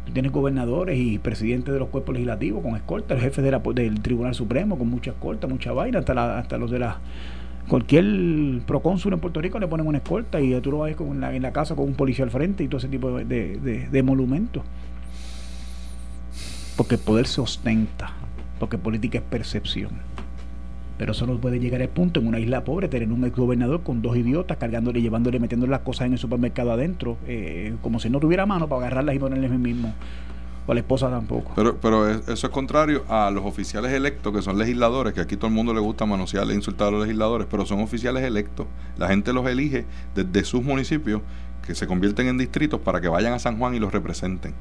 napoleoncillos 0.06 0.14
tienes 0.14 0.32
gobernadores 0.32 0.98
y 1.00 1.20
presidentes 1.20 1.74
de 1.74 1.80
los 1.80 1.90
cuerpos 1.90 2.14
legislativos 2.14 2.64
con 2.64 2.76
escolta, 2.76 3.14
el 3.14 3.22
jefe 3.22 3.42
de 3.42 3.52
del 3.74 4.02
Tribunal 4.02 4.36
Supremo 4.36 4.78
con 4.78 4.90
mucha 4.90 5.12
escolta, 5.12 5.48
mucha 5.48 5.72
vaina, 5.72 6.00
hasta, 6.00 6.40
hasta 6.40 6.58
los 6.58 6.72
de 6.72 6.80
la... 6.80 6.98
Cualquier 7.68 8.04
procónsul 8.66 9.14
en 9.14 9.20
Puerto 9.20 9.40
Rico 9.40 9.60
le 9.60 9.68
ponen 9.68 9.88
una 9.88 10.00
escolta 10.00 10.42
y 10.42 10.60
tú 10.62 10.72
lo 10.72 10.80
vas 10.80 10.96
con 10.96 11.24
en 11.24 11.42
la 11.42 11.54
casa 11.54 11.76
con 11.76 11.86
un 11.86 11.94
policía 11.94 12.26
al 12.26 12.32
frente 12.32 12.64
y 12.64 12.68
todo 12.68 12.80
ese 12.80 12.90
tipo 12.90 13.12
de, 13.12 13.24
de, 13.24 13.88
de 13.90 14.04
monumentos. 14.04 14.64
Porque 16.76 16.96
el 16.96 17.02
poder 17.02 17.28
se 17.28 17.40
ostenta, 17.40 18.12
porque 18.60 18.78
política 18.78 19.20
es 19.20 19.24
percepción. 19.24 19.92
Pero 21.02 21.14
eso 21.14 21.26
no 21.26 21.36
puede 21.42 21.60
llegar 21.60 21.82
al 21.82 21.90
punto 21.90 22.20
en 22.20 22.28
una 22.28 22.40
isla 22.40 22.64
pobre, 22.64 22.88
tener 22.88 23.12
un 23.12 23.26
ex 23.26 23.36
gobernador 23.36 23.82
con 23.82 24.04
dos 24.04 24.16
idiotas 24.16 24.58
cargándole, 24.58 25.02
llevándole, 25.02 25.40
metiéndole 25.40 25.72
las 25.72 25.80
cosas 25.80 26.06
en 26.06 26.14
el 26.14 26.20
supermercado 26.20 26.72
adentro, 26.72 27.18
eh, 27.26 27.74
como 27.82 28.00
si 28.00 28.12
no 28.12 28.20
tuviera 28.20 28.46
mano 28.46 28.70
para 28.70 28.82
agarrarlas 28.82 29.16
y 29.16 29.18
ponerles 29.18 29.50
el 29.50 29.58
mismo. 29.58 29.96
O 30.68 30.72
a 30.72 30.76
la 30.76 30.82
esposa 30.82 31.10
tampoco. 31.10 31.54
Pero, 31.56 31.76
pero 31.82 32.08
eso 32.08 32.46
es 32.46 32.50
contrario 32.50 33.04
a 33.10 33.32
los 33.32 33.44
oficiales 33.44 33.92
electos, 33.94 34.32
que 34.32 34.44
son 34.44 34.60
legisladores, 34.60 35.14
que 35.14 35.22
aquí 35.22 35.38
todo 35.38 35.48
el 35.48 35.56
mundo 35.56 35.74
le 35.74 35.80
gusta 35.80 36.06
manosear 36.06 36.48
e 36.52 36.54
insultar 36.54 36.90
a 36.90 36.92
los 36.92 37.02
legisladores, 37.02 37.48
pero 37.50 37.66
son 37.66 37.80
oficiales 37.80 38.24
electos. 38.24 38.68
La 39.00 39.08
gente 39.08 39.34
los 39.34 39.48
elige 39.48 39.86
desde 40.14 40.44
sus 40.44 40.62
municipios, 40.62 41.24
que 41.66 41.74
se 41.74 41.88
convierten 41.88 42.28
en 42.28 42.38
distritos 42.38 42.80
para 42.80 43.02
que 43.02 43.08
vayan 43.08 43.34
a 43.34 43.40
San 43.40 43.58
Juan 43.58 43.74
y 43.74 43.80
los 43.80 43.92
representen. 43.92 44.54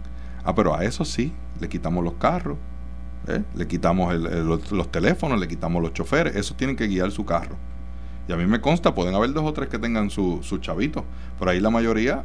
Ah, 0.42 0.54
pero 0.54 0.74
a 0.74 0.84
eso 0.84 1.04
sí, 1.04 1.34
le 1.60 1.68
quitamos 1.68 2.02
los 2.02 2.14
carros, 2.14 2.56
¿eh? 3.36 3.44
Le 3.54 3.66
quitamos 3.66 4.14
los, 4.14 4.90
teléfonos, 4.90 5.38
le 5.40 5.48
quitamos 5.48 5.82
los 5.82 5.92
choferes, 5.92 6.36
esos 6.36 6.56
tienen 6.56 6.76
que 6.76 6.86
guiar 6.86 7.10
su 7.10 7.24
carro. 7.24 7.56
Y 8.28 8.32
a 8.32 8.36
mí 8.36 8.46
me 8.46 8.60
consta, 8.60 8.94
pueden 8.94 9.14
haber 9.14 9.32
dos 9.32 9.44
o 9.44 9.52
tres 9.52 9.68
que 9.68 9.78
tengan 9.78 10.10
su, 10.10 10.40
su 10.42 10.58
chavito, 10.58 11.04
pero 11.38 11.50
ahí 11.50 11.60
la 11.60 11.70
mayoría 11.70 12.24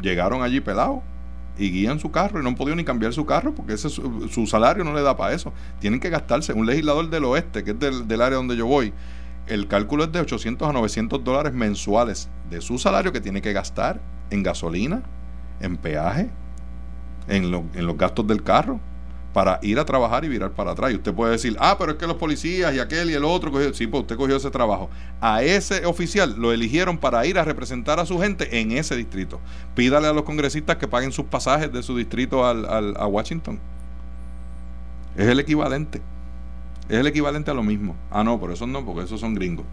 llegaron 0.00 0.42
allí 0.42 0.60
pelados 0.60 1.00
y 1.58 1.70
guían 1.70 1.98
su 1.98 2.10
carro 2.10 2.40
y 2.40 2.42
no 2.42 2.50
han 2.50 2.54
podido 2.54 2.76
ni 2.76 2.84
cambiar 2.84 3.12
su 3.12 3.24
carro 3.24 3.54
porque 3.54 3.74
ese 3.74 3.88
su, 3.88 4.46
salario 4.46 4.84
no 4.84 4.92
le 4.92 5.02
da 5.02 5.16
para 5.16 5.34
eso. 5.34 5.52
Tienen 5.80 6.00
que 6.00 6.10
gastarse. 6.10 6.52
Un 6.52 6.66
legislador 6.66 7.08
del 7.08 7.24
oeste, 7.24 7.64
que 7.64 7.70
es 7.70 7.78
del, 7.78 8.06
del, 8.06 8.20
área 8.20 8.36
donde 8.36 8.56
yo 8.56 8.66
voy, 8.66 8.92
el 9.46 9.68
cálculo 9.68 10.04
es 10.04 10.12
de 10.12 10.20
800 10.20 10.68
a 10.68 10.72
900 10.72 11.24
dólares 11.24 11.52
mensuales 11.54 12.28
de 12.50 12.60
su 12.60 12.78
salario 12.78 13.12
que 13.12 13.20
tiene 13.20 13.40
que 13.40 13.52
gastar 13.52 14.00
en 14.30 14.42
gasolina, 14.42 15.02
en 15.60 15.76
peaje, 15.76 16.30
en, 17.28 17.44
en 17.74 17.86
los 17.86 17.96
gastos 17.96 18.26
del 18.26 18.42
carro 18.42 18.80
para 19.36 19.58
ir 19.60 19.78
a 19.78 19.84
trabajar 19.84 20.24
y 20.24 20.30
virar 20.30 20.52
para 20.52 20.70
atrás. 20.70 20.92
Y 20.92 20.94
usted 20.94 21.12
puede 21.12 21.32
decir, 21.32 21.58
ah, 21.60 21.76
pero 21.78 21.92
es 21.92 21.98
que 21.98 22.06
los 22.06 22.16
policías 22.16 22.74
y 22.74 22.78
aquel 22.78 23.10
y 23.10 23.12
el 23.12 23.22
otro, 23.22 23.52
cogió. 23.52 23.74
sí, 23.74 23.86
pues 23.86 24.00
usted 24.00 24.16
cogió 24.16 24.36
ese 24.36 24.50
trabajo. 24.50 24.88
A 25.20 25.42
ese 25.42 25.84
oficial 25.84 26.36
lo 26.38 26.54
eligieron 26.54 26.96
para 26.96 27.26
ir 27.26 27.38
a 27.38 27.44
representar 27.44 28.00
a 28.00 28.06
su 28.06 28.18
gente 28.18 28.58
en 28.58 28.72
ese 28.72 28.96
distrito. 28.96 29.38
Pídale 29.74 30.06
a 30.06 30.14
los 30.14 30.22
congresistas 30.22 30.76
que 30.76 30.88
paguen 30.88 31.12
sus 31.12 31.26
pasajes 31.26 31.70
de 31.70 31.82
su 31.82 31.94
distrito 31.98 32.46
al, 32.46 32.96
a 32.96 33.06
Washington. 33.06 33.60
Es 35.18 35.26
el 35.26 35.38
equivalente. 35.38 36.00
Es 36.88 36.96
el 36.96 37.06
equivalente 37.06 37.50
a 37.50 37.54
lo 37.54 37.62
mismo. 37.62 37.94
Ah, 38.10 38.24
no, 38.24 38.40
por 38.40 38.52
eso 38.52 38.66
no, 38.66 38.86
porque 38.86 39.02
esos 39.02 39.20
son 39.20 39.34
gringos. 39.34 39.66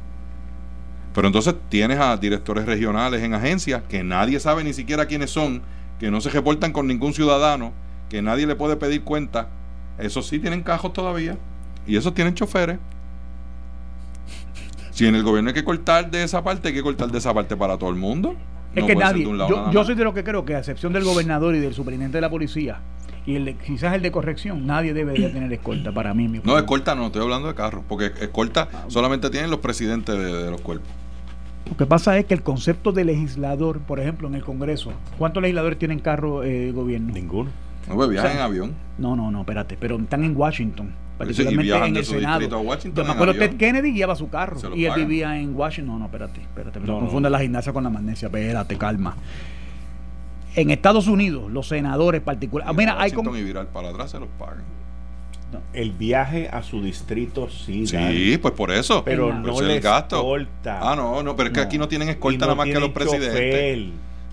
Pero 1.16 1.28
entonces 1.28 1.56
tienes 1.70 2.02
a 2.02 2.18
directores 2.18 2.66
regionales 2.66 3.24
en 3.24 3.34
agencias 3.34 3.82
que 3.88 4.04
nadie 4.04 4.42
sabe 4.42 4.66
ni 4.66 4.74
siquiera 4.74 5.06
quiénes 5.06 5.32
son, 5.32 5.62
que 6.02 6.12
no 6.12 6.20
se 6.20 6.32
reportan 6.32 6.74
con 6.74 6.86
ningún 6.86 7.14
ciudadano 7.14 7.72
que 8.14 8.22
nadie 8.22 8.46
le 8.46 8.56
puede 8.56 8.76
pedir 8.76 9.02
cuenta, 9.04 9.48
esos 9.98 10.28
sí 10.28 10.38
tienen 10.38 10.62
cajos 10.62 10.94
todavía 10.94 11.36
y 11.88 11.96
esos 11.98 12.14
tienen 12.14 12.36
choferes. 12.36 12.78
Si 14.92 15.08
en 15.08 15.16
el 15.16 15.24
gobierno 15.24 15.48
hay 15.50 15.56
que 15.56 15.64
cortar 15.64 16.12
de 16.12 16.22
esa 16.24 16.44
parte, 16.44 16.68
hay 16.68 16.76
que 16.76 16.84
cortar 16.84 17.10
de 17.12 17.18
esa 17.18 17.34
parte 17.34 17.58
para 17.58 17.76
todo 17.76 17.90
el 17.90 17.96
mundo. 17.96 18.36
Es 18.76 18.82
No 18.82 18.88
que 18.88 18.96
nadie, 18.96 19.24
de 19.24 19.30
un 19.32 19.40
lado 19.40 19.72
yo, 19.72 19.84
soy 19.84 19.96
de 19.96 20.04
lo 20.04 20.14
que 20.14 20.24
creo 20.24 20.46
que 20.46 20.54
a 20.54 20.60
excepción 20.60 20.94
del 20.94 21.04
gobernador 21.04 21.56
y 21.56 21.60
del 21.60 21.74
superintendente 21.74 22.18
de 22.18 22.22
la 22.22 22.30
policía 22.30 22.82
y 23.26 23.34
el 23.36 23.46
de- 23.46 23.56
quizás 23.56 23.96
el 23.96 24.04
de 24.04 24.12
corrección, 24.12 24.68
nadie 24.68 24.94
debería 24.94 25.34
tener 25.34 25.52
escolta 25.52 25.92
para 25.92 26.14
mí. 26.14 26.28
mi 26.28 26.40
No, 26.44 26.56
escolta 26.56 26.94
no, 26.94 27.08
estoy 27.08 27.24
hablando 27.24 27.48
de 27.48 27.56
carros, 27.56 27.84
porque 27.90 28.12
escolta 28.22 28.70
solamente 28.90 29.32
tienen 29.32 29.50
los 29.50 29.60
presidentes 29.60 30.16
de, 30.16 30.44
de 30.44 30.52
los 30.52 30.62
cuerpos. 30.62 30.88
Lo 31.68 31.76
que 31.78 31.88
pasa 31.88 32.16
es 32.20 32.26
que 32.26 32.36
el 32.36 32.44
concepto 32.44 32.92
de 32.92 33.06
legislador, 33.06 33.80
por 33.80 34.00
ejemplo, 34.00 34.28
en 34.28 34.36
el 34.36 34.44
Congreso, 34.44 34.92
¿cuántos 35.18 35.42
legisladores 35.42 35.80
tienen 35.80 35.98
carro 35.98 36.44
eh, 36.44 36.72
gobierno? 36.72 37.12
Ninguno. 37.12 37.50
No, 37.88 37.96
pues 37.96 38.10
viajan 38.10 38.32
O 38.32 38.34
sea, 38.34 38.40
en 38.40 38.46
avión. 38.46 38.74
No, 38.98 39.16
no, 39.16 39.30
no, 39.32 39.42
espérate, 39.42 39.78
pero 39.80 39.98
están 39.98 40.24
en 40.24 40.36
Washington, 40.38 40.88
y 40.88 41.18
particularmente 41.18 41.64
viajan 41.64 41.88
en 41.90 41.94
de 41.96 42.00
el 42.00 42.06
su 42.06 42.14
Senado. 42.14 42.40
distrito 42.40 42.56
a 42.56 42.60
Washington 42.62 43.04
Yo 43.04 43.08
me 43.08 43.14
acuerdo. 43.14 43.34
Ted 43.36 43.58
Kennedy 43.58 43.92
guiaba 43.92 44.16
su 44.16 44.30
carro 44.30 44.60
y 44.76 44.86
él 44.86 44.92
pagan. 44.92 45.08
vivía 45.08 45.40
en 45.40 45.56
Washington. 45.56 45.94
No, 45.94 46.00
no, 46.00 46.06
espérate, 46.06 46.42
espérate, 46.42 46.80
No, 46.80 46.86
no, 46.86 46.94
no. 46.94 47.00
confunde 47.02 47.30
la 47.30 47.40
gimnasia 47.40 47.74
con 47.74 47.84
la 47.84 47.90
magnesia, 47.90 48.28
espérate, 48.28 48.78
calma. 48.78 49.16
En 50.56 50.70
Estados 50.70 51.08
Unidos, 51.08 51.52
los 51.52 51.68
senadores 51.68 52.22
particulares. 52.22 52.76
Mira, 52.76 52.94
hay 52.94 53.10
Washington 53.12 53.26
como. 53.26 53.38
y 53.38 53.44
virar 53.44 53.66
para 53.68 53.90
atrás 53.90 54.12
se 54.12 54.20
los 54.20 54.30
pagan. 54.38 54.64
El 55.72 55.92
viaje 55.92 56.50
a 56.52 56.64
su 56.64 56.82
distrito 56.82 57.48
sí, 57.48 57.86
Sí, 57.86 57.96
Dani, 57.96 58.38
pues 58.38 58.54
por 58.56 58.72
eso. 58.72 59.04
pero 59.04 59.28
Pues 59.30 59.40
no 59.40 59.54
es 59.54 59.60
el 59.62 59.68
les 59.68 59.84
gasto. 59.84 60.16
escolta. 60.18 60.80
Ah, 60.82 60.96
no, 60.96 61.22
no, 61.22 61.36
pero 61.36 61.50
es 61.50 61.54
que 61.54 61.60
No. 61.62 61.66
aquí 61.68 61.78
no 61.78 61.88
tienen 61.88 62.10
escolta 62.10 62.46
no 62.48 62.54
nada 62.54 62.56
más 62.66 62.74
que 62.74 62.80
los 62.80 62.90
presidentes. 62.90 63.30
chofer. 63.30 63.80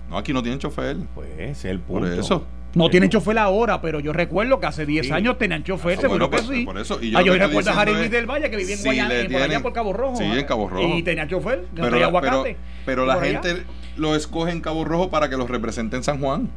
No, 0.09 0.17
aquí 0.17 0.33
no 0.33 0.41
tienen 0.41 0.59
chofer. 0.59 0.97
Pues 1.13 1.63
el 1.65 1.79
Por 1.79 2.01
punto. 2.01 2.19
eso. 2.19 2.43
No 2.73 2.89
tienen 2.89 3.09
chofer 3.09 3.37
ahora, 3.37 3.81
pero 3.81 3.99
yo 3.99 4.13
recuerdo 4.13 4.59
que 4.59 4.65
hace 4.67 4.85
10 4.85 5.07
Sí. 5.07 5.11
años 5.11 5.37
tenían 5.37 5.63
chofer, 5.63 5.97
Ah, 5.97 6.01
seguro 6.01 6.29
bueno, 6.29 6.41
que 6.43 6.47
pues, 6.47 6.57
sí. 6.59 6.65
por 6.65 6.77
eso. 6.77 6.99
Y 7.01 7.09
ah, 7.15 7.19
yo 7.21 7.33
que 7.33 7.39
estoy 7.43 7.47
recuerdo 7.47 7.71
a 7.79 7.85
Luis 7.85 8.11
del 8.11 8.25
Valle 8.25 8.49
que 8.49 8.55
vivía 8.57 8.73
en 8.75 8.77
si 8.79 8.85
Guayana, 8.85 9.09
le 9.13 9.29
por 9.29 9.41
allá 9.41 9.59
por 9.61 9.73
Cabo 9.73 9.93
Rojo. 9.93 10.15
Sí, 10.15 10.23
¿ah? 10.23 10.39
en 10.39 10.45
Cabo 10.45 10.69
Rojo. 10.69 10.87
Y 10.97 11.03
tenía 11.03 11.27
chofer, 11.27 11.65
Pero, 11.75 11.89
traía 11.89 12.05
la, 12.09 12.19
pero, 12.21 12.31
aguacate. 12.31 12.57
pero 12.85 13.05
la 13.05 13.13
allá. 13.15 13.41
gente 13.43 13.63
lo 13.97 14.15
escoge 14.15 14.51
en 14.51 14.61
Cabo 14.61 14.85
Rojo 14.85 15.09
para 15.09 15.29
que 15.29 15.35
los 15.37 15.49
represente 15.49 15.97
en 15.97 16.03
San 16.03 16.19
Juan. 16.19 16.49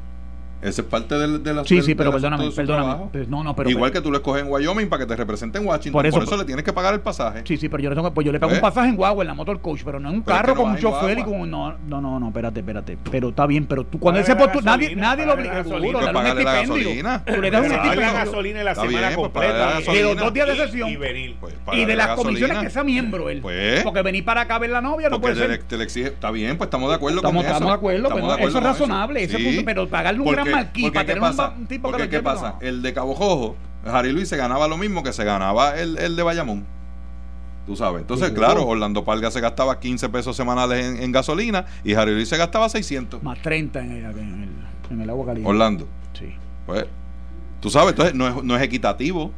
Esa 0.65 0.83
es 0.83 0.89
parte 0.89 1.15
del, 1.17 1.43
de 1.43 1.53
la 1.55 1.65
Sí, 1.65 1.77
del- 1.77 1.85
sí, 1.85 1.95
pero 1.95 2.11
perdóname, 2.11 2.45
de 2.47 2.51
perdóname. 2.51 3.05
Pero 3.13 3.27
no, 3.29 3.45
no, 3.45 3.55
pero. 3.55 3.69
Igual 3.71 3.93
que 3.93 4.01
tú 4.01 4.11
lo 4.11 4.17
escoges 4.19 4.43
en 4.43 4.51
Wyoming 4.51 4.89
para 4.89 5.05
que 5.05 5.07
te 5.07 5.15
represente 5.17 5.59
en 5.59 5.67
Washington. 5.67 5.93
Por 5.93 6.03
Por 6.11 6.23
eso- 6.23 6.23
eso, 6.23 6.37
le 6.37 6.45
tienes 6.45 6.65
que 6.65 6.73
pagar 6.73 6.95
el 6.95 7.01
pasaje. 7.01 7.43
Sí, 7.45 7.57
sí, 7.57 7.69
pero 7.69 7.83
yo 7.83 7.91
le 7.91 7.97
tengo, 7.97 8.13
pues 8.15 8.25
yo 8.25 8.33
le 8.33 8.41
pago 8.41 8.51
¿Ves? 8.51 8.59
un 8.59 8.63
pasaje 8.63 8.89
en 8.89 8.97
guagua 8.97 9.23
en 9.23 9.29
la 9.29 9.35
motor 9.35 9.61
coach, 9.61 9.83
pero 9.85 10.01
no 10.01 10.09
en 10.09 10.17
un 10.17 10.23
Pero 10.23 10.37
es 10.37 10.41
carro 10.43 10.55
que 10.55 10.59
no 10.59 10.63
con 10.65 10.73
un 10.73 10.79
chofer 10.79 11.19
y 11.19 11.23
con 11.23 11.51
no, 11.51 11.73
no, 11.87 12.01
no, 12.01 12.19
no, 12.19 12.29
espérate, 12.29 12.61
espérate. 12.61 12.99
Pero 13.11 13.29
está 13.29 13.47
bien, 13.47 13.67
pero 13.67 13.85
tú 13.85 13.99
cuando 13.99 14.21
la 14.21 14.27
postu- 14.27 14.63
nadie, 14.63 14.97
nadie 14.97 15.27
lo 15.27 15.35
obliga, 15.35 15.63
seguro, 15.65 15.99
un 15.99 16.13
Págale 16.13 16.43
la 16.45 16.61
estipendio. 16.61 16.75
gasolina. 16.85 17.25
Tú 17.25 17.41
le 17.43 17.51
das 17.51 17.63
un 17.63 17.69
Pero 17.69 18.01
la 18.01 18.13
gasolina 18.13 18.59
en 18.61 18.65
la 18.65 18.75
semana 18.75 19.01
pues, 19.01 19.17
completa. 19.17 19.71
gasolina. 19.75 19.95
Y 19.99 20.03
los 20.15 20.17
dos 20.17 20.33
días 20.35 20.47
de 20.49 20.57
sesión. 20.57 20.89
Y 20.89 20.97
venir. 20.97 21.37
Pues, 21.41 21.55
Y 21.55 21.57
págale 21.65 21.87
de 21.87 21.97
la 21.97 22.07
las 22.07 22.17
comisiones 22.17 22.49
gasolina. 22.49 22.69
que 22.69 22.71
sea 22.73 22.85
miembro 22.85 23.29
él. 23.31 23.41
Pues. 23.43 23.83
Porque 23.83 24.03
venir 24.03 24.25
para 24.25 24.43
acá 24.43 24.57
a 24.57 24.59
ver 24.59 24.71
la 24.71 24.81
novia 24.81 25.09
no 25.11 25.21
puede 25.21 25.35
ser. 25.37 25.51
le- 25.51 25.59
te 25.59 25.77
le 25.77 25.85
exige. 25.85 26.09
Está 26.09 26.31
bien, 26.31 26.57
pues 26.57 26.67
estamos 26.69 26.89
de 26.89 26.95
acuerdo 26.97 27.21
con 27.23 27.37
eso. 27.37 27.47
estamos 27.47 27.69
de 27.69 27.75
acuerdo, 27.75 28.09
pero 28.15 28.37
de 28.37 28.43
eso 28.45 28.59
es 28.59 28.65
razonable, 28.65 29.23
ese 29.25 29.37
Sí. 29.37 29.45
punto, 29.45 29.63
pero 29.65 29.89
pagarle 29.89 30.21
un 30.21 30.31
gran 30.33 30.54
marquí 30.57 30.83
porque 30.83 30.95
para 30.95 31.07
¿qué 31.07 31.13
tener 31.15 31.21
pasa? 31.31 31.43
ba- 31.49 31.55
un 31.59 31.67
tipo 31.67 31.89
Porque, 31.91 32.05
que 32.05 32.11
¿qué 32.11 32.17
lo 32.19 32.23
pasa? 32.25 32.49
no. 32.51 32.59
El 32.67 32.83
de 32.83 32.93
Cabo 32.95 33.15
Jojo, 33.15 33.57
Harry 33.87 34.13
Luis 34.13 34.29
se 34.29 34.37
ganaba 34.37 34.69
lo 34.69 34.77
mismo 34.77 35.03
que 35.03 35.13
se 35.13 35.25
ganaba 35.25 35.79
el, 35.79 35.99
el 35.99 36.17
de 36.17 36.23
Bayamón. 36.23 36.65
Tú 37.67 37.77
sabes. 37.77 38.03
Entonces, 38.03 38.29
Sí, 38.29 38.35
claro. 38.35 38.67
Orlando 38.67 39.05
Palga 39.05 39.31
se 39.31 39.41
gastaba 39.41 39.81
15 39.81 40.09
pesos 40.11 40.37
semanales 40.37 40.85
en, 40.85 41.03
en 41.03 41.13
gasolina 41.13 41.65
y 41.83 41.95
Harry 41.95 42.13
Luis 42.13 42.29
se 42.29 42.37
gastaba 42.37 42.69
600. 42.69 43.23
Más 43.23 43.41
30 43.41 43.79
en 43.81 43.91
el, 43.93 44.05
en 44.19 44.43
el, 44.43 44.93
en 44.93 45.01
el 45.01 45.11
agua 45.11 45.27
caliente. 45.27 45.49
Orlando. 45.51 45.89
Sí. 46.19 46.35
Pues, 46.67 46.85
tú 47.61 47.71
sabes, 47.71 47.91
entonces 47.91 48.15
no 48.15 48.29
es, 48.29 48.45
no 48.45 48.55
es 48.57 48.63
equitativo, 48.63 49.31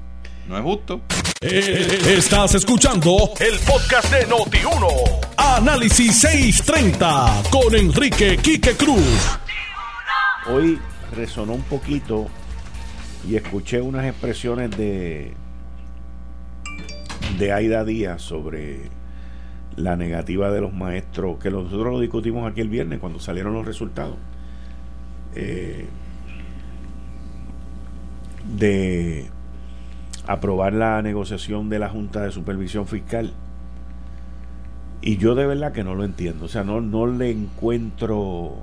no 0.48 0.56
es 0.56 0.62
justo. 0.64 1.00
Eh, 1.40 2.14
Estás 2.16 2.54
escuchando 2.54 3.16
el 3.38 3.58
podcast 3.60 4.10
de 4.12 4.26
Noti1. 4.26 4.86
Análisis 5.36 6.18
630 6.20 7.42
con 7.52 7.74
Enrique 7.76 8.38
Quique 8.38 8.74
Cruz. 8.74 9.38
Hoy 10.48 10.80
resonó 11.14 11.54
un 11.54 11.62
poquito 11.62 12.26
y 13.28 13.36
escuché 13.36 13.80
unas 13.80 14.04
expresiones 14.06 14.70
de 14.76 15.34
de 17.38 17.52
Aida 17.52 17.84
Díaz 17.84 18.22
sobre 18.22 18.90
la 19.76 19.96
negativa 19.96 20.50
de 20.50 20.60
los 20.62 20.72
maestros, 20.72 21.38
que 21.38 21.50
nosotros 21.50 21.92
lo 21.92 22.00
discutimos 22.00 22.50
aquí 22.50 22.62
el 22.62 22.68
viernes 22.70 22.98
cuando 22.98 23.18
salieron 23.20 23.52
los 23.52 23.66
resultados. 23.66 24.16
eh, 25.34 25.86
de 28.58 29.26
aprobar 30.26 30.72
la 30.72 31.02
negociación 31.02 31.68
de 31.68 31.78
la 31.78 31.88
Junta 31.88 32.22
de 32.22 32.30
Supervisión 32.32 32.86
Fiscal. 32.86 33.32
Y 35.02 35.18
yo 35.18 35.34
de 35.34 35.46
verdad 35.46 35.72
que 35.72 35.84
no 35.84 35.94
lo 35.94 36.04
entiendo. 36.04 36.46
O 36.46 36.48
sea, 36.48 36.64
no, 36.64 36.80
no 36.80 37.06
le 37.06 37.30
encuentro. 37.30 38.56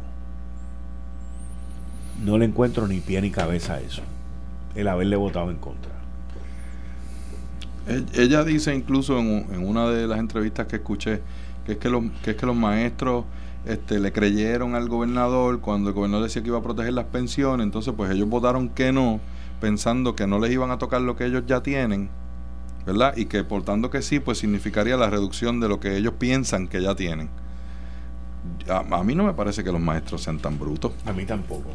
No 2.22 2.38
le 2.38 2.46
encuentro 2.46 2.88
ni 2.88 3.00
pie 3.00 3.22
ni 3.22 3.32
cabeza 3.32 3.76
a 3.76 3.80
eso. 3.82 4.02
El 4.76 4.88
haberle 4.88 5.16
votado 5.16 5.52
en 5.52 5.58
contra. 5.58 5.92
E- 7.88 8.06
Ella 8.14 8.44
dice 8.44 8.74
incluso 8.76 9.20
en, 9.20 9.46
una 9.66 9.90
de 9.90 10.08
las 10.08 10.20
entrevistas 10.20 10.68
que 10.68 10.78
escuché 10.78 11.22
que 11.66 11.74
es 11.74 11.78
que 11.78 11.90
los, 11.90 12.04
que 12.24 12.32
es 12.32 12.38
que 12.38 12.46
los 12.46 12.56
maestros 12.56 13.26
este, 13.66 14.00
le 14.00 14.12
creyeron 14.12 14.76
al 14.76 14.90
gobernador 14.90 15.62
cuando 15.62 15.90
el 15.90 15.96
gobernador 15.96 16.26
decía 16.26 16.42
que 16.42 16.50
iba 16.50 16.58
a 16.58 16.64
proteger 16.64 16.94
las 16.94 17.06
pensiones, 17.06 17.64
entonces 17.64 17.94
pues 17.96 18.12
ellos 18.12 18.28
votaron 18.28 18.68
que 18.70 18.92
no, 18.92 19.22
pensando 19.62 20.16
que 20.16 20.28
no 20.28 20.40
les 20.40 20.52
iban 20.52 20.72
a 20.72 20.78
tocar 20.78 21.02
lo 21.02 21.16
que 21.16 21.26
ellos 21.26 21.44
ya 21.48 21.64
tienen, 21.64 22.10
¿verdad? 22.86 23.16
Y 23.16 23.26
que 23.26 23.46
por 23.46 23.64
tanto 23.64 23.90
que 23.90 24.02
sí, 24.02 24.20
pues 24.20 24.40
significaría 24.40 24.98
la 24.98 25.10
reducción 25.10 25.62
de 25.62 25.70
lo 25.70 25.80
que 25.80 25.96
ellos 25.96 26.14
piensan 26.20 26.68
que 26.68 26.82
ya 26.82 26.96
tienen. 26.96 27.30
A, 28.70 28.80
a 29.00 29.04
mí 29.04 29.16
no 29.16 29.24
me 29.24 29.34
parece 29.34 29.64
que 29.64 29.72
los 29.72 29.82
maestros 29.82 30.22
sean 30.24 30.40
tan 30.40 30.58
brutos. 30.60 30.92
A 31.06 31.14
mí 31.14 31.26
tampoco. 31.26 31.72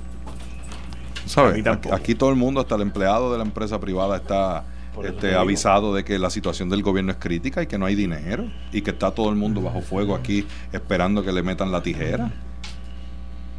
¿Sabes? 1.27 1.51
A 1.53 1.55
mí 1.55 1.61
Aquí, 1.61 1.65
tampoco. 1.65 1.95
aquí 1.95 2.15
todo 2.15 2.31
el 2.31 2.37
mundo, 2.37 2.61
hasta 2.61 2.75
el 2.77 2.83
empleado 2.83 3.31
de 3.33 3.39
la 3.39 3.45
empresa 3.45 3.79
privada 3.81 4.17
está 4.17 4.65
este, 5.05 5.35
avisado 5.35 5.95
de 5.95 6.05
que 6.05 6.19
la 6.19 6.31
situación 6.31 6.69
del 6.71 6.83
gobierno 6.83 7.13
es 7.13 7.19
crítica 7.19 7.63
y 7.63 7.67
que 7.67 7.79
no 7.79 7.87
hay 7.87 7.95
dinero 7.95 8.51
y 8.73 8.83
que 8.83 8.91
está 8.91 9.11
todo 9.13 9.29
el 9.31 9.37
mundo 9.37 9.61
bajo 9.63 9.81
fuego 9.81 10.15
aquí 10.15 10.47
esperando 10.73 11.23
que 11.23 11.33
le 11.33 11.43
metan 11.43 11.71
la 11.71 11.83
tijera. 11.83 12.31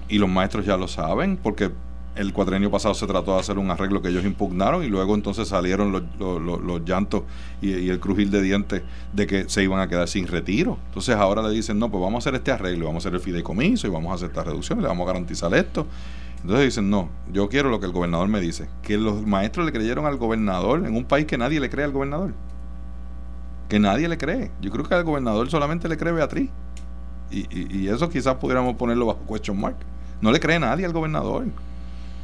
Y 0.07 0.18
los 0.18 0.27
maestros 0.30 0.65
ya 0.65 0.76
lo 0.76 0.88
saben 0.88 1.38
porque 1.38 1.72
el 2.15 2.34
cuatrenio 2.34 2.69
pasado 2.69 2.94
se 2.94 3.07
trató 3.07 3.34
de 3.34 3.40
hacer 3.40 3.57
un 3.57 3.72
arreglo 3.72 4.02
que 4.02 4.10
ellos 4.10 4.26
impugnaron 4.26 4.84
y 4.84 4.88
luego 4.88 5.15
entonces 5.15 5.48
salieron 5.48 5.91
los, 5.91 6.86
llantos 6.86 7.23
y, 7.61 7.72
y 7.76 7.90
el 7.90 7.99
crujir 7.99 8.30
de 8.30 8.41
dientes 8.41 8.81
de 9.14 9.27
que 9.27 9.48
se 9.48 9.64
iban 9.64 9.80
a 9.80 9.88
quedar 9.88 10.07
sin 10.07 10.27
retiro. 10.27 10.77
Entonces 10.88 11.15
ahora 11.15 11.41
le 11.41 11.52
dicen, 11.52 11.80
no, 11.80 11.90
pues 11.90 12.02
vamos 12.02 12.15
a 12.15 12.30
hacer 12.30 12.36
este 12.36 12.52
arreglo, 12.52 12.88
vamos 12.88 13.06
a 13.06 13.07
hacer 13.10 13.15
el 13.15 13.22
fideicomiso 13.22 13.88
y 13.88 13.90
vamos 13.90 14.11
a 14.11 14.15
hacer 14.15 14.30
esta 14.30 14.44
reducción, 14.44 14.81
le 14.81 14.88
vamos 14.88 15.06
a 15.06 15.07
garantizar 15.14 15.53
esto. 15.53 15.88
Entonces 16.41 16.65
dicen, 16.68 16.90
no, 16.90 17.10
yo 17.34 17.49
quiero 17.49 17.69
lo 17.69 17.80
que 17.80 17.86
el 17.86 17.91
gobernador 17.91 18.27
me 18.30 18.40
dice. 18.40 18.69
Que 18.81 18.98
los 18.98 19.26
maestros 19.26 19.65
le 19.65 19.72
creyeron 19.73 20.06
al 20.06 20.18
gobernador 20.18 20.86
en 20.86 20.95
un 20.95 21.03
país 21.06 21.26
que 21.26 21.38
nadie 21.38 21.60
le 21.60 21.69
cree 21.69 21.84
al 21.86 21.91
gobernador. 21.91 22.34
Que 23.68 23.80
nadie 23.80 24.07
le 24.07 24.18
cree. 24.18 24.52
Yo 24.61 24.72
creo 24.72 24.86
que 24.86 24.95
al 24.95 25.03
gobernador 25.03 25.49
solamente 25.49 25.88
le 25.90 25.98
cree 25.98 26.11
Beatriz. 26.14 26.49
Y, 27.30 27.40
y- 27.56 27.77
y 27.81 27.88
eso 27.90 28.10
quizás 28.10 28.36
pudiéramos 28.36 28.76
ponerlo 28.77 29.06
bajo 29.06 29.19
question 29.27 29.60
mark. 29.60 29.76
No 30.22 30.31
le 30.31 30.40
cree 30.40 30.60
nadie 30.60 30.86
al 30.86 30.94
gobernador. 30.94 31.45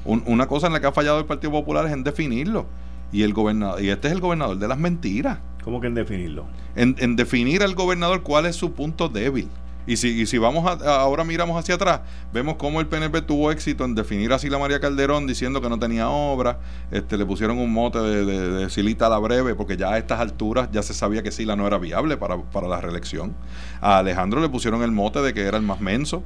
Un- 0.06 0.24
una 0.28 0.48
cosa 0.48 0.68
en 0.68 0.74
la 0.74 0.80
que 0.80 0.88
ha 0.88 0.92
fallado 0.92 1.20
el 1.20 1.26
Partido 1.26 1.52
Popular 1.52 1.86
es 1.88 1.92
en 1.94 2.04
definirlo. 2.04 2.68
Y 3.12 3.24
el 3.24 3.34
gobernador, 3.34 3.82
y 3.84 3.90
este 3.90 4.08
es 4.08 4.14
el 4.14 4.20
gobernador 4.22 4.58
de 4.58 4.68
las 4.68 4.78
mentiras. 4.78 5.40
¿Cómo 5.64 5.82
que 5.82 5.88
en 5.88 5.94
definirlo? 5.96 6.46
En, 6.76 6.96
en 7.00 7.16
definir 7.16 7.64
al 7.64 7.74
gobernador 7.76 8.22
cuál 8.24 8.46
es 8.46 8.56
su 8.56 8.74
punto 8.74 9.10
débil. 9.10 9.48
Y 9.88 9.98
si, 9.98 10.10
y 10.20 10.26
si 10.26 10.40
vamos 10.40 10.66
a, 10.66 10.72
a- 10.84 11.02
ahora 11.02 11.24
miramos 11.24 11.58
hacia 11.60 11.76
atrás, 11.76 12.02
vemos 12.34 12.56
cómo 12.56 12.80
el 12.82 12.88
PNP 12.88 13.22
tuvo 13.22 13.52
éxito 13.52 13.86
en 13.86 13.94
definir 13.94 14.34
a 14.34 14.40
Sila 14.40 14.58
María 14.58 14.80
Calderón 14.80 15.28
diciendo 15.28 15.62
que 15.62 15.70
no 15.70 15.78
tenía 15.78 16.10
obra, 16.10 16.58
este, 16.90 17.18
le 17.18 17.26
pusieron 17.26 17.60
un 17.60 17.72
mote 17.72 18.00
de, 18.00 18.26
de, 18.26 18.50
de 18.50 18.70
Silita 18.72 19.08
la 19.10 19.20
breve, 19.20 19.54
porque 19.54 19.78
ya 19.78 19.92
a 19.92 19.98
estas 20.00 20.20
alturas 20.20 20.70
ya 20.72 20.82
se 20.82 20.96
sabía 20.96 21.22
que 21.22 21.32
Sila 21.32 21.56
no 21.56 21.68
era 21.68 21.78
viable 21.78 22.18
para, 22.18 22.38
para 22.42 22.68
la 22.68 22.82
reelección. 22.82 23.36
A 23.80 24.00
Alejandro 24.00 24.42
le 24.42 24.50
pusieron 24.50 24.82
el 24.82 24.92
mote 24.92 25.22
de 25.22 25.36
que 25.36 25.42
era 25.44 25.58
el 25.58 25.64
más 25.64 25.80
menso, 25.82 26.24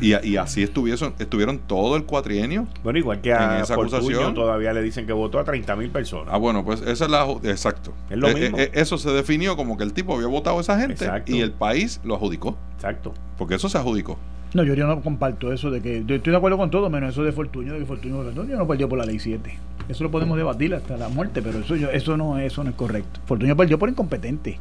y, 0.00 0.12
a- 0.12 0.24
y 0.24 0.36
así 0.36 0.62
estuvieron, 0.62 1.14
estuvieron 1.18 1.58
todo 1.58 1.96
el 1.96 2.04
cuatrienio. 2.04 2.66
Bueno, 2.82 2.98
igual 2.98 3.20
que 3.20 3.30
En 3.30 3.36
a 3.36 3.60
esa 3.60 3.74
Fortuño 3.74 3.98
acusación. 3.98 4.34
todavía 4.34 4.72
le 4.72 4.82
dicen 4.82 5.06
que 5.06 5.12
votó 5.12 5.38
a 5.38 5.44
30 5.44 5.76
mil 5.76 5.90
personas. 5.90 6.28
Ah, 6.32 6.38
bueno, 6.38 6.64
pues 6.64 6.80
esa 6.82 7.04
es 7.04 7.10
la... 7.10 7.26
Exacto. 7.44 7.92
Es 8.10 8.16
lo 8.18 8.28
Eh, 8.28 8.34
mismo. 8.34 8.58
eh, 8.58 8.70
eso 8.74 8.98
se 8.98 9.10
definió 9.10 9.56
como 9.56 9.76
que 9.76 9.84
el 9.84 9.92
tipo 9.92 10.14
había 10.14 10.26
votado 10.28 10.58
a 10.58 10.60
esa 10.60 10.78
gente 10.78 11.04
Exacto. 11.04 11.32
y 11.32 11.40
el 11.40 11.52
país 11.52 12.00
lo 12.04 12.14
adjudicó. 12.14 12.56
Exacto. 12.76 13.12
Porque 13.36 13.54
eso 13.56 13.68
se 13.68 13.78
adjudicó. 13.78 14.18
No, 14.54 14.62
yo, 14.64 14.72
yo 14.74 14.86
no 14.86 15.02
comparto 15.02 15.52
eso 15.52 15.70
de 15.70 15.82
que. 15.82 16.04
Yo 16.06 16.14
estoy 16.14 16.30
de 16.30 16.36
acuerdo 16.38 16.56
con 16.56 16.70
todo, 16.70 16.88
menos 16.88 17.10
eso 17.12 17.22
de 17.22 17.32
Fortuño, 17.32 17.74
de 17.74 17.80
que 17.80 17.84
Fortuño 17.84 18.22
Fortuño 18.24 18.56
no 18.56 18.66
perdió 18.66 18.88
por 18.88 18.98
la 18.98 19.04
ley 19.04 19.18
7. 19.18 19.58
Eso 19.90 20.04
lo 20.04 20.10
podemos 20.10 20.38
debatir 20.38 20.74
hasta 20.74 20.96
la 20.96 21.10
muerte, 21.10 21.42
pero 21.42 21.58
eso 21.58 21.76
yo, 21.76 21.90
eso 21.90 22.16
no 22.16 22.38
eso 22.38 22.64
no 22.64 22.70
es 22.70 22.76
correcto. 22.76 23.20
Fortuño 23.26 23.54
perdió 23.56 23.78
por 23.78 23.90
incompetente. 23.90 24.58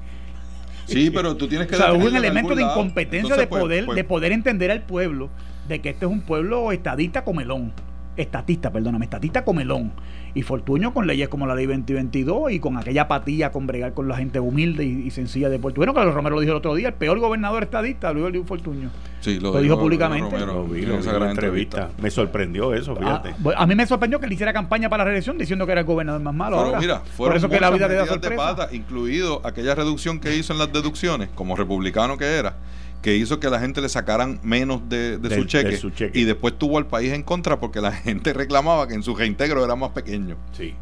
Sí, 0.87 1.09
pero 1.09 1.35
tú 1.35 1.47
tienes 1.47 1.67
que... 1.67 1.75
O 1.75 1.77
sea, 1.77 1.93
hubo 1.93 2.05
un 2.05 2.15
elemento 2.15 2.55
de 2.55 2.63
incompetencia 2.63 3.19
Entonces, 3.19 3.37
de 3.37 3.47
pues, 3.47 3.61
poder, 3.61 3.85
pues, 3.85 3.95
de 3.95 4.03
poder 4.03 4.31
entender 4.31 4.71
al 4.71 4.81
pueblo 4.81 5.29
de 5.67 5.81
que 5.81 5.89
este 5.89 6.05
es 6.05 6.11
un 6.11 6.21
pueblo 6.21 6.71
estadista 6.71 7.23
comelón. 7.23 7.73
Estatista, 8.17 8.71
perdóname, 8.71 9.05
estatista 9.05 9.45
comelón. 9.45 9.91
Y 10.33 10.43
Fortuño 10.43 10.93
con 10.93 11.07
leyes 11.07 11.29
como 11.29 11.47
la 11.47 11.55
ley 11.55 11.65
2022 11.65 12.51
y 12.51 12.59
con 12.59 12.77
aquella 12.77 13.03
apatía 13.03 13.51
con 13.51 13.65
bregar 13.65 13.93
con 13.93 14.07
la 14.07 14.17
gente 14.17 14.39
humilde 14.39 14.85
y, 14.85 15.09
sencilla 15.09 15.49
de 15.49 15.57
Puerto 15.57 15.81
Rico. 15.81 15.93
Bueno, 15.93 16.11
Romero 16.11 16.35
lo 16.35 16.41
dijo 16.41 16.51
el 16.51 16.57
otro 16.57 16.75
día, 16.75 16.89
el 16.89 16.93
peor 16.93 17.19
gobernador 17.19 17.63
estadista, 17.63 18.13
Luis 18.13 18.33
Luis 18.33 18.45
Fortuño. 18.45 18.89
Sí, 19.19 19.39
lo, 19.39 19.59
dijo, 19.59 19.79
públicamente. 19.79 20.37
lo 20.39 20.65
vi, 20.65 20.85
lo 20.85 20.97
vi 20.97 21.09
entrevista. 21.27 21.89
Me 21.99 22.11
sorprendió 22.11 22.73
eso, 22.73 22.93
ah, 23.01 23.21
fíjate. 23.23 23.35
a 23.55 23.65
mí 23.65 23.75
me 23.75 23.87
sorprendió 23.87 24.19
que 24.19 24.27
le 24.27 24.35
hiciera 24.35 24.53
campaña 24.53 24.89
para 24.89 25.03
la 25.03 25.05
reelección 25.05 25.37
diciendo 25.37 25.65
que 25.65 25.71
era 25.71 25.81
el 25.81 25.87
gobernador 25.87 26.21
más 26.21 26.35
malo. 26.35 26.63
Pero 26.65 26.79
mira, 26.79 27.01
Por 27.15 27.35
eso 27.35 27.49
que 27.49 27.59
la 27.59 27.71
vida 27.71 27.87
le 27.87 27.95
da 27.95 28.05
sorpresa. 28.05 28.69
incluido 28.71 29.41
aquella 29.43 29.73
reducción 29.73 30.19
que 30.19 30.35
hizo 30.35 30.53
en 30.53 30.59
las 30.59 30.71
deducciones, 30.71 31.29
como 31.33 31.55
republicano 31.55 32.17
que 32.17 32.25
era 32.25 32.55
que 33.01 33.15
hizo 33.15 33.39
que 33.39 33.49
la 33.49 33.59
gente 33.59 33.81
le 33.81 33.89
sacaran 33.89 34.39
menos 34.43 34.89
de, 34.89 35.19
su, 35.33 35.45
cheque, 35.45 35.79
y 36.13 36.23
después 36.23 36.57
tuvo 36.57 36.77
al 36.77 36.87
país 36.87 37.13
en 37.13 37.23
contra 37.23 37.59
porque 37.59 37.81
la 37.81 37.91
gente 37.93 38.33
reclamaba 38.33 38.87
que 38.87 38.95
en 38.95 39.03
su 39.03 39.15
reintegro 39.15 39.63
era 39.63 39.75
más 39.75 39.91
pequeño. 39.91 40.35
Sí. 40.51 40.75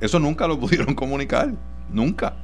Eso 0.00 0.18
nunca 0.18 0.46
lo 0.46 0.58
pudieron 0.58 0.94
comunicar, 0.94 1.52
nunca. 1.92 2.34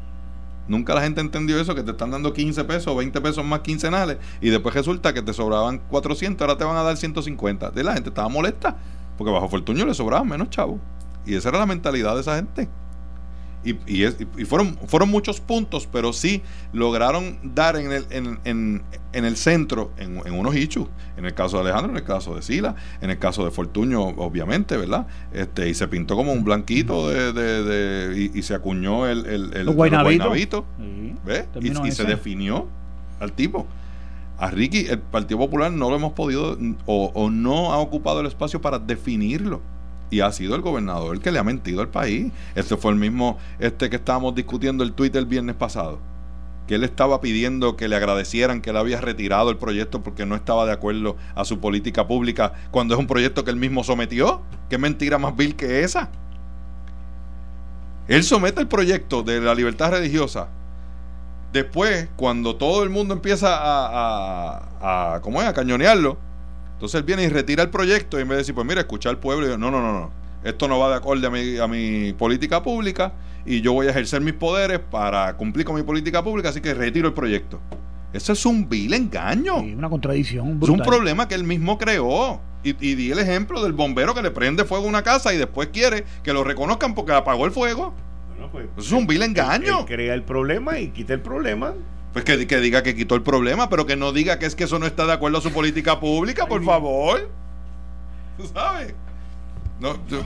Nunca 0.69 0.95
la 0.95 1.03
gente 1.03 1.21
entendió 1.21 1.61
eso, 1.61 1.77
que 1.77 1.85
te 1.85 1.93
están 1.93 2.11
dando 2.11 2.33
15 2.33 2.65
pesos 2.65 2.89
o 2.89 2.97
20 2.97 3.21
pesos 3.21 3.45
más 3.45 3.61
quincenales 3.61 4.19
y 4.41 4.51
después 4.51 4.75
resulta 4.75 5.15
que 5.15 5.23
te 5.23 5.33
sobraban 5.33 5.79
400, 5.79 6.41
ahora 6.41 6.59
te 6.59 6.65
van 6.65 6.77
a 6.77 6.83
dar 6.83 6.97
150. 6.97 7.71
De 7.71 7.85
la 7.85 7.95
gente 7.95 8.09
estaba 8.09 8.29
molesta 8.29 8.77
porque 9.17 9.33
bajo 9.33 9.49
Fortuño 9.49 9.87
le 9.87 9.95
sobraban 9.95 10.29
menos 10.29 10.51
chavos. 10.51 10.81
Y 11.25 11.35
esa 11.35 11.51
era 11.51 11.59
la 11.59 11.67
mentalidad 11.67 12.15
de 12.15 12.21
esa 12.21 12.37
gente 12.37 12.69
y, 13.67 14.05
y, 14.05 14.45
fueron, 14.45 14.79
fueron 14.87 15.11
muchos 15.11 15.41
puntos, 15.41 15.89
pero 15.91 16.13
sí 16.13 16.43
lograron 16.73 17.39
dar 17.43 17.77
en 17.77 17.91
el, 17.91 18.07
en, 18.11 18.39
en, 18.45 18.83
en 19.13 19.25
el 19.25 19.37
centro, 19.37 19.91
en, 19.99 20.21
unos 20.33 20.55
hechos. 20.55 20.87
En 21.17 21.25
el 21.25 21.35
caso 21.35 21.57
de 21.57 21.65
Alejandro, 21.65 21.91
en 21.91 21.97
el 21.97 22.05
caso 22.05 22.35
de 22.37 22.43
Sila, 22.43 22.77
en 23.01 23.11
el 23.11 23.19
caso 23.19 23.45
de 23.45 23.51
Fortuño, 23.51 24.01
obviamente, 24.03 24.77
¿verdad? 24.77 25.07
Este, 25.33 25.69
y 25.69 25.75
se 25.75 25.89
pintó 25.89 26.15
como 26.15 26.33
un 26.33 26.45
blanquito 26.45 27.09
de, 27.09 27.33
de, 27.33 28.31
y, 28.33 28.43
se 28.43 28.55
acuñó 28.55 29.07
el, 29.07 29.27
el, 29.27 29.53
el, 29.55 29.71
guaynabito. 29.71 30.65
Y, 31.61 31.91
se 31.91 32.05
definió 32.05 32.69
al 33.19 33.33
tipo. 33.33 33.67
A 34.39 34.51
Ricky, 34.51 34.87
el 34.89 34.99
Partido 34.99 35.39
Popular 35.39 35.73
no 35.73 35.89
lo 35.89 35.97
hemos 35.97 36.13
podido 36.13 36.59
o, 36.85 37.11
o 37.15 37.31
no 37.31 37.73
ha 37.73 37.79
ocupado 37.79 38.21
el 38.21 38.27
espacio 38.27 38.61
para 38.61 38.79
definirlo 38.79 39.63
y 40.11 40.21
ha 40.21 40.33
sido 40.33 40.55
el 40.55 40.63
gobernador 40.63 41.17
el 41.17 41.23
que 41.23 41.33
le 41.33 41.39
ha 41.39 41.45
mentido 41.45 41.81
al 41.81 41.89
país. 41.89 42.33
Este 42.55 42.77
fue 42.77 42.93
el 42.93 42.99
mismo 42.99 43.39
este 43.59 43.91
que 43.91 43.97
estábamos 43.97 44.35
discutiendo 44.35 44.85
el 44.85 44.93
tuit 44.93 45.15
el 45.17 45.27
viernes 45.27 45.57
pasado. 45.57 45.99
Que 46.67 46.77
él 46.77 46.85
estaba 46.85 47.21
pidiendo 47.21 47.77
que 47.77 47.89
le 47.89 47.97
agradecieran 47.97 48.61
que 48.61 48.71
él 48.71 48.77
había 48.77 49.01
retirado 49.01 49.51
el 49.51 49.57
proyecto 49.57 50.03
porque 50.03 50.27
no 50.27 50.35
estaba 50.35 50.67
de 50.67 50.73
acuerdo 50.73 51.17
a 51.35 51.45
su 51.45 51.61
política 51.61 52.09
pública 52.09 52.53
cuando 52.71 52.95
es 52.95 53.01
un 53.01 53.07
proyecto 53.07 53.45
que 53.45 53.51
él 53.51 53.57
mismo 53.57 53.85
sometió. 53.85 54.43
¿Qué 54.69 54.79
mentira 54.79 55.19
más 55.19 55.37
vil 55.37 55.55
que 55.55 55.83
esa? 55.85 56.11
Él 58.09 58.23
somete 58.25 58.61
el 58.61 58.69
proyecto 58.69 59.23
de 59.23 59.41
la 59.41 59.55
libertad 59.55 59.91
religiosa. 59.91 60.49
Después, 61.53 62.09
cuando 62.17 62.57
todo 62.57 62.83
el 62.83 62.91
mundo 62.91 63.15
empieza 63.15 63.57
a, 63.57 65.15
a 65.15 65.21
¿cómo 65.21 65.41
es? 65.41 65.49
a 65.49 65.55
cañonearlo, 65.55 66.19
entonces 66.77 66.99
él 66.99 67.05
viene 67.05 67.23
y 67.23 67.29
retira 67.29 67.63
el 67.63 67.71
proyecto 67.71 68.19
y 68.19 68.23
en 68.23 68.29
vez 68.29 68.37
de 68.37 68.43
decir, 68.43 68.55
pues 68.55 68.67
mira, 68.67 68.81
escuchar 68.81 69.11
al 69.11 69.19
pueblo, 69.19 69.47
y 69.47 69.49
yo, 69.49 69.57
no, 69.57 69.71
no, 69.71 69.81
no, 69.81 69.93
no, 69.95 70.11
esto 70.45 70.69
no 70.69 70.79
va 70.79 70.91
de 70.91 70.97
acuerdo 70.97 71.27
a 71.27 71.31
mi, 71.31 71.57
a 71.57 71.67
mi 71.67 72.13
política 72.13 72.63
pública 72.63 73.15
y 73.47 73.63
yo 73.63 73.73
voy 73.73 73.87
a 73.87 73.91
ejercer 73.91 74.21
mis 74.21 74.35
poderes 74.35 74.79
para 74.79 75.35
cumplir 75.39 75.65
con 75.65 75.75
mi 75.77 75.83
política 75.83 76.23
pública, 76.23 76.51
así 76.51 76.61
que 76.61 76.75
retiro 76.75 77.09
el 77.09 77.15
proyecto. 77.15 77.61
Eso 78.13 78.35
es 78.35 78.45
un 78.45 78.69
vil 78.69 78.93
engaño. 78.93 79.61
Sí, 79.61 79.75
una 79.75 79.89
contradicción. 79.89 80.61
Es 80.63 80.69
un 80.69 80.81
problema 80.81 81.29
que 81.29 81.35
él 81.35 81.45
mismo 81.45 81.79
creó. 81.79 82.41
Y, 82.63 82.71
y, 82.81 82.95
di 82.95 83.11
el 83.11 83.19
ejemplo 83.19 83.63
del 83.63 83.73
bombero 83.73 84.15
que 84.15 84.23
le 84.23 84.31
prende 84.31 84.65
fuego 84.65 84.87
a 84.87 84.89
una 84.89 85.03
casa 85.03 85.33
y 85.33 85.39
después 85.39 85.69
quiere 85.73 86.05
que 86.23 86.33
lo 86.33 86.43
reconozcan 86.45 86.95
porque 86.95 87.13
apagó 87.13 87.47
el 87.47 87.53
fuego. 87.53 87.95
Bueno, 88.29 88.51
pues, 88.51 88.67
Eso 88.77 88.81
es 88.81 88.93
un 88.93 89.07
vil 89.07 89.23
engaño. 89.23 89.87
crea 89.87 90.15
el 90.15 90.23
problema 90.23 90.79
y 90.79 90.89
quita 90.89 91.15
el 91.15 91.21
problema. 91.21 91.75
Pues 92.17 92.25
que, 92.25 92.61
diga 92.61 92.83
que 92.83 92.97
quitó 92.97 93.15
el 93.15 93.21
problema, 93.21 93.69
pero 93.69 93.85
que 93.85 93.95
no 93.95 94.11
diga 94.11 94.39
que 94.39 94.47
es 94.47 94.55
que 94.55 94.65
eso 94.65 94.79
no 94.79 94.87
está 94.87 95.05
de 95.05 95.13
acuerdo 95.13 95.37
a 95.37 95.43
su 95.43 95.53
política 95.53 96.01
pública, 96.01 96.47
por 96.47 96.65
favor. 96.65 97.29
¿Tú 98.39 98.47
sabes? 98.55 98.95
No, 99.79 99.99
yo, 100.09 100.21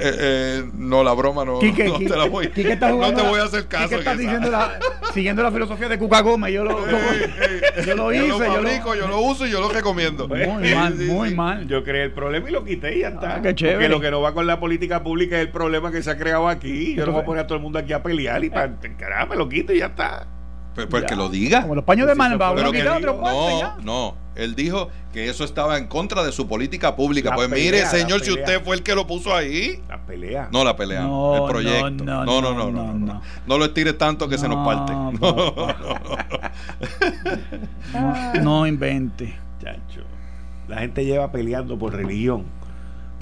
eh, 0.00 0.16
eh, 0.18 0.70
no, 0.74 1.04
la 1.04 1.12
broma 1.12 1.44
no, 1.44 1.60
no 1.62 1.98
te 1.98 2.08
la 2.08 2.24
voy, 2.24 2.48
no 2.48 3.14
te 3.14 3.22
voy 3.22 3.38
a 3.38 3.44
hacer 3.44 3.68
caso. 3.68 3.88
¿Qué 3.88 3.94
estás 3.94 4.18
diciendo 4.18 4.50
la, 4.50 4.80
siguiendo 5.14 5.44
la 5.44 5.52
filosofía 5.52 5.88
de 5.88 5.96
Cuca 5.96 6.22
Gómez? 6.22 6.52
Yo 6.52 6.64
lo, 6.64 6.84
yo 6.84 7.94
lo 7.94 8.12
hice. 8.12 8.26
Yo 8.26 8.38
lo, 8.40 8.44
fabrico, 8.44 8.96
yo 8.96 9.06
lo, 9.06 9.20
uso 9.20 9.46
y 9.46 9.52
yo 9.52 9.60
lo 9.60 9.68
recomiendo. 9.68 10.26
Muy 10.26 10.74
mal, 10.74 10.94
muy 10.96 11.34
mal. 11.36 11.68
Yo 11.68 11.84
creé 11.84 12.02
el 12.02 12.12
problema 12.14 12.48
y 12.48 12.52
lo 12.52 12.64
quité 12.64 12.96
y 12.96 13.02
ya 13.02 13.10
está. 13.10 13.36
Ah, 13.36 13.42
qué 13.42 13.54
chévere. 13.54 13.76
Porque 13.76 13.88
lo 13.90 14.00
que 14.00 14.10
no 14.10 14.20
va 14.22 14.34
con 14.34 14.48
la 14.48 14.58
política 14.58 15.04
pública 15.04 15.36
es 15.36 15.42
el 15.42 15.52
problema 15.52 15.92
que 15.92 16.02
se 16.02 16.10
ha 16.10 16.18
creado 16.18 16.48
aquí. 16.48 16.96
Yo 16.96 17.06
no 17.06 17.12
voy 17.12 17.22
a 17.22 17.24
poner 17.24 17.44
a 17.44 17.46
todo 17.46 17.58
el 17.58 17.62
mundo 17.62 17.78
aquí 17.78 17.92
a 17.92 18.02
pelear 18.02 18.42
y 18.42 18.50
para, 18.50 18.72
caramba, 18.98 19.36
lo 19.36 19.48
quito 19.48 19.72
y 19.72 19.78
ya 19.78 19.86
está. 19.86 20.26
Pues, 20.74 20.86
pues 20.86 21.04
que 21.04 21.16
lo 21.16 21.28
diga. 21.28 21.62
Como 21.62 21.74
los 21.74 21.84
paños 21.84 22.06
de 22.06 22.14
mano, 22.14 22.38
no, 22.38 23.76
no, 23.82 24.14
él 24.36 24.54
dijo 24.54 24.88
que 25.12 25.28
eso 25.28 25.44
estaba 25.44 25.76
en 25.78 25.88
contra 25.88 26.22
de 26.22 26.30
su 26.30 26.46
política 26.46 26.94
pública. 26.94 27.34
pues 27.34 27.50
mire, 27.50 27.84
señor, 27.86 28.20
si 28.20 28.30
usted 28.30 28.62
fue 28.62 28.76
el 28.76 28.82
que 28.82 28.94
lo 28.94 29.06
puso 29.06 29.34
ahí. 29.34 29.82
La 29.88 29.98
pelea. 29.98 30.48
No, 30.52 30.64
la 30.64 30.76
pelea. 30.76 31.02
No, 31.02 31.36
el 31.36 31.50
proyecto. 31.50 32.04
No, 32.04 32.24
no, 32.24 32.40
no, 32.40 32.70
no. 32.70 32.94
No, 32.94 33.22
no, 33.46 33.58
lo 33.58 33.64
estires 33.64 33.98
tanto 33.98 34.28
que 34.28 34.38
se 34.38 34.48
nos 34.48 34.66
parte. 34.66 34.92
No, 37.92 38.34
no 38.42 38.66
invente. 38.66 39.34
Chacho. 39.62 40.02
La 40.68 40.78
gente 40.78 41.04
lleva 41.04 41.32
peleando 41.32 41.78
por 41.78 41.94
religión 41.94 42.44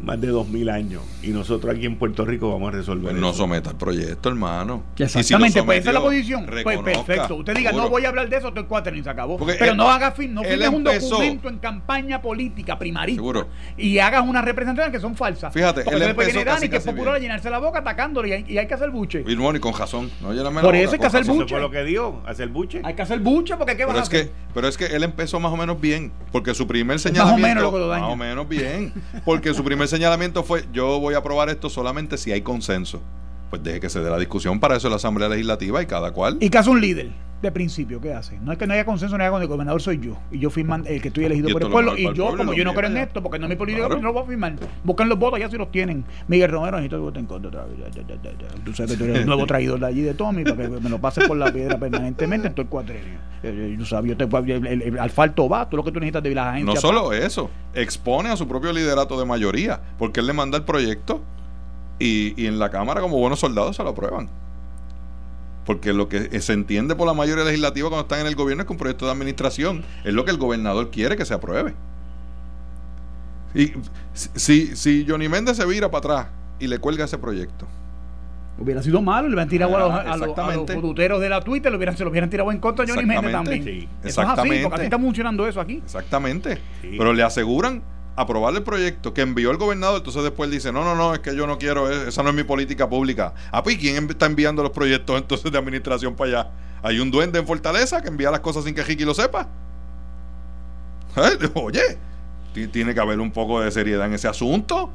más 0.02 0.20
de 0.20 0.28
dos 0.28 0.48
mil 0.48 0.68
años 0.68 1.02
y 1.22 1.28
nosotros 1.28 1.74
aquí 1.74 1.86
en 1.86 1.96
Puerto 1.96 2.24
Rico 2.24 2.52
vamos 2.52 2.68
a 2.68 2.76
resolver 2.76 3.10
pues 3.10 3.20
no 3.20 3.32
someta 3.32 3.70
el 3.70 3.76
proyecto 3.76 4.28
hermano. 4.28 4.82
Exactamente 4.98 5.62
pues 5.62 5.80
esa 5.80 5.90
es 5.90 5.94
la 5.94 6.00
posición. 6.00 6.46
Pues 6.46 6.78
perfecto. 6.80 7.36
Usted 7.36 7.54
diga 7.54 7.72
no 7.72 7.88
voy 7.88 8.04
a 8.04 8.08
hablar 8.08 8.28
de 8.28 8.36
eso 8.36 8.48
estoy 8.48 8.64
cuatro 8.64 8.94
y 8.94 9.02
se 9.02 9.10
acabó. 9.10 9.38
Pero 9.38 9.74
no 9.74 9.88
haga 9.88 10.12
fin 10.12 10.34
no 10.34 10.42
firmes 10.42 10.68
un 10.68 10.84
documento 10.84 11.48
en 11.48 11.58
campaña 11.58 12.20
política 12.20 12.78
primarista 12.78 13.22
y 13.76 13.98
hagas 13.98 14.22
unas 14.26 14.44
representaciones 14.44 14.92
que 14.92 15.00
son 15.00 15.16
falsas. 15.16 15.52
Fíjate 15.52 15.82
porque 15.82 15.96
él 15.96 16.10
empezó 16.10 16.44
casi 16.44 16.68
que 16.68 16.76
es 16.76 16.84
popular 16.84 17.20
llenarse 17.20 17.50
la 17.50 17.58
boca 17.58 17.78
atacándole 17.80 18.44
y 18.46 18.58
hay, 18.58 18.66
que 18.66 18.74
hacer 18.74 18.90
buche. 18.90 19.24
Y, 19.26 19.32
y 19.32 19.60
con 19.60 19.74
razón. 19.74 20.10
No 20.20 20.60
por 20.60 20.76
eso 20.76 20.92
hay 20.92 20.98
que 20.98 21.06
hacer 21.06 21.24
buche. 21.24 21.44
Eso 21.44 21.48
fue 21.48 21.60
lo 21.60 21.70
que 21.70 21.84
dio 21.84 22.20
hacer 22.26 22.48
buche. 22.48 22.80
Hay 22.84 22.94
que 22.94 23.02
hacer 23.02 23.20
buche 23.20 23.56
porque 23.56 23.76
qué 23.76 23.86
pero 23.86 23.98
es 24.00 24.08
que 24.08 24.30
pero 24.52 24.68
es 24.68 24.76
que 24.76 24.86
él 24.86 25.02
empezó 25.02 25.40
más 25.40 25.52
o 25.52 25.56
menos 25.56 25.80
bien 25.80 26.12
porque 26.32 26.54
su 26.54 26.66
primer 26.66 26.98
señalamiento 26.98 27.70
más 27.88 28.02
o 28.02 28.16
menos 28.16 28.48
bien 28.48 28.92
porque 29.24 29.54
su 29.54 29.64
primer 29.64 29.85
señalamiento 29.88 30.42
fue 30.42 30.64
yo 30.72 31.00
voy 31.00 31.14
a 31.14 31.18
aprobar 31.18 31.48
esto 31.48 31.70
solamente 31.70 32.16
si 32.18 32.32
hay 32.32 32.42
consenso. 32.42 33.00
Pues 33.50 33.62
deje 33.62 33.80
que 33.80 33.88
se 33.88 34.00
dé 34.00 34.10
la 34.10 34.18
discusión, 34.18 34.58
para 34.58 34.76
eso 34.76 34.88
la 34.88 34.96
Asamblea 34.96 35.28
Legislativa 35.28 35.80
y 35.80 35.86
cada 35.86 36.12
cual. 36.12 36.36
¿Y 36.40 36.50
qué 36.50 36.58
hace 36.58 36.70
un 36.70 36.80
líder 36.80 37.10
de 37.46 37.52
principio? 37.52 38.00
¿Qué 38.00 38.12
hace? 38.12 38.38
No 38.38 38.52
es 38.52 38.58
que 38.58 38.66
no 38.66 38.74
haya 38.74 38.84
consenso, 38.84 39.16
no 39.16 39.30
con 39.30 39.42
el 39.42 39.48
gobernador 39.48 39.80
soy 39.80 39.98
yo. 39.98 40.16
Y 40.30 40.38
yo 40.38 40.50
firman 40.50 40.84
el 40.86 41.00
que 41.00 41.08
estoy 41.08 41.24
elegido 41.24 41.48
por 41.50 41.62
el 41.62 41.70
pueblo. 41.70 41.96
Y 41.96 42.12
yo, 42.14 42.36
como 42.36 42.52
yo 42.52 42.64
no 42.64 42.74
creo 42.74 42.90
en 42.90 42.96
esto, 42.98 43.22
porque 43.22 43.38
no 43.38 43.46
es 43.46 43.50
mi 43.50 43.56
política, 43.56 43.88
no 43.88 43.96
lo 43.96 44.12
voy 44.12 44.22
a 44.22 44.26
firmar. 44.26 44.54
Buscan 44.84 45.08
los 45.08 45.18
votos 45.18 45.38
ya 45.38 45.50
si 45.50 45.56
los 45.56 45.70
tienen. 45.70 46.04
Miguel 46.28 46.50
Romero, 46.50 46.76
necesito 46.76 46.96
que 46.96 47.02
voten 47.02 47.26
contra. 47.26 47.66
Tú 48.64 48.72
sabes 48.72 48.92
que 48.92 48.98
tú 48.98 49.04
eres 49.04 49.18
el 49.18 49.26
nuevo 49.26 49.46
traidor 49.46 49.80
de 49.80 49.86
allí 49.86 50.02
de 50.02 50.14
Tommy, 50.14 50.44
para 50.44 50.56
que 50.56 50.68
me 50.68 50.90
lo 50.90 51.00
pases 51.00 51.26
por 51.26 51.36
la 51.36 51.52
piedra 51.52 51.78
permanentemente 51.78 52.48
en 52.48 52.54
todo 52.54 52.62
el 52.62 52.68
cuadrenio. 52.68 53.18
Tú 53.78 53.84
sabes, 53.84 54.16
yo 54.16 54.16
te, 54.16 54.24
el, 54.72 54.98
alfalto 54.98 55.48
va, 55.48 55.68
tú 55.68 55.76
lo 55.76 55.84
que 55.84 55.92
tú 55.92 56.00
necesitas 56.00 56.22
de 56.22 56.34
la 56.34 56.50
agencia. 56.50 56.74
No 56.74 56.80
solo 56.80 57.12
eso, 57.12 57.50
expone 57.74 58.28
a 58.28 58.36
su 58.36 58.48
propio 58.48 58.72
liderato 58.72 59.18
de 59.18 59.24
mayoría, 59.24 59.80
porque 59.98 60.20
él 60.20 60.26
le 60.26 60.32
manda 60.32 60.58
el 60.58 60.64
proyecto 60.64 61.22
y, 61.98 62.40
y 62.40 62.46
en 62.46 62.58
la 62.58 62.70
Cámara, 62.70 63.00
como 63.00 63.18
buenos 63.18 63.40
soldados, 63.40 63.76
se 63.76 63.82
lo 63.82 63.90
aprueban. 63.90 64.28
Porque 65.66 65.92
lo 65.92 66.08
que 66.08 66.40
se 66.40 66.52
entiende 66.52 66.94
por 66.94 67.06
la 67.06 67.12
mayoría 67.12 67.44
legislativa 67.44 67.88
cuando 67.88 68.02
están 68.02 68.20
en 68.20 68.28
el 68.28 68.36
gobierno 68.36 68.62
es 68.62 68.66
que 68.66 68.72
un 68.72 68.78
proyecto 68.78 69.04
de 69.04 69.12
administración 69.12 69.84
es 70.04 70.14
lo 70.14 70.24
que 70.24 70.30
el 70.30 70.38
gobernador 70.38 70.90
quiere 70.90 71.16
que 71.16 71.24
se 71.24 71.34
apruebe. 71.34 71.74
Y 73.54 73.72
si, 74.14 74.76
si 74.76 75.04
Johnny 75.08 75.28
Méndez 75.28 75.56
se 75.56 75.66
vira 75.66 75.90
para 75.90 75.98
atrás 75.98 76.26
y 76.60 76.68
le 76.68 76.78
cuelga 76.78 77.04
ese 77.04 77.18
proyecto, 77.18 77.66
Hubiera 78.58 78.82
sido 78.82 79.02
malo, 79.02 79.28
le 79.28 79.34
hubieran 79.34 79.48
tirado 79.50 79.76
a, 79.76 79.80
los, 79.80 79.90
a, 79.90 81.18
de 81.18 81.28
la 81.28 81.40
Twitter, 81.42 81.70
lo 81.70 81.76
hubieran, 81.76 81.94
se 81.94 82.04
lo 82.04 82.10
hubieran 82.10 82.30
tirado 82.30 82.50
en 82.50 82.58
contra 82.58 82.86
a 82.86 82.88
Johnny 82.88 83.04
Méndez 83.04 83.30
también. 83.30 83.62
Sí. 83.62 83.88
Eso 84.02 84.22
es 84.22 84.28
así, 84.28 84.48
porque 84.62 84.74
así 84.76 84.84
está 84.84 84.98
funcionando 84.98 85.46
eso 85.46 85.60
aquí. 85.60 85.82
Exactamente. 85.84 86.58
Pero 86.80 87.12
le 87.12 87.22
aseguran 87.22 87.82
aprobar 88.16 88.54
el 88.54 88.62
proyecto 88.62 89.12
que 89.12 89.20
envió 89.20 89.50
el 89.50 89.58
gobernador, 89.58 89.98
entonces 89.98 90.22
después 90.22 90.50
dice, 90.50 90.72
no, 90.72 90.82
no, 90.82 90.96
no, 90.96 91.14
es 91.14 91.20
que 91.20 91.36
yo 91.36 91.46
no 91.46 91.58
quiero, 91.58 91.90
eh, 91.90 92.08
esa 92.08 92.22
no 92.22 92.30
es 92.30 92.34
mi 92.34 92.44
política 92.44 92.88
pública. 92.88 93.34
Ah, 93.52 93.62
pues 93.62 93.76
¿quién 93.76 94.08
está 94.08 94.26
enviando 94.26 94.62
los 94.62 94.72
proyectos 94.72 95.16
entonces 95.20 95.52
de 95.52 95.58
administración 95.58 96.16
para 96.16 96.30
allá? 96.30 96.50
Hay 96.82 96.98
un 96.98 97.10
duende 97.10 97.38
en 97.38 97.46
Fortaleza 97.46 98.02
que 98.02 98.08
envía 98.08 98.30
las 98.30 98.40
cosas 98.40 98.64
sin 98.64 98.74
que 98.74 98.82
Ricky 98.82 99.04
lo 99.04 99.14
sepa. 99.14 99.48
Eh, 101.16 101.50
oye, 101.54 101.98
tiene 102.72 102.94
que 102.94 103.00
haber 103.00 103.20
un 103.20 103.30
poco 103.30 103.60
de 103.60 103.70
seriedad 103.70 104.06
en 104.06 104.14
ese 104.14 104.28
asunto. 104.28 104.90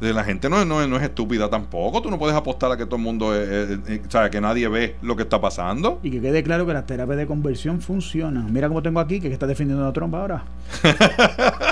La 0.00 0.22
gente 0.22 0.48
no, 0.48 0.64
no, 0.64 0.86
no, 0.86 0.96
es 0.96 1.02
estúpida 1.02 1.50
tampoco. 1.50 2.00
Tú 2.00 2.08
no 2.08 2.20
puedes 2.20 2.36
apostar 2.36 2.70
a 2.70 2.76
que 2.76 2.86
todo 2.86 2.96
el 2.96 3.02
mundo, 3.02 3.32
eh, 3.34 4.00
sabe, 4.08 4.30
que 4.30 4.40
nadie 4.40 4.68
ve 4.68 4.94
lo 5.02 5.16
que 5.16 5.24
está 5.24 5.40
pasando. 5.40 5.98
Y 6.04 6.12
que 6.12 6.20
quede 6.20 6.44
claro 6.44 6.64
que 6.66 6.72
las 6.72 6.86
terapias 6.86 7.18
de 7.18 7.26
conversión 7.26 7.80
funcionan. 7.80 8.52
Mira 8.52 8.68
cómo 8.68 8.80
tengo 8.80 9.00
aquí, 9.00 9.20
que 9.20 9.26
está 9.32 9.48
defendiendo 9.48 9.84
a 9.84 9.92
Trump 9.92 10.14
ahora. 10.14 10.44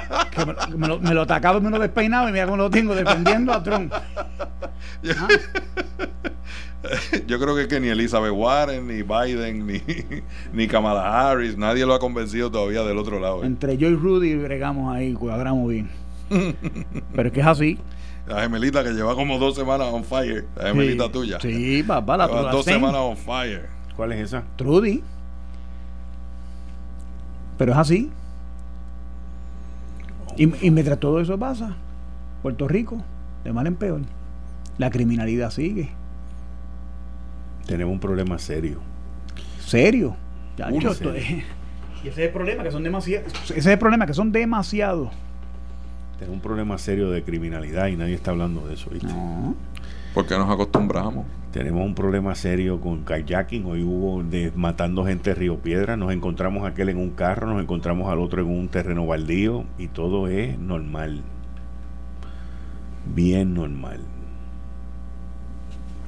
me, 0.76 0.88
lo, 0.88 1.00
me 1.00 1.14
lo 1.14 1.22
atacaba 1.22 1.58
y 1.58 1.62
me 1.62 1.70
lo 1.70 1.78
despeinaba 1.78 2.28
y 2.28 2.32
mira 2.32 2.44
cómo 2.44 2.56
lo 2.56 2.70
tengo 2.70 2.94
defendiendo 2.94 3.52
a 3.52 3.62
Trump. 3.62 3.92
¿Ah? 3.92 5.28
Yo 7.26 7.40
creo 7.40 7.56
que, 7.56 7.66
que 7.68 7.80
ni 7.80 7.88
Elizabeth 7.88 8.32
Warren, 8.32 8.86
ni 8.86 9.02
Biden, 9.02 9.66
ni, 9.66 9.82
ni 10.52 10.68
Kamala 10.68 11.30
Harris, 11.30 11.56
nadie 11.56 11.84
lo 11.84 11.94
ha 11.94 11.98
convencido 11.98 12.50
todavía 12.50 12.82
del 12.82 12.98
otro 12.98 13.18
lado. 13.18 13.42
¿eh? 13.42 13.46
Entre 13.46 13.76
yo 13.76 13.88
y 13.88 13.96
Rudy 13.96 14.36
bregamos 14.36 14.94
ahí, 14.94 15.12
cuadramos 15.14 15.68
bien. 15.68 15.88
Pero 17.14 17.28
es 17.28 17.34
que 17.34 17.40
es 17.40 17.46
así. 17.46 17.78
La 18.26 18.42
gemelita 18.42 18.82
que 18.82 18.90
lleva 18.90 19.14
como 19.14 19.38
dos 19.38 19.54
semanas 19.54 19.88
on 19.92 20.04
fire. 20.04 20.46
La 20.56 20.68
gemelita 20.68 21.10
tuya. 21.10 21.38
Sí, 21.40 21.82
papá, 21.82 22.16
la 22.16 22.26
Lleva 22.26 22.50
dos 22.50 22.64
semanas 22.64 23.00
on 23.00 23.16
fire. 23.16 23.68
¿Cuál 23.94 24.12
es 24.12 24.20
esa? 24.20 24.44
Trudy. 24.56 25.02
Pero 27.56 27.72
es 27.72 27.78
así. 27.78 28.10
Y, 30.36 30.66
y 30.66 30.70
mientras 30.70 30.98
todo 31.00 31.20
eso 31.20 31.38
pasa, 31.38 31.74
Puerto 32.42 32.68
Rico, 32.68 33.02
de 33.44 33.52
mal 33.52 33.66
en 33.66 33.76
peor, 33.76 34.00
la 34.78 34.90
criminalidad 34.90 35.50
sigue. 35.50 35.90
Tenemos 37.66 37.92
un 37.92 38.00
problema 38.00 38.38
serio. 38.38 38.78
¿Serio? 39.60 40.16
Ya, 40.56 40.70
yo 40.70 40.90
estoy- 40.92 41.18
y 42.04 42.08
ese 42.08 42.22
es 42.22 42.26
el 42.28 42.30
problema, 42.30 42.62
que 42.62 42.70
son 42.70 42.82
demasiados. 42.82 43.32
Ese 43.44 43.58
es 43.58 43.66
el 43.66 43.78
problema, 43.78 44.06
que 44.06 44.14
son 44.14 44.30
demasiados. 44.32 45.10
Tenemos 46.18 46.36
un 46.36 46.40
problema 46.40 46.78
serio 46.78 47.10
de 47.10 47.22
criminalidad 47.22 47.88
y 47.88 47.96
nadie 47.96 48.14
está 48.14 48.30
hablando 48.30 48.66
de 48.66 48.74
eso, 48.74 48.88
¿viste? 48.90 49.08
No. 49.08 49.54
Porque 50.14 50.36
nos 50.38 50.50
acostumbramos. 50.50 51.26
Tenemos 51.52 51.84
un 51.84 51.94
problema 51.94 52.34
serio 52.34 52.80
con 52.80 53.04
kayaking. 53.04 53.66
Hoy 53.66 53.82
hubo 53.82 54.22
de 54.22 54.50
matando 54.56 55.04
gente 55.04 55.30
en 55.30 55.36
Río 55.36 55.58
Piedra. 55.58 55.96
Nos 55.96 56.12
encontramos 56.12 56.64
a 56.64 56.68
aquel 56.68 56.88
en 56.88 56.96
un 56.96 57.10
carro, 57.10 57.46
nos 57.46 57.62
encontramos 57.62 58.10
al 58.10 58.20
otro 58.20 58.40
en 58.40 58.48
un 58.48 58.68
terreno 58.68 59.06
baldío 59.06 59.64
y 59.76 59.88
todo 59.88 60.28
es 60.28 60.58
normal. 60.58 61.20
Bien 63.14 63.52
normal. 63.52 64.00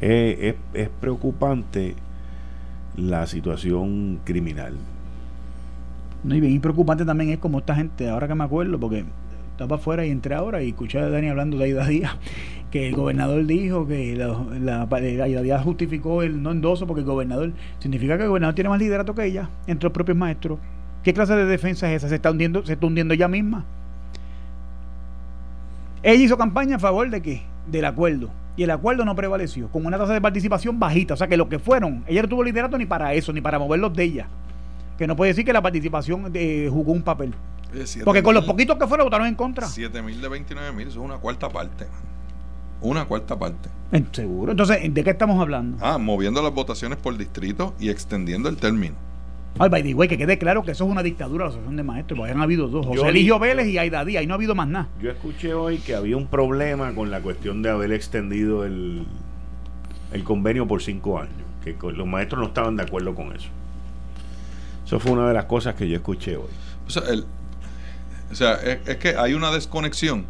Eh, 0.00 0.56
es, 0.74 0.82
es 0.84 0.88
preocupante 0.88 1.94
la 2.96 3.26
situación 3.26 4.20
criminal. 4.24 4.74
No, 6.24 6.34
y 6.34 6.40
bien 6.40 6.60
preocupante 6.60 7.04
también 7.04 7.30
es 7.30 7.38
como 7.38 7.58
esta 7.58 7.74
gente, 7.74 8.08
ahora 8.08 8.26
que 8.26 8.34
me 8.34 8.44
acuerdo, 8.44 8.78
porque 8.78 9.04
estaba 9.58 9.74
afuera 9.74 10.06
y 10.06 10.10
entré 10.10 10.36
ahora 10.36 10.62
y 10.62 10.68
escuché 10.68 11.00
a 11.00 11.10
Dani 11.10 11.28
hablando 11.28 11.58
de 11.58 11.64
Aida 11.64 11.84
Díaz, 11.88 12.16
que 12.70 12.86
el 12.88 12.94
gobernador 12.94 13.44
dijo 13.44 13.88
que 13.88 14.14
la, 14.14 14.88
Aida 14.88 15.42
Díaz 15.42 15.64
justificó 15.64 16.22
el 16.22 16.40
no 16.40 16.52
endoso 16.52 16.86
porque 16.86 17.00
el 17.00 17.06
gobernador, 17.06 17.52
significa 17.80 18.16
que 18.16 18.22
el 18.22 18.28
gobernador 18.28 18.54
tiene 18.54 18.70
más 18.70 18.78
liderato 18.78 19.16
que 19.16 19.24
ella, 19.24 19.50
entre 19.66 19.86
los 19.86 19.92
propios 19.92 20.16
maestros. 20.16 20.60
¿Qué 21.02 21.12
clase 21.12 21.34
de 21.34 21.44
defensa 21.44 21.90
es 21.90 21.96
esa? 21.96 22.08
Se 22.08 22.14
está 22.14 22.30
hundiendo, 22.30 22.64
se 22.64 22.74
está 22.74 22.86
hundiendo 22.86 23.14
ella 23.14 23.26
misma. 23.26 23.64
Ella 26.04 26.24
hizo 26.24 26.38
campaña 26.38 26.76
a 26.76 26.78
favor 26.78 27.10
de 27.10 27.20
qué? 27.20 27.42
Del 27.66 27.84
acuerdo. 27.84 28.30
Y 28.56 28.62
el 28.62 28.70
acuerdo 28.70 29.04
no 29.04 29.16
prevaleció, 29.16 29.68
con 29.68 29.86
una 29.86 29.98
tasa 29.98 30.12
de 30.12 30.20
participación 30.20 30.78
bajita. 30.78 31.14
O 31.14 31.16
sea 31.16 31.26
que 31.26 31.36
lo 31.36 31.48
que 31.48 31.58
fueron, 31.58 32.04
ella 32.06 32.22
no 32.22 32.28
tuvo 32.28 32.44
liderato 32.44 32.78
ni 32.78 32.86
para 32.86 33.12
eso, 33.14 33.32
ni 33.32 33.40
para 33.40 33.58
moverlos 33.58 33.92
de 33.92 34.04
ella. 34.04 34.28
Que 34.96 35.08
no 35.08 35.16
puede 35.16 35.30
decir 35.30 35.44
que 35.44 35.52
la 35.52 35.62
participación 35.62 36.30
eh, 36.34 36.68
jugó 36.70 36.92
un 36.92 37.02
papel. 37.02 37.34
Oye, 37.72 38.04
Porque 38.04 38.22
con 38.22 38.34
los 38.34 38.44
poquitos 38.44 38.78
que 38.78 38.86
fueron 38.86 39.06
votaron 39.06 39.26
en 39.26 39.34
contra. 39.34 39.66
7 39.66 40.02
mil 40.02 40.20
de 40.20 40.28
29 40.28 40.72
mil, 40.72 40.88
eso 40.88 41.00
es 41.00 41.04
una 41.04 41.16
cuarta 41.18 41.48
parte. 41.48 41.86
Una 42.80 43.04
cuarta 43.06 43.38
parte. 43.38 43.68
Seguro. 44.12 44.52
Entonces, 44.52 44.92
¿de 44.94 45.04
qué 45.04 45.10
estamos 45.10 45.40
hablando? 45.40 45.78
Ah, 45.80 45.98
moviendo 45.98 46.40
las 46.42 46.52
votaciones 46.54 46.98
por 46.98 47.16
distrito 47.18 47.74
y 47.80 47.88
extendiendo 47.90 48.48
el 48.48 48.56
término. 48.56 48.94
Ay, 49.58 49.68
by 49.70 49.82
the 49.82 49.94
way, 49.94 50.06
que 50.08 50.16
quede 50.16 50.38
claro 50.38 50.62
que 50.62 50.70
eso 50.70 50.84
es 50.84 50.90
una 50.90 51.02
dictadura 51.02 51.44
la 51.46 51.48
asociación 51.48 51.74
de 51.76 51.82
maestros. 51.82 52.18
Porque 52.18 52.32
han 52.32 52.40
habido 52.40 52.68
dos. 52.68 52.86
José 52.86 52.98
Yo- 53.00 53.06
Eligio 53.08 53.38
Vélez 53.40 53.66
y 53.66 53.78
Aida 53.78 54.04
Díaz. 54.04 54.22
Y 54.22 54.26
no 54.26 54.34
ha 54.34 54.36
habido 54.36 54.54
más 54.54 54.68
nada. 54.68 54.88
Yo 55.02 55.10
escuché 55.10 55.52
hoy 55.54 55.78
que 55.78 55.94
había 55.96 56.16
un 56.16 56.26
problema 56.28 56.94
con 56.94 57.10
la 57.10 57.20
cuestión 57.20 57.62
de 57.62 57.70
haber 57.70 57.92
extendido 57.92 58.64
el, 58.64 59.04
el 60.12 60.22
convenio 60.22 60.68
por 60.68 60.80
cinco 60.82 61.18
años, 61.18 61.32
que 61.64 61.74
los 61.92 62.06
maestros 62.06 62.40
no 62.40 62.46
estaban 62.48 62.76
de 62.76 62.84
acuerdo 62.84 63.14
con 63.16 63.34
eso. 63.34 63.48
Eso 64.86 65.00
fue 65.00 65.12
una 65.12 65.26
de 65.28 65.34
las 65.34 65.46
cosas 65.46 65.74
que 65.74 65.88
yo 65.88 65.96
escuché 65.96 66.36
hoy. 66.36 66.48
O 66.86 66.90
sea, 66.90 67.02
el- 67.10 67.24
o 68.30 68.34
sea, 68.34 68.54
es, 68.54 68.78
es 68.86 68.96
que 68.96 69.16
hay 69.16 69.34
una 69.34 69.50
desconexión. 69.50 70.26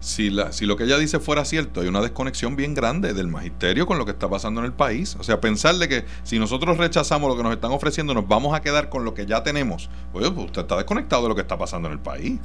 Si, 0.00 0.30
la, 0.30 0.52
si 0.52 0.64
lo 0.64 0.76
que 0.76 0.84
ella 0.84 0.96
dice 0.96 1.18
fuera 1.18 1.44
cierto, 1.44 1.80
hay 1.80 1.88
una 1.88 2.00
desconexión 2.00 2.54
bien 2.54 2.72
grande 2.72 3.14
del 3.14 3.26
magisterio 3.26 3.84
con 3.84 3.98
lo 3.98 4.04
que 4.04 4.12
está 4.12 4.28
pasando 4.28 4.60
en 4.60 4.66
el 4.66 4.72
país. 4.72 5.16
O 5.18 5.24
sea, 5.24 5.40
pensarle 5.40 5.88
que 5.88 6.04
si 6.22 6.38
nosotros 6.38 6.78
rechazamos 6.78 7.28
lo 7.28 7.36
que 7.36 7.42
nos 7.42 7.52
están 7.52 7.72
ofreciendo, 7.72 8.14
nos 8.14 8.28
vamos 8.28 8.54
a 8.54 8.60
quedar 8.60 8.90
con 8.90 9.04
lo 9.04 9.14
que 9.14 9.26
ya 9.26 9.42
tenemos. 9.42 9.90
Oye, 10.12 10.30
pues 10.30 10.46
usted 10.46 10.62
está 10.62 10.76
desconectado 10.76 11.24
de 11.24 11.28
lo 11.30 11.34
que 11.34 11.40
está 11.40 11.58
pasando 11.58 11.88
en 11.88 11.94
el 11.94 12.00
país. 12.00 12.38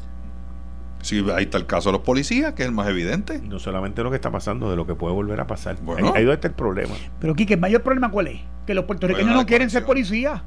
Si 1.03 1.19
ahí 1.31 1.43
está 1.43 1.57
el 1.57 1.65
caso 1.65 1.89
de 1.89 1.93
los 1.93 2.01
policías, 2.01 2.53
que 2.53 2.63
es 2.63 2.69
el 2.69 2.73
más 2.73 2.87
evidente. 2.87 3.39
No 3.39 3.59
solamente 3.59 4.01
lo 4.01 4.09
que 4.09 4.15
está 4.15 4.31
pasando, 4.31 4.71
de 4.71 4.77
lo 4.77 4.87
que 4.87 4.95
puede 4.95 5.13
volver 5.13 5.39
a 5.39 5.45
pasar. 5.45 5.75
Bueno. 5.81 6.07
ahí, 6.07 6.13
ahí 6.15 6.23
donde 6.23 6.35
está 6.35 6.47
el 6.47 6.53
problema. 6.53 6.95
Pero, 7.19 7.35
Quique, 7.35 7.53
el 7.53 7.59
mayor 7.59 7.83
problema, 7.83 8.09
¿cuál 8.09 8.27
es? 8.27 8.41
Que 8.65 8.73
los 8.73 8.85
puertorriqueños 8.85 9.27
Bueno, 9.27 9.41
no 9.41 9.45
quieren 9.45 9.69
ser 9.69 9.85
policías. 9.85 10.41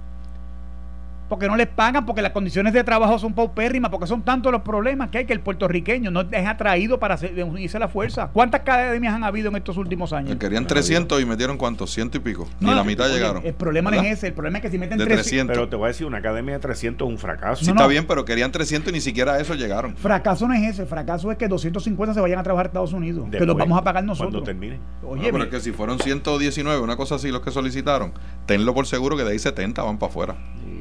Porque 1.28 1.48
no 1.48 1.56
les 1.56 1.66
pagan, 1.66 2.06
porque 2.06 2.22
las 2.22 2.32
condiciones 2.32 2.72
de 2.72 2.84
trabajo 2.84 3.18
son 3.18 3.32
paupérrimas, 3.34 3.90
porque 3.90 4.06
son 4.06 4.22
tantos 4.22 4.52
los 4.52 4.62
problemas 4.62 5.10
que 5.10 5.18
hay 5.18 5.24
que 5.26 5.32
el 5.32 5.40
puertorriqueño 5.40 6.10
no 6.10 6.20
es 6.20 6.46
atraído 6.46 6.98
para 7.00 7.18
unirse 7.44 7.76
a 7.76 7.80
la 7.80 7.88
fuerza. 7.88 8.30
¿Cuántas 8.32 8.60
academias 8.60 9.12
han 9.14 9.24
habido 9.24 9.48
en 9.48 9.56
estos 9.56 9.76
últimos 9.76 10.12
años? 10.12 10.36
Querían 10.36 10.66
300 10.66 11.20
y 11.20 11.24
metieron 11.24 11.56
cuántos, 11.58 11.90
ciento 11.92 12.16
y 12.18 12.20
pico. 12.20 12.46
Ni 12.60 12.68
No, 12.70 12.74
la 12.76 12.84
mitad 12.84 13.06
oye, 13.06 13.14
llegaron. 13.16 13.44
El 13.44 13.54
problema 13.54 13.90
no 13.90 14.00
es 14.02 14.12
ese, 14.18 14.28
el 14.28 14.34
problema 14.34 14.58
es 14.58 14.62
que 14.62 14.70
si 14.70 14.78
meten 14.78 14.98
De 14.98 15.04
300 15.04 15.24
300. 15.26 15.54
Pero 15.56 15.68
te 15.68 15.76
voy 15.76 15.84
a 15.86 15.88
decir, 15.88 16.06
una 16.06 16.18
academia 16.18 16.54
de 16.54 16.60
300 16.60 17.06
es 17.06 17.12
un 17.12 17.18
fracaso. 17.18 17.56
Sí, 17.64 17.66
No, 17.66 17.72
está 17.72 17.82
no. 17.84 17.88
bien, 17.88 18.06
pero 18.06 18.24
querían 18.24 18.52
300 18.52 18.90
y 18.90 18.94
ni 18.94 19.00
siquiera 19.00 19.34
a 19.34 19.40
eso 19.40 19.54
llegaron. 19.54 19.96
Fracaso 19.96 20.46
no 20.46 20.54
es 20.54 20.62
ese, 20.62 20.86
fracaso 20.86 21.30
es 21.32 21.38
que 21.38 21.48
250 21.48 22.14
se 22.14 22.20
vayan 22.20 22.38
a 22.38 22.42
trabajar 22.44 22.66
a 22.66 22.68
Estados 22.68 22.92
Unidos, 22.92 23.28
que 23.30 23.40
los 23.44 23.56
vamos 23.56 23.78
a 23.78 23.82
pagar 23.82 24.04
Cuando 24.04 24.12
nosotros. 24.12 24.44
termine. 24.44 24.78
Oye, 25.02 25.22
Ah, 25.26 25.28
pero 25.32 25.44
es 25.44 25.50
que 25.50 25.60
si 25.60 25.72
fueron 25.72 25.98
119, 25.98 26.80
una 26.80 26.96
cosa 26.96 27.16
así 27.16 27.30
los 27.32 27.40
que 27.40 27.50
solicitaron, 27.50 28.12
tenlo 28.46 28.74
por 28.74 28.86
seguro 28.86 29.16
que 29.16 29.24
de 29.24 29.32
ahí 29.32 29.38
70 29.38 29.82
van 29.82 29.98
para 29.98 30.10
afuera. 30.10 30.36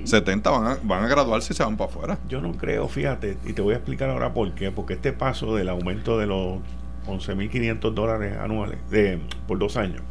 70 0.08 0.50
van 0.50 0.66
a, 0.66 0.78
van 0.84 1.04
a 1.04 1.08
graduarse 1.08 1.54
y 1.54 1.56
se 1.56 1.64
van 1.64 1.78
para 1.78 1.90
afuera. 1.90 2.18
Yo 2.30 2.42
no 2.42 2.54
creo, 2.54 2.88
fíjate, 2.88 3.38
y 3.46 3.54
te 3.54 3.62
voy 3.62 3.74
a 3.74 3.78
explicar 3.78 4.10
ahora 4.10 4.34
por 4.34 4.54
qué. 4.54 4.72
Porque 4.72 4.94
este 4.94 5.14
paso 5.14 5.56
del 5.56 5.70
aumento 5.70 6.18
de 6.18 6.28
los 6.28 6.60
11.500 7.08 7.94
dólares 7.94 8.38
anuales 8.40 8.80
de, 8.90 9.20
por 9.48 9.60
dos 9.60 9.78
años 9.78 10.02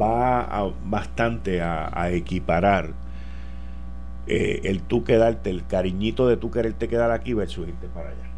va 0.00 0.40
a- 0.42 0.70
bastante 0.84 1.60
a, 1.62 1.90
a 1.92 2.10
equiparar 2.10 2.92
eh, 4.26 4.60
el 4.64 4.82
tú 4.82 5.02
quedarte, 5.04 5.50
el 5.50 5.66
cariñito 5.66 6.28
de 6.28 6.36
tú 6.36 6.50
quererte 6.50 6.88
quedar 6.88 7.10
aquí 7.10 7.34
versus 7.34 7.68
irte 7.68 7.88
para 7.88 8.10
allá. 8.10 8.30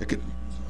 Es 0.00 0.06
que 0.06 0.18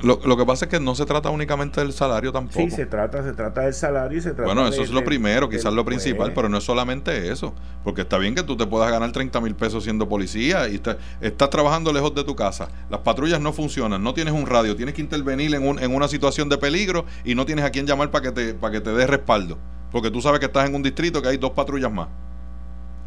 lo, 0.03 0.21
lo 0.25 0.37
que 0.37 0.45
pasa 0.45 0.65
es 0.67 0.71
que 0.71 0.81
no 0.81 0.95
se 0.95 1.05
trata 1.07 1.31
únicamente 1.31 1.81
del 1.81 1.93
salario 1.93 2.33
tampoco. 2.33 2.61
Sí, 2.61 2.71
se 2.71 2.87
trata, 2.87 3.23
se 3.23 3.33
trata 3.33 3.63
del 3.63 3.75
salario 3.75 4.19
y 4.19 4.21
se 4.21 4.31
trata 4.31 4.45
bueno, 4.45 4.65
de- 4.65 4.71
eso 4.71 4.83
es 4.83 4.91
lo 4.91 5.05
primero, 5.05 5.47
de- 5.47 5.57
quizás 5.57 5.73
lo 5.73 5.85
principal, 5.85 6.27
pues, 6.29 6.33
pero 6.35 6.49
no 6.49 6.59
es 6.59 6.65
solamente 6.65 7.31
eso. 7.33 7.55
Porque 7.85 8.03
está 8.03 8.19
bien 8.19 8.35
que 8.35 8.43
tú 8.43 8.57
te 8.57 8.67
puedas 8.67 8.91
ganar 8.91 9.13
30 9.13 9.41
mil 9.41 9.55
pesos 9.55 9.85
siendo 9.85 10.09
policía 10.09 10.69
y 10.69 10.75
está- 10.77 10.99
estás 11.21 11.51
trabajando 11.51 11.93
lejos 11.93 12.15
de 12.15 12.25
tu 12.25 12.35
casa. 12.37 12.69
Las 12.91 13.01
patrullas 13.01 13.41
no 13.41 13.53
funcionan, 13.53 14.03
no 14.03 14.13
tienes 14.15 14.35
un 14.35 14.47
radio, 14.47 14.77
tienes 14.77 14.95
que 14.95 15.03
intervenir 15.03 15.55
en, 15.55 15.67
un- 15.67 15.79
en 15.79 15.95
una 15.95 16.09
situación 16.09 16.49
de 16.49 16.59
peligro 16.59 17.05
y 17.25 17.35
no 17.35 17.47
tienes 17.47 17.65
a 17.65 17.71
quién 17.71 17.87
llamar 17.87 18.11
para 18.11 18.23
que 18.25 18.33
te, 18.33 18.55
para 18.55 18.73
que 18.73 18.81
te 18.81 18.91
dé 18.93 19.07
respaldo. 19.07 19.59
Porque 19.91 20.11
tú 20.11 20.21
sabes 20.23 20.41
que 20.41 20.47
estás 20.47 20.69
en 20.69 20.75
un 20.75 20.83
distrito 20.83 21.21
que 21.23 21.29
hay 21.29 21.37
dos 21.37 21.51
patrullas 21.53 21.93
más. 21.93 22.09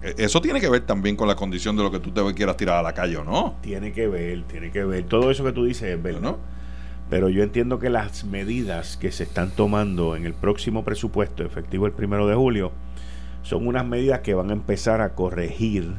E- 0.01 0.13
Eso 0.17 0.39
tiene 0.41 0.61
que 0.61 0.69
ver 0.69 0.81
también 0.85 1.15
con 1.15 1.27
la 1.27 1.35
condición 1.35 1.75
de 1.75 1.83
lo 1.83 1.91
que 1.91 1.99
tú 1.99 2.11
te 2.11 2.21
quieras 2.33 2.57
tirar 2.57 2.77
a 2.77 2.81
la 2.83 2.93
calle 2.93 3.17
o 3.17 3.23
no. 3.23 3.55
Tiene 3.61 3.91
que 3.91 4.07
ver, 4.07 4.43
tiene 4.43 4.71
que 4.71 4.83
ver. 4.83 5.03
Todo 5.05 5.31
eso 5.31 5.43
que 5.43 5.51
tú 5.51 5.65
dices 5.65 5.89
es 5.95 6.01
verdad. 6.01 6.21
¿no? 6.21 6.37
Pero 7.09 7.29
yo 7.29 7.43
entiendo 7.43 7.77
que 7.79 7.89
las 7.89 8.25
medidas 8.25 8.97
que 8.97 9.11
se 9.11 9.23
están 9.23 9.51
tomando 9.51 10.15
en 10.15 10.25
el 10.25 10.33
próximo 10.33 10.83
presupuesto, 10.83 11.43
efectivo 11.43 11.85
el 11.85 11.91
primero 11.91 12.27
de 12.27 12.35
julio, 12.35 12.71
son 13.43 13.67
unas 13.67 13.85
medidas 13.85 14.21
que 14.21 14.33
van 14.33 14.49
a 14.49 14.53
empezar 14.53 15.01
a 15.01 15.13
corregir 15.13 15.91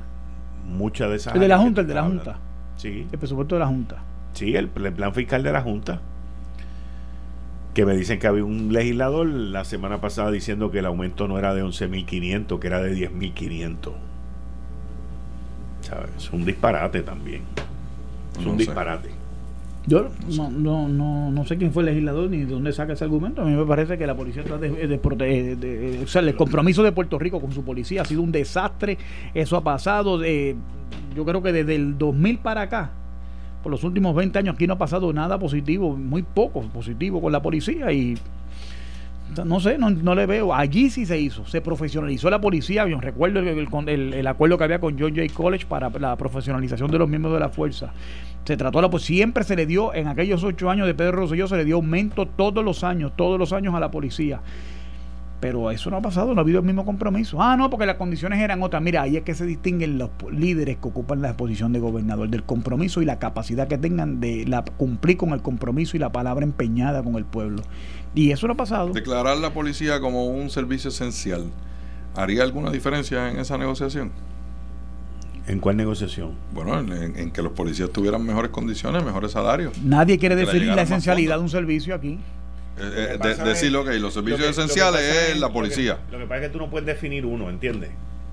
muchas 0.66 1.10
de 1.10 1.16
esas. 1.16 1.34
el 1.34 1.40
de 1.40 1.48
la 1.48 1.58
Junta, 1.58 1.80
el 1.82 1.86
de 1.86 1.94
la. 1.94 2.02
Junta, 2.02 2.38
Sí, 2.76 3.06
el 3.10 3.18
presupuesto 3.18 3.54
de 3.54 3.60
la 3.60 3.66
Junta. 3.68 4.02
sí, 4.34 4.54
el, 4.56 4.68
el 4.74 4.92
plan 4.92 5.14
fiscal 5.14 5.42
de 5.42 5.52
la 5.52 5.62
Junta. 5.62 6.00
Que 7.72 7.84
me 7.86 7.94
dicen 7.94 8.18
que 8.18 8.26
había 8.26 8.42
un 8.44 8.72
legislador 8.72 9.26
la 9.26 9.64
semana 9.64 10.00
pasada 10.00 10.30
diciendo 10.30 10.70
que 10.70 10.78
el 10.80 10.86
aumento 10.86 11.28
no 11.28 11.38
era 11.38 11.54
de 11.54 11.62
11.500, 11.62 12.58
que 12.58 12.66
era 12.66 12.80
de 12.80 12.94
10.500. 13.10 13.92
¿Sabes? 15.82 16.10
Es 16.16 16.30
un 16.32 16.44
disparate 16.44 17.02
también. 17.02 17.42
Es 18.38 18.44
No 18.44 18.52
un 18.52 18.58
sé. 18.58 18.64
disparate. 18.64 19.10
Yo 19.86 20.08
no, 20.36 20.50
no, 20.50 20.88
no, 20.88 21.30
no 21.30 21.44
sé 21.44 21.56
quién 21.56 21.72
fue 21.72 21.82
el 21.82 21.86
legislador 21.86 22.28
ni 22.28 22.38
de 22.38 22.46
dónde 22.46 22.72
saca 22.72 22.94
ese 22.94 23.04
argumento. 23.04 23.42
A 23.42 23.44
mí 23.44 23.54
me 23.54 23.64
parece 23.64 23.96
que 23.96 24.06
la 24.06 24.16
policía 24.16 24.42
está 24.42 24.58
de, 24.58 24.68
de 24.70 26.00
o 26.02 26.06
sea, 26.08 26.22
el 26.22 26.34
compromiso 26.34 26.82
de 26.82 26.90
Puerto 26.90 27.18
Rico 27.18 27.40
con 27.40 27.52
su 27.52 27.64
policía 27.64 28.02
ha 28.02 28.04
sido 28.04 28.22
un 28.22 28.32
desastre. 28.32 28.98
Eso 29.32 29.56
ha 29.56 29.62
pasado 29.62 30.18
de, 30.18 30.56
yo 31.14 31.24
creo 31.24 31.42
que 31.42 31.52
desde 31.52 31.76
el 31.76 31.96
2000 31.98 32.38
para 32.38 32.62
acá, 32.62 32.90
por 33.62 33.70
los 33.70 33.84
últimos 33.84 34.14
20 34.14 34.38
años 34.38 34.54
aquí 34.54 34.66
no 34.66 34.74
ha 34.74 34.78
pasado 34.78 35.12
nada 35.12 35.38
positivo, 35.38 35.96
muy 35.96 36.22
poco 36.22 36.62
positivo 36.62 37.20
con 37.20 37.32
la 37.32 37.40
policía 37.40 37.92
y 37.92 38.16
No 39.44 39.60
sé, 39.60 39.78
no, 39.78 39.90
no, 39.90 40.14
le 40.14 40.26
veo. 40.26 40.54
Allí 40.54 40.90
sí 40.90 41.06
se 41.06 41.18
hizo, 41.18 41.46
se 41.46 41.60
profesionalizó 41.60 42.30
la 42.30 42.40
policía. 42.40 42.86
Yo 42.86 43.00
recuerdo 43.00 43.40
el, 43.40 43.68
el, 43.88 44.14
el, 44.14 44.26
acuerdo 44.26 44.58
que 44.58 44.64
había 44.64 44.78
con 44.78 44.98
John 44.98 45.14
Jay 45.14 45.28
College 45.28 45.66
para 45.66 45.90
la 45.90 46.16
profesionalización 46.16 46.90
de 46.90 46.98
los 46.98 47.08
miembros 47.08 47.34
de 47.34 47.40
la 47.40 47.48
fuerza. 47.48 47.92
Se 48.44 48.56
trató 48.56 48.80
la 48.80 48.88
pues 48.88 49.02
siempre 49.02 49.42
se 49.44 49.56
le 49.56 49.66
dio 49.66 49.92
en 49.92 50.06
aquellos 50.06 50.44
ocho 50.44 50.70
años 50.70 50.86
de 50.86 50.94
Pedro 50.94 51.12
Rosselló 51.12 51.48
se 51.48 51.56
le 51.56 51.64
dio 51.64 51.76
aumento 51.76 52.26
todos 52.26 52.64
los 52.64 52.84
años, 52.84 53.12
todos 53.16 53.38
los 53.38 53.52
años 53.52 53.74
a 53.74 53.80
la 53.80 53.90
policía. 53.90 54.40
Pero 55.40 55.70
eso 55.70 55.90
no 55.90 55.98
ha 55.98 56.00
pasado, 56.00 56.34
no 56.34 56.40
ha 56.40 56.42
habido 56.42 56.60
el 56.60 56.64
mismo 56.64 56.84
compromiso. 56.84 57.42
Ah, 57.42 57.56
no, 57.56 57.68
porque 57.68 57.84
las 57.84 57.96
condiciones 57.96 58.40
eran 58.40 58.62
otras. 58.62 58.82
Mira, 58.82 59.02
ahí 59.02 59.16
es 59.16 59.22
que 59.22 59.34
se 59.34 59.44
distinguen 59.44 59.98
los 59.98 60.10
líderes 60.30 60.78
que 60.78 60.88
ocupan 60.88 61.20
la 61.20 61.36
posición 61.36 61.72
de 61.72 61.78
gobernador, 61.78 62.28
del 62.30 62.42
compromiso 62.42 63.02
y 63.02 63.04
la 63.04 63.18
capacidad 63.18 63.68
que 63.68 63.76
tengan 63.76 64.18
de 64.20 64.46
la, 64.46 64.64
cumplir 64.64 65.18
con 65.18 65.30
el 65.30 65.42
compromiso 65.42 65.96
y 65.96 66.00
la 66.00 66.10
palabra 66.10 66.44
empeñada 66.44 67.02
con 67.02 67.16
el 67.16 67.26
pueblo. 67.26 67.62
Y 68.14 68.30
eso 68.30 68.46
no 68.46 68.54
ha 68.54 68.56
pasado. 68.56 68.92
Declarar 68.92 69.36
la 69.36 69.52
policía 69.52 70.00
como 70.00 70.26
un 70.26 70.48
servicio 70.48 70.88
esencial, 70.88 71.44
¿haría 72.14 72.42
alguna 72.42 72.70
diferencia 72.70 73.30
en 73.30 73.38
esa 73.38 73.58
negociación? 73.58 74.12
¿En 75.48 75.60
cuál 75.60 75.76
negociación? 75.76 76.32
Bueno, 76.52 76.78
en, 76.80 77.30
que 77.30 77.42
los 77.42 77.52
policías 77.52 77.90
tuvieran 77.90 78.24
mejores 78.24 78.50
condiciones, 78.50 79.04
mejores 79.04 79.32
salarios. 79.32 79.78
Nadie 79.82 80.18
quiere 80.18 80.34
definir 80.34 80.68
la 80.68 80.82
esencialidad 80.82 81.36
de 81.36 81.42
un 81.42 81.48
servicio 81.48 81.94
aquí. 81.94 82.18
Eh, 82.78 83.18
eh, 83.22 83.44
decirlo 83.44 83.84
que 83.84 83.98
los 83.98 84.12
servicios 84.12 84.50
esenciales 84.50 85.00
es, 85.00 85.40
la 85.40 85.50
policía. 85.50 85.98
Lo 86.10 86.18
que, 86.18 86.26
pasa 86.26 86.42
es 86.42 86.46
que 86.48 86.52
tú 86.52 86.58
no 86.58 86.68
puedes 86.68 86.86
definir 86.86 87.24
uno, 87.24 87.48
¿entiendes? 87.48 87.90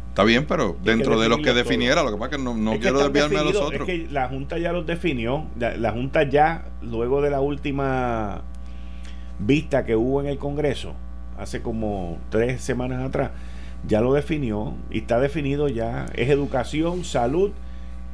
Está 0.10 0.24
bien, 0.24 0.45
pero 0.45 0.78
dentro 0.84 1.20
de 1.20 1.30
los 1.30 1.40
que 1.40 1.53
definiera, 1.53 2.03
lo 2.03 2.11
que 2.11 2.18
pasa 2.18 2.36
es 2.36 2.38
que 2.38 2.44
no, 2.44 2.80
quiero 2.80 2.99
desviarme 2.99 3.40
a 3.40 3.44
los 3.44 3.56
otros. 3.56 3.88
Es 3.90 4.06
que 4.06 4.07
la 4.11 4.28
Junta 4.28 4.60
ya 4.60 4.72
los 4.72 4.86
definió, 4.86 5.48
la, 5.57 5.91
Junta 5.91 6.24
ya, 6.24 6.65
luego 6.82 7.22
de 7.22 7.32
la 7.32 7.40
última 7.41 8.41
vista 9.40 9.86
que 9.86 9.95
hubo 9.95 10.22
en 10.22 10.28
el 10.28 10.38
Congreso, 10.38 10.94
hace 11.40 11.61
como 11.61 12.20
tres 12.30 12.61
semanas 12.61 13.03
atrás, 13.03 13.32
ya 13.88 14.02
lo 14.02 14.14
definió 14.14 14.76
y 14.91 14.99
está 14.99 15.20
definido 15.20 15.68
ya, 15.68 16.06
es 16.14 16.30
educación, 16.30 17.06
salud 17.06 17.52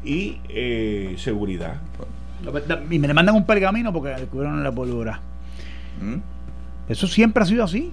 y 0.06 0.38
eh, 0.48 1.16
seguridad. 1.18 1.82
Y 2.90 3.00
me 3.00 3.14
mandan 3.14 3.36
un 3.36 3.46
pergamino 3.46 3.92
porque 3.92 4.10
descubrieron 4.10 4.64
la 4.64 4.72
pólvora. 4.72 5.20
¿Mm? 6.00 6.18
Eso 6.90 7.08
siempre 7.08 7.44
ha 7.44 7.46
sido 7.46 7.64
así. 7.64 7.92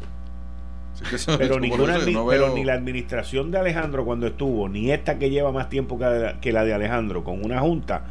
pero, 1.39 1.61
ni 1.61 2.65
la 2.65 2.73
administración 2.73 3.51
de 3.51 3.59
Alejandro 3.59 4.05
cuando 4.05 4.27
estuvo, 4.27 4.69
ni 4.69 4.91
esta 4.91 5.19
que 5.19 5.29
lleva 5.29 5.53
más 5.53 5.69
tiempo 5.69 5.99
que 6.41 6.53
la, 6.53 6.65
de 6.65 6.75
Alejandro 6.75 7.23
con 7.23 7.45
una 7.45 7.61
junta, 7.61 8.05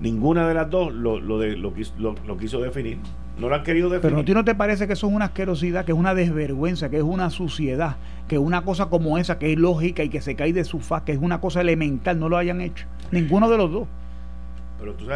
ninguna 0.00 0.48
de 0.48 0.54
las 0.54 0.68
dos 0.68 0.92
lo, 0.92 1.20
lo, 1.20 1.38
de, 1.38 1.56
lo, 1.56 1.72
lo, 1.98 2.36
quiso 2.36 2.60
definir. 2.60 2.98
No 3.38 3.48
lo 3.48 3.54
han 3.54 3.62
querido 3.62 3.88
definir. 3.88 4.10
Pero 4.10 4.22
¿a 4.22 4.24
ti 4.24 4.34
no 4.34 4.44
te 4.44 4.56
parece 4.56 4.88
que 4.88 4.94
eso 4.94 5.06
es 5.06 5.12
una 5.12 5.26
asquerosidad, 5.26 5.84
que 5.84 5.92
es 5.92 5.98
una 5.98 6.14
desvergüenza, 6.14 6.90
que 6.90 6.96
es 6.96 7.04
una 7.04 7.30
suciedad, 7.30 7.96
que 8.26 8.38
una 8.38 8.62
cosa 8.62 8.86
como 8.86 9.18
esa, 9.18 9.38
que 9.38 9.52
es 9.52 9.58
lógica 9.58 10.02
y 10.02 10.08
que 10.08 10.20
se 10.20 10.34
cae 10.34 10.52
de 10.52 10.64
su 10.64 10.80
faz, 10.80 11.04
que 11.04 11.12
es 11.12 11.18
una 11.18 11.40
cosa 11.40 11.60
elemental, 11.60 12.18
no 12.18 12.28
lo 12.28 12.36
hayan 12.36 12.60
hecho? 12.60 12.86
Ninguno 13.12 13.48
de 13.48 13.56
los 13.56 13.70
dos. 13.70 13.88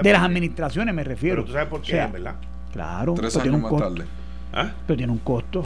de 0.02 0.12
las 0.12 0.22
administraciones 0.22 0.94
me 0.94 1.02
refiero. 1.02 1.36
Pero 1.36 1.46
tú 1.46 1.52
sabes 1.52 1.68
por 1.68 1.82
qué, 1.82 2.06
¿verdad? 2.12 2.36
Claro. 2.72 3.14
Tres 3.14 3.36
años 3.36 3.60
más 3.60 3.76
tarde. 3.76 4.04
¿Ah? 4.56 4.72
Pero 4.86 5.02
un 5.12 5.18
costo. 5.18 5.64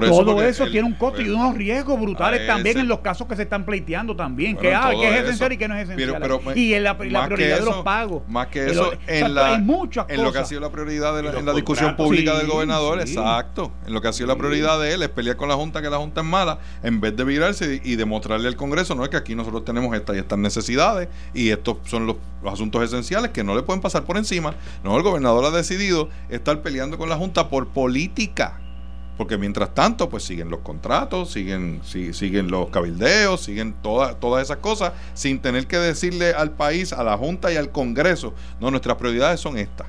Todo 0.00 0.42
eso 0.42 0.66
tiene 0.66 0.86
un 0.86 0.94
costo 0.94 1.22
y 1.22 1.28
unos 1.28 1.54
riesgos 1.54 2.00
brutales 2.00 2.46
también 2.46 2.78
en 2.78 2.88
los 2.88 3.00
casos 3.00 3.26
que 3.26 3.36
se 3.36 3.42
están 3.42 3.64
pleiteando 3.64 4.14
también. 4.14 4.56
que, 4.56 4.74
ah, 4.74 4.90
que 4.90 5.08
es 5.08 5.24
esencial 5.24 5.52
y 5.52 5.56
que 5.56 5.68
no 5.68 5.76
es 5.76 5.88
esencial. 5.88 6.20
y 6.54 6.74
en 6.74 6.84
la, 6.84 6.96
prioridad 6.96 7.58
de 7.58 7.64
los 7.64 7.82
pagos. 7.82 8.22
Más 8.28 8.48
que 8.48 8.66
eso, 8.66 8.92
en, 9.06 9.34
la, 9.34 9.54
en 9.54 10.22
lo 10.22 10.32
que 10.32 10.38
ha 10.38 10.44
sido 10.44 10.60
la 10.60 10.70
prioridad 10.70 11.14
de 11.22 11.38
en 11.38 11.46
la 11.46 11.52
discusión 11.52 11.96
pública 11.96 12.36
del 12.36 12.46
gobernador, 12.46 13.00
exacto. 13.00 13.72
En 13.86 13.92
lo 13.92 14.00
que 14.00 14.08
ha 14.08 14.12
sido 14.12 14.26
la 14.28 14.36
prioridad 14.36 14.80
de 14.80 14.94
él 14.94 15.02
es 15.02 15.08
pelear 15.08 15.36
con 15.36 15.48
la 15.48 15.54
Junta 15.54 15.82
que 15.82 15.90
la 15.90 15.98
Junta 15.98 16.20
es 16.20 16.26
mala, 16.26 16.58
en 16.82 17.00
vez 17.00 17.16
de 17.16 17.24
virarse 17.24 17.80
y, 17.82 17.96
demostrarle 17.96 18.48
al 18.48 18.56
Congreso, 18.56 18.94
no 18.94 19.04
es 19.04 19.08
que 19.08 19.16
aquí 19.16 19.34
nosotros 19.34 19.64
tenemos 19.64 19.94
estas 19.96 20.16
y 20.16 20.18
estas 20.18 20.38
necesidades 20.38 21.08
y 21.34 21.50
estos 21.50 21.78
son 21.84 22.06
los, 22.06 22.16
los 22.42 22.52
asuntos 22.52 22.82
esenciales 22.82 23.30
que 23.30 23.42
no 23.42 23.54
le 23.54 23.62
pueden 23.62 23.80
pasar 23.80 24.04
por 24.04 24.16
encima. 24.16 24.54
No, 24.84 24.96
el 24.96 25.02
gobernador 25.02 25.44
ha 25.46 25.50
decidido 25.50 26.08
estar 26.28 26.60
peleando 26.62 26.98
con 26.98 27.08
la 27.08 27.16
Junta 27.16 27.48
por 27.48 27.68
política 27.68 28.60
porque 29.16 29.38
mientras 29.38 29.74
tanto, 29.74 30.08
pues 30.08 30.24
siguen 30.24 30.50
los 30.50 30.60
contratos, 30.60 31.30
siguen, 31.30 31.80
siguen 31.84 32.50
los 32.50 32.70
cabildeos, 32.70 33.40
siguen 33.40 33.74
todas 33.82 34.18
todas 34.20 34.42
esas 34.42 34.58
cosas, 34.58 34.92
sin 35.14 35.40
tener 35.40 35.66
que 35.66 35.78
decirle 35.78 36.32
al 36.32 36.52
país, 36.52 36.92
a 36.92 37.02
la 37.02 37.16
Junta 37.16 37.52
y 37.52 37.56
al 37.56 37.70
Congreso, 37.70 38.34
no, 38.60 38.70
nuestras 38.70 38.96
prioridades 38.96 39.40
son 39.40 39.56
estas. 39.56 39.86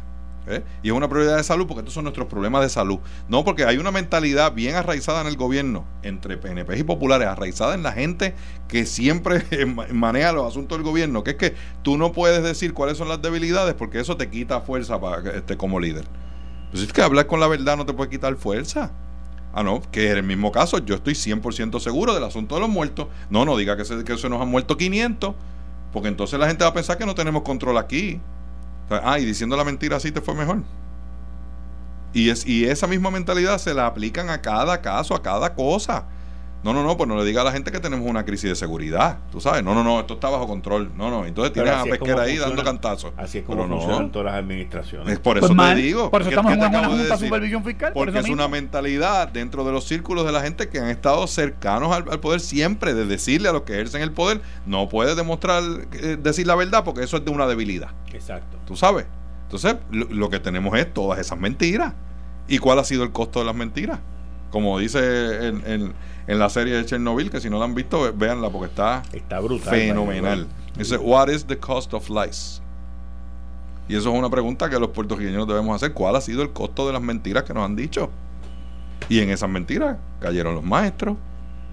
¿eh? 0.48 0.64
Y 0.82 0.90
es 0.90 0.94
una 0.94 1.08
prioridad 1.08 1.38
de 1.38 1.44
salud 1.44 1.68
porque 1.68 1.80
estos 1.80 1.94
son 1.94 2.06
nuestros 2.06 2.28
problemas 2.28 2.62
de 2.62 2.70
salud. 2.70 3.00
No, 3.28 3.44
porque 3.44 3.66
hay 3.66 3.78
una 3.78 3.92
mentalidad 3.92 4.54
bien 4.54 4.76
arraizada 4.76 5.22
en 5.22 5.28
el 5.28 5.38
gobierno, 5.38 5.86
entre 6.04 6.38
PNP 6.38 6.78
y 6.78 6.84
populares, 6.84 7.28
arraizada 7.28 7.76
en 7.76 7.84
la 7.84 7.92
gente 7.92 8.34
que 8.68 8.86
siempre 8.86 9.44
maneja 9.94 10.32
los 10.32 10.48
asuntos 10.48 10.78
del 10.78 10.86
gobierno, 10.86 11.24
que 11.24 11.32
es 11.32 11.38
que 11.38 11.56
tú 11.84 11.98
no 11.98 12.12
puedes 12.12 12.44
decir 12.44 12.74
cuáles 12.74 12.98
son 12.98 13.10
las 13.10 13.22
debilidades 13.22 13.74
porque 13.76 14.00
eso 14.00 14.18
te 14.18 14.30
quita 14.30 14.62
fuerza 14.62 15.00
para, 15.00 15.32
este, 15.32 15.58
como 15.58 15.80
líder. 15.80 16.06
Pues 16.72 16.84
es 16.84 16.94
que 16.94 17.02
hablar 17.02 17.28
con 17.28 17.40
la 17.40 17.48
verdad 17.48 17.78
no 17.78 17.86
te 17.86 17.94
puede 17.94 18.10
quitar 18.10 18.36
fuerza. 18.36 18.92
Ah, 19.58 19.64
no, 19.64 19.82
que 19.92 20.12
en 20.12 20.18
el 20.18 20.24
mismo 20.24 20.52
caso 20.52 20.78
yo 20.78 20.94
estoy 20.94 21.16
100% 21.16 21.80
seguro 21.80 22.14
del 22.14 22.24
asunto 22.24 22.54
de 22.54 22.62
los 22.62 22.70
muertos. 22.70 23.08
No, 23.32 23.44
no 23.44 23.58
diga 23.58 23.76
que 23.76 23.86
se, 23.86 24.04
que 24.04 24.16
se 24.16 24.30
nos 24.30 24.40
han 24.40 24.50
muerto 24.50 24.78
500, 24.78 25.34
porque 25.92 26.10
entonces 26.10 26.40
la 26.40 26.46
gente 26.46 26.64
va 26.64 26.70
a 26.70 26.74
pensar 26.76 27.00
que 27.00 27.08
no 27.08 27.16
tenemos 27.16 27.42
control 27.42 27.80
aquí. 27.80 28.22
ah, 28.92 29.18
y 29.18 29.26
diciendo 29.26 29.58
la 29.58 29.64
mentira 29.64 29.98
así 29.98 30.12
te 30.12 30.22
fue 30.22 30.36
mejor. 30.36 30.62
Y, 32.14 32.30
es, 32.30 32.46
y 32.46 32.66
esa 32.66 32.86
misma 32.86 33.10
mentalidad 33.10 33.58
se 33.58 33.74
la 33.74 33.88
aplican 33.88 34.30
a 34.30 34.44
cada 34.44 34.80
caso, 34.80 35.16
a 35.16 35.24
cada 35.24 35.56
cosa. 35.56 36.06
No, 36.68 36.74
no, 36.74 36.84
no, 36.84 36.98
pues 36.98 37.08
no 37.08 37.16
le 37.16 37.24
diga 37.24 37.44
a 37.44 37.46
la 37.46 37.54
gente 37.54 37.72
que 37.72 37.80
tenemos 37.80 38.06
una 38.06 38.26
crisis 38.26 38.50
de 38.50 38.56
seguridad. 38.58 39.20
Tú 39.32 39.40
sabes, 39.40 39.64
no, 39.64 39.74
no, 39.74 39.86
no, 39.86 40.02
esto 40.02 40.16
está 40.16 40.28
bajo 40.28 40.50
control. 40.50 40.92
No, 40.98 41.10
no, 41.10 41.26
entonces 41.26 41.54
tienes 41.54 41.72
a 41.72 41.86
pesquera 41.86 42.24
ahí 42.24 42.36
dando 42.36 42.62
cantazos. 42.62 43.14
Así 43.16 43.38
es 43.38 43.46
como 43.46 43.64
Pero 43.64 43.78
funcionan 43.78 44.12
todas 44.12 44.34
las 44.34 44.44
administraciones. 44.44 45.14
Es 45.14 45.20
por 45.20 45.40
pues 45.40 45.50
eso 45.50 45.64
te 45.64 45.76
digo. 45.76 46.12
Por 46.12 46.24
eso 46.24 46.30
estamos 46.32 46.52
en 46.52 46.60
una 46.60 46.90
junta 46.90 47.16
de 47.16 47.26
supervisión 47.26 47.64
fiscal. 47.64 47.94
Porque 47.94 48.20
es 48.20 48.28
una 48.28 48.50
mentalidad 48.50 49.30
dentro 49.30 49.64
de 49.64 49.72
los 49.72 49.86
círculos 49.86 50.26
de 50.26 50.34
la 50.34 50.42
gente 50.42 50.68
que 50.68 50.80
han 50.80 50.90
estado 50.90 51.26
cercanos 51.28 51.94
al, 51.94 52.20
poder 52.20 52.42
siempre, 52.42 52.94
de 52.94 53.06
decirle 53.06 53.48
a 53.48 53.54
los 53.54 53.62
que 53.62 53.72
ejercen 53.72 54.02
el 54.02 54.12
poder, 54.12 54.42
no 54.66 54.90
puedes 54.90 55.16
demostrar, 55.16 55.64
eh, 55.94 56.18
decir 56.22 56.48
la 56.48 56.56
verdad 56.56 56.84
porque 56.84 57.02
eso 57.02 57.16
es 57.16 57.24
de 57.24 57.32
una 57.32 57.48
debilidad. 57.48 57.92
Exacto. 58.12 58.58
Tú 58.68 58.76
sabes. 58.76 59.06
Entonces, 59.44 59.78
lo 59.90 60.30
que 60.30 60.42
tenemos 60.42 60.78
es 60.78 60.94
todas 60.94 61.18
esas 61.18 61.40
mentiras. 61.40 61.94
¿Y 62.50 62.58
cuál 62.58 62.78
ha 62.80 62.84
sido 62.84 63.04
el 63.04 63.14
costo 63.14 63.40
de 63.40 63.46
las 63.46 63.56
mentiras? 63.56 64.00
Como 64.52 64.80
dice 64.80 65.48
en, 66.28 66.40
la 66.40 66.50
serie 66.50 66.76
de 66.76 66.86
Chernobyl, 66.86 67.30
que 67.30 67.40
si 67.40 67.50
no 67.50 67.60
la 67.60 67.66
han 67.66 67.76
visto, 67.76 68.14
véanla 68.14 68.50
porque 68.50 68.68
está, 68.68 69.04
está 69.14 69.40
brutal, 69.40 69.70
fenomenal. 69.70 70.48
Dice, 70.78 70.98
What 70.98 71.30
is 71.30 71.46
the 71.46 71.58
cost 71.58 71.94
of 71.94 72.10
lies? 72.10 72.62
Y 73.90 73.96
eso 73.96 74.12
es 74.12 74.20
una 74.20 74.30
pregunta 74.30 74.70
que 74.70 74.80
los 74.80 74.90
puertorriqueños 74.90 75.48
debemos 75.48 75.76
hacer. 75.76 75.94
¿Cuál 75.94 76.16
ha 76.16 76.22
sido 76.22 76.42
el 76.42 76.52
costo 76.52 76.86
de 76.88 76.94
las 76.94 77.02
mentiras 77.02 77.44
que 77.44 77.54
nos 77.54 77.64
han 77.64 77.76
dicho? 77.76 78.10
Y 79.08 79.20
en 79.20 79.30
esas 79.30 79.50
mentiras 79.50 79.98
cayeron 80.20 80.56
los 80.56 80.64
maestros. 80.64 81.16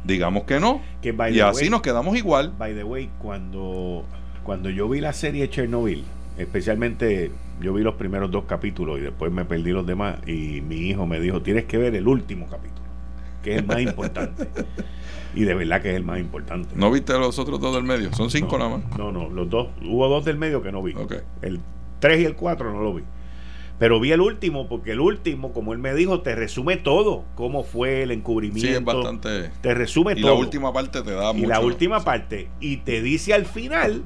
Digamos 0.05 0.45
que 0.45 0.61
no. 0.61 0.81
y 1.03 1.41
así 1.41 1.71
nos 1.71 1.83
quedamos 1.83 2.17
igual. 2.17 2.53
By 2.59 2.75
the 2.75 2.85
way, 2.85 3.11
cuando, 3.19 4.05
cuando 4.45 4.71
yo 4.71 4.89
vi 4.89 5.01
la 5.01 5.13
serie 5.13 5.49
Chernobyl, 5.49 6.05
especialmente 6.37 7.33
yo 7.61 7.73
vi 7.73 7.83
los 7.83 7.95
primeros 7.95 8.31
dos 8.31 8.45
capítulos 8.45 8.99
y 8.99 9.03
después 9.03 9.33
me 9.33 9.45
perdí 9.45 9.71
los 9.71 9.87
demás 9.87 10.17
y 10.27 10.61
mi 10.61 10.77
hijo 10.77 11.07
me 11.07 11.21
dijo, 11.21 11.43
tienes 11.43 11.65
que 11.65 11.79
ver 11.79 11.95
el 11.95 12.07
último 12.07 12.47
capítulo, 12.51 12.84
que 13.45 13.53
es 13.53 13.59
el 13.59 13.67
más 13.67 13.81
importante. 13.81 14.49
y 15.35 15.45
de 15.45 15.55
verdad 15.55 15.83
que 15.83 15.91
es 15.91 15.97
el 15.97 16.05
más 16.05 16.19
importante. 16.19 16.71
¿No 16.75 16.91
viste 16.91 17.13
los 17.13 17.39
otros 17.39 17.61
dos 17.61 17.75
del 17.75 17.85
medio? 17.85 18.13
Son 18.15 18.31
cinco 18.31 18.59
nada 18.59 18.79
más. 18.79 18.99
No, 18.99 19.13
no, 19.13 19.29
los 19.29 19.49
dos, 19.49 19.69
hubo 19.85 20.09
dos 20.09 20.25
del 20.25 20.39
medio 20.39 20.63
que 20.63 20.73
no 20.73 20.83
vi. 20.83 20.95
El 21.43 21.61
3 22.01 22.21
y 22.21 22.25
el 22.25 22.35
4 22.35 22.73
no 22.73 22.83
lo 22.83 22.95
vi. 22.95 23.03
Pero 23.79 23.99
vi 23.99 24.13
el 24.13 24.21
último, 24.21 24.69
porque 24.69 24.93
el 24.93 25.01
último, 25.01 25.53
como 25.53 25.73
él 25.73 25.79
me 25.79 25.95
dijo, 25.95 26.21
te 26.21 26.35
resume 26.35 26.77
todo. 26.77 27.25
Cómo 27.35 27.65
fue 27.65 28.03
el 28.03 28.13
encubrimiento. 28.13 28.69
Sí, 28.69 28.75
es 28.75 28.85
bastante. 28.85 29.51
Te 29.61 29.75
resume 29.75 30.15
todo. 30.15 30.21
Y 30.21 30.25
la 30.27 30.33
última 30.35 30.73
parte 30.73 31.03
te 31.03 31.11
da 31.11 31.33
Y 31.35 31.47
la 31.47 31.61
última 31.61 32.05
parte. 32.05 32.49
Y 32.61 32.79
te 32.79 33.03
dice 33.03 33.35
al 33.35 33.47
final 33.47 34.03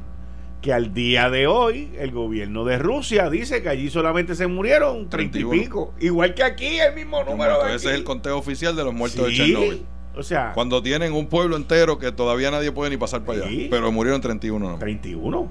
que 0.60 0.72
al 0.72 0.93
día 0.93 1.30
de 1.30 1.47
hoy 1.47 1.90
el 1.98 2.10
gobierno 2.10 2.64
de 2.64 2.78
Rusia 2.78 3.30
dice 3.30 3.62
que 3.62 3.68
allí 3.68 3.90
solamente 3.90 4.35
se 4.35 4.47
murieron 4.47 5.09
treinta 5.09 5.39
y 5.39 5.44
pico. 5.44 5.94
Igual 6.01 6.35
que 6.35 6.43
aquí, 6.43 6.80
el 6.80 6.94
mismo 6.94 7.22
número. 7.24 7.66
ese 7.66 7.89
es 7.89 7.94
el 7.94 8.05
conteo 8.05 8.39
oficial 8.39 8.74
de 8.74 8.85
los 8.85 8.94
muertos 8.94 9.26
de 9.26 9.35
Chernobyl. 9.35 9.86
O 10.16 10.22
sea, 10.24 10.52
cuando 10.52 10.82
tienen 10.82 11.12
un 11.12 11.28
pueblo 11.28 11.56
entero 11.56 11.98
que 11.98 12.10
todavía 12.10 12.51
nadie 12.51 12.72
puede 12.72 12.90
ni 12.90 12.97
pasar 12.97 13.22
para 13.24 13.44
allá, 13.44 13.68
pero 13.70 13.93
murieron 13.93 14.20
31. 14.20 14.70
¿no? 14.70 14.78
31. 14.78 15.48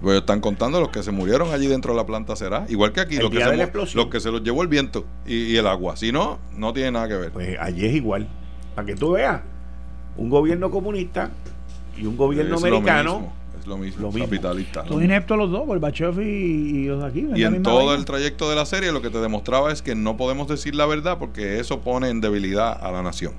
Pues 0.00 0.18
están 0.18 0.40
contando 0.40 0.78
los 0.78 0.90
que 0.90 1.02
se 1.02 1.10
murieron 1.10 1.52
allí 1.52 1.66
dentro 1.66 1.92
de 1.92 1.96
la 1.96 2.06
planta 2.06 2.36
será, 2.36 2.66
igual 2.68 2.92
que 2.92 3.00
aquí, 3.00 3.16
los 3.16 3.30
que, 3.30 3.40
se, 3.40 3.96
los 3.96 4.06
que 4.06 4.20
se 4.20 4.30
los 4.30 4.44
llevó 4.44 4.62
el 4.62 4.68
viento 4.68 5.04
y, 5.26 5.56
el 5.56 5.66
agua. 5.66 5.96
Si 5.96 6.12
no, 6.12 6.38
no 6.54 6.72
tiene 6.72 6.92
nada 6.92 7.08
que 7.08 7.16
ver. 7.16 7.32
Pues 7.32 7.58
allí 7.58 7.84
es 7.84 7.94
igual. 7.94 8.28
Para 8.76 8.86
que 8.86 8.94
tú 8.94 9.12
veas, 9.12 9.40
un 10.16 10.30
gobierno 10.30 10.70
comunista 10.70 11.32
y 11.96 12.06
un 12.06 12.16
gobierno 12.16 12.58
americano 12.58 13.32
lo 13.68 13.76
mismo, 13.78 14.02
Lo 14.02 14.08
mismo. 14.12 14.24
capitalista. 14.24 14.84
Son 14.86 15.02
ineptos 15.02 15.36
los 15.38 15.50
dos, 15.50 15.66
Gorbachev 15.66 16.20
y, 16.20 16.86
y 16.86 16.88
aquí. 17.04 17.26
Y 17.34 17.44
en 17.44 17.62
todo 17.62 17.86
vaina. 17.86 17.94
el 17.94 18.04
trayecto 18.04 18.48
de 18.50 18.56
la 18.56 18.66
serie 18.66 18.90
lo 18.92 19.02
que 19.02 19.10
te 19.10 19.18
demostraba 19.18 19.70
es 19.72 19.82
que 19.82 19.94
no 19.94 20.16
podemos 20.16 20.48
decir 20.48 20.74
la 20.74 20.86
verdad 20.86 21.18
porque 21.18 21.60
eso 21.60 21.80
pone 21.80 22.08
en 22.08 22.20
debilidad 22.20 22.72
a 22.84 22.90
la 22.90 23.02
nación. 23.02 23.34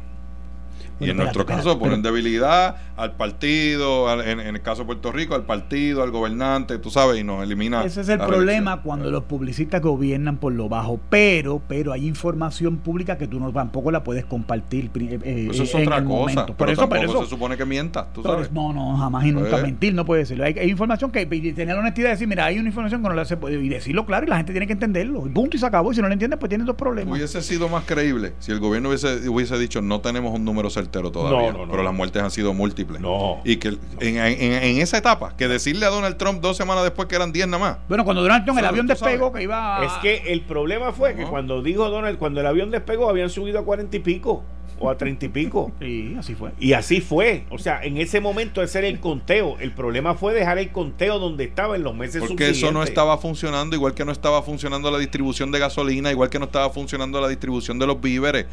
Y 0.99 1.05
Bueno, 1.05 1.11
en 1.11 1.17
nuestro 1.19 1.41
espérate, 1.43 1.63
caso 1.63 1.79
ponen 1.79 2.01
debilidad 2.01 2.75
al 2.97 3.15
partido, 3.15 4.09
al- 4.09 4.27
en, 4.27 4.39
en 4.41 4.55
el 4.55 4.61
caso 4.61 4.81
de 4.81 4.85
Puerto 4.87 5.11
Rico, 5.13 5.33
al 5.35 5.43
partido, 5.45 6.03
al 6.03 6.11
gobernante, 6.11 6.77
tú 6.77 6.89
sabes, 6.89 7.19
y 7.19 7.23
nos 7.23 7.41
elimina. 7.41 7.83
Ese 7.85 8.01
es 8.01 8.09
el 8.09 8.19
problema 8.19 8.81
cuando 8.81 9.09
los 9.09 9.23
publicistas 9.23 9.81
gobiernan 9.81 10.37
por 10.37 10.51
lo 10.53 10.67
bajo, 10.67 10.99
pero 11.09 11.61
pero 11.69 11.93
hay 11.93 12.05
información 12.05 12.77
pública 12.77 13.17
que 13.17 13.27
tú 13.27 13.39
no 13.39 13.51
tampoco 13.53 13.91
la 13.91 14.03
puedes 14.03 14.25
compartir 14.25 14.91
eh, 14.99 15.19
eh, 15.23 15.47
Eso 15.51 15.63
es 15.63 15.73
en 15.75 15.83
otra 15.83 15.97
el 15.99 16.03
cosa. 16.03 16.15
momento. 16.19 16.45
Pero 16.47 16.57
Por 16.57 16.69
eso, 16.69 16.81
por 16.89 16.97
tampoco 16.97 17.13
eso, 17.19 17.23
se 17.25 17.29
supone 17.29 17.55
que 17.55 17.65
mientas, 17.65 18.11
tú 18.13 18.21
por 18.21 18.31
sabes. 18.31 18.47
eso- 18.47 18.53
no, 18.55 18.73
no, 18.73 18.97
jamás 18.97 19.25
y 19.25 19.31
nunca 19.31 19.51
Pues. 19.51 19.63
mentir, 19.63 19.93
no 19.93 20.03
puede 20.05 20.21
decirlo. 20.23 20.43
Hay, 20.43 20.55
hay 20.59 20.69
información 20.69 21.11
que 21.11 21.21
y 21.31 21.53
tener 21.53 21.75
la 21.75 21.81
honestidad 21.81 22.07
de 22.07 22.11
decir, 22.15 22.27
mira, 22.27 22.45
hay 22.45 22.59
una 22.59 22.67
información 22.67 23.01
que 23.01 23.07
no 23.07 23.15
la 23.15 23.23
se 23.23 23.37
puede 23.37 23.55
y 23.63 23.69
decirlo 23.69 24.05
claro 24.05 24.25
y 24.25 24.29
la 24.29 24.35
gente 24.37 24.51
tiene 24.51 24.67
que 24.67 24.73
entenderlo. 24.73 25.25
Y 25.27 25.29
punto 25.29 25.55
y 25.55 25.59
se 25.61 25.65
acabó. 25.65 25.91
Y 25.91 25.95
si 25.95 26.01
no 26.01 26.07
lo 26.07 26.13
entiendes, 26.13 26.39
pues 26.39 26.49
tienes 26.49 26.67
dos 26.67 26.75
problemas. 26.75 27.17
Hubiese 27.17 27.41
sido 27.41 27.69
más 27.69 27.85
creíble 27.85 28.33
si 28.39 28.51
el 28.51 28.59
gobierno 28.59 28.89
hubiese, 28.89 29.29
hubiese 29.29 29.57
dicho 29.57 29.81
no 29.81 30.01
tenemos 30.01 30.33
un 30.35 30.43
número 30.43 30.69
certero 30.69 30.88
todavía, 30.89 31.51
No, 31.51 31.57
no, 31.59 31.65
no. 31.65 31.71
pero 31.71 31.83
las 31.83 31.93
muertes 31.93 32.21
han 32.21 32.31
sido 32.31 32.53
múltiples. 32.53 32.99
No. 33.01 33.39
Y 33.45 33.57
que 33.57 33.69
en, 33.99 34.17
en- 34.17 34.63
en 34.63 34.77
esa 34.81 34.97
etapa, 34.97 35.35
que 35.37 35.47
decirle 35.47 35.85
a 35.85 35.89
Donald 35.89 36.17
Trump 36.17 36.41
dos 36.41 36.57
semanas 36.57 36.83
después 36.83 37.07
que 37.07 37.15
eran 37.15 37.31
10 37.31 37.47
nada 37.47 37.59
más. 37.63 37.77
Bueno, 37.87 38.03
cuando 38.05 38.21
Donald 38.21 38.43
Trump 38.45 38.59
el 38.59 38.65
avión 38.65 38.87
despegó 38.87 39.27
sabes. 39.27 39.37
que 39.39 39.43
iba 39.43 39.77
a- 39.81 39.85
Es 39.85 39.91
que 40.01 40.31
el 40.33 40.41
problema 40.41 40.91
fue 40.91 41.15
que 41.15 41.23
cuando 41.23 41.61
dijo 41.61 41.89
Donald, 41.89 42.17
cuando 42.17 42.41
el 42.41 42.47
avión 42.47 42.71
despegó, 42.71 43.09
habían 43.09 43.29
subido 43.29 43.59
a 43.59 43.63
cuarenta 43.63 43.95
y 43.97 43.99
pico 43.99 44.43
o 44.81 44.89
a 44.89 44.97
treinta 44.97 45.25
y 45.25 45.29
pico. 45.29 45.71
Sí, 45.81 46.15
así 46.17 46.35
fue. 46.35 46.51
Y 46.59 46.71
así 46.73 47.01
fue. 47.01 47.43
O 47.49 47.57
sea, 47.57 47.83
en 47.83 47.97
ese 47.97 48.21
momento 48.21 48.61
ese 48.63 48.79
era 48.79 48.87
el 48.87 48.99
conteo. 49.01 49.57
El 49.59 49.71
problema 49.73 50.13
fue 50.15 50.33
dejar 50.33 50.57
el 50.57 50.69
conteo 50.71 51.19
donde 51.19 51.43
estaba 51.43 51.75
en 51.75 51.83
los 51.83 51.93
meses 51.95 52.23
Porque 52.25 52.49
eso 52.49 52.71
no 52.71 52.81
estaba 52.83 53.17
funcionando, 53.17 53.75
igual 53.75 53.93
que 53.93 54.05
no 54.05 54.11
estaba 54.13 54.41
funcionando 54.41 54.89
la 54.89 54.97
distribución 54.97 55.51
de 55.51 55.59
gasolina, 55.59 56.11
igual 56.11 56.29
que 56.29 56.39
no 56.39 56.45
estaba 56.45 56.69
funcionando 56.69 57.19
la 57.19 57.27
distribución 57.27 57.77
de 57.77 57.87
los 57.87 57.99
víveres. 57.99 58.45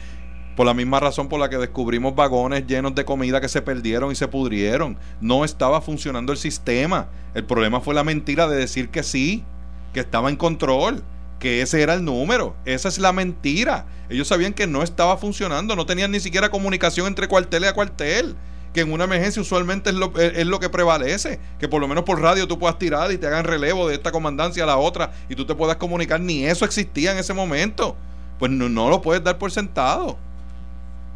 Por 0.57 0.65
la 0.67 0.73
misma 0.75 0.99
razón 1.01 1.29
por 1.29 1.39
la 1.39 1.51
que 1.51 1.59
descubrimos 1.59 2.15
vagones 2.15 2.67
llenos 2.67 2.95
de 2.95 3.05
comida 3.05 3.41
que 3.43 3.49
se 3.49 3.61
perdieron 3.63 4.11
y 4.11 4.15
se 4.15 4.27
pudrieron. 4.27 4.97
No 5.21 5.45
estaba 5.45 5.83
funcionando 5.83 6.33
el 6.33 6.39
sistema. 6.39 7.09
El 7.35 7.45
problema 7.45 7.81
fue 7.83 7.95
la 7.95 8.05
mentira 8.05 8.49
de 8.49 8.57
decir 8.57 8.89
que 8.89 9.03
sí, 9.03 9.45
que 9.93 10.01
estaba 10.01 10.31
en 10.31 10.37
control, 10.37 11.05
que 11.39 11.61
ese 11.61 11.83
era 11.83 11.93
el 11.93 12.05
número. 12.07 12.57
Esa 12.65 12.89
es 12.89 12.99
la 12.99 13.13
mentira. 13.13 13.85
Ellos 14.09 14.29
sabían 14.29 14.55
que 14.55 14.67
no 14.67 14.83
estaba 14.83 15.19
funcionando, 15.19 15.77
no 15.77 15.85
tenían 15.85 16.11
ni 16.11 16.21
siquiera 16.21 16.51
comunicación 16.51 17.07
entre 17.07 17.29
cuartel 17.29 17.65
y 17.65 17.67
a 17.67 17.75
cuartel. 17.75 18.35
Que 18.73 18.81
en 18.83 18.93
una 18.93 19.05
emergencia 19.05 19.43
usualmente 19.43 19.91
es 19.91 19.97
lo, 19.97 20.13
es- 20.19 20.47
lo 20.47 20.59
que 20.59 20.71
prevalece. 20.71 21.39
Que 21.59 21.69
por 21.69 21.83
lo 21.83 21.89
menos 21.89 22.05
por 22.05 22.21
radio 22.23 22.49
tú 22.49 22.59
puedas 22.59 22.79
tirar 22.79 23.13
y 23.13 23.19
te 23.19 23.27
hagan 23.27 23.45
relevo 23.45 23.89
de 23.89 23.95
esta 23.95 24.11
comandancia 24.13 24.65
a 24.65 24.67
la 24.67 24.79
otra 24.79 25.13
y 25.29 25.35
tú 25.35 25.45
te 25.45 25.55
puedas 25.55 25.77
comunicar. 25.77 26.19
Ni 26.21 26.47
eso 26.47 26.65
existía 26.65 27.13
en 27.13 27.19
ese 27.19 27.35
momento. 27.35 27.95
Pues 28.39 28.51
no, 28.51 28.71
no 28.71 28.89
lo 28.89 29.03
puedes 29.03 29.23
dar 29.23 29.37
por 29.39 29.51
sentado. 29.51 30.19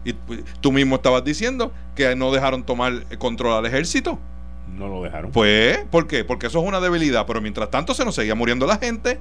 Y 0.04 0.12
pues, 0.14 0.40
tú 0.60 0.72
mismo 0.72 0.96
estabas 0.96 1.24
diciendo 1.24 1.72
que 1.94 2.14
no 2.16 2.32
dejaron 2.32 2.64
tomar 2.64 3.04
control 3.18 3.52
al 3.52 3.66
ejército. 3.66 4.18
No 4.76 4.88
lo 4.88 5.02
dejaron. 5.02 5.30
Pues, 5.32 5.78
¿por 5.90 6.06
qué? 6.06 6.24
Porque 6.24 6.46
eso 6.46 6.60
es 6.60 6.66
una 6.66 6.80
debilidad. 6.80 7.26
Pero 7.26 7.40
mientras 7.40 7.70
tanto 7.70 7.92
se 7.94 8.04
nos 8.04 8.14
seguía 8.14 8.34
muriendo 8.34 8.66
la 8.66 8.78
gente. 8.78 9.18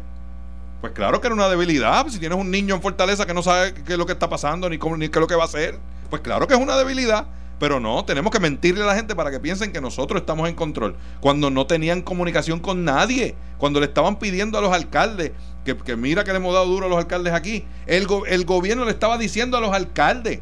Pues 0.81 0.93
claro 0.93 1.19
que 1.19 1.27
era 1.27 1.34
una 1.34 1.49
debilidad. 1.49 2.01
Pues 2.03 2.14
si 2.14 2.19
tienes 2.19 2.38
un 2.38 2.49
niño 2.51 2.76
en 2.76 2.81
Fortaleza 2.81 3.26
que 3.26 3.34
no 3.34 3.41
sabe 3.43 3.73
qué 3.73 3.93
es 3.93 3.97
lo 3.97 4.06
que 4.06 4.14
está 4.14 4.30
pasando 4.30 4.69
ni, 4.69 4.77
cómo, 4.77 4.95
ni 4.95 5.10
qué 5.10 5.19
es 5.19 5.22
lo 5.22 5.27
que 5.27 5.35
va 5.35 5.43
a 5.43 5.47
hacer. 5.47 5.77
Pues 6.10 6.22
claro 6.22 6.47
que 6.47 6.53
es 6.53 6.60
una 6.60 6.77
debilidad. 6.77 7.27
Pero 7.60 7.81
no, 7.81 8.06
tenemos 8.06 8.31
que 8.31 8.39
mentirle 8.39 8.84
a 8.84 8.88
la 8.88 8.95
gente 8.95 9.15
para 9.18 9.31
que 9.31 9.39
piensen 9.41 9.73
que 9.73 9.81
nosotros 9.81 10.22
estamos 10.22 10.47
en 10.47 10.56
control. 10.56 10.95
Cuando 11.19 11.49
no 11.49 11.68
tenían 11.68 12.01
comunicación 12.03 12.61
con 12.61 12.85
nadie. 12.85 13.35
Cuando 13.57 13.81
le 13.81 13.88
estaban 13.88 14.18
pidiendo 14.18 14.57
a 14.57 14.61
los 14.61 14.72
alcaldes. 14.72 15.34
Que, 15.65 15.76
que 15.76 15.97
mira 15.97 16.23
que 16.23 16.31
le 16.31 16.38
hemos 16.38 16.53
dado 16.53 16.68
duro 16.68 16.85
a 16.85 16.89
los 16.89 16.97
alcaldes 16.97 17.34
aquí. 17.34 17.65
El, 17.85 18.07
go- 18.07 18.26
el 18.26 18.45
gobierno 18.45 18.85
le 18.85 18.91
estaba 18.91 19.18
diciendo 19.18 19.57
a 19.57 19.61
los 19.61 19.73
alcaldes. 19.73 20.39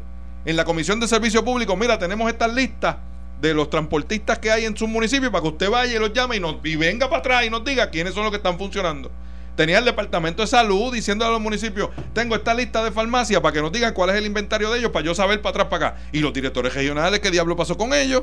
En 0.48 0.56
la 0.56 0.64
Comisión 0.64 0.98
de 0.98 1.06
Servicio 1.06 1.44
Público, 1.44 1.76
mira, 1.76 1.98
tenemos 1.98 2.26
estas 2.30 2.50
listas 2.54 2.96
de 3.38 3.52
los 3.52 3.68
transportistas 3.68 4.38
que 4.38 4.50
hay 4.50 4.64
en 4.64 4.74
su 4.74 4.88
municipio 4.88 5.30
para 5.30 5.42
que 5.42 5.48
usted 5.48 5.68
vaya 5.68 5.94
y 5.94 5.98
los 5.98 6.10
llame 6.14 6.36
y, 6.36 6.40
nos, 6.40 6.62
venga 6.62 7.06
para 7.10 7.18
atrás 7.18 7.44
y 7.44 7.50
nos 7.50 7.62
diga 7.66 7.90
quiénes 7.90 8.14
son 8.14 8.22
los 8.22 8.30
que 8.30 8.38
están 8.38 8.56
funcionando. 8.56 9.10
Tenía 9.56 9.76
el 9.76 9.84
Departamento 9.84 10.40
de 10.40 10.48
Salud 10.48 10.90
diciendo 10.94 11.26
a 11.26 11.28
los 11.28 11.38
municipios, 11.38 11.90
tengo 12.14 12.34
esta 12.34 12.54
lista 12.54 12.82
de 12.82 12.90
farmacias 12.90 13.42
para 13.42 13.52
que 13.52 13.60
nos 13.60 13.70
digan 13.72 13.92
cuál 13.92 14.08
es 14.08 14.16
el 14.16 14.24
inventario 14.24 14.70
de 14.70 14.78
ellos 14.78 14.90
para 14.90 15.04
yo 15.04 15.14
saber 15.14 15.42
para 15.42 15.50
atrás 15.50 15.66
para 15.66 15.88
acá. 15.88 16.00
Y 16.12 16.20
los 16.20 16.32
directores 16.32 16.72
regionales, 16.72 17.20
¿qué 17.20 17.30
diablo 17.30 17.54
pasó 17.54 17.76
con 17.76 17.92
ellos? 17.92 18.22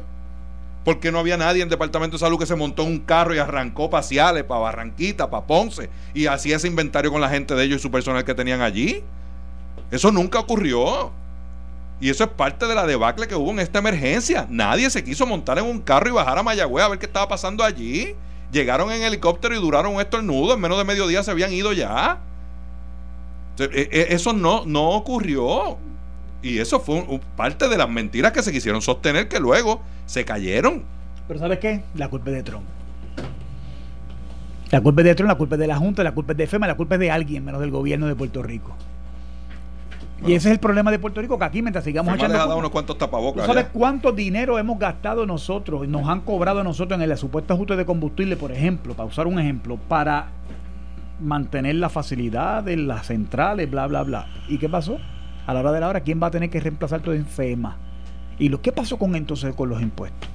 Porque 0.84 1.11
no 1.11 1.19
había 1.19 1.38
nadie 1.38 1.61
en 1.61 1.68
el 1.68 1.69
Departamento 1.69 2.18
de 2.18 2.22
Salud 2.22 2.39
que 2.39 2.47
se 2.47 2.56
montó 2.56 2.81
en 2.81 2.88
un 2.88 2.99
carro 3.02 3.35
y 3.35 3.38
arrancó 3.38 3.91
para 3.91 4.02
Ciales, 4.02 4.45
para 4.45 4.61
Barranquita, 4.61 5.30
para 5.30 5.45
Ponce 5.45 5.91
y 6.15 6.26
hacía 6.26 6.56
ese 6.56 6.68
inventario 6.68 7.11
con 7.11 7.22
la 7.22 7.30
gente 7.30 7.53
de 7.53 7.65
ellos 7.65 7.81
y 7.81 7.81
su 7.84 7.91
personal 7.91 8.23
que 8.23 8.34
tenían 8.34 8.61
allí. 8.61 9.03
Eso 9.91 10.11
nunca 10.11 10.39
ocurrió. 10.39 11.14
Y 12.00 12.10
eso 12.10 12.26
es 12.26 12.30
parte 12.32 12.68
de 12.68 12.76
la 12.76 12.86
debacle 12.86 13.28
que 13.28 13.36
hubo 13.36 13.52
en 13.52 13.60
esta 13.60 13.80
emergencia. 13.80 14.46
Nadie 14.50 14.90
se 14.90 15.04
quiso 15.04 15.26
montar 15.26 15.58
en 15.60 15.66
un 15.66 15.80
carro 15.80 16.10
y 16.10 16.12
bajar 16.12 16.38
a 16.38 16.44
Mayagüez 16.44 16.84
a 16.86 16.90
ver 16.90 17.00
qué 17.00 17.06
estaba 17.06 17.28
pasando 17.28 17.64
allí. 17.64 18.14
Llegaron 18.52 18.92
en 18.92 19.02
helicóptero 19.02 19.56
y 19.56 19.60
duraron 19.60 19.96
un 19.96 20.02
estornudo. 20.02 20.54
En 20.54 20.62
menos 20.62 20.78
de 20.78 20.84
mediodía 20.84 21.24
se 21.24 21.32
habían 21.32 21.54
ido 21.54 21.72
ya. 21.74 22.20
E- 23.58 23.90
e- 23.92 24.08
Eso 24.14 24.34
no, 24.34 24.66
no 24.66 24.90
ocurrió. 24.90 25.78
Y 26.42 26.60
eso 26.60 26.80
fue 26.80 27.04
parte 27.36 27.70
de 27.70 27.78
las 27.78 27.90
mentiras 27.90 28.32
que 28.34 28.44
se 28.44 28.52
quisieron 28.52 28.82
sostener 28.82 29.28
que 29.30 29.40
luego 29.40 29.82
se 30.06 30.26
cayeron. 30.26 30.84
Pero 31.28 31.40
¿sabes 31.40 31.60
qué? 31.60 31.82
La 31.96 32.10
culpa 32.10 32.30
es 32.30 32.36
de 32.36 32.44
Trump. 32.44 32.66
La 34.70 34.82
culpa 34.82 35.02
es 35.02 35.06
de 35.06 35.16
Trump, 35.16 35.30
la 35.30 35.36
culpa 35.38 35.56
es 35.56 35.60
de 35.60 35.68
la 35.68 35.78
Junta, 35.78 36.04
la 36.04 36.12
culpa 36.14 36.34
es 36.34 36.38
de 36.38 36.48
FEMA, 36.48 36.68
la 36.68 36.76
culpa 36.76 36.96
es 36.96 37.00
de 37.00 37.10
alguien 37.10 37.46
menos 37.46 37.62
del 37.62 37.72
gobierno 37.72 38.08
de 38.08 38.16
Puerto 38.16 38.44
Rico. 38.44 38.76
Y 40.26 40.34
ese 40.34 40.50
es 40.50 40.54
el 40.54 40.60
problema 40.60 40.92
de 40.92 41.00
Puerto 41.00 41.22
Rico, 41.22 41.38
que 41.38 41.46
aquí 41.46 41.62
mientras 41.62 41.84
sigamos 41.84 42.14
les 42.14 42.20
echando... 42.20 42.36
ha 42.36 42.38
dado 42.40 42.50
culpa- 42.50 42.60
unos 42.60 42.72
cuantos 42.72 42.96
¿Tú 42.98 43.00
tapabocas. 43.00 43.46
sabes 43.46 43.66
ya. 43.66 43.72
cuánto 43.72 44.12
dinero 44.12 44.58
hemos 44.60 44.80
gastado 44.80 45.26
nosotros, 45.26 45.88
nos 45.88 46.08
han 46.08 46.22
cobrado 46.22 46.62
a 46.62 46.64
nosotros 46.64 47.00
en 47.02 47.10
el 47.10 47.18
supuesto 47.18 47.54
ajuste 47.54 47.76
de 47.76 47.86
combustible, 47.86 48.38
por 48.38 48.52
ejemplo, 48.52 48.94
para 48.94 49.08
usar 49.08 49.28
un 49.28 49.40
ejemplo, 49.40 49.78
para 49.88 50.28
mantener 51.20 51.76
la 51.76 51.90
facilidad 51.90 52.64
de 52.64 52.78
las 52.78 53.08
centrales, 53.08 53.70
bla, 53.70 53.88
bla, 53.88 54.04
bla? 54.04 54.28
¿Y 54.48 54.58
qué 54.58 54.70
pasó? 54.70 54.98
A 55.48 55.54
la 55.54 55.60
hora 55.62 55.72
de 55.72 55.80
la 55.80 55.88
hora, 55.90 56.00
¿quién 56.02 56.22
va 56.22 56.28
a 56.28 56.32
tener 56.32 56.50
que 56.50 56.60
reemplazar 56.60 57.02
todo 57.02 57.14
en 57.14 57.26
FEMA? 57.26 57.78
¿Y 58.40 58.50
lo 58.50 58.62
qué 58.62 58.72
pasó 58.72 58.98
con 58.98 59.16
entonces 59.16 59.54
con 59.56 59.70
los 59.70 59.82
impuestos? 59.82 60.30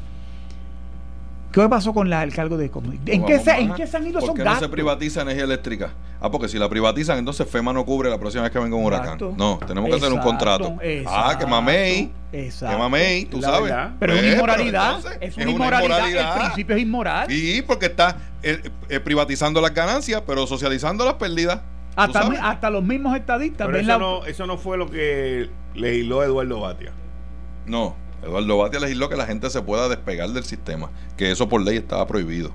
¿Qué 1.52 1.68
pasó 1.68 1.92
con 1.92 2.08
la, 2.08 2.22
el 2.22 2.32
cargo 2.32 2.56
de? 2.56 2.70
¿En, 3.06 3.24
qué 3.24 3.38
se, 3.40 3.50
más. 3.50 3.60
¿En 3.60 3.74
qué 3.74 3.86
se 3.86 3.96
han 3.96 4.06
ido 4.06 4.14
¿Por 4.20 4.22
esos 4.24 4.34
qué 4.36 4.44
no 4.44 4.50
gastos? 4.50 4.66
se 4.68 4.72
privatiza 4.72 5.22
energía 5.22 5.44
eléctrica? 5.44 5.90
Ah, 6.20 6.30
porque 6.30 6.48
si 6.48 6.58
la 6.58 6.68
privatizan, 6.68 7.18
entonces 7.18 7.48
FEMA 7.48 7.72
no 7.72 7.84
cubre 7.84 8.08
la 8.08 8.18
próxima 8.18 8.42
vez 8.44 8.52
que 8.52 8.58
venga 8.58 8.76
un 8.76 8.84
huracán. 8.84 9.14
Exacto. 9.14 9.34
No, 9.36 9.58
tenemos 9.66 9.90
que 9.90 9.96
hacer 9.96 10.12
un 10.12 10.18
Exacto, 10.18 10.28
contrato. 10.30 10.76
Ah, 11.06 11.36
que 11.38 11.46
mamey. 11.46 12.12
exacto. 12.32 12.76
Que 12.76 12.82
mamey, 12.82 13.24
tú 13.24 13.40
La 13.40 13.48
sabes. 13.48 13.62
verdad. 13.70 13.90
Pero 13.98 14.12
es 14.14 14.22
una 14.22 14.32
inmoralidad. 14.32 14.96
entonces, 14.96 15.18
es 15.22 15.36
una 15.36 15.50
inmoralidad. 15.50 16.36
El 16.36 16.42
principio 16.42 16.76
es 16.76 16.82
inmoral. 16.82 17.26
Sí, 17.28 17.62
porque 17.66 17.86
está 17.86 18.16
eh, 18.42 18.70
eh, 18.88 19.00
privatizando 19.00 19.60
las 19.60 19.74
ganancias, 19.74 20.22
pero 20.26 20.46
socializando 20.46 21.04
las 21.04 21.14
pérdidas. 21.14 21.60
¿Tú 21.96 22.12
Hasta, 22.40 22.70
los 22.70 22.84
mismos 22.84 23.16
estadistas 23.16 23.66
Pero 23.66 23.78
ven 23.78 23.82
eso 23.90 23.92
la- 23.92 23.98
no, 23.98 24.24
eso 24.24 24.46
no 24.46 24.56
fue 24.56 24.78
lo 24.78 24.88
que 24.88 25.50
legisló 25.74 26.22
Eduardo 26.22 26.60
Batia. 26.60 26.92
No, 27.66 27.96
Eduardo 28.22 28.58
Batia 28.58 28.80
legisló 28.80 29.08
que 29.08 29.16
la 29.16 29.26
gente 29.26 29.48
se 29.50 29.62
pueda 29.62 29.88
despegar 29.88 30.30
del 30.30 30.44
sistema, 30.44 30.90
que 31.16 31.30
eso 31.30 31.48
por 31.48 31.62
ley 31.62 31.76
estaba 31.78 32.06
prohibido. 32.06 32.52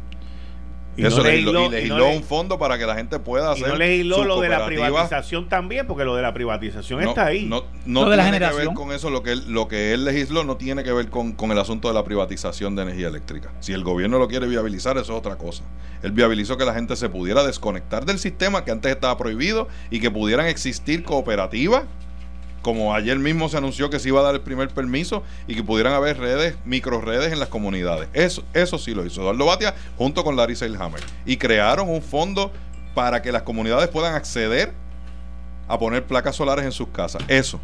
Y 0.97 1.05
eso 1.05 1.17
no 1.17 1.23
legisló, 1.23 1.77
y 1.77 1.87
y 1.87 1.89
no 1.89 2.09
un 2.09 2.23
fondo 2.23 2.57
para 2.57 2.77
que 2.77 2.85
la 2.85 2.95
gente 2.95 3.19
pueda 3.19 3.49
Y 3.49 3.53
hacer. 3.53 3.67
no 3.67 3.75
legisló 3.75 4.23
lo 4.23 4.39
de 4.39 4.47
la 4.47 4.65
privatización 4.65 5.49
también, 5.49 5.87
porque 5.87 6.05
lo 6.05 6.15
de 6.15 6.21
la 6.21 6.33
privatización 6.33 7.01
No, 7.03 7.09
está 7.09 7.25
ahí. 7.25 7.45
No, 7.47 7.65
no 7.85 8.05
Lo 8.05 8.11
de 8.11 8.15
la 8.17 8.23
tiene 8.23 8.39
que 8.39 8.55
ver 8.55 8.73
con 8.73 8.93
eso. 8.93 9.09
Lo 9.09 9.21
que, 9.21 9.33
él, 9.33 9.43
lo 9.49 9.67
que 9.67 9.91
él 9.93 10.05
legisló 10.05 10.45
no 10.45 10.55
tiene 10.55 10.85
que 10.85 10.93
ver 10.93 11.09
con, 11.09 11.33
con 11.33 11.51
el 11.51 11.59
asunto 11.59 11.89
de 11.89 11.93
la 11.95 12.05
privatización 12.05 12.77
de 12.77 12.83
energía 12.83 13.09
eléctrica. 13.09 13.51
Si 13.59 13.73
el 13.73 13.83
gobierno 13.83 14.19
lo 14.19 14.29
quiere 14.29 14.47
viabilizar, 14.47 14.95
eso 14.97 15.11
es 15.11 15.19
otra 15.19 15.35
cosa. 15.35 15.63
Él 16.01 16.13
viabilizó 16.13 16.55
que 16.55 16.63
la 16.63 16.73
gente 16.73 16.95
se 16.95 17.09
pudiera 17.09 17.43
desconectar 17.43 18.05
del 18.05 18.17
sistema 18.17 18.63
que 18.63 18.71
antes 18.71 18.89
estaba 18.93 19.17
prohibido 19.17 19.67
y 19.89 19.99
que 19.99 20.09
pudieran 20.11 20.45
existir 20.47 21.03
cooperativas. 21.03 21.83
Como 22.65 22.95
ayer 22.95 23.19
mismo 23.19 23.47
se 23.47 23.57
anunció 23.57 23.91
que 23.91 23.99
se 23.99 24.07
iba 24.07 24.21
a 24.21 24.23
dar 24.23 24.33
el 24.33 24.41
primer 24.41 24.69
permiso 24.69 25.21
y 25.47 25.53
que 25.53 25.61
pudieran 25.61 25.93
haber 25.93 26.17
redes, 26.17 26.55
micro 26.65 26.99
redes 26.99 27.31
en 27.31 27.39
las 27.39 27.49
comunidades. 27.49 28.09
Eso, 28.11 28.43
eso 28.55 28.79
sí 28.79 28.95
lo 28.95 29.05
hizo 29.05 29.21
Eduardo 29.21 29.45
Batia 29.45 29.75
junto 29.99 30.23
con 30.23 30.35
Larry 30.35 30.55
Seilhammer. 30.55 30.99
Y 31.27 31.37
crearon 31.37 31.87
un 31.87 32.01
fondo 32.01 32.51
para 32.95 33.21
que 33.21 33.31
las 33.31 33.43
comunidades 33.43 33.89
puedan 33.89 34.15
acceder 34.15 34.73
a 35.67 35.77
poner 35.77 36.05
placas 36.05 36.37
solares 36.37 36.65
en 36.65 36.71
sus 36.71 36.87
casas. 36.87 37.21
Eso. 37.27 37.59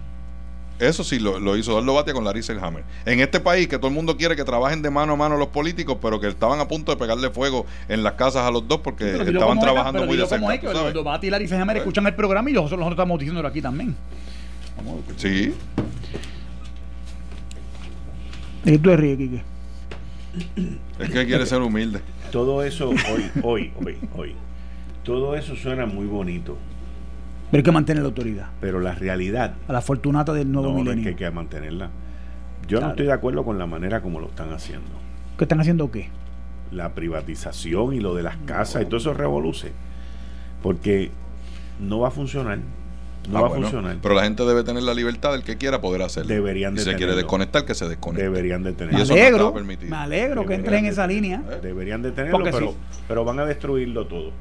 Eso 0.77 1.03
sí 1.03 1.17
lo, 1.17 1.39
lo 1.39 1.57
hizo 1.57 1.71
Eduardo 1.71 1.95
Batia 1.95 2.13
con 2.13 2.23
Larry 2.23 2.41
Hammer. 2.61 2.83
En 3.03 3.21
este 3.21 3.39
país 3.39 3.67
que 3.67 3.77
todo 3.79 3.87
el 3.87 3.95
mundo 3.95 4.17
quiere 4.17 4.35
que 4.35 4.43
trabajen 4.43 4.83
de 4.83 4.91
mano 4.91 5.13
a 5.13 5.15
mano 5.15 5.35
los 5.35 5.47
políticos, 5.47 5.97
pero 5.99 6.19
que 6.19 6.27
estaban 6.27 6.59
a 6.59 6.67
punto 6.67 6.91
de 6.91 6.97
pegarle 6.97 7.31
fuego 7.31 7.65
en 7.89 8.03
las 8.03 8.13
casas 8.13 8.43
a 8.43 8.51
los 8.51 8.67
dos 8.67 8.81
porque 8.81 9.15
estaban 9.15 9.59
trabajando 9.59 10.05
muy 10.05 10.15
de 10.17 10.27
cerca. 10.27 10.45
Eduardo 10.53 11.03
Bati 11.03 11.25
y 11.27 11.31
Pues. 11.31 11.51
escuchan 11.77 12.05
el 12.05 12.13
programa 12.13 12.51
y 12.51 12.53
nosotros, 12.53 12.77
nosotros 12.77 12.99
estamos 12.99 13.17
diciéndolo 13.17 13.47
aquí 13.47 13.63
también. 13.63 13.95
Sí. 15.17 15.53
¿Y 18.65 18.77
tú 18.77 18.89
te 18.89 18.97
ríes, 18.97 19.17
Quique? 19.17 19.43
Es 20.99 21.09
que 21.09 21.25
quiere 21.25 21.45
ser 21.45 21.61
humilde. 21.61 22.01
Todo 22.31 22.63
eso 22.63 22.89
hoy, 22.89 23.31
hoy, 23.43 23.73
hoy, 23.83 23.97
hoy. 24.15 24.35
Todo 25.03 25.35
eso 25.35 25.55
suena 25.55 25.85
muy 25.85 26.05
bonito. 26.05 26.57
Pero 27.49 27.59
hay 27.59 27.63
que 27.63 27.71
mantener 27.71 28.03
la 28.03 28.07
autoridad. 28.07 28.49
Pero 28.61 28.79
la 28.79 28.93
realidad. 28.93 29.55
A 29.67 29.73
la 29.73 29.81
fortunata 29.81 30.31
del 30.33 30.51
nuevo 30.51 30.69
no, 30.69 30.75
milenio. 30.75 30.93
No 30.93 30.99
es 30.99 31.03
que 31.03 31.09
hay 31.25 31.29
que 31.29 31.35
mantenerla. 31.35 31.89
Yo 32.67 32.79
no 32.79 32.91
estoy 32.91 33.07
de 33.07 33.11
acuerdo 33.11 33.43
con 33.43 33.57
la 33.57 33.65
manera 33.65 34.01
como 34.01 34.19
lo 34.19 34.27
están 34.27 34.53
haciendo. 34.53 34.89
¿Qué 35.37 35.43
están 35.43 35.59
haciendo 35.59 35.91
qué? 35.91 36.09
La 36.71 36.93
privatización 36.93 37.93
y 37.93 37.99
lo 37.99 38.15
de 38.15 38.23
las 38.23 38.37
casas 38.45 38.83
y 38.83 38.85
todo 38.85 38.97
eso 38.97 39.13
revoluce. 39.13 39.73
Porque 40.63 41.11
no 41.81 41.99
va 41.99 42.09
a 42.09 42.11
funcionar. 42.11 42.59
No 43.29 43.37
Ah, 43.37 43.41
va 43.43 43.47
bueno, 43.49 43.67
a 43.67 43.69
funcionar. 43.69 43.97
Pero 44.01 44.15
la 44.15 44.23
gente 44.23 44.43
debe 44.45 44.63
tener 44.63 44.83
la 44.83 44.93
libertad 44.93 45.31
del 45.33 45.43
que 45.43 45.57
quiera 45.57 45.79
poder 45.79 46.01
hacerlo. 46.01 46.33
Deberían 46.33 46.73
de 46.75 46.81
Si 46.83 46.89
se 46.89 46.95
quiere 46.95 47.15
desconectar, 47.15 47.65
que 47.65 47.75
se 47.75 47.87
desconecte. 47.87 48.23
Deberían 48.23 48.63
de 48.63 48.71
Me 48.71 48.75
tenerlo. 48.77 48.99
Y 48.99 49.01
eso 49.03 49.13
no 49.15 49.21
alegro, 49.21 49.53
permitido. 49.53 49.89
me 49.91 49.97
alegro 49.97 50.45
que 50.45 50.55
entres 50.55 50.79
en 50.79 50.85
esa 50.87 51.05
línea. 51.07 51.41
Deberían 51.61 52.01
de 52.01 52.11
tenerlo, 52.11 52.37
Porque 52.39 52.51
pero, 52.51 52.71
sí. 52.71 52.77
pero 53.07 53.23
van 53.23 53.39
a 53.39 53.45
destruirlo 53.45 54.07
todo. 54.07 54.31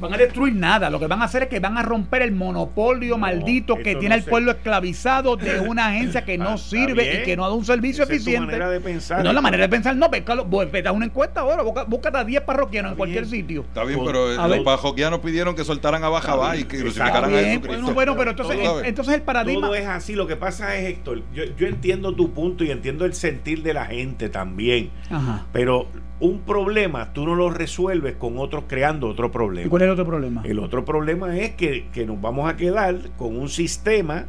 Van 0.00 0.14
a 0.14 0.16
destruir 0.16 0.54
nada, 0.54 0.88
lo 0.90 0.98
que 0.98 1.06
van 1.06 1.20
a 1.22 1.26
hacer 1.26 1.42
es 1.44 1.48
que 1.48 1.60
van 1.60 1.76
a 1.78 1.82
romper 1.82 2.22
el 2.22 2.32
monopolio 2.32 3.18
maldito 3.18 3.76
que 3.76 3.94
tiene 3.96 4.08
no 4.10 4.14
el 4.14 4.22
pueblo 4.24 4.50
esclavizado 4.52 5.36
de 5.36 5.60
una 5.68 5.88
agencia 5.88 6.24
que 6.24 6.38
no 6.38 6.56
sirve 6.58 7.02
bien. 7.04 7.20
y 7.20 7.24
que 7.24 7.36
no 7.36 7.42
da 7.48 7.54
un 7.54 7.64
servicio 7.64 8.04
Esa 8.04 8.12
es 8.14 8.18
tu 8.18 8.22
eficiente. 8.30 8.46
manera 8.46 8.70
de 8.70 8.80
pensar. 8.80 9.22
No, 9.24 9.32
la 9.32 9.40
manera 9.40 9.64
de 9.64 9.68
pensar, 9.68 9.94
no, 9.96 10.08
vete 10.08 10.88
a 10.88 10.92
una 10.92 11.04
encuesta 11.04 11.40
ahora, 11.40 11.62
busca- 11.62 11.84
búscate 11.84 12.18
a 12.18 12.24
10 12.24 12.42
parroquianos 12.42 12.92
en 12.92 12.96
cualquier 12.98 13.24
bien. 13.26 13.42
sitio. 13.42 13.60
Está 13.62 13.84
bien, 13.84 14.00
pero 14.04 14.32
eh, 14.32 14.36
a 14.38 14.48
los 14.48 14.56
ver. 14.58 14.64
parroquianos 14.64 15.20
pidieron 15.20 15.54
que 15.54 15.64
soltaran 15.64 16.02
a 16.04 16.08
Bajabá 16.08 16.56
y 16.56 16.64
que 16.64 16.78
crucificaran 16.80 17.24
a 17.24 17.38
Jesucristo. 17.38 17.68
bueno, 17.68 17.92
bueno, 17.94 18.16
pero 18.16 18.30
entonces, 18.30 18.56
Todo, 18.58 18.80
en- 18.80 18.86
entonces 18.86 19.14
el 19.14 19.22
paradigma. 19.22 19.66
Todo 19.66 19.74
es 19.74 19.86
así. 19.86 20.14
Lo 20.14 20.26
que 20.26 20.36
pasa 20.36 20.76
es, 20.76 20.88
Héctor, 20.88 21.22
yo, 21.34 21.44
yo 21.56 21.66
entiendo 21.66 22.14
tu 22.14 22.32
punto 22.32 22.64
y 22.64 22.70
entiendo 22.70 23.04
el 23.04 23.14
sentir 23.14 23.62
de 23.62 23.74
la 23.74 23.86
gente 23.86 24.28
también. 24.28 24.90
Ajá. 25.10 25.46
Pero 25.52 25.86
un 26.20 26.40
problema 26.40 27.12
tú 27.14 27.24
no 27.26 27.34
lo 27.34 27.50
resuelves 27.50 28.14
con 28.16 28.38
otros 28.38 28.64
creando 28.68 29.08
otro 29.08 29.26
¿Y 29.26 29.30
problema. 29.30 29.70
cuál 29.70 29.82
es 29.82 29.86
el 29.86 29.92
otro 29.92 30.04
problema? 30.06 30.42
El 30.44 30.58
otro 30.58 30.84
problema 30.84 31.36
es 31.38 31.52
que, 31.56 31.88
que 31.92 32.04
nos 32.06 32.20
vamos 32.20 32.48
a 32.50 32.56
quedar 32.56 32.96
con 33.16 33.36
un 33.36 33.48
sistema, 33.48 34.26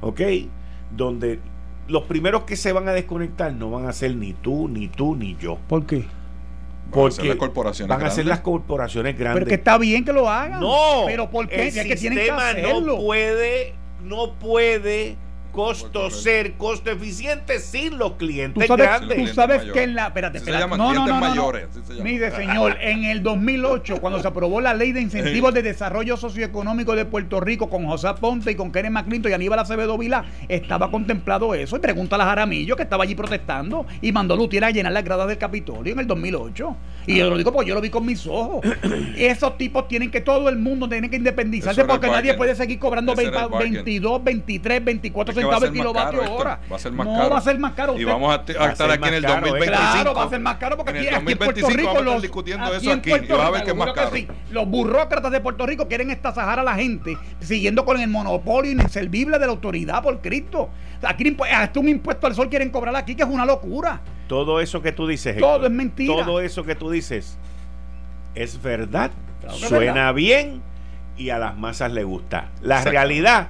¿ok? 0.00 0.20
Donde 0.96 1.38
los 1.88 2.02
primeros 2.04 2.42
que 2.44 2.56
se 2.56 2.72
van 2.72 2.88
a 2.88 2.92
desconectar 2.92 3.52
no 3.52 3.70
van 3.70 3.86
a 3.86 3.92
ser 3.92 4.16
ni 4.16 4.32
tú, 4.32 4.68
ni 4.68 4.88
tú, 4.88 5.14
ni 5.16 5.36
yo. 5.36 5.58
¿Por 5.68 5.86
qué? 5.86 6.04
Van 6.92 7.06
a 7.06 7.10
ser 7.10 7.16
Porque 7.18 7.28
las 7.28 7.36
corporaciones 7.36 7.88
van 7.88 7.98
a 7.98 8.10
ser 8.10 8.24
grandes. 8.24 8.26
las 8.26 8.40
corporaciones 8.40 9.18
grandes. 9.18 9.38
Pero 9.44 9.48
que 9.48 9.54
está 9.54 9.78
bien 9.78 10.04
que 10.04 10.12
lo 10.12 10.28
hagan. 10.28 10.60
No, 10.60 11.04
Pero 11.06 11.30
¿por 11.30 11.48
qué? 11.48 11.62
El 11.62 11.68
Es 11.68 11.74
que 11.74 11.94
tienen 11.96 12.18
que 12.18 12.24
sistema 12.24 12.48
hacerlo. 12.50 12.80
no 12.80 12.96
puede, 13.02 13.74
no 14.02 14.32
puede 14.34 15.16
costo 15.50 16.10
ser 16.10 16.54
costo 16.54 16.90
eficiente 16.90 17.58
sin 17.60 17.98
los 17.98 18.12
Tú 18.12 18.18
clientes 18.18 18.66
sabes, 18.66 18.86
grandes. 18.86 19.18
tú 19.18 19.26
sabes 19.34 19.58
mayores. 19.58 19.72
que 19.72 19.82
en 19.82 19.94
la. 19.94 20.06
Espérate, 20.06 20.38
se 20.40 20.50
espérate. 20.50 20.76
No, 20.76 20.76
no, 20.76 20.94
no, 20.94 21.06
no, 21.06 21.14
no. 21.14 21.20
mayores, 21.20 21.68
llama. 21.88 22.02
Mire, 22.02 22.30
señor, 22.30 22.76
en 22.80 23.04
el 23.04 23.22
2008, 23.22 24.00
cuando 24.00 24.20
se 24.20 24.28
aprobó 24.28 24.60
la 24.60 24.74
ley 24.74 24.92
de 24.92 25.00
incentivos 25.00 25.54
de 25.54 25.62
desarrollo 25.62 26.16
socioeconómico 26.16 26.94
de 26.96 27.04
Puerto 27.04 27.40
Rico 27.40 27.68
con 27.68 27.86
José 27.86 28.08
Ponte 28.20 28.50
y 28.50 28.54
con 28.54 28.72
Kenneth 28.72 28.92
McClinton 28.92 29.30
y 29.30 29.34
Aníbal 29.34 29.58
Acevedo 29.58 29.96
Vilá, 29.98 30.24
estaba 30.48 30.90
contemplado 30.90 31.54
eso. 31.54 31.76
Y 31.76 31.80
pregúntale 31.80 32.22
a 32.22 32.26
Jaramillo, 32.26 32.76
que 32.76 32.82
estaba 32.82 33.04
allí 33.04 33.14
protestando, 33.14 33.86
y 34.00 34.12
mandó 34.12 34.34
a 34.34 34.36
Lutier 34.36 34.64
a 34.64 34.70
llenar 34.70 34.92
las 34.92 35.04
gradas 35.04 35.28
del 35.28 35.38
Capitolio 35.38 35.92
en 35.92 36.00
el 36.00 36.06
2008. 36.06 36.76
Y 37.06 37.16
yo 37.16 37.30
lo 37.30 37.36
digo 37.36 37.52
porque 37.52 37.68
yo 37.68 37.74
lo 37.74 37.80
vi 37.80 37.90
con 37.90 38.04
mis 38.06 38.26
ojos. 38.26 38.60
Esos 39.16 39.56
tipos 39.58 39.88
tienen 39.88 40.10
que, 40.10 40.20
todo 40.20 40.48
el 40.48 40.58
mundo 40.58 40.88
tiene 40.88 41.08
que 41.10 41.16
independizarse 41.16 41.84
porque 41.84 42.08
nadie 42.08 42.34
puede 42.34 42.54
seguir 42.54 42.78
cobrando 42.78 43.12
Ese 43.12 43.22
era 43.22 43.30
el 43.30 43.50
20, 43.50 43.52
bargain. 43.52 43.74
22, 43.74 44.24
23, 44.24 44.84
24 44.84 45.32
Es 45.32 45.38
que 45.38 45.39
va 45.39 45.39
a 45.39 45.39
centavos 45.40 45.62
el 45.64 45.70
caro, 45.70 45.72
kilovatio 46.20 46.34
hora. 46.34 46.60
Va 46.70 46.76
a 46.76 46.78
ser 46.78 46.92
más 46.92 47.06
no 47.06 47.16
caro. 47.16 47.30
va 47.30 47.38
a 47.38 47.40
ser 47.40 47.58
más 47.58 47.72
caro. 47.72 47.92
Y 47.92 47.96
Usted- 48.04 48.06
vamos 48.12 48.34
a, 48.34 48.36
Va 48.38 48.70
estar 48.70 48.90
aquí 48.90 49.08
en 49.08 49.14
el 49.14 49.22
caro, 49.22 49.46
¿eh? 49.46 49.50
2025. 49.50 49.92
Claro, 49.92 50.14
va 50.14 50.22
a 50.24 50.28
ser 50.28 50.40
más 50.40 50.56
caro 50.56 50.76
porque 50.76 50.90
aquí, 50.90 51.06
en 51.08 51.24
Puerto 51.24 51.44
2025 51.60 51.70
Rico 51.70 51.86
vamos 51.88 51.96
a 51.96 52.00
estar 52.00 52.12
los, 52.14 52.22
discutiendo 52.22 52.64
aquí 52.66 52.76
eso 52.76 52.92
aquí. 52.92 53.10
Puerto 53.10 53.26
Y 53.26 53.36
vas 53.36 53.40
a 53.40 53.42
Rico, 53.44 53.52
ver 53.52 53.64
que 53.64 53.70
es 53.70 53.76
más 53.76 53.86
seguro 53.86 54.02
caro. 54.02 54.16
sí. 54.16 54.28
Los 54.50 54.66
burócratas 54.68 55.32
de 55.32 55.40
Puerto 55.40 55.66
Rico 55.66 55.88
quieren 55.88 56.10
estasajar 56.10 56.58
a 56.58 56.62
la 56.62 56.74
gente 56.74 57.16
siguiendo 57.40 57.84
con 57.84 58.00
el 58.00 58.08
monopolio 58.08 58.72
inservible 58.72 59.38
de 59.38 59.46
la 59.46 59.52
autoridad 59.52 60.02
por 60.02 60.20
Cristo. 60.20 60.68
Aquí 61.02 61.36
hasta 61.52 61.80
un 61.80 61.88
impuesto 61.88 62.26
al 62.26 62.34
sol 62.34 62.48
quieren 62.50 62.70
cobrar 62.70 62.94
aquí, 62.96 63.14
que 63.14 63.22
es 63.22 63.28
una 63.28 63.46
locura. 63.46 64.00
Todo 64.28 64.60
eso 64.60 64.82
que 64.82 64.92
tú 64.92 65.06
dices, 65.06 65.36
Todo 65.38 65.54
Héctor, 65.54 65.66
es 65.70 65.76
mentira. 65.76 66.24
Todo 66.24 66.40
eso 66.40 66.62
que 66.64 66.74
tú 66.74 66.90
dices 66.90 67.36
es 68.34 68.60
verdad, 68.62 69.10
Claro 69.40 69.56
suena 69.56 69.92
verdad. 69.94 70.14
bien 70.14 70.62
y 71.16 71.30
a 71.30 71.38
las 71.38 71.56
masas 71.56 71.92
le 71.92 72.04
gusta. 72.04 72.48
La 72.62 72.76
Exacto. 72.76 72.90
realidad 72.92 73.48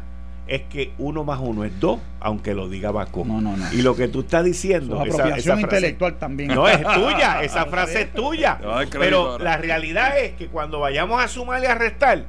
es 0.51 0.63
que 0.63 0.93
uno 0.99 1.23
más 1.25 1.39
uno 1.41 1.65
es 1.65 1.79
dos, 1.81 2.01
aunque 2.19 2.55
lo 2.55 2.69
diga 2.69 2.91
Bacó. 2.91 3.25
No, 3.25 3.41
no, 3.41 3.57
no. 3.57 3.73
Y 3.73 3.83
lo 3.83 3.95
que 3.95 4.09
tú 4.09 4.21
estás 4.21 4.45
diciendo, 4.45 4.97
esa- 5.05 5.23
apropiación 5.23 5.59
esa 5.59 5.67
frase- 5.69 5.77
intelectual 5.77 6.19
también. 6.19 6.49
No 6.55 6.69
es 6.69 6.83
tuya, 6.83 7.41
esa 7.43 7.67
frase 7.67 8.03
es 8.03 8.13
tuya. 8.13 8.59
Pero 8.91 9.33
ahora. 9.33 9.45
la 9.45 9.57
realidad 9.57 10.19
es 10.19 10.33
que 10.33 10.49
cuando 10.49 10.81
vayamos 10.81 11.23
a 11.23 11.29
sumar 11.29 11.63
y 11.63 11.67
a 11.67 11.75
restar, 11.77 12.25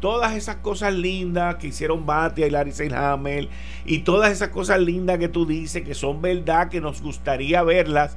todas 0.00 0.34
esas 0.34 0.56
cosas 0.56 0.94
lindas 0.94 1.56
que 1.56 1.68
hicieron 1.68 2.06
Batia 2.06 2.46
y 2.46 2.50
Larry 2.50 2.72
Hammer 2.94 3.48
y 3.84 3.98
todas 4.00 4.32
esas 4.32 4.48
cosas 4.48 4.80
lindas 4.80 5.18
que 5.18 5.28
tú 5.28 5.46
dices 5.46 5.82
que 5.84 5.94
son 5.94 6.20
verdad, 6.22 6.68
que 6.68 6.80
nos 6.80 7.00
gustaría 7.02 7.62
verlas, 7.62 8.16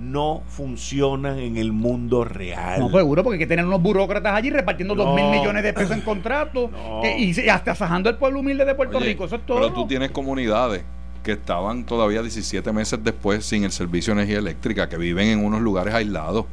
no 0.00 0.42
funcionan 0.46 1.38
en 1.38 1.56
el 1.56 1.72
mundo 1.72 2.24
real. 2.24 2.80
No, 2.80 2.90
seguro, 2.90 3.22
porque 3.22 3.34
hay 3.34 3.38
que 3.40 3.46
tener 3.46 3.64
unos 3.66 3.82
burócratas 3.82 4.34
allí 4.34 4.50
repartiendo 4.50 4.94
dos 4.94 5.06
No. 5.06 5.14
mil 5.14 5.26
millones 5.38 5.62
de 5.62 5.72
pesos 5.72 5.92
en 5.92 6.00
contratos 6.00 6.70
No. 6.72 7.02
y 7.04 7.32
hasta 7.48 7.74
sajando 7.74 8.08
el 8.10 8.16
pueblo 8.16 8.40
humilde 8.40 8.64
de 8.64 8.74
Puerto 8.74 8.98
Oye, 8.98 9.08
Rico. 9.08 9.24
Eso 9.26 9.36
es 9.36 9.46
todo. 9.46 9.58
Pero 9.60 9.72
tú 9.72 9.86
tienes 9.86 10.10
comunidades 10.10 10.82
que 11.22 11.32
estaban 11.32 11.84
todavía 11.84 12.22
17 12.22 12.72
meses 12.72 12.98
después 13.04 13.44
sin 13.44 13.64
el 13.64 13.72
servicio 13.72 14.14
de 14.14 14.22
energía 14.22 14.38
eléctrica, 14.38 14.88
que 14.88 14.96
viven 14.96 15.28
en 15.28 15.44
unos 15.44 15.60
lugares 15.60 15.92
aislados 15.94 16.46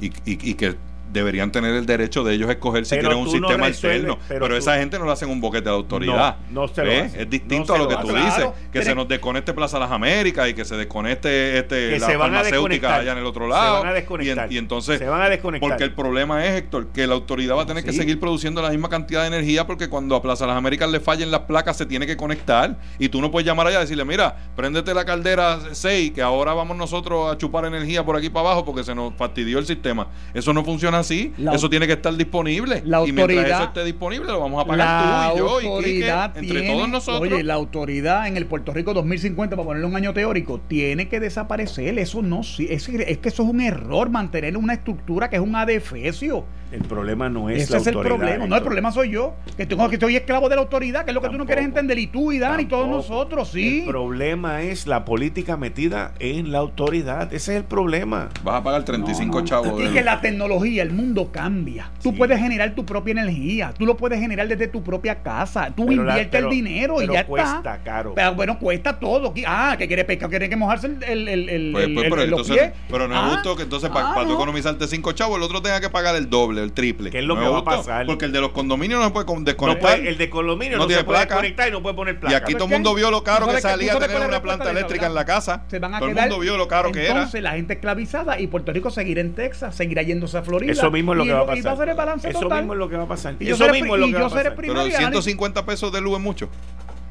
y, 0.00 0.06
y- 0.06 0.50
y 0.50 0.54
que 0.54 0.74
deberían 1.12 1.50
tener 1.52 1.74
el 1.74 1.86
derecho 1.86 2.22
de 2.24 2.34
ellos 2.34 2.50
escoger 2.50 2.84
si 2.86 2.96
Pero 2.96 3.08
quieren 3.10 3.18
un 3.18 3.24
no 3.40 3.48
sistema 3.48 3.66
alterno. 3.66 4.18
pero 4.28 4.56
esa 4.56 4.76
gente 4.78 4.98
no 4.98 5.06
le 5.06 5.12
hacen 5.12 5.28
un 5.30 5.40
boquete 5.40 5.66
la 5.66 5.72
autoridad. 5.76 6.36
No, 6.50 6.62
no 6.62 6.68
se 6.68 6.82
lo 6.84 6.88
¿Ves? 6.90 7.04
hacen. 7.06 7.20
Es 7.20 7.30
distinto 7.30 7.58
No 7.58 7.66
se 7.66 7.72
a 7.74 7.78
lo 7.78 7.84
lo 7.84 7.88
que 7.88 7.94
hacen. 7.94 8.06
tú 8.08 8.12
Claro, 8.14 8.26
dices, 8.54 8.70
que 8.72 8.82
se 8.82 8.94
nos 8.94 9.08
desconecte 9.08 9.52
Plaza 9.54 9.78
Las 9.78 9.90
Américas 9.90 10.48
y 10.48 10.54
que 10.54 10.64
se 10.64 10.76
desconecte 10.76 11.58
este, 11.58 11.90
Que 11.90 11.98
la 11.98 12.06
se 12.06 12.18
farmacéutica 12.18 12.96
allá 12.96 13.12
en 13.12 13.18
el 13.18 13.26
otro 13.26 13.44
Se 13.46 13.50
lado. 13.50 13.78
van 13.82 13.88
a 13.88 13.90
y, 13.90 13.94
desconectar. 13.94 14.52
y 14.52 14.58
entonces, 14.58 14.98
Se 14.98 15.06
van 15.08 15.22
a 15.22 15.28
desconectar. 15.28 15.68
porque 15.68 15.84
el 15.84 15.92
problema 15.94 16.44
es, 16.46 16.56
Héctor, 16.58 16.88
que 16.88 17.06
la 17.06 17.14
autoridad 17.14 17.56
va 17.56 17.62
a 17.62 17.66
tener 17.66 17.84
que 17.84 17.92
seguir 17.92 18.20
produciendo 18.20 18.60
la 18.62 18.70
misma 18.70 18.88
cantidad 18.88 19.22
de 19.22 19.28
energía 19.28 19.66
porque 19.66 19.88
cuando 19.88 20.14
a 20.16 20.22
Plaza 20.22 20.46
Las 20.46 20.56
Américas 20.56 20.90
le 20.90 21.00
fallen 21.00 21.30
las 21.30 21.40
placas 21.40 21.76
se 21.76 21.86
tiene 21.86 22.06
que 22.06 22.16
conectar 22.16 22.76
y 22.98 23.08
tú 23.08 23.20
no 23.20 23.30
puedes 23.30 23.46
llamar 23.46 23.66
allá 23.66 23.78
y 23.78 23.80
decirle, 23.82 24.04
mira, 24.04 24.36
préndete 24.56 24.92
la 24.94 25.04
caldera 25.04 25.58
6 25.72 26.12
que 26.12 26.22
ahora 26.22 26.52
vamos 26.54 26.76
nosotros 26.76 27.32
a 27.32 27.38
chupar 27.38 27.64
energía 27.64 28.04
por 28.04 28.16
aquí 28.16 28.28
para 28.30 28.46
abajo 28.48 28.64
porque 28.64 28.84
se 28.84 28.94
nos 28.94 29.14
fastidió 29.14 29.58
el 29.58 29.66
sistema. 29.66 30.08
Eso 30.34 30.52
no 30.52 30.64
funciona 30.64 30.97
así. 30.98 31.32
La- 31.38 31.54
eso 31.54 31.70
tiene 31.70 31.86
que 31.86 31.94
estar 31.94 32.14
disponible. 32.16 32.82
La 32.84 32.98
y 33.00 33.12
mientras 33.12 33.28
autoridad- 33.38 33.56
eso 33.60 33.64
esté 33.68 33.84
disponible 33.84 34.26
lo 34.26 34.40
vamos 34.40 34.64
a 34.64 34.66
pagar 34.66 35.32
tú 35.32 35.36
y 35.36 35.38
yo 35.38 35.46
y 35.46 35.62
Quique, 35.62 35.68
autoridad 35.74 36.36
entre 36.38 36.60
tiene- 36.60 36.74
todos 36.74 36.88
nosotros. 36.88 37.20
Oye, 37.32 37.42
la 37.42 37.54
autoridad 37.54 38.26
en 38.28 38.36
el 38.36 38.46
Puerto 38.46 38.72
Rico 38.72 38.94
2050, 38.94 39.56
para 39.56 39.66
ponerle 39.66 39.86
un 39.88 39.96
año 39.96 40.12
teórico, 40.12 40.60
tiene 40.68 41.08
que 41.08 41.20
desaparecer. 41.20 41.98
Eso 41.98 42.22
no, 42.22 42.40
es, 42.40 42.58
es 42.88 42.88
que 43.18 43.28
eso 43.28 43.42
es 43.42 43.48
un 43.48 43.60
error, 43.60 44.10
mantener 44.10 44.56
una 44.56 44.74
estructura 44.74 45.30
que 45.30 45.36
es 45.36 45.42
un 45.42 45.54
adefesio. 45.56 46.44
El 46.70 46.82
problema 46.82 47.30
no 47.30 47.48
es 47.48 47.62
Ese 47.62 47.72
la 47.72 47.78
es 47.78 47.86
el 47.86 47.94
autoridad, 47.94 48.18
problema. 48.18 48.46
No, 48.46 48.56
el 48.56 48.62
problema 48.62 48.92
soy 48.92 49.10
yo, 49.10 49.34
que 49.56 49.64
tengo 49.64 49.88
que 49.88 49.98
soy 49.98 50.16
esclavo 50.16 50.48
de 50.50 50.56
la 50.56 50.60
autoridad, 50.62 51.04
que 51.04 51.12
es 51.12 51.14
lo 51.14 51.20
que 51.22 51.28
tú 51.28 51.32
no 51.32 51.38
Tampoco. 51.38 51.46
quieres 51.46 51.64
entender. 51.64 51.98
Y 51.98 52.08
tú 52.08 52.30
y 52.30 52.38
Dan 52.38 52.60
y 52.60 52.66
todos 52.66 52.82
Tampoco. 52.84 52.98
nosotros, 53.14 53.48
sí. 53.50 53.80
El 53.80 53.86
problema 53.86 54.60
es 54.62 54.86
la 54.86 55.04
política 55.06 55.56
metida 55.56 56.12
en 56.18 56.52
la 56.52 56.58
autoridad. 56.58 57.32
Ese 57.32 57.52
es 57.52 57.58
el 57.58 57.64
problema. 57.64 58.28
Vas 58.44 58.56
a 58.60 58.62
pagar 58.62 58.84
35 58.84 59.36
No, 59.36 59.40
no. 59.40 59.46
chavos. 59.46 59.80
Y 59.80 59.84
de- 59.86 59.92
que 59.92 60.02
la 60.04 60.20
tecnología, 60.20 60.82
el 60.82 60.90
mundo 60.92 61.30
cambia. 61.32 61.90
Tú 62.02 62.10
Sí. 62.10 62.16
puedes 62.18 62.38
generar 62.38 62.74
tu 62.74 62.84
propia 62.84 63.12
energía. 63.12 63.72
Tú 63.78 63.86
lo 63.86 63.96
puedes 63.96 64.20
generar 64.20 64.46
desde 64.46 64.68
tu 64.68 64.82
propia 64.82 65.22
casa. 65.22 65.70
Tú 65.74 65.86
Pero 65.86 66.04
la- 66.04 66.12
inviertes 66.12 66.30
pero- 66.40 66.48
el 66.50 66.54
dinero 66.54 67.00
y 67.02 67.08
ya 67.08 67.24
cuesta 67.26 67.56
está. 67.56 67.78
caro. 67.82 68.12
Pero 68.14 68.34
bueno, 68.34 68.58
cuesta 68.58 68.98
todo. 68.98 69.32
Ah, 69.46 69.74
que 69.78 69.86
quiere 69.88 70.04
pescar, 70.04 70.28
quiere 70.28 70.48
que 70.50 70.56
mojarse 70.56 70.86
el, 70.88 71.02
el, 71.02 71.28
el, 71.28 71.48
el- 71.48 71.72
Pues, 71.72 71.84
el- 71.86 71.94
pues, 71.94 72.04
el- 72.04 72.10
pero, 72.10 72.16
los 72.26 72.40
entonces, 72.40 72.56
pies. 72.58 72.72
pero 72.90 73.08
no 73.08 73.14
es 73.14 73.20
Ah, 73.22 73.30
justo 73.34 73.56
que 73.56 73.62
entonces 73.62 73.88
para 73.90 74.10
ah, 74.10 74.14
tú 74.22 74.26
no. 74.28 74.34
economizarte 74.34 74.86
5 74.86 75.12
chavos, 75.12 75.38
el 75.38 75.42
otro 75.42 75.62
tenga 75.62 75.80
que 75.80 75.88
pagar 75.88 76.14
el 76.16 76.28
doble, 76.28 76.57
el 76.62 76.72
triple. 76.72 77.10
¿Qué 77.10 77.18
es 77.18 77.24
lo 77.24 77.34
No 77.36 77.42
que 77.42 77.48
va 77.48 77.58
a 77.58 77.64
pasar? 77.64 78.06
Porque 78.06 78.24
el 78.26 78.32
de 78.32 78.40
los 78.40 78.50
condominios 78.50 79.00
no 79.00 79.06
se 79.06 79.12
puede 79.12 79.26
No 79.26 79.40
desconectar. 79.44 79.96
puede- 79.96 80.08
el 80.08 80.18
de 80.18 80.30
condominio 80.30 80.76
No 80.76 80.84
no, 80.84 80.86
tiene 80.88 81.00
se 81.00 81.04
puede 81.04 81.18
placa. 81.20 81.34
conectar 81.36 81.68
y 81.68 81.70
no 81.72 81.82
puede 81.82 81.94
poner 81.94 82.20
placa. 82.20 82.32
y 82.32 82.36
aquí 82.36 82.54
todo 82.54 82.64
el 82.64 82.70
mundo 82.70 82.94
vio 82.94 83.10
lo 83.10 83.22
caro 83.22 83.46
¿Tú 83.46 83.52
que 83.54 83.60
salía 83.60 83.92
sabes 83.94 84.08
tener 84.08 84.22
una 84.22 84.36
la 84.36 84.42
planta 84.42 84.70
eléctrica 84.70 85.06
en 85.06 85.14
la 85.14 85.24
casa. 85.24 85.64
Se 85.68 85.78
van 85.78 85.94
a 85.94 85.98
todo 85.98 86.08
el 86.08 86.14
mundo 86.14 86.38
vio 86.40 86.56
lo 86.56 86.68
caro 86.68 86.92
que 86.92 87.04
era. 87.04 87.14
Entonces 87.14 87.42
la 87.42 87.52
gente 87.52 87.74
esclavizada 87.74 88.40
y 88.40 88.46
Puerto 88.46 88.72
Rico 88.72 88.90
seguirá 88.90 89.20
en 89.20 89.34
Texas, 89.34 89.74
seguirá 89.74 90.02
yéndose 90.02 90.38
a 90.38 90.42
Florida. 90.42 90.72
Eso 90.72 90.90
mismo 90.90 91.12
es 91.12 91.18
lo 91.18 91.24
que 91.24 91.32
va 91.32 91.38
a 91.40 91.42
Y 91.42 91.46
va 91.46 91.52
a 91.52 91.56
pasar. 91.56 91.76
ser 91.78 91.88
el 91.90 91.94
balance 91.96 92.28
Eso 92.30 92.48
mismo 92.50 92.72
es 92.72 92.78
lo 92.78 92.88
que 92.88 92.96
va 92.96 93.04
a 93.04 93.08
pasar. 93.08 93.34
Y 93.38 93.44
yo 93.46 93.54
Eso 93.54 93.64
seré 93.64 93.72
mismo 93.80 93.94
pri- 93.94 93.94
es 93.94 94.00
lo 94.00 94.06
y 94.06 94.12
que 94.12 94.18
yo 94.18 94.20
va 94.20 94.26
a 94.26 94.30
seré 94.30 94.42
pasar. 94.44 94.56
primero. 94.56 94.80
Pero 94.80 94.86
y 94.88 94.94
análisis. 94.94 95.24
150 95.24 95.66
pesos 95.66 95.92
de 95.92 96.00
luz 96.00 96.16
es 96.16 96.22
mucho. 96.22 96.48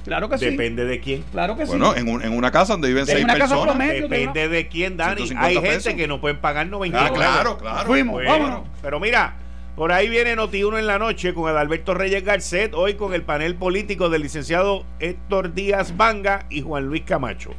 Claro 0.07 0.29
que 0.29 0.37
sí. 0.37 0.45
Depende 0.45 0.85
de 0.85 0.99
quién. 0.99 1.23
Claro 1.31 1.55
que 1.57 1.65
Bueno, 1.65 1.93
sí. 1.93 1.99
en, 1.99 2.07
un- 2.09 2.23
en 2.23 2.31
una 2.35 2.49
casa 2.51 2.73
donde 2.73 2.87
viven 2.87 3.01
En 3.01 3.07
6 3.07 3.23
una 3.25 3.33
casa 3.37 3.55
personas. 3.55 3.75
promedio. 3.75 4.01
Depende 4.07 4.47
de 4.47 4.67
quién, 4.67 4.97
Dani. 4.97 5.17
150 5.27 5.45
Hay 5.45 5.53
gente 5.55 5.69
pesos. 5.69 5.93
que 5.93 6.07
no 6.07 6.19
pueden 6.21 6.37
pagar 6.39 6.67
99. 6.67 7.09
Ah, 7.11 7.33
claro, 7.33 7.57
claro. 7.57 7.85
Fuimos, 7.87 8.13
Bueno, 8.15 8.29
vámonos. 8.31 8.61
pero 8.81 8.99
mira, 8.99 9.35
por 9.75 9.91
ahí 9.91 10.09
viene 10.09 10.35
Noti1 10.35 10.79
en 10.79 10.87
la 10.87 10.97
noche 10.97 11.33
con 11.33 11.47
Adalberto 11.49 11.93
Reyes 11.93 12.23
Garcet, 12.23 12.73
hoy 12.73 12.95
con 12.95 13.13
el 13.13 13.21
panel 13.21 13.55
político 13.55 14.09
del 14.09 14.23
licenciado 14.23 14.85
Héctor 14.99 15.53
Díaz 15.53 15.95
Vanga 15.97 16.45
y 16.49 16.61
Juan 16.61 16.85
Luis 16.87 17.03
Camacho. 17.03 17.51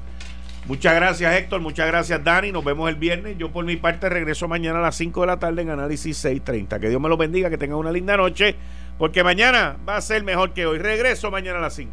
Muchas 0.66 0.94
gracias 0.96 1.34
Héctor, 1.34 1.60
muchas 1.62 1.86
gracias 1.86 2.22
Dani, 2.24 2.52
nos 2.52 2.62
vemos 2.64 2.88
el 2.90 2.96
viernes. 2.96 3.36
Yo 3.38 3.50
por 3.50 3.64
mi 3.64 3.76
parte 3.76 4.08
regreso 4.10 4.48
mañana 4.48 4.80
a 4.80 4.82
las 4.82 4.96
5 4.96 5.20
de 5.22 5.26
la 5.26 5.38
tarde 5.38 5.62
en 5.62 5.70
Análisis 5.70 6.16
630. 6.18 6.78
Que 6.80 6.88
Dios 6.90 7.00
me 7.00 7.08
lo 7.08 7.16
bendiga, 7.16 7.48
que 7.48 7.56
tengan 7.56 7.78
una 7.78 7.90
linda 7.92 8.16
noche, 8.18 8.54
porque 8.98 9.24
mañana 9.24 9.76
va 9.88 9.96
a 9.96 10.00
ser 10.02 10.24
mejor 10.24 10.52
que 10.52 10.66
hoy. 10.66 10.78
Regreso 10.78 11.30
mañana 11.30 11.58
a 11.58 11.62
las 11.62 11.74
5. 11.74 11.92